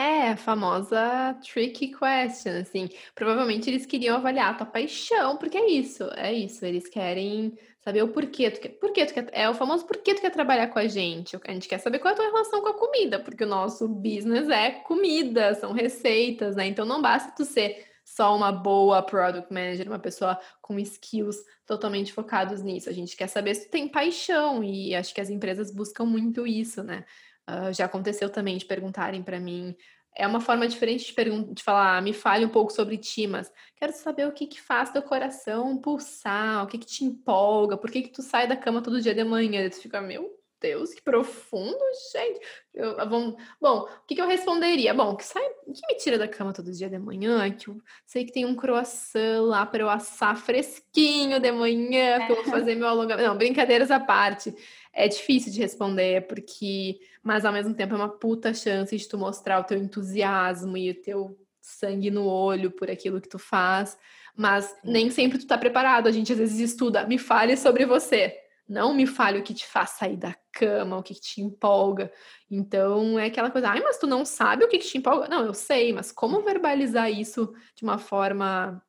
É, 0.00 0.30
a 0.30 0.36
famosa 0.36 1.38
tricky 1.42 1.88
question, 1.88 2.52
assim. 2.62 2.88
Provavelmente 3.14 3.68
eles 3.68 3.84
queriam 3.84 4.16
avaliar 4.16 4.52
a 4.52 4.54
tua 4.54 4.66
paixão, 4.66 5.36
porque 5.36 5.58
é 5.58 5.68
isso, 5.70 6.04
é 6.16 6.32
isso. 6.32 6.64
Eles 6.64 6.88
querem 6.88 7.52
saber 7.80 8.02
o 8.02 8.08
porquê 8.08 8.50
tu 8.50 8.60
quer. 8.60 8.70
Porquê 8.70 9.04
tu 9.04 9.12
quer 9.12 9.28
é 9.30 9.46
o 9.50 9.52
famoso 9.52 9.86
porquê 9.86 10.14
tu 10.14 10.22
quer 10.22 10.30
trabalhar 10.30 10.68
com 10.68 10.78
a 10.78 10.86
gente. 10.86 11.38
A 11.46 11.52
gente 11.52 11.68
quer 11.68 11.76
saber 11.76 11.98
qual 11.98 12.12
é 12.12 12.14
a 12.14 12.16
tua 12.16 12.24
relação 12.24 12.62
com 12.62 12.68
a 12.68 12.78
comida, 12.78 13.20
porque 13.20 13.44
o 13.44 13.46
nosso 13.46 13.86
business 13.86 14.48
é 14.48 14.70
comida, 14.70 15.54
são 15.54 15.72
receitas, 15.72 16.56
né? 16.56 16.66
Então 16.66 16.86
não 16.86 17.02
basta 17.02 17.34
tu 17.36 17.44
ser 17.44 17.84
só 18.02 18.34
uma 18.34 18.50
boa 18.50 19.02
product 19.02 19.52
manager, 19.52 19.86
uma 19.86 19.98
pessoa 19.98 20.40
com 20.62 20.78
skills 20.78 21.36
totalmente 21.66 22.10
focados 22.14 22.62
nisso. 22.62 22.88
A 22.88 22.92
gente 22.92 23.14
quer 23.14 23.26
saber 23.26 23.54
se 23.54 23.66
tu 23.66 23.70
tem 23.70 23.86
paixão 23.86 24.64
e 24.64 24.94
acho 24.94 25.14
que 25.14 25.20
as 25.20 25.28
empresas 25.28 25.70
buscam 25.70 26.06
muito 26.06 26.46
isso, 26.46 26.82
né? 26.82 27.04
Uh, 27.50 27.72
já 27.72 27.86
aconteceu 27.86 28.30
também 28.30 28.56
de 28.56 28.64
perguntarem 28.64 29.22
para 29.22 29.40
mim. 29.40 29.74
É 30.16 30.26
uma 30.26 30.40
forma 30.40 30.68
diferente 30.68 31.14
de, 31.14 31.54
de 31.54 31.62
falar, 31.62 31.96
ah, 31.96 32.00
me 32.00 32.12
fale 32.12 32.44
um 32.44 32.48
pouco 32.48 32.72
sobre 32.72 32.96
ti, 32.96 33.26
mas 33.26 33.50
quero 33.76 33.92
saber 33.92 34.26
o 34.26 34.32
que 34.32 34.46
que 34.46 34.60
faz 34.60 34.90
teu 34.90 35.02
coração 35.02 35.78
pulsar, 35.78 36.64
o 36.64 36.66
que 36.66 36.78
que 36.78 36.86
te 36.86 37.04
empolga, 37.04 37.76
por 37.76 37.90
que 37.90 38.02
que 38.02 38.12
tu 38.12 38.22
sai 38.22 38.46
da 38.46 38.56
cama 38.56 38.82
todo 38.82 39.00
dia 39.00 39.14
de 39.14 39.24
manhã? 39.24 39.64
E 39.64 39.70
tu 39.70 39.80
fica, 39.80 40.00
meu 40.00 40.40
Deus, 40.60 40.92
que 40.92 41.02
profundo, 41.02 41.78
gente. 42.12 42.40
Eu, 42.74 43.08
bom, 43.08 43.36
bom, 43.60 43.78
o 43.80 44.06
que, 44.06 44.14
que, 44.14 44.20
eu 44.20 44.26
responderia? 44.26 44.92
Bom, 44.92 45.16
que 45.16 45.24
sai, 45.24 45.42
que 45.42 45.86
me 45.88 45.94
tira 45.98 46.18
da 46.18 46.28
cama 46.28 46.52
todo 46.52 46.70
dia 46.70 46.88
de 46.88 46.98
manhã, 46.98 47.50
que 47.50 47.68
eu 47.68 47.80
sei 48.04 48.24
que 48.24 48.32
tem 48.32 48.44
um 48.44 48.54
croissant 48.54 49.42
lá 49.42 49.64
para 49.64 49.82
eu 49.82 49.88
assar 49.88 50.36
fresquinho 50.36 51.40
de 51.40 51.50
manhã, 51.50 52.26
que 52.26 52.32
eu 52.32 52.36
vou 52.36 52.44
fazer 52.44 52.74
meu 52.74 52.86
alongamento. 52.86 53.26
Não, 53.26 53.36
brincadeiras 53.36 53.90
à 53.90 53.98
parte. 53.98 54.54
É 54.92 55.06
difícil 55.08 55.52
de 55.52 55.60
responder, 55.60 56.26
porque, 56.26 57.00
mas 57.22 57.44
ao 57.44 57.52
mesmo 57.52 57.74
tempo 57.74 57.94
é 57.94 57.96
uma 57.96 58.08
puta 58.08 58.52
chance 58.52 58.96
de 58.96 59.08
tu 59.08 59.16
mostrar 59.16 59.60
o 59.60 59.64
teu 59.64 59.78
entusiasmo 59.78 60.76
e 60.76 60.90
o 60.90 61.00
teu 61.00 61.38
sangue 61.60 62.10
no 62.10 62.26
olho 62.26 62.70
por 62.70 62.90
aquilo 62.90 63.20
que 63.20 63.28
tu 63.28 63.38
faz. 63.38 63.96
Mas 64.36 64.74
nem 64.82 65.10
sempre 65.10 65.38
tu 65.38 65.46
tá 65.46 65.56
preparado. 65.56 66.08
A 66.08 66.12
gente 66.12 66.32
às 66.32 66.38
vezes 66.38 66.58
estuda, 66.58 67.06
me 67.06 67.18
fale 67.18 67.56
sobre 67.56 67.86
você 67.86 68.36
não 68.70 68.94
me 68.94 69.04
fale 69.04 69.40
o 69.40 69.42
que 69.42 69.52
te 69.52 69.66
faz 69.66 69.90
sair 69.90 70.16
da 70.16 70.32
cama, 70.52 70.96
o 70.96 71.02
que 71.02 71.12
te 71.12 71.40
empolga. 71.40 72.12
Então 72.48 73.18
é 73.18 73.26
aquela 73.26 73.50
coisa, 73.50 73.68
ai, 73.68 73.80
mas 73.80 73.98
tu 73.98 74.06
não 74.06 74.24
sabe 74.24 74.64
o 74.64 74.68
que 74.68 74.78
te 74.78 74.96
empolga? 74.96 75.26
Não, 75.26 75.44
eu 75.44 75.52
sei, 75.52 75.92
mas 75.92 76.12
como 76.12 76.40
verbalizar 76.42 77.10
isso 77.10 77.52
de 77.74 77.82
uma 77.82 77.98
forma 77.98 78.80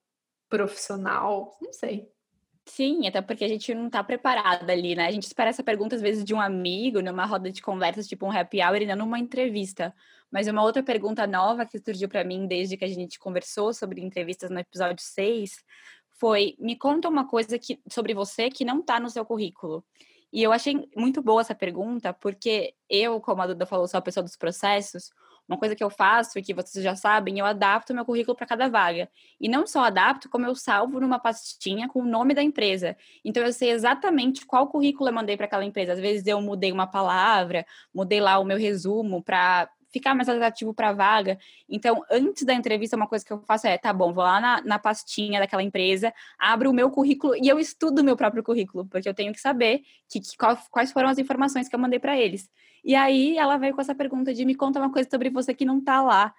profissional? 0.47 1.58
Não 1.60 1.74
sei. 1.74 2.08
Sim, 2.66 3.07
até 3.07 3.22
porque 3.22 3.43
a 3.43 3.47
gente 3.47 3.74
não 3.74 3.89
tá 3.89 4.03
preparada 4.03 4.72
ali, 4.72 4.95
né? 4.95 5.07
A 5.07 5.12
gente 5.12 5.24
espera 5.24 5.49
essa 5.49 5.64
pergunta, 5.64 5.95
às 5.95 6.01
vezes, 6.01 6.24
de 6.24 6.34
um 6.34 6.39
amigo, 6.39 7.01
numa 7.01 7.26
roda 7.26 7.51
de 7.51 7.62
conversas, 7.62 8.07
tipo 8.07 8.26
um 8.26 8.32
happy 8.32 8.62
hour, 8.62 8.82
e 8.82 8.86
não 8.86 8.95
numa 8.97 9.20
entrevista. 9.20 9.93
Mas 10.32 10.47
uma 10.47 10.64
outra 10.64 10.84
pergunta 10.84 11.26
nova 11.28 11.66
que 11.66 11.80
surgiu 11.80 12.07
para 12.07 12.24
mim 12.24 12.47
desde 12.47 12.78
que 12.78 12.86
a 12.86 12.88
gente 12.88 13.20
conversou 13.20 13.74
sobre 13.74 14.01
entrevistas 14.01 14.49
no 14.49 14.59
episódio 14.59 15.03
6 15.03 15.57
foi: 16.20 16.55
me 16.59 16.76
conta 16.78 17.09
uma 17.09 17.28
coisa 17.28 17.57
que, 17.57 17.82
sobre 17.89 18.14
você 18.14 18.49
que 18.49 18.64
não 18.64 18.80
está 18.80 18.99
no 18.99 19.09
seu 19.09 19.26
currículo. 19.26 19.84
E 20.32 20.41
eu 20.41 20.53
achei 20.53 20.88
muito 20.95 21.22
boa 21.22 21.41
essa 21.41 21.55
pergunta, 21.55 22.14
porque 22.14 22.74
eu, 22.89 23.20
como 23.20 23.41
a 23.41 23.47
Duda 23.47 23.66
falou, 23.66 23.88
sou 23.88 23.97
a 23.97 24.01
pessoa 24.01 24.24
dos 24.24 24.38
processos. 24.38 25.12
Uma 25.48 25.58
coisa 25.58 25.76
que 25.76 25.84
eu 25.84 25.89
faço 25.89 26.39
e 26.39 26.42
que 26.42 26.54
vocês 26.54 26.84
já 26.84 26.96
sabem, 26.96 27.39
eu 27.39 27.46
adapto 27.46 27.94
meu 27.94 28.06
currículo 28.06 28.36
para 28.36 28.48
cada 28.48 28.70
vaga. 28.70 29.10
E 29.39 29.50
não 29.50 29.68
só 29.68 29.84
adapto, 29.84 30.30
como 30.30 30.46
eu 30.46 30.56
salvo 30.56 31.00
numa 31.00 31.20
pastinha 31.20 31.89
com 31.89 32.00
o 32.02 32.06
nome 32.06 32.34
da 32.34 32.42
empresa. 32.42 32.96
Então 33.24 33.44
eu 33.44 33.52
sei 33.52 33.72
exatamente 33.72 34.46
qual 34.46 34.68
currículo 34.68 35.10
eu 35.10 35.14
mandei 35.14 35.36
para 35.36 35.46
aquela 35.46 35.66
empresa. 35.66 35.94
Às 35.94 36.00
vezes 36.00 36.26
eu 36.26 36.42
mudei 36.42 36.72
uma 36.72 36.88
palavra, 36.88 37.66
mudei 37.94 38.22
lá 38.22 38.39
o 38.39 38.46
meu 38.46 38.58
resumo 38.58 39.22
para 39.22 39.70
ficar 39.92 40.16
mais 40.16 40.30
atrativo 40.30 40.74
para 40.74 40.89
a 40.89 40.94
vaga. 40.94 41.38
Então, 41.70 42.02
antes 42.10 42.44
da 42.44 42.54
entrevista, 42.54 42.96
uma 42.96 43.08
coisa 43.08 43.26
que 43.26 43.32
eu 43.32 43.42
faço 43.42 43.68
é, 43.68 43.78
tá 43.78 43.92
bom, 43.94 44.14
vou 44.14 44.24
lá 44.24 44.39
na, 44.39 44.62
na 44.62 44.80
pastinha 44.80 45.39
daquela 45.39 45.62
empresa, 45.62 46.14
abro 46.39 46.70
o 46.70 46.74
meu 46.74 46.89
currículo 46.89 47.36
e 47.36 47.48
eu 47.48 47.60
estudo 47.60 48.00
o 48.00 48.04
meu 48.04 48.16
próprio 48.16 48.44
currículo, 48.44 48.86
porque 48.86 49.08
eu 49.08 49.14
tenho 49.14 49.34
que 49.34 49.42
saber 49.42 49.82
que, 50.10 50.20
que 50.20 50.38
quais 50.70 50.92
foram 50.92 51.10
as 51.10 51.18
informações 51.18 51.68
que 51.68 51.76
eu 51.76 51.80
mandei 51.80 52.00
para 52.00 52.18
eles. 52.18 52.50
E 52.84 52.95
aí 52.95 53.38
ela 53.38 53.57
veio 53.57 53.73
com 53.73 53.82
essa 53.82 53.95
pergunta 53.95 54.34
de 54.34 54.45
me 54.45 54.55
conta 54.55 54.79
uma 54.79 54.91
coisa 54.91 55.09
sobre 55.09 55.29
você 55.29 55.53
que 55.53 55.65
não 55.65 55.82
tá 55.82 56.01
lá. 56.01 56.34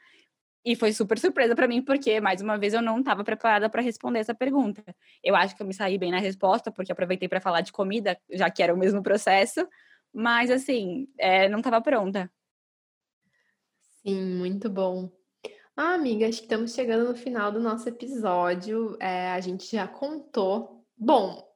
E 0.65 0.77
foi 0.77 0.93
super 0.93 1.19
surpresa 1.19 1.57
para 1.57 1.67
mim, 1.67 1.83
porque, 1.83 2.21
mais 2.21 2.41
uma 2.41 2.57
vez, 2.57 2.73
eu 2.73 2.81
não 2.81 3.01
estava 3.01 3.25
preparada 3.25 3.69
para 3.69 3.83
responder 3.83 4.21
essa 4.21 4.35
pergunta. 4.35 4.83
Eu 5.23 5.35
acho 5.35 5.57
que 5.57 5.63
eu 5.63 5.67
me 5.67 5.75
saí 5.75 5.99
bem 5.99 6.13
na 6.13 6.19
resposta, 6.19 6.71
porque 6.71 6.93
aproveitei 6.93 7.29
para 7.29 7.41
falar 7.41 7.63
de 7.63 7.73
comida, 7.73 8.17
já 8.31 8.49
que 8.49 8.63
era 8.63 8.73
o 8.73 8.79
mesmo 8.79 9.03
processo, 9.03 9.67
mas, 10.13 10.51
assim, 10.51 11.09
é, 11.19 11.49
não 11.49 11.59
estava 11.59 11.81
pronta. 11.81 12.31
Sim, 14.05 14.37
muito 14.37 14.71
bom. 14.71 15.11
Ah, 15.77 15.95
amiga, 15.95 16.29
acho 16.29 16.39
que 16.39 16.45
estamos 16.45 16.75
chegando 16.75 17.09
no 17.09 17.17
final 17.17 17.51
do 17.51 17.59
nosso 17.59 17.89
episódio. 17.89 18.97
É, 19.01 19.33
a 19.33 19.41
gente 19.41 19.71
já 19.75 19.89
contou. 19.89 20.85
Bom, 20.97 21.52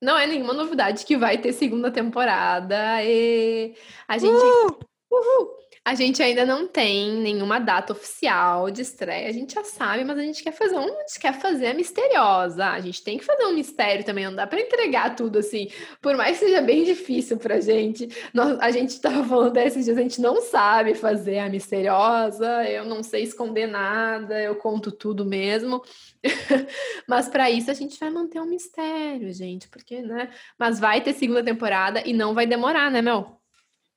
não 0.00 0.18
é 0.18 0.26
nenhuma 0.26 0.52
novidade 0.52 1.04
que 1.04 1.16
vai 1.16 1.38
ter 1.38 1.52
segunda 1.52 1.90
temporada. 1.90 3.02
E 3.04 3.74
a 4.08 4.18
gente. 4.18 4.32
Uh! 4.32 4.78
Uhul! 5.10 5.58
A 5.82 5.94
gente 5.94 6.22
ainda 6.22 6.44
não 6.44 6.68
tem 6.68 7.10
nenhuma 7.10 7.58
data 7.58 7.94
oficial 7.94 8.70
de 8.70 8.82
estreia, 8.82 9.30
a 9.30 9.32
gente 9.32 9.54
já 9.54 9.64
sabe, 9.64 10.04
mas 10.04 10.18
a 10.18 10.22
gente 10.22 10.42
quer 10.42 10.52
fazer 10.52 10.76
um, 10.76 10.84
a 10.84 11.00
gente 11.00 11.18
quer 11.18 11.40
fazer 11.40 11.68
a 11.68 11.74
misteriosa. 11.74 12.66
A 12.66 12.80
gente 12.80 13.02
tem 13.02 13.16
que 13.16 13.24
fazer 13.24 13.46
um 13.46 13.54
mistério 13.54 14.04
também, 14.04 14.26
não 14.26 14.34
dá 14.34 14.46
para 14.46 14.60
entregar 14.60 15.16
tudo 15.16 15.38
assim. 15.38 15.68
Por 16.02 16.16
mais 16.16 16.38
que 16.38 16.44
seja 16.44 16.60
bem 16.60 16.84
difícil 16.84 17.38
pra 17.38 17.60
gente. 17.60 18.08
Nós, 18.34 18.58
a 18.60 18.70
gente 18.70 18.90
estava 19.00 19.24
falando 19.24 19.54
desses 19.54 19.86
dias, 19.86 19.96
a 19.96 20.02
gente 20.02 20.20
não 20.20 20.42
sabe 20.42 20.94
fazer 20.94 21.38
a 21.38 21.48
misteriosa, 21.48 22.62
eu 22.68 22.84
não 22.84 23.02
sei 23.02 23.22
esconder 23.22 23.66
nada, 23.66 24.38
eu 24.40 24.56
conto 24.56 24.92
tudo 24.92 25.24
mesmo. 25.24 25.82
mas 27.08 27.26
para 27.28 27.50
isso 27.50 27.70
a 27.70 27.74
gente 27.74 27.98
vai 27.98 28.10
manter 28.10 28.38
um 28.38 28.46
mistério, 28.46 29.32
gente, 29.32 29.66
porque, 29.68 30.02
né? 30.02 30.30
Mas 30.58 30.78
vai 30.78 31.00
ter 31.00 31.14
segunda 31.14 31.42
temporada 31.42 32.02
e 32.06 32.12
não 32.12 32.34
vai 32.34 32.46
demorar, 32.46 32.90
né, 32.90 33.00
Mel? 33.00 33.39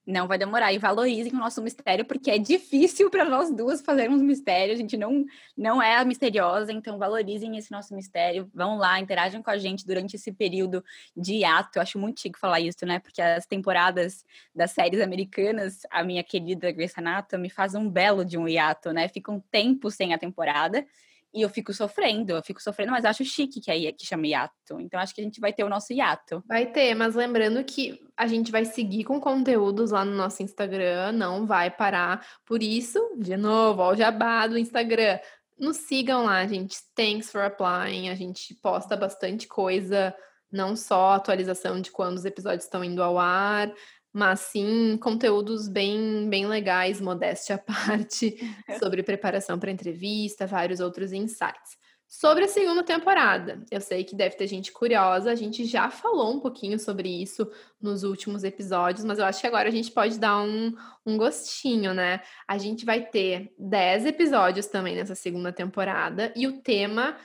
Não 0.05 0.27
vai 0.27 0.37
demorar 0.37 0.73
e 0.73 0.77
valorizem 0.77 1.31
o 1.31 1.37
nosso 1.37 1.61
mistério, 1.61 2.03
porque 2.03 2.29
é 2.29 2.37
difícil 2.37 3.09
para 3.09 3.23
nós 3.23 3.49
duas 3.49 3.81
fazermos 3.81 4.21
mistério. 4.21 4.73
A 4.73 4.77
gente 4.77 4.97
não, 4.97 5.25
não 5.57 5.81
é 5.81 5.95
a 5.95 6.03
misteriosa, 6.03 6.73
então 6.73 6.97
valorizem 6.97 7.57
esse 7.57 7.71
nosso 7.71 7.95
mistério. 7.95 8.49
Vão 8.53 8.77
lá, 8.77 8.99
interajam 8.99 9.41
com 9.41 9.49
a 9.49 9.57
gente 9.57 9.85
durante 9.85 10.15
esse 10.15 10.31
período 10.31 10.83
de 11.15 11.35
hiato. 11.35 11.77
Eu 11.77 11.81
acho 11.81 11.97
muito 11.97 12.19
chique 12.19 12.37
falar 12.37 12.59
isso, 12.59 12.85
né? 12.85 12.99
Porque 12.99 13.21
as 13.21 13.45
temporadas 13.45 14.25
das 14.53 14.71
séries 14.71 14.99
americanas, 14.99 15.83
a 15.89 16.03
minha 16.03 16.23
querida 16.23 16.71
Grace 16.71 16.95
Anatomy 16.97 17.49
faz 17.49 17.73
um 17.73 17.89
belo 17.89 18.25
de 18.25 18.37
um 18.37 18.47
hiato, 18.47 18.91
né? 18.91 19.07
Fica 19.07 19.31
um 19.31 19.39
tempo 19.39 19.89
sem 19.89 20.13
a 20.13 20.17
temporada. 20.17 20.85
E 21.33 21.41
eu 21.41 21.49
fico 21.49 21.73
sofrendo, 21.73 22.33
eu 22.33 22.43
fico 22.43 22.61
sofrendo, 22.61 22.91
mas 22.91 23.05
acho 23.05 23.25
chique 23.25 23.59
que 23.59 23.71
aí 23.71 23.91
que 23.91 24.05
chama 24.05 24.27
hiato. 24.27 24.79
Então 24.79 24.99
acho 24.99 25.15
que 25.15 25.21
a 25.21 25.23
gente 25.23 25.39
vai 25.39 25.51
ter 25.51 25.63
o 25.63 25.69
nosso 25.69 25.91
hiato. 25.91 26.43
Vai 26.47 26.67
ter, 26.67 26.93
mas 26.93 27.15
lembrando 27.15 27.63
que 27.63 27.99
a 28.15 28.27
gente 28.27 28.51
vai 28.51 28.65
seguir 28.65 29.03
com 29.03 29.19
conteúdos 29.19 29.91
lá 29.91 30.05
no 30.05 30.15
nosso 30.15 30.43
Instagram, 30.43 31.11
não 31.13 31.47
vai 31.47 31.71
parar. 31.71 32.25
Por 32.45 32.61
isso, 32.61 32.99
de 33.17 33.35
novo, 33.35 33.81
ó, 33.81 33.91
o 33.93 33.95
jabá 33.95 34.45
do 34.45 34.57
Instagram. 34.57 35.19
Nos 35.57 35.77
sigam 35.77 36.25
lá, 36.25 36.45
gente. 36.45 36.77
Thanks 36.95 37.31
for 37.31 37.41
applying. 37.41 38.09
A 38.09 38.15
gente 38.15 38.53
posta 38.55 38.95
bastante 38.95 39.47
coisa, 39.47 40.13
não 40.51 40.75
só 40.75 41.13
atualização 41.13 41.81
de 41.81 41.89
quando 41.89 42.17
os 42.17 42.25
episódios 42.25 42.65
estão 42.65 42.83
indo 42.83 43.01
ao 43.01 43.17
ar, 43.17 43.71
mas 44.13 44.41
sim 44.41 44.95
conteúdos 44.97 45.67
bem, 45.67 46.29
bem 46.29 46.45
legais, 46.45 47.01
modéstia 47.01 47.55
à 47.55 47.57
parte, 47.57 48.37
sobre 48.79 49.01
preparação 49.01 49.57
para 49.57 49.71
entrevista, 49.71 50.45
vários 50.45 50.79
outros 50.79 51.11
insights. 51.11 51.81
Sobre 52.07 52.43
a 52.43 52.47
segunda 52.47 52.83
temporada, 52.83 53.65
eu 53.71 53.81
sei 53.81 54.03
que 54.03 54.15
deve 54.15 54.35
ter 54.35 54.45
gente 54.45 54.71
curiosa, 54.71 55.31
a 55.31 55.35
gente 55.35 55.65
já 55.65 55.89
falou 55.89 56.31
um 56.31 56.39
pouquinho 56.39 56.77
sobre 56.77 57.09
isso 57.09 57.51
nos 57.81 58.03
últimos 58.03 58.43
episódios, 58.43 59.03
mas 59.03 59.17
eu 59.17 59.25
acho 59.25 59.41
que 59.41 59.47
agora 59.47 59.67
a 59.67 59.71
gente 59.71 59.89
pode 59.89 60.19
dar 60.19 60.39
um, 60.43 60.75
um 61.03 61.17
gostinho, 61.17 61.91
né? 61.91 62.21
A 62.47 62.59
gente 62.59 62.85
vai 62.85 63.03
ter 63.03 63.51
10 63.57 64.05
episódios 64.05 64.67
também 64.67 64.95
nessa 64.95 65.15
segunda 65.15 65.51
temporada, 65.51 66.31
e 66.35 66.45
o 66.45 66.61
tema, 66.61 67.17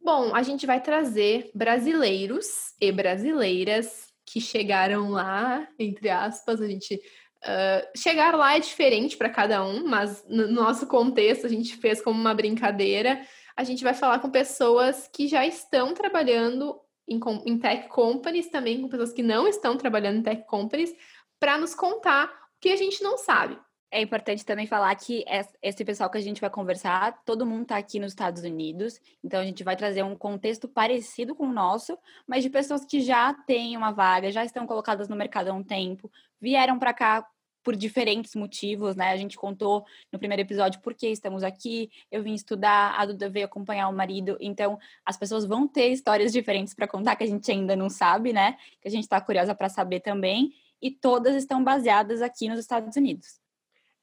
bom, 0.00 0.32
a 0.36 0.42
gente 0.44 0.66
vai 0.66 0.80
trazer 0.80 1.50
brasileiros 1.52 2.74
e 2.80 2.92
brasileiras 2.92 4.11
que 4.32 4.40
chegaram 4.40 5.10
lá, 5.10 5.68
entre 5.78 6.08
aspas, 6.08 6.60
a 6.62 6.66
gente. 6.66 6.94
Uh, 7.44 7.98
chegar 7.98 8.34
lá 8.36 8.56
é 8.56 8.60
diferente 8.60 9.16
para 9.16 9.28
cada 9.28 9.64
um, 9.64 9.84
mas 9.86 10.24
no 10.28 10.46
nosso 10.46 10.86
contexto 10.86 11.44
a 11.44 11.50
gente 11.50 11.76
fez 11.76 12.00
como 12.00 12.18
uma 12.18 12.32
brincadeira. 12.32 13.20
A 13.54 13.62
gente 13.62 13.84
vai 13.84 13.92
falar 13.92 14.20
com 14.20 14.30
pessoas 14.30 15.06
que 15.12 15.28
já 15.28 15.44
estão 15.44 15.92
trabalhando 15.92 16.80
em, 17.06 17.20
em 17.44 17.58
tech 17.58 17.88
companies, 17.88 18.48
também 18.48 18.80
com 18.80 18.88
pessoas 18.88 19.12
que 19.12 19.22
não 19.22 19.46
estão 19.46 19.76
trabalhando 19.76 20.20
em 20.20 20.22
tech 20.22 20.46
companies, 20.46 20.94
para 21.38 21.58
nos 21.58 21.74
contar 21.74 22.26
o 22.26 22.60
que 22.60 22.70
a 22.70 22.76
gente 22.76 23.02
não 23.02 23.18
sabe. 23.18 23.58
É 23.94 24.00
importante 24.00 24.42
também 24.42 24.66
falar 24.66 24.94
que 24.94 25.22
esse 25.60 25.84
pessoal 25.84 26.08
que 26.08 26.16
a 26.16 26.20
gente 26.22 26.40
vai 26.40 26.48
conversar, 26.48 27.22
todo 27.26 27.44
mundo 27.44 27.64
está 27.64 27.76
aqui 27.76 28.00
nos 28.00 28.12
Estados 28.12 28.42
Unidos, 28.42 28.98
então 29.22 29.38
a 29.38 29.44
gente 29.44 29.62
vai 29.62 29.76
trazer 29.76 30.02
um 30.02 30.16
contexto 30.16 30.66
parecido 30.66 31.34
com 31.34 31.46
o 31.46 31.52
nosso, 31.52 31.98
mas 32.26 32.42
de 32.42 32.48
pessoas 32.48 32.86
que 32.86 33.02
já 33.02 33.34
têm 33.34 33.76
uma 33.76 33.90
vaga, 33.92 34.32
já 34.32 34.46
estão 34.46 34.66
colocadas 34.66 35.10
no 35.10 35.14
mercado 35.14 35.48
há 35.48 35.52
um 35.52 35.62
tempo, 35.62 36.10
vieram 36.40 36.78
para 36.78 36.94
cá 36.94 37.28
por 37.62 37.76
diferentes 37.76 38.34
motivos, 38.34 38.96
né? 38.96 39.10
A 39.10 39.16
gente 39.18 39.36
contou 39.36 39.84
no 40.10 40.18
primeiro 40.18 40.40
episódio 40.40 40.80
por 40.80 40.94
que 40.94 41.08
estamos 41.08 41.44
aqui. 41.44 41.90
Eu 42.10 42.22
vim 42.22 42.32
estudar, 42.32 42.98
a 42.98 43.04
Duda 43.04 43.28
veio 43.28 43.44
acompanhar 43.44 43.88
o 43.88 43.92
marido. 43.92 44.38
Então, 44.40 44.78
as 45.04 45.18
pessoas 45.18 45.44
vão 45.44 45.68
ter 45.68 45.88
histórias 45.88 46.32
diferentes 46.32 46.72
para 46.72 46.88
contar 46.88 47.14
que 47.14 47.24
a 47.24 47.26
gente 47.26 47.52
ainda 47.52 47.76
não 47.76 47.90
sabe, 47.90 48.32
né? 48.32 48.56
Que 48.80 48.88
a 48.88 48.90
gente 48.90 49.04
está 49.04 49.20
curiosa 49.20 49.54
para 49.54 49.68
saber 49.68 50.00
também. 50.00 50.54
E 50.80 50.90
todas 50.90 51.36
estão 51.36 51.62
baseadas 51.62 52.22
aqui 52.22 52.48
nos 52.48 52.58
Estados 52.58 52.96
Unidos. 52.96 53.41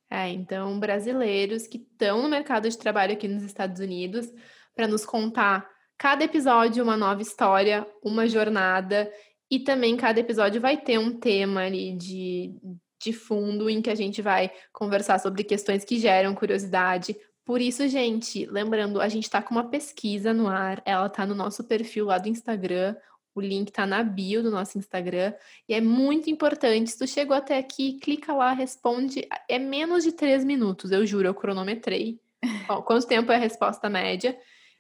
É, 0.10 0.30
então, 0.30 0.80
brasileiros 0.80 1.68
que 1.68 1.78
estão 1.78 2.24
no 2.24 2.30
mercado 2.30 2.68
de 2.68 2.78
trabalho 2.78 3.14
aqui 3.14 3.28
nos 3.28 3.44
Estados 3.44 3.80
Unidos, 3.80 4.28
para 4.76 4.88
nos 4.88 5.06
contar 5.06 5.70
cada 5.98 6.24
episódio 6.24 6.84
uma 6.84 6.98
nova 6.98 7.22
história, 7.22 7.86
uma 8.04 8.28
jornada, 8.28 9.12
e 9.52 9.60
também 9.60 9.98
cada 9.98 10.20
episódio 10.20 10.60
vai 10.62 10.78
ter 10.78 10.98
um 10.98 11.20
tema 11.20 11.62
ali 11.62 11.96
de, 11.96 12.56
de 13.02 13.14
fundo 13.14 13.70
em 13.70 13.82
que 13.82 13.90
a 13.90 13.96
gente 13.96 14.22
vai 14.22 14.52
conversar 14.72 15.20
sobre 15.20 15.44
questões 15.44 15.84
que 15.84 16.00
geram 16.00 16.34
curiosidade. 16.34 17.16
Por 17.46 17.62
isso, 17.62 17.88
gente, 17.88 18.46
lembrando, 18.46 19.02
a 19.02 19.10
gente 19.10 19.24
está 19.24 19.42
com 19.42 19.54
uma 19.54 19.70
pesquisa 19.70 20.34
no 20.34 20.48
ar, 20.48 20.82
ela 20.86 21.08
está 21.08 21.26
no 21.26 21.36
nosso 21.36 21.64
perfil 21.64 22.06
lá 22.06 22.18
do 22.18 22.30
Instagram, 22.30 22.96
o 23.34 23.42
link 23.42 23.70
está 23.70 23.86
na 23.86 24.04
bio 24.04 24.42
do 24.44 24.52
nosso 24.52 24.78
Instagram 24.78 25.34
e 25.68 25.74
é 25.74 25.82
muito 25.82 26.30
importante. 26.30 26.92
Se 26.92 26.98
tu 26.98 27.08
chegou 27.08 27.36
até 27.36 27.58
aqui, 27.58 28.00
clica 28.00 28.34
lá, 28.34 28.54
responde. 28.54 29.28
É 29.48 29.60
menos 29.60 30.04
de 30.04 30.12
três 30.12 30.44
minutos, 30.44 30.92
eu 30.92 31.06
juro, 31.06 31.28
eu 31.28 31.34
cronometrei. 31.34 32.20
Quanto 32.86 33.08
tempo 33.08 33.32
é 33.32 33.36
a 33.36 33.40
resposta 33.40 33.90
média? 33.90 34.38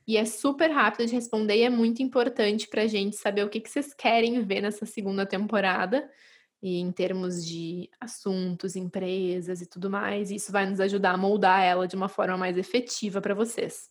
E 0.07 0.17
é 0.17 0.25
super 0.25 0.71
rápido 0.71 1.05
de 1.05 1.13
responder 1.13 1.57
e 1.57 1.63
é 1.63 1.69
muito 1.69 2.01
importante 2.01 2.67
para 2.67 2.81
a 2.81 2.87
gente 2.87 3.15
saber 3.15 3.43
o 3.43 3.49
que, 3.49 3.59
que 3.59 3.69
vocês 3.69 3.93
querem 3.93 4.41
ver 4.41 4.61
nessa 4.61 4.85
segunda 4.85 5.25
temporada. 5.25 6.09
E 6.61 6.79
em 6.79 6.91
termos 6.91 7.45
de 7.45 7.89
assuntos, 8.01 8.75
empresas 8.75 9.61
e 9.61 9.65
tudo 9.65 9.89
mais, 9.89 10.31
isso 10.31 10.51
vai 10.51 10.65
nos 10.69 10.79
ajudar 10.79 11.11
a 11.11 11.17
moldar 11.17 11.63
ela 11.63 11.87
de 11.87 11.95
uma 11.95 12.09
forma 12.09 12.37
mais 12.37 12.57
efetiva 12.57 13.21
para 13.21 13.35
vocês. 13.35 13.89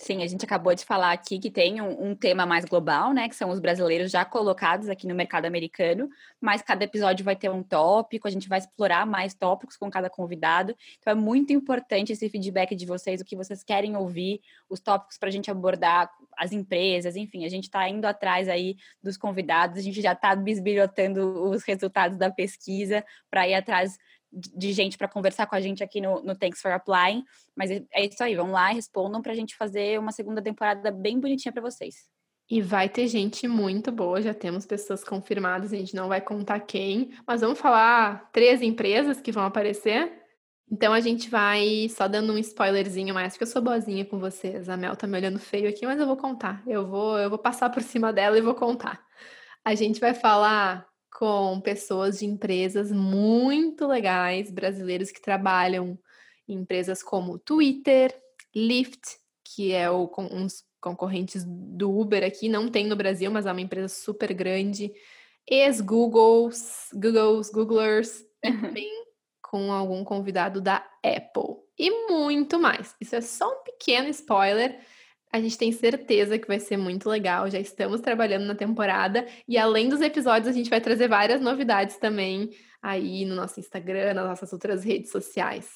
Sim, 0.00 0.22
a 0.22 0.26
gente 0.28 0.44
acabou 0.44 0.72
de 0.76 0.84
falar 0.84 1.10
aqui 1.10 1.40
que 1.40 1.50
tem 1.50 1.80
um, 1.82 2.10
um, 2.10 2.14
tema 2.14 2.46
mais 2.46 2.64
global, 2.64 3.12
né? 3.12 3.28
Que 3.28 3.34
são 3.34 3.50
os 3.50 3.58
brasileiros 3.58 4.12
já 4.12 4.24
colocados 4.24 4.88
aqui 4.88 5.08
no 5.08 5.14
mercado 5.14 5.46
americano, 5.46 6.08
mas 6.40 6.62
cada 6.62 6.84
episódio 6.84 7.24
vai 7.24 7.34
ter 7.34 7.50
um 7.50 7.64
tópico, 7.64 8.28
a 8.28 8.30
gente 8.30 8.48
vai 8.48 8.60
explorar 8.60 9.04
mais 9.04 9.34
tópicos 9.34 9.76
com 9.76 9.90
cada 9.90 10.08
convidado. 10.08 10.72
Então 11.00 11.10
é 11.10 11.16
muito 11.16 11.52
importante 11.52 12.12
esse 12.12 12.28
feedback 12.30 12.76
de 12.76 12.86
vocês, 12.86 13.20
o 13.20 13.24
que 13.24 13.34
vocês 13.34 13.64
querem 13.64 13.96
ouvir, 13.96 14.40
os 14.70 14.78
tópicos 14.78 15.18
para 15.18 15.30
a 15.30 15.32
gente 15.32 15.50
abordar, 15.50 16.08
as 16.36 16.52
empresas, 16.52 17.16
enfim, 17.16 17.44
a 17.44 17.48
gente 17.48 17.64
está 17.64 17.88
indo 17.88 18.04
atrás 18.04 18.48
aí 18.48 18.76
dos 19.02 19.16
convidados, 19.16 19.78
a 19.78 19.82
gente 19.82 20.00
já 20.00 20.12
está 20.12 20.36
bisbilhotando 20.36 21.50
os 21.50 21.64
resultados 21.64 22.16
da 22.16 22.30
pesquisa 22.30 23.04
para 23.28 23.48
ir 23.48 23.54
atrás 23.54 23.98
de 24.32 24.72
gente 24.72 24.98
para 24.98 25.08
conversar 25.08 25.46
com 25.46 25.54
a 25.54 25.60
gente 25.60 25.82
aqui 25.82 26.00
no, 26.00 26.22
no 26.22 26.36
Thanks 26.36 26.60
for 26.60 26.70
Applying. 26.70 27.24
Mas 27.56 27.70
é, 27.70 27.84
isso 28.04 28.22
aí, 28.22 28.34
vão 28.34 28.50
lá, 28.50 28.68
respondam 28.68 29.22
para 29.22 29.32
a 29.32 29.34
gente 29.34 29.56
fazer 29.56 29.98
uma 29.98 30.12
segunda 30.12 30.42
temporada 30.42 30.90
bem 30.90 31.18
bonitinha 31.18 31.52
para 31.52 31.62
vocês. 31.62 32.08
E 32.50 32.62
vai 32.62 32.88
ter 32.88 33.06
gente 33.08 33.46
muito 33.46 33.92
boa, 33.92 34.22
já 34.22 34.32
temos 34.32 34.64
pessoas 34.64 35.04
confirmadas, 35.04 35.70
a 35.70 35.76
gente 35.76 35.94
não 35.94 36.08
vai 36.08 36.20
contar 36.20 36.60
quem, 36.60 37.14
mas 37.26 37.42
vamos 37.42 37.58
falar 37.58 38.30
três 38.32 38.62
empresas 38.62 39.20
que 39.20 39.30
vão 39.30 39.44
aparecer. 39.44 40.10
Então 40.70 40.94
a 40.94 41.00
gente 41.00 41.28
vai 41.28 41.88
só 41.90 42.08
dando 42.08 42.32
um 42.32 42.38
spoilerzinho 42.38 43.12
mais, 43.14 43.34
porque 43.34 43.44
eu 43.44 43.48
sou 43.48 43.60
boazinha 43.60 44.04
com 44.04 44.18
vocês. 44.18 44.68
A 44.68 44.78
Mel 44.78 44.96
tá 44.96 45.06
me 45.06 45.18
olhando 45.18 45.38
feio 45.38 45.68
aqui, 45.68 45.84
mas 45.84 46.00
eu 46.00 46.06
vou 46.06 46.16
contar. 46.16 46.62
Eu 46.66 46.86
vou, 46.86 47.18
eu 47.18 47.28
vou 47.28 47.38
passar 47.38 47.68
por 47.68 47.82
cima 47.82 48.12
dela 48.14 48.38
e 48.38 48.42
vou 48.42 48.54
contar. 48.54 49.02
A 49.62 49.74
gente 49.74 50.00
vai 50.00 50.14
falar 50.14 50.87
com 51.18 51.60
pessoas 51.60 52.20
de 52.20 52.26
empresas 52.26 52.92
muito 52.92 53.88
legais, 53.88 54.52
brasileiros 54.52 55.10
que 55.10 55.20
trabalham 55.20 55.98
em 56.46 56.58
empresas 56.58 57.02
como 57.02 57.40
Twitter, 57.40 58.16
Lyft, 58.54 59.16
que 59.42 59.72
é 59.72 59.90
o, 59.90 60.08
um 60.16 60.44
dos 60.44 60.62
concorrentes 60.80 61.42
do 61.44 61.90
Uber 61.90 62.22
aqui, 62.22 62.48
não 62.48 62.68
tem 62.68 62.86
no 62.86 62.94
Brasil, 62.94 63.32
mas 63.32 63.46
é 63.46 63.50
uma 63.50 63.60
empresa 63.60 63.88
super 63.88 64.32
grande, 64.32 64.92
ex-Googles, 65.44 66.90
Googles, 66.94 67.50
Googlers, 67.50 68.24
e 68.44 68.52
também 68.52 68.88
com 69.42 69.72
algum 69.72 70.04
convidado 70.04 70.60
da 70.60 70.88
Apple. 71.04 71.56
E 71.76 71.90
muito 72.08 72.60
mais. 72.60 72.94
Isso 73.00 73.16
é 73.16 73.20
só 73.20 73.50
um 73.50 73.64
pequeno 73.64 74.06
spoiler 74.10 74.78
a 75.32 75.40
gente 75.40 75.58
tem 75.58 75.72
certeza 75.72 76.38
que 76.38 76.48
vai 76.48 76.58
ser 76.58 76.76
muito 76.76 77.08
legal. 77.08 77.50
Já 77.50 77.58
estamos 77.58 78.00
trabalhando 78.00 78.46
na 78.46 78.54
temporada 78.54 79.26
e 79.46 79.58
além 79.58 79.88
dos 79.88 80.00
episódios, 80.00 80.48
a 80.48 80.52
gente 80.52 80.70
vai 80.70 80.80
trazer 80.80 81.08
várias 81.08 81.40
novidades 81.40 81.98
também 81.98 82.50
aí 82.82 83.24
no 83.24 83.34
nosso 83.34 83.60
Instagram, 83.60 84.14
nas 84.14 84.26
nossas 84.26 84.52
outras 84.52 84.84
redes 84.84 85.10
sociais. 85.10 85.68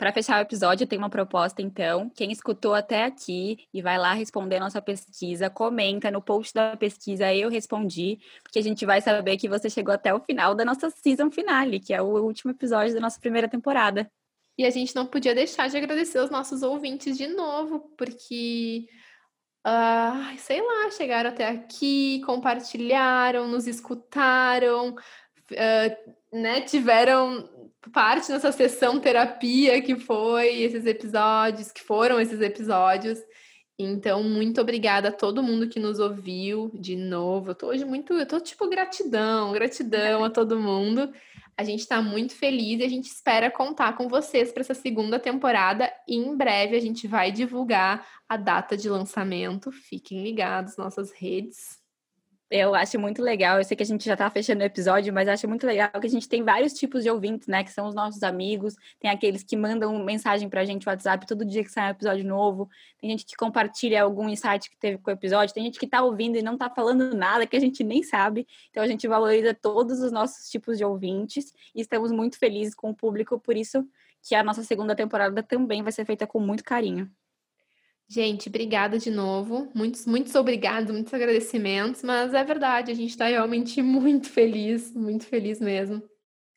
Para 0.00 0.14
fechar 0.14 0.38
o 0.38 0.42
episódio, 0.42 0.86
tem 0.86 0.98
uma 0.98 1.10
proposta, 1.10 1.60
então. 1.60 2.08
Quem 2.16 2.32
escutou 2.32 2.72
até 2.72 3.04
aqui 3.04 3.68
e 3.72 3.82
vai 3.82 3.98
lá 3.98 4.14
responder 4.14 4.56
a 4.56 4.60
nossa 4.60 4.80
pesquisa, 4.80 5.50
comenta 5.50 6.10
no 6.10 6.22
post 6.22 6.54
da 6.54 6.74
pesquisa, 6.74 7.34
eu 7.34 7.50
respondi, 7.50 8.18
porque 8.42 8.58
a 8.58 8.62
gente 8.62 8.86
vai 8.86 9.02
saber 9.02 9.36
que 9.36 9.46
você 9.46 9.68
chegou 9.68 9.92
até 9.92 10.14
o 10.14 10.20
final 10.20 10.54
da 10.54 10.64
nossa 10.64 10.88
season 10.88 11.30
finale, 11.30 11.78
que 11.78 11.92
é 11.92 12.00
o 12.00 12.06
último 12.06 12.50
episódio 12.50 12.94
da 12.94 13.00
nossa 13.00 13.20
primeira 13.20 13.46
temporada. 13.46 14.10
E 14.60 14.66
a 14.66 14.68
gente 14.68 14.94
não 14.94 15.06
podia 15.06 15.34
deixar 15.34 15.70
de 15.70 15.76
agradecer 15.78 16.18
os 16.18 16.28
nossos 16.28 16.62
ouvintes 16.62 17.16
de 17.16 17.26
novo, 17.26 17.80
porque, 17.96 18.86
uh, 19.66 20.36
sei 20.36 20.60
lá, 20.60 20.90
chegaram 20.90 21.30
até 21.30 21.48
aqui, 21.48 22.20
compartilharam, 22.26 23.48
nos 23.48 23.66
escutaram, 23.66 24.90
uh, 24.90 26.14
né, 26.30 26.60
tiveram 26.60 27.48
parte 27.90 28.30
nessa 28.30 28.52
sessão 28.52 29.00
terapia 29.00 29.80
que 29.80 29.96
foi 29.96 30.60
esses 30.60 30.84
episódios, 30.84 31.72
que 31.72 31.80
foram 31.80 32.20
esses 32.20 32.42
episódios. 32.42 33.18
Então, 33.82 34.22
muito 34.22 34.60
obrigada 34.60 35.08
a 35.08 35.12
todo 35.12 35.42
mundo 35.42 35.68
que 35.68 35.80
nos 35.80 35.98
ouviu 35.98 36.70
de 36.74 36.96
novo. 36.96 37.50
Eu 37.50 37.54
tô 37.54 37.68
hoje 37.68 37.84
muito, 37.84 38.12
eu 38.12 38.26
tô 38.26 38.38
tipo 38.38 38.68
gratidão, 38.68 39.52
gratidão 39.52 40.22
a 40.22 40.28
todo 40.30 40.60
mundo. 40.60 41.10
A 41.56 41.64
gente 41.64 41.80
está 41.80 42.00
muito 42.00 42.34
feliz 42.34 42.80
e 42.80 42.84
a 42.84 42.88
gente 42.88 43.06
espera 43.06 43.50
contar 43.50 43.96
com 43.96 44.08
vocês 44.08 44.52
para 44.52 44.60
essa 44.60 44.74
segunda 44.74 45.18
temporada. 45.18 45.90
E 46.06 46.16
em 46.16 46.36
breve 46.36 46.76
a 46.76 46.80
gente 46.80 47.06
vai 47.06 47.32
divulgar 47.32 48.06
a 48.28 48.36
data 48.36 48.76
de 48.76 48.88
lançamento. 48.88 49.72
Fiquem 49.72 50.22
ligados 50.22 50.76
nas 50.76 50.96
nossas 50.96 51.12
redes. 51.12 51.79
Eu 52.52 52.74
acho 52.74 52.98
muito 52.98 53.22
legal. 53.22 53.58
Eu 53.58 53.64
sei 53.64 53.76
que 53.76 53.82
a 53.84 53.86
gente 53.86 54.04
já 54.04 54.14
está 54.14 54.28
fechando 54.28 54.60
o 54.60 54.66
episódio, 54.66 55.14
mas 55.14 55.28
acho 55.28 55.46
muito 55.46 55.64
legal 55.64 55.88
que 56.00 56.06
a 56.08 56.10
gente 56.10 56.28
tem 56.28 56.42
vários 56.42 56.72
tipos 56.72 57.04
de 57.04 57.10
ouvintes, 57.10 57.46
né? 57.46 57.62
Que 57.62 57.70
são 57.70 57.86
os 57.86 57.94
nossos 57.94 58.24
amigos. 58.24 58.74
Tem 58.98 59.08
aqueles 59.08 59.44
que 59.44 59.56
mandam 59.56 59.96
mensagem 60.04 60.48
para 60.48 60.62
a 60.62 60.64
gente 60.64 60.84
no 60.84 60.90
WhatsApp 60.90 61.24
todo 61.28 61.44
dia 61.44 61.62
que 61.62 61.70
sai 61.70 61.86
um 61.86 61.90
episódio 61.90 62.24
novo. 62.26 62.68
Tem 63.00 63.08
gente 63.08 63.24
que 63.24 63.36
compartilha 63.36 64.02
algum 64.02 64.28
insight 64.28 64.68
que 64.68 64.76
teve 64.76 64.98
com 64.98 65.12
o 65.12 65.14
episódio. 65.14 65.54
Tem 65.54 65.62
gente 65.62 65.78
que 65.78 65.84
está 65.84 66.02
ouvindo 66.02 66.38
e 66.38 66.42
não 66.42 66.54
está 66.54 66.68
falando 66.68 67.14
nada 67.14 67.46
que 67.46 67.56
a 67.56 67.60
gente 67.60 67.84
nem 67.84 68.02
sabe. 68.02 68.48
Então 68.70 68.82
a 68.82 68.86
gente 68.88 69.06
valoriza 69.06 69.54
todos 69.54 70.00
os 70.00 70.10
nossos 70.10 70.50
tipos 70.50 70.76
de 70.76 70.84
ouvintes 70.84 71.54
e 71.72 71.80
estamos 71.80 72.10
muito 72.10 72.36
felizes 72.36 72.74
com 72.74 72.90
o 72.90 72.94
público. 72.94 73.38
Por 73.38 73.56
isso 73.56 73.86
que 74.22 74.34
a 74.34 74.42
nossa 74.42 74.64
segunda 74.64 74.96
temporada 74.96 75.40
também 75.40 75.84
vai 75.84 75.92
ser 75.92 76.04
feita 76.04 76.26
com 76.26 76.40
muito 76.40 76.64
carinho. 76.64 77.08
Gente, 78.10 78.48
obrigada 78.48 78.98
de 78.98 79.08
novo. 79.08 79.70
Muitos, 79.72 80.04
muitos 80.04 80.34
obrigados, 80.34 80.90
muitos 80.90 81.14
agradecimentos, 81.14 82.02
mas 82.02 82.34
é 82.34 82.42
verdade, 82.42 82.90
a 82.90 82.94
gente 82.94 83.10
está 83.10 83.28
realmente 83.28 83.80
muito 83.82 84.28
feliz, 84.28 84.92
muito 84.92 85.24
feliz 85.26 85.60
mesmo. 85.60 86.02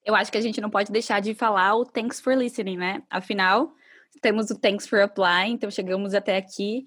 Eu 0.04 0.16
acho 0.16 0.32
que 0.32 0.38
a 0.38 0.42
gente 0.42 0.60
não 0.60 0.72
pode 0.72 0.92
deixar 0.92 1.20
de 1.20 1.36
falar 1.36 1.76
o 1.76 1.86
thanks 1.86 2.20
for 2.20 2.36
listening, 2.36 2.76
né? 2.76 3.04
Afinal, 3.08 3.72
temos 4.20 4.50
o 4.50 4.60
thanks 4.60 4.88
for 4.88 5.00
applying, 5.02 5.54
então 5.54 5.70
chegamos 5.70 6.16
até 6.16 6.38
aqui, 6.38 6.86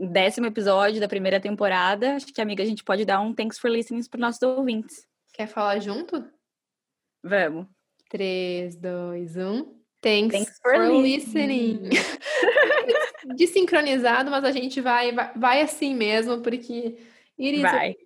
décimo 0.00 0.46
episódio 0.46 1.00
da 1.00 1.06
primeira 1.06 1.38
temporada. 1.38 2.16
Acho 2.16 2.32
que, 2.32 2.40
amiga, 2.40 2.62
a 2.62 2.66
gente 2.66 2.82
pode 2.82 3.04
dar 3.04 3.20
um 3.20 3.34
thanks 3.34 3.58
for 3.58 3.70
listening 3.70 4.02
para 4.08 4.20
nossos 4.20 4.40
ouvintes. 4.40 5.06
Quer 5.34 5.48
falar 5.48 5.80
junto? 5.80 6.24
Vamos. 7.22 7.66
3, 8.08 8.74
2, 8.74 9.36
1. 9.36 9.78
Thanks, 10.00 10.32
Thanks 10.32 10.58
for, 10.62 10.74
for 10.74 11.02
listening. 11.02 11.82
listening. 11.82 11.90
Desincronizado, 13.36 14.30
mas 14.30 14.44
a 14.44 14.50
gente 14.50 14.80
vai, 14.80 15.12
vai, 15.12 15.32
vai 15.34 15.62
assim 15.62 15.94
mesmo, 15.94 16.40
porque. 16.40 16.98
Iris, 17.38 17.62
vai. 17.62 17.96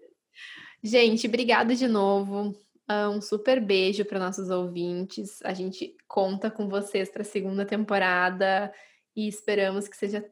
Gente, 0.83 1.27
obrigada 1.27 1.75
de 1.75 1.87
novo. 1.87 2.55
Ah, 2.89 3.09
um 3.09 3.21
super 3.21 3.61
beijo 3.61 4.05
para 4.05 4.19
nossos 4.19 4.51
ouvintes. 4.51 5.41
A 5.43 5.55
gente 5.55 5.97
conta 6.09 6.51
com 6.51 6.69
vocês 6.69 7.09
para 7.09 7.23
a 7.23 7.25
segunda 7.25 7.65
temporada 7.65 8.73
e 9.15 9.29
esperamos 9.29 9.89
que 9.89 9.97
seja 9.97 10.25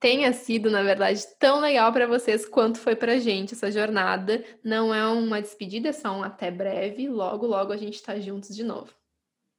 tenha 0.00 0.32
sido, 0.32 0.70
na 0.70 0.82
verdade, 0.82 1.24
tão 1.38 1.60
legal 1.60 1.92
para 1.92 2.06
vocês 2.06 2.46
quanto 2.46 2.78
foi 2.78 2.94
para 2.94 3.14
a 3.14 3.18
gente 3.18 3.54
essa 3.54 3.70
jornada. 3.70 4.44
Não 4.62 4.94
é 4.94 5.04
uma 5.06 5.42
despedida, 5.42 5.88
é 5.88 5.92
só 5.92 6.12
um 6.12 6.22
até 6.22 6.50
breve. 6.50 7.08
Logo, 7.08 7.46
logo 7.46 7.72
a 7.72 7.76
gente 7.76 7.94
está 7.94 8.18
juntos 8.18 8.54
de 8.54 8.62
novo. 8.62 8.92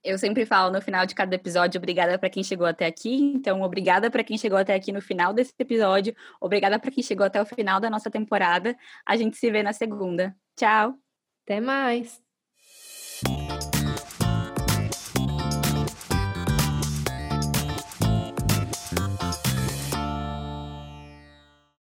Eu 0.04 0.18
sempre 0.18 0.46
falo 0.46 0.72
no 0.72 0.82
final 0.82 1.06
de 1.06 1.14
cada 1.14 1.36
episódio, 1.36 1.78
obrigada 1.78 2.18
para 2.18 2.30
quem 2.30 2.44
chegou 2.44 2.66
até 2.66 2.86
aqui. 2.86 3.34
Então, 3.36 3.62
obrigada 3.62 4.10
para 4.10 4.24
quem 4.24 4.38
chegou 4.38 4.58
até 4.58 4.74
aqui 4.74 4.92
no 4.92 5.02
final 5.02 5.34
desse 5.34 5.54
episódio. 5.60 6.16
Obrigada 6.40 6.80
para 6.80 6.92
quem 6.92 7.04
chegou 7.04 7.26
até 7.26 7.42
o 7.42 7.46
final 7.46 7.80
da 7.80 7.90
nossa 7.90 8.10
temporada. 8.10 8.76
A 9.06 9.18
gente 9.18 9.38
se 9.38 9.52
vê 9.52 9.62
na 9.62 9.74
segunda. 9.74 10.36
Tchau. 10.56 10.96
Até 11.46 11.60
mais. 11.60 12.22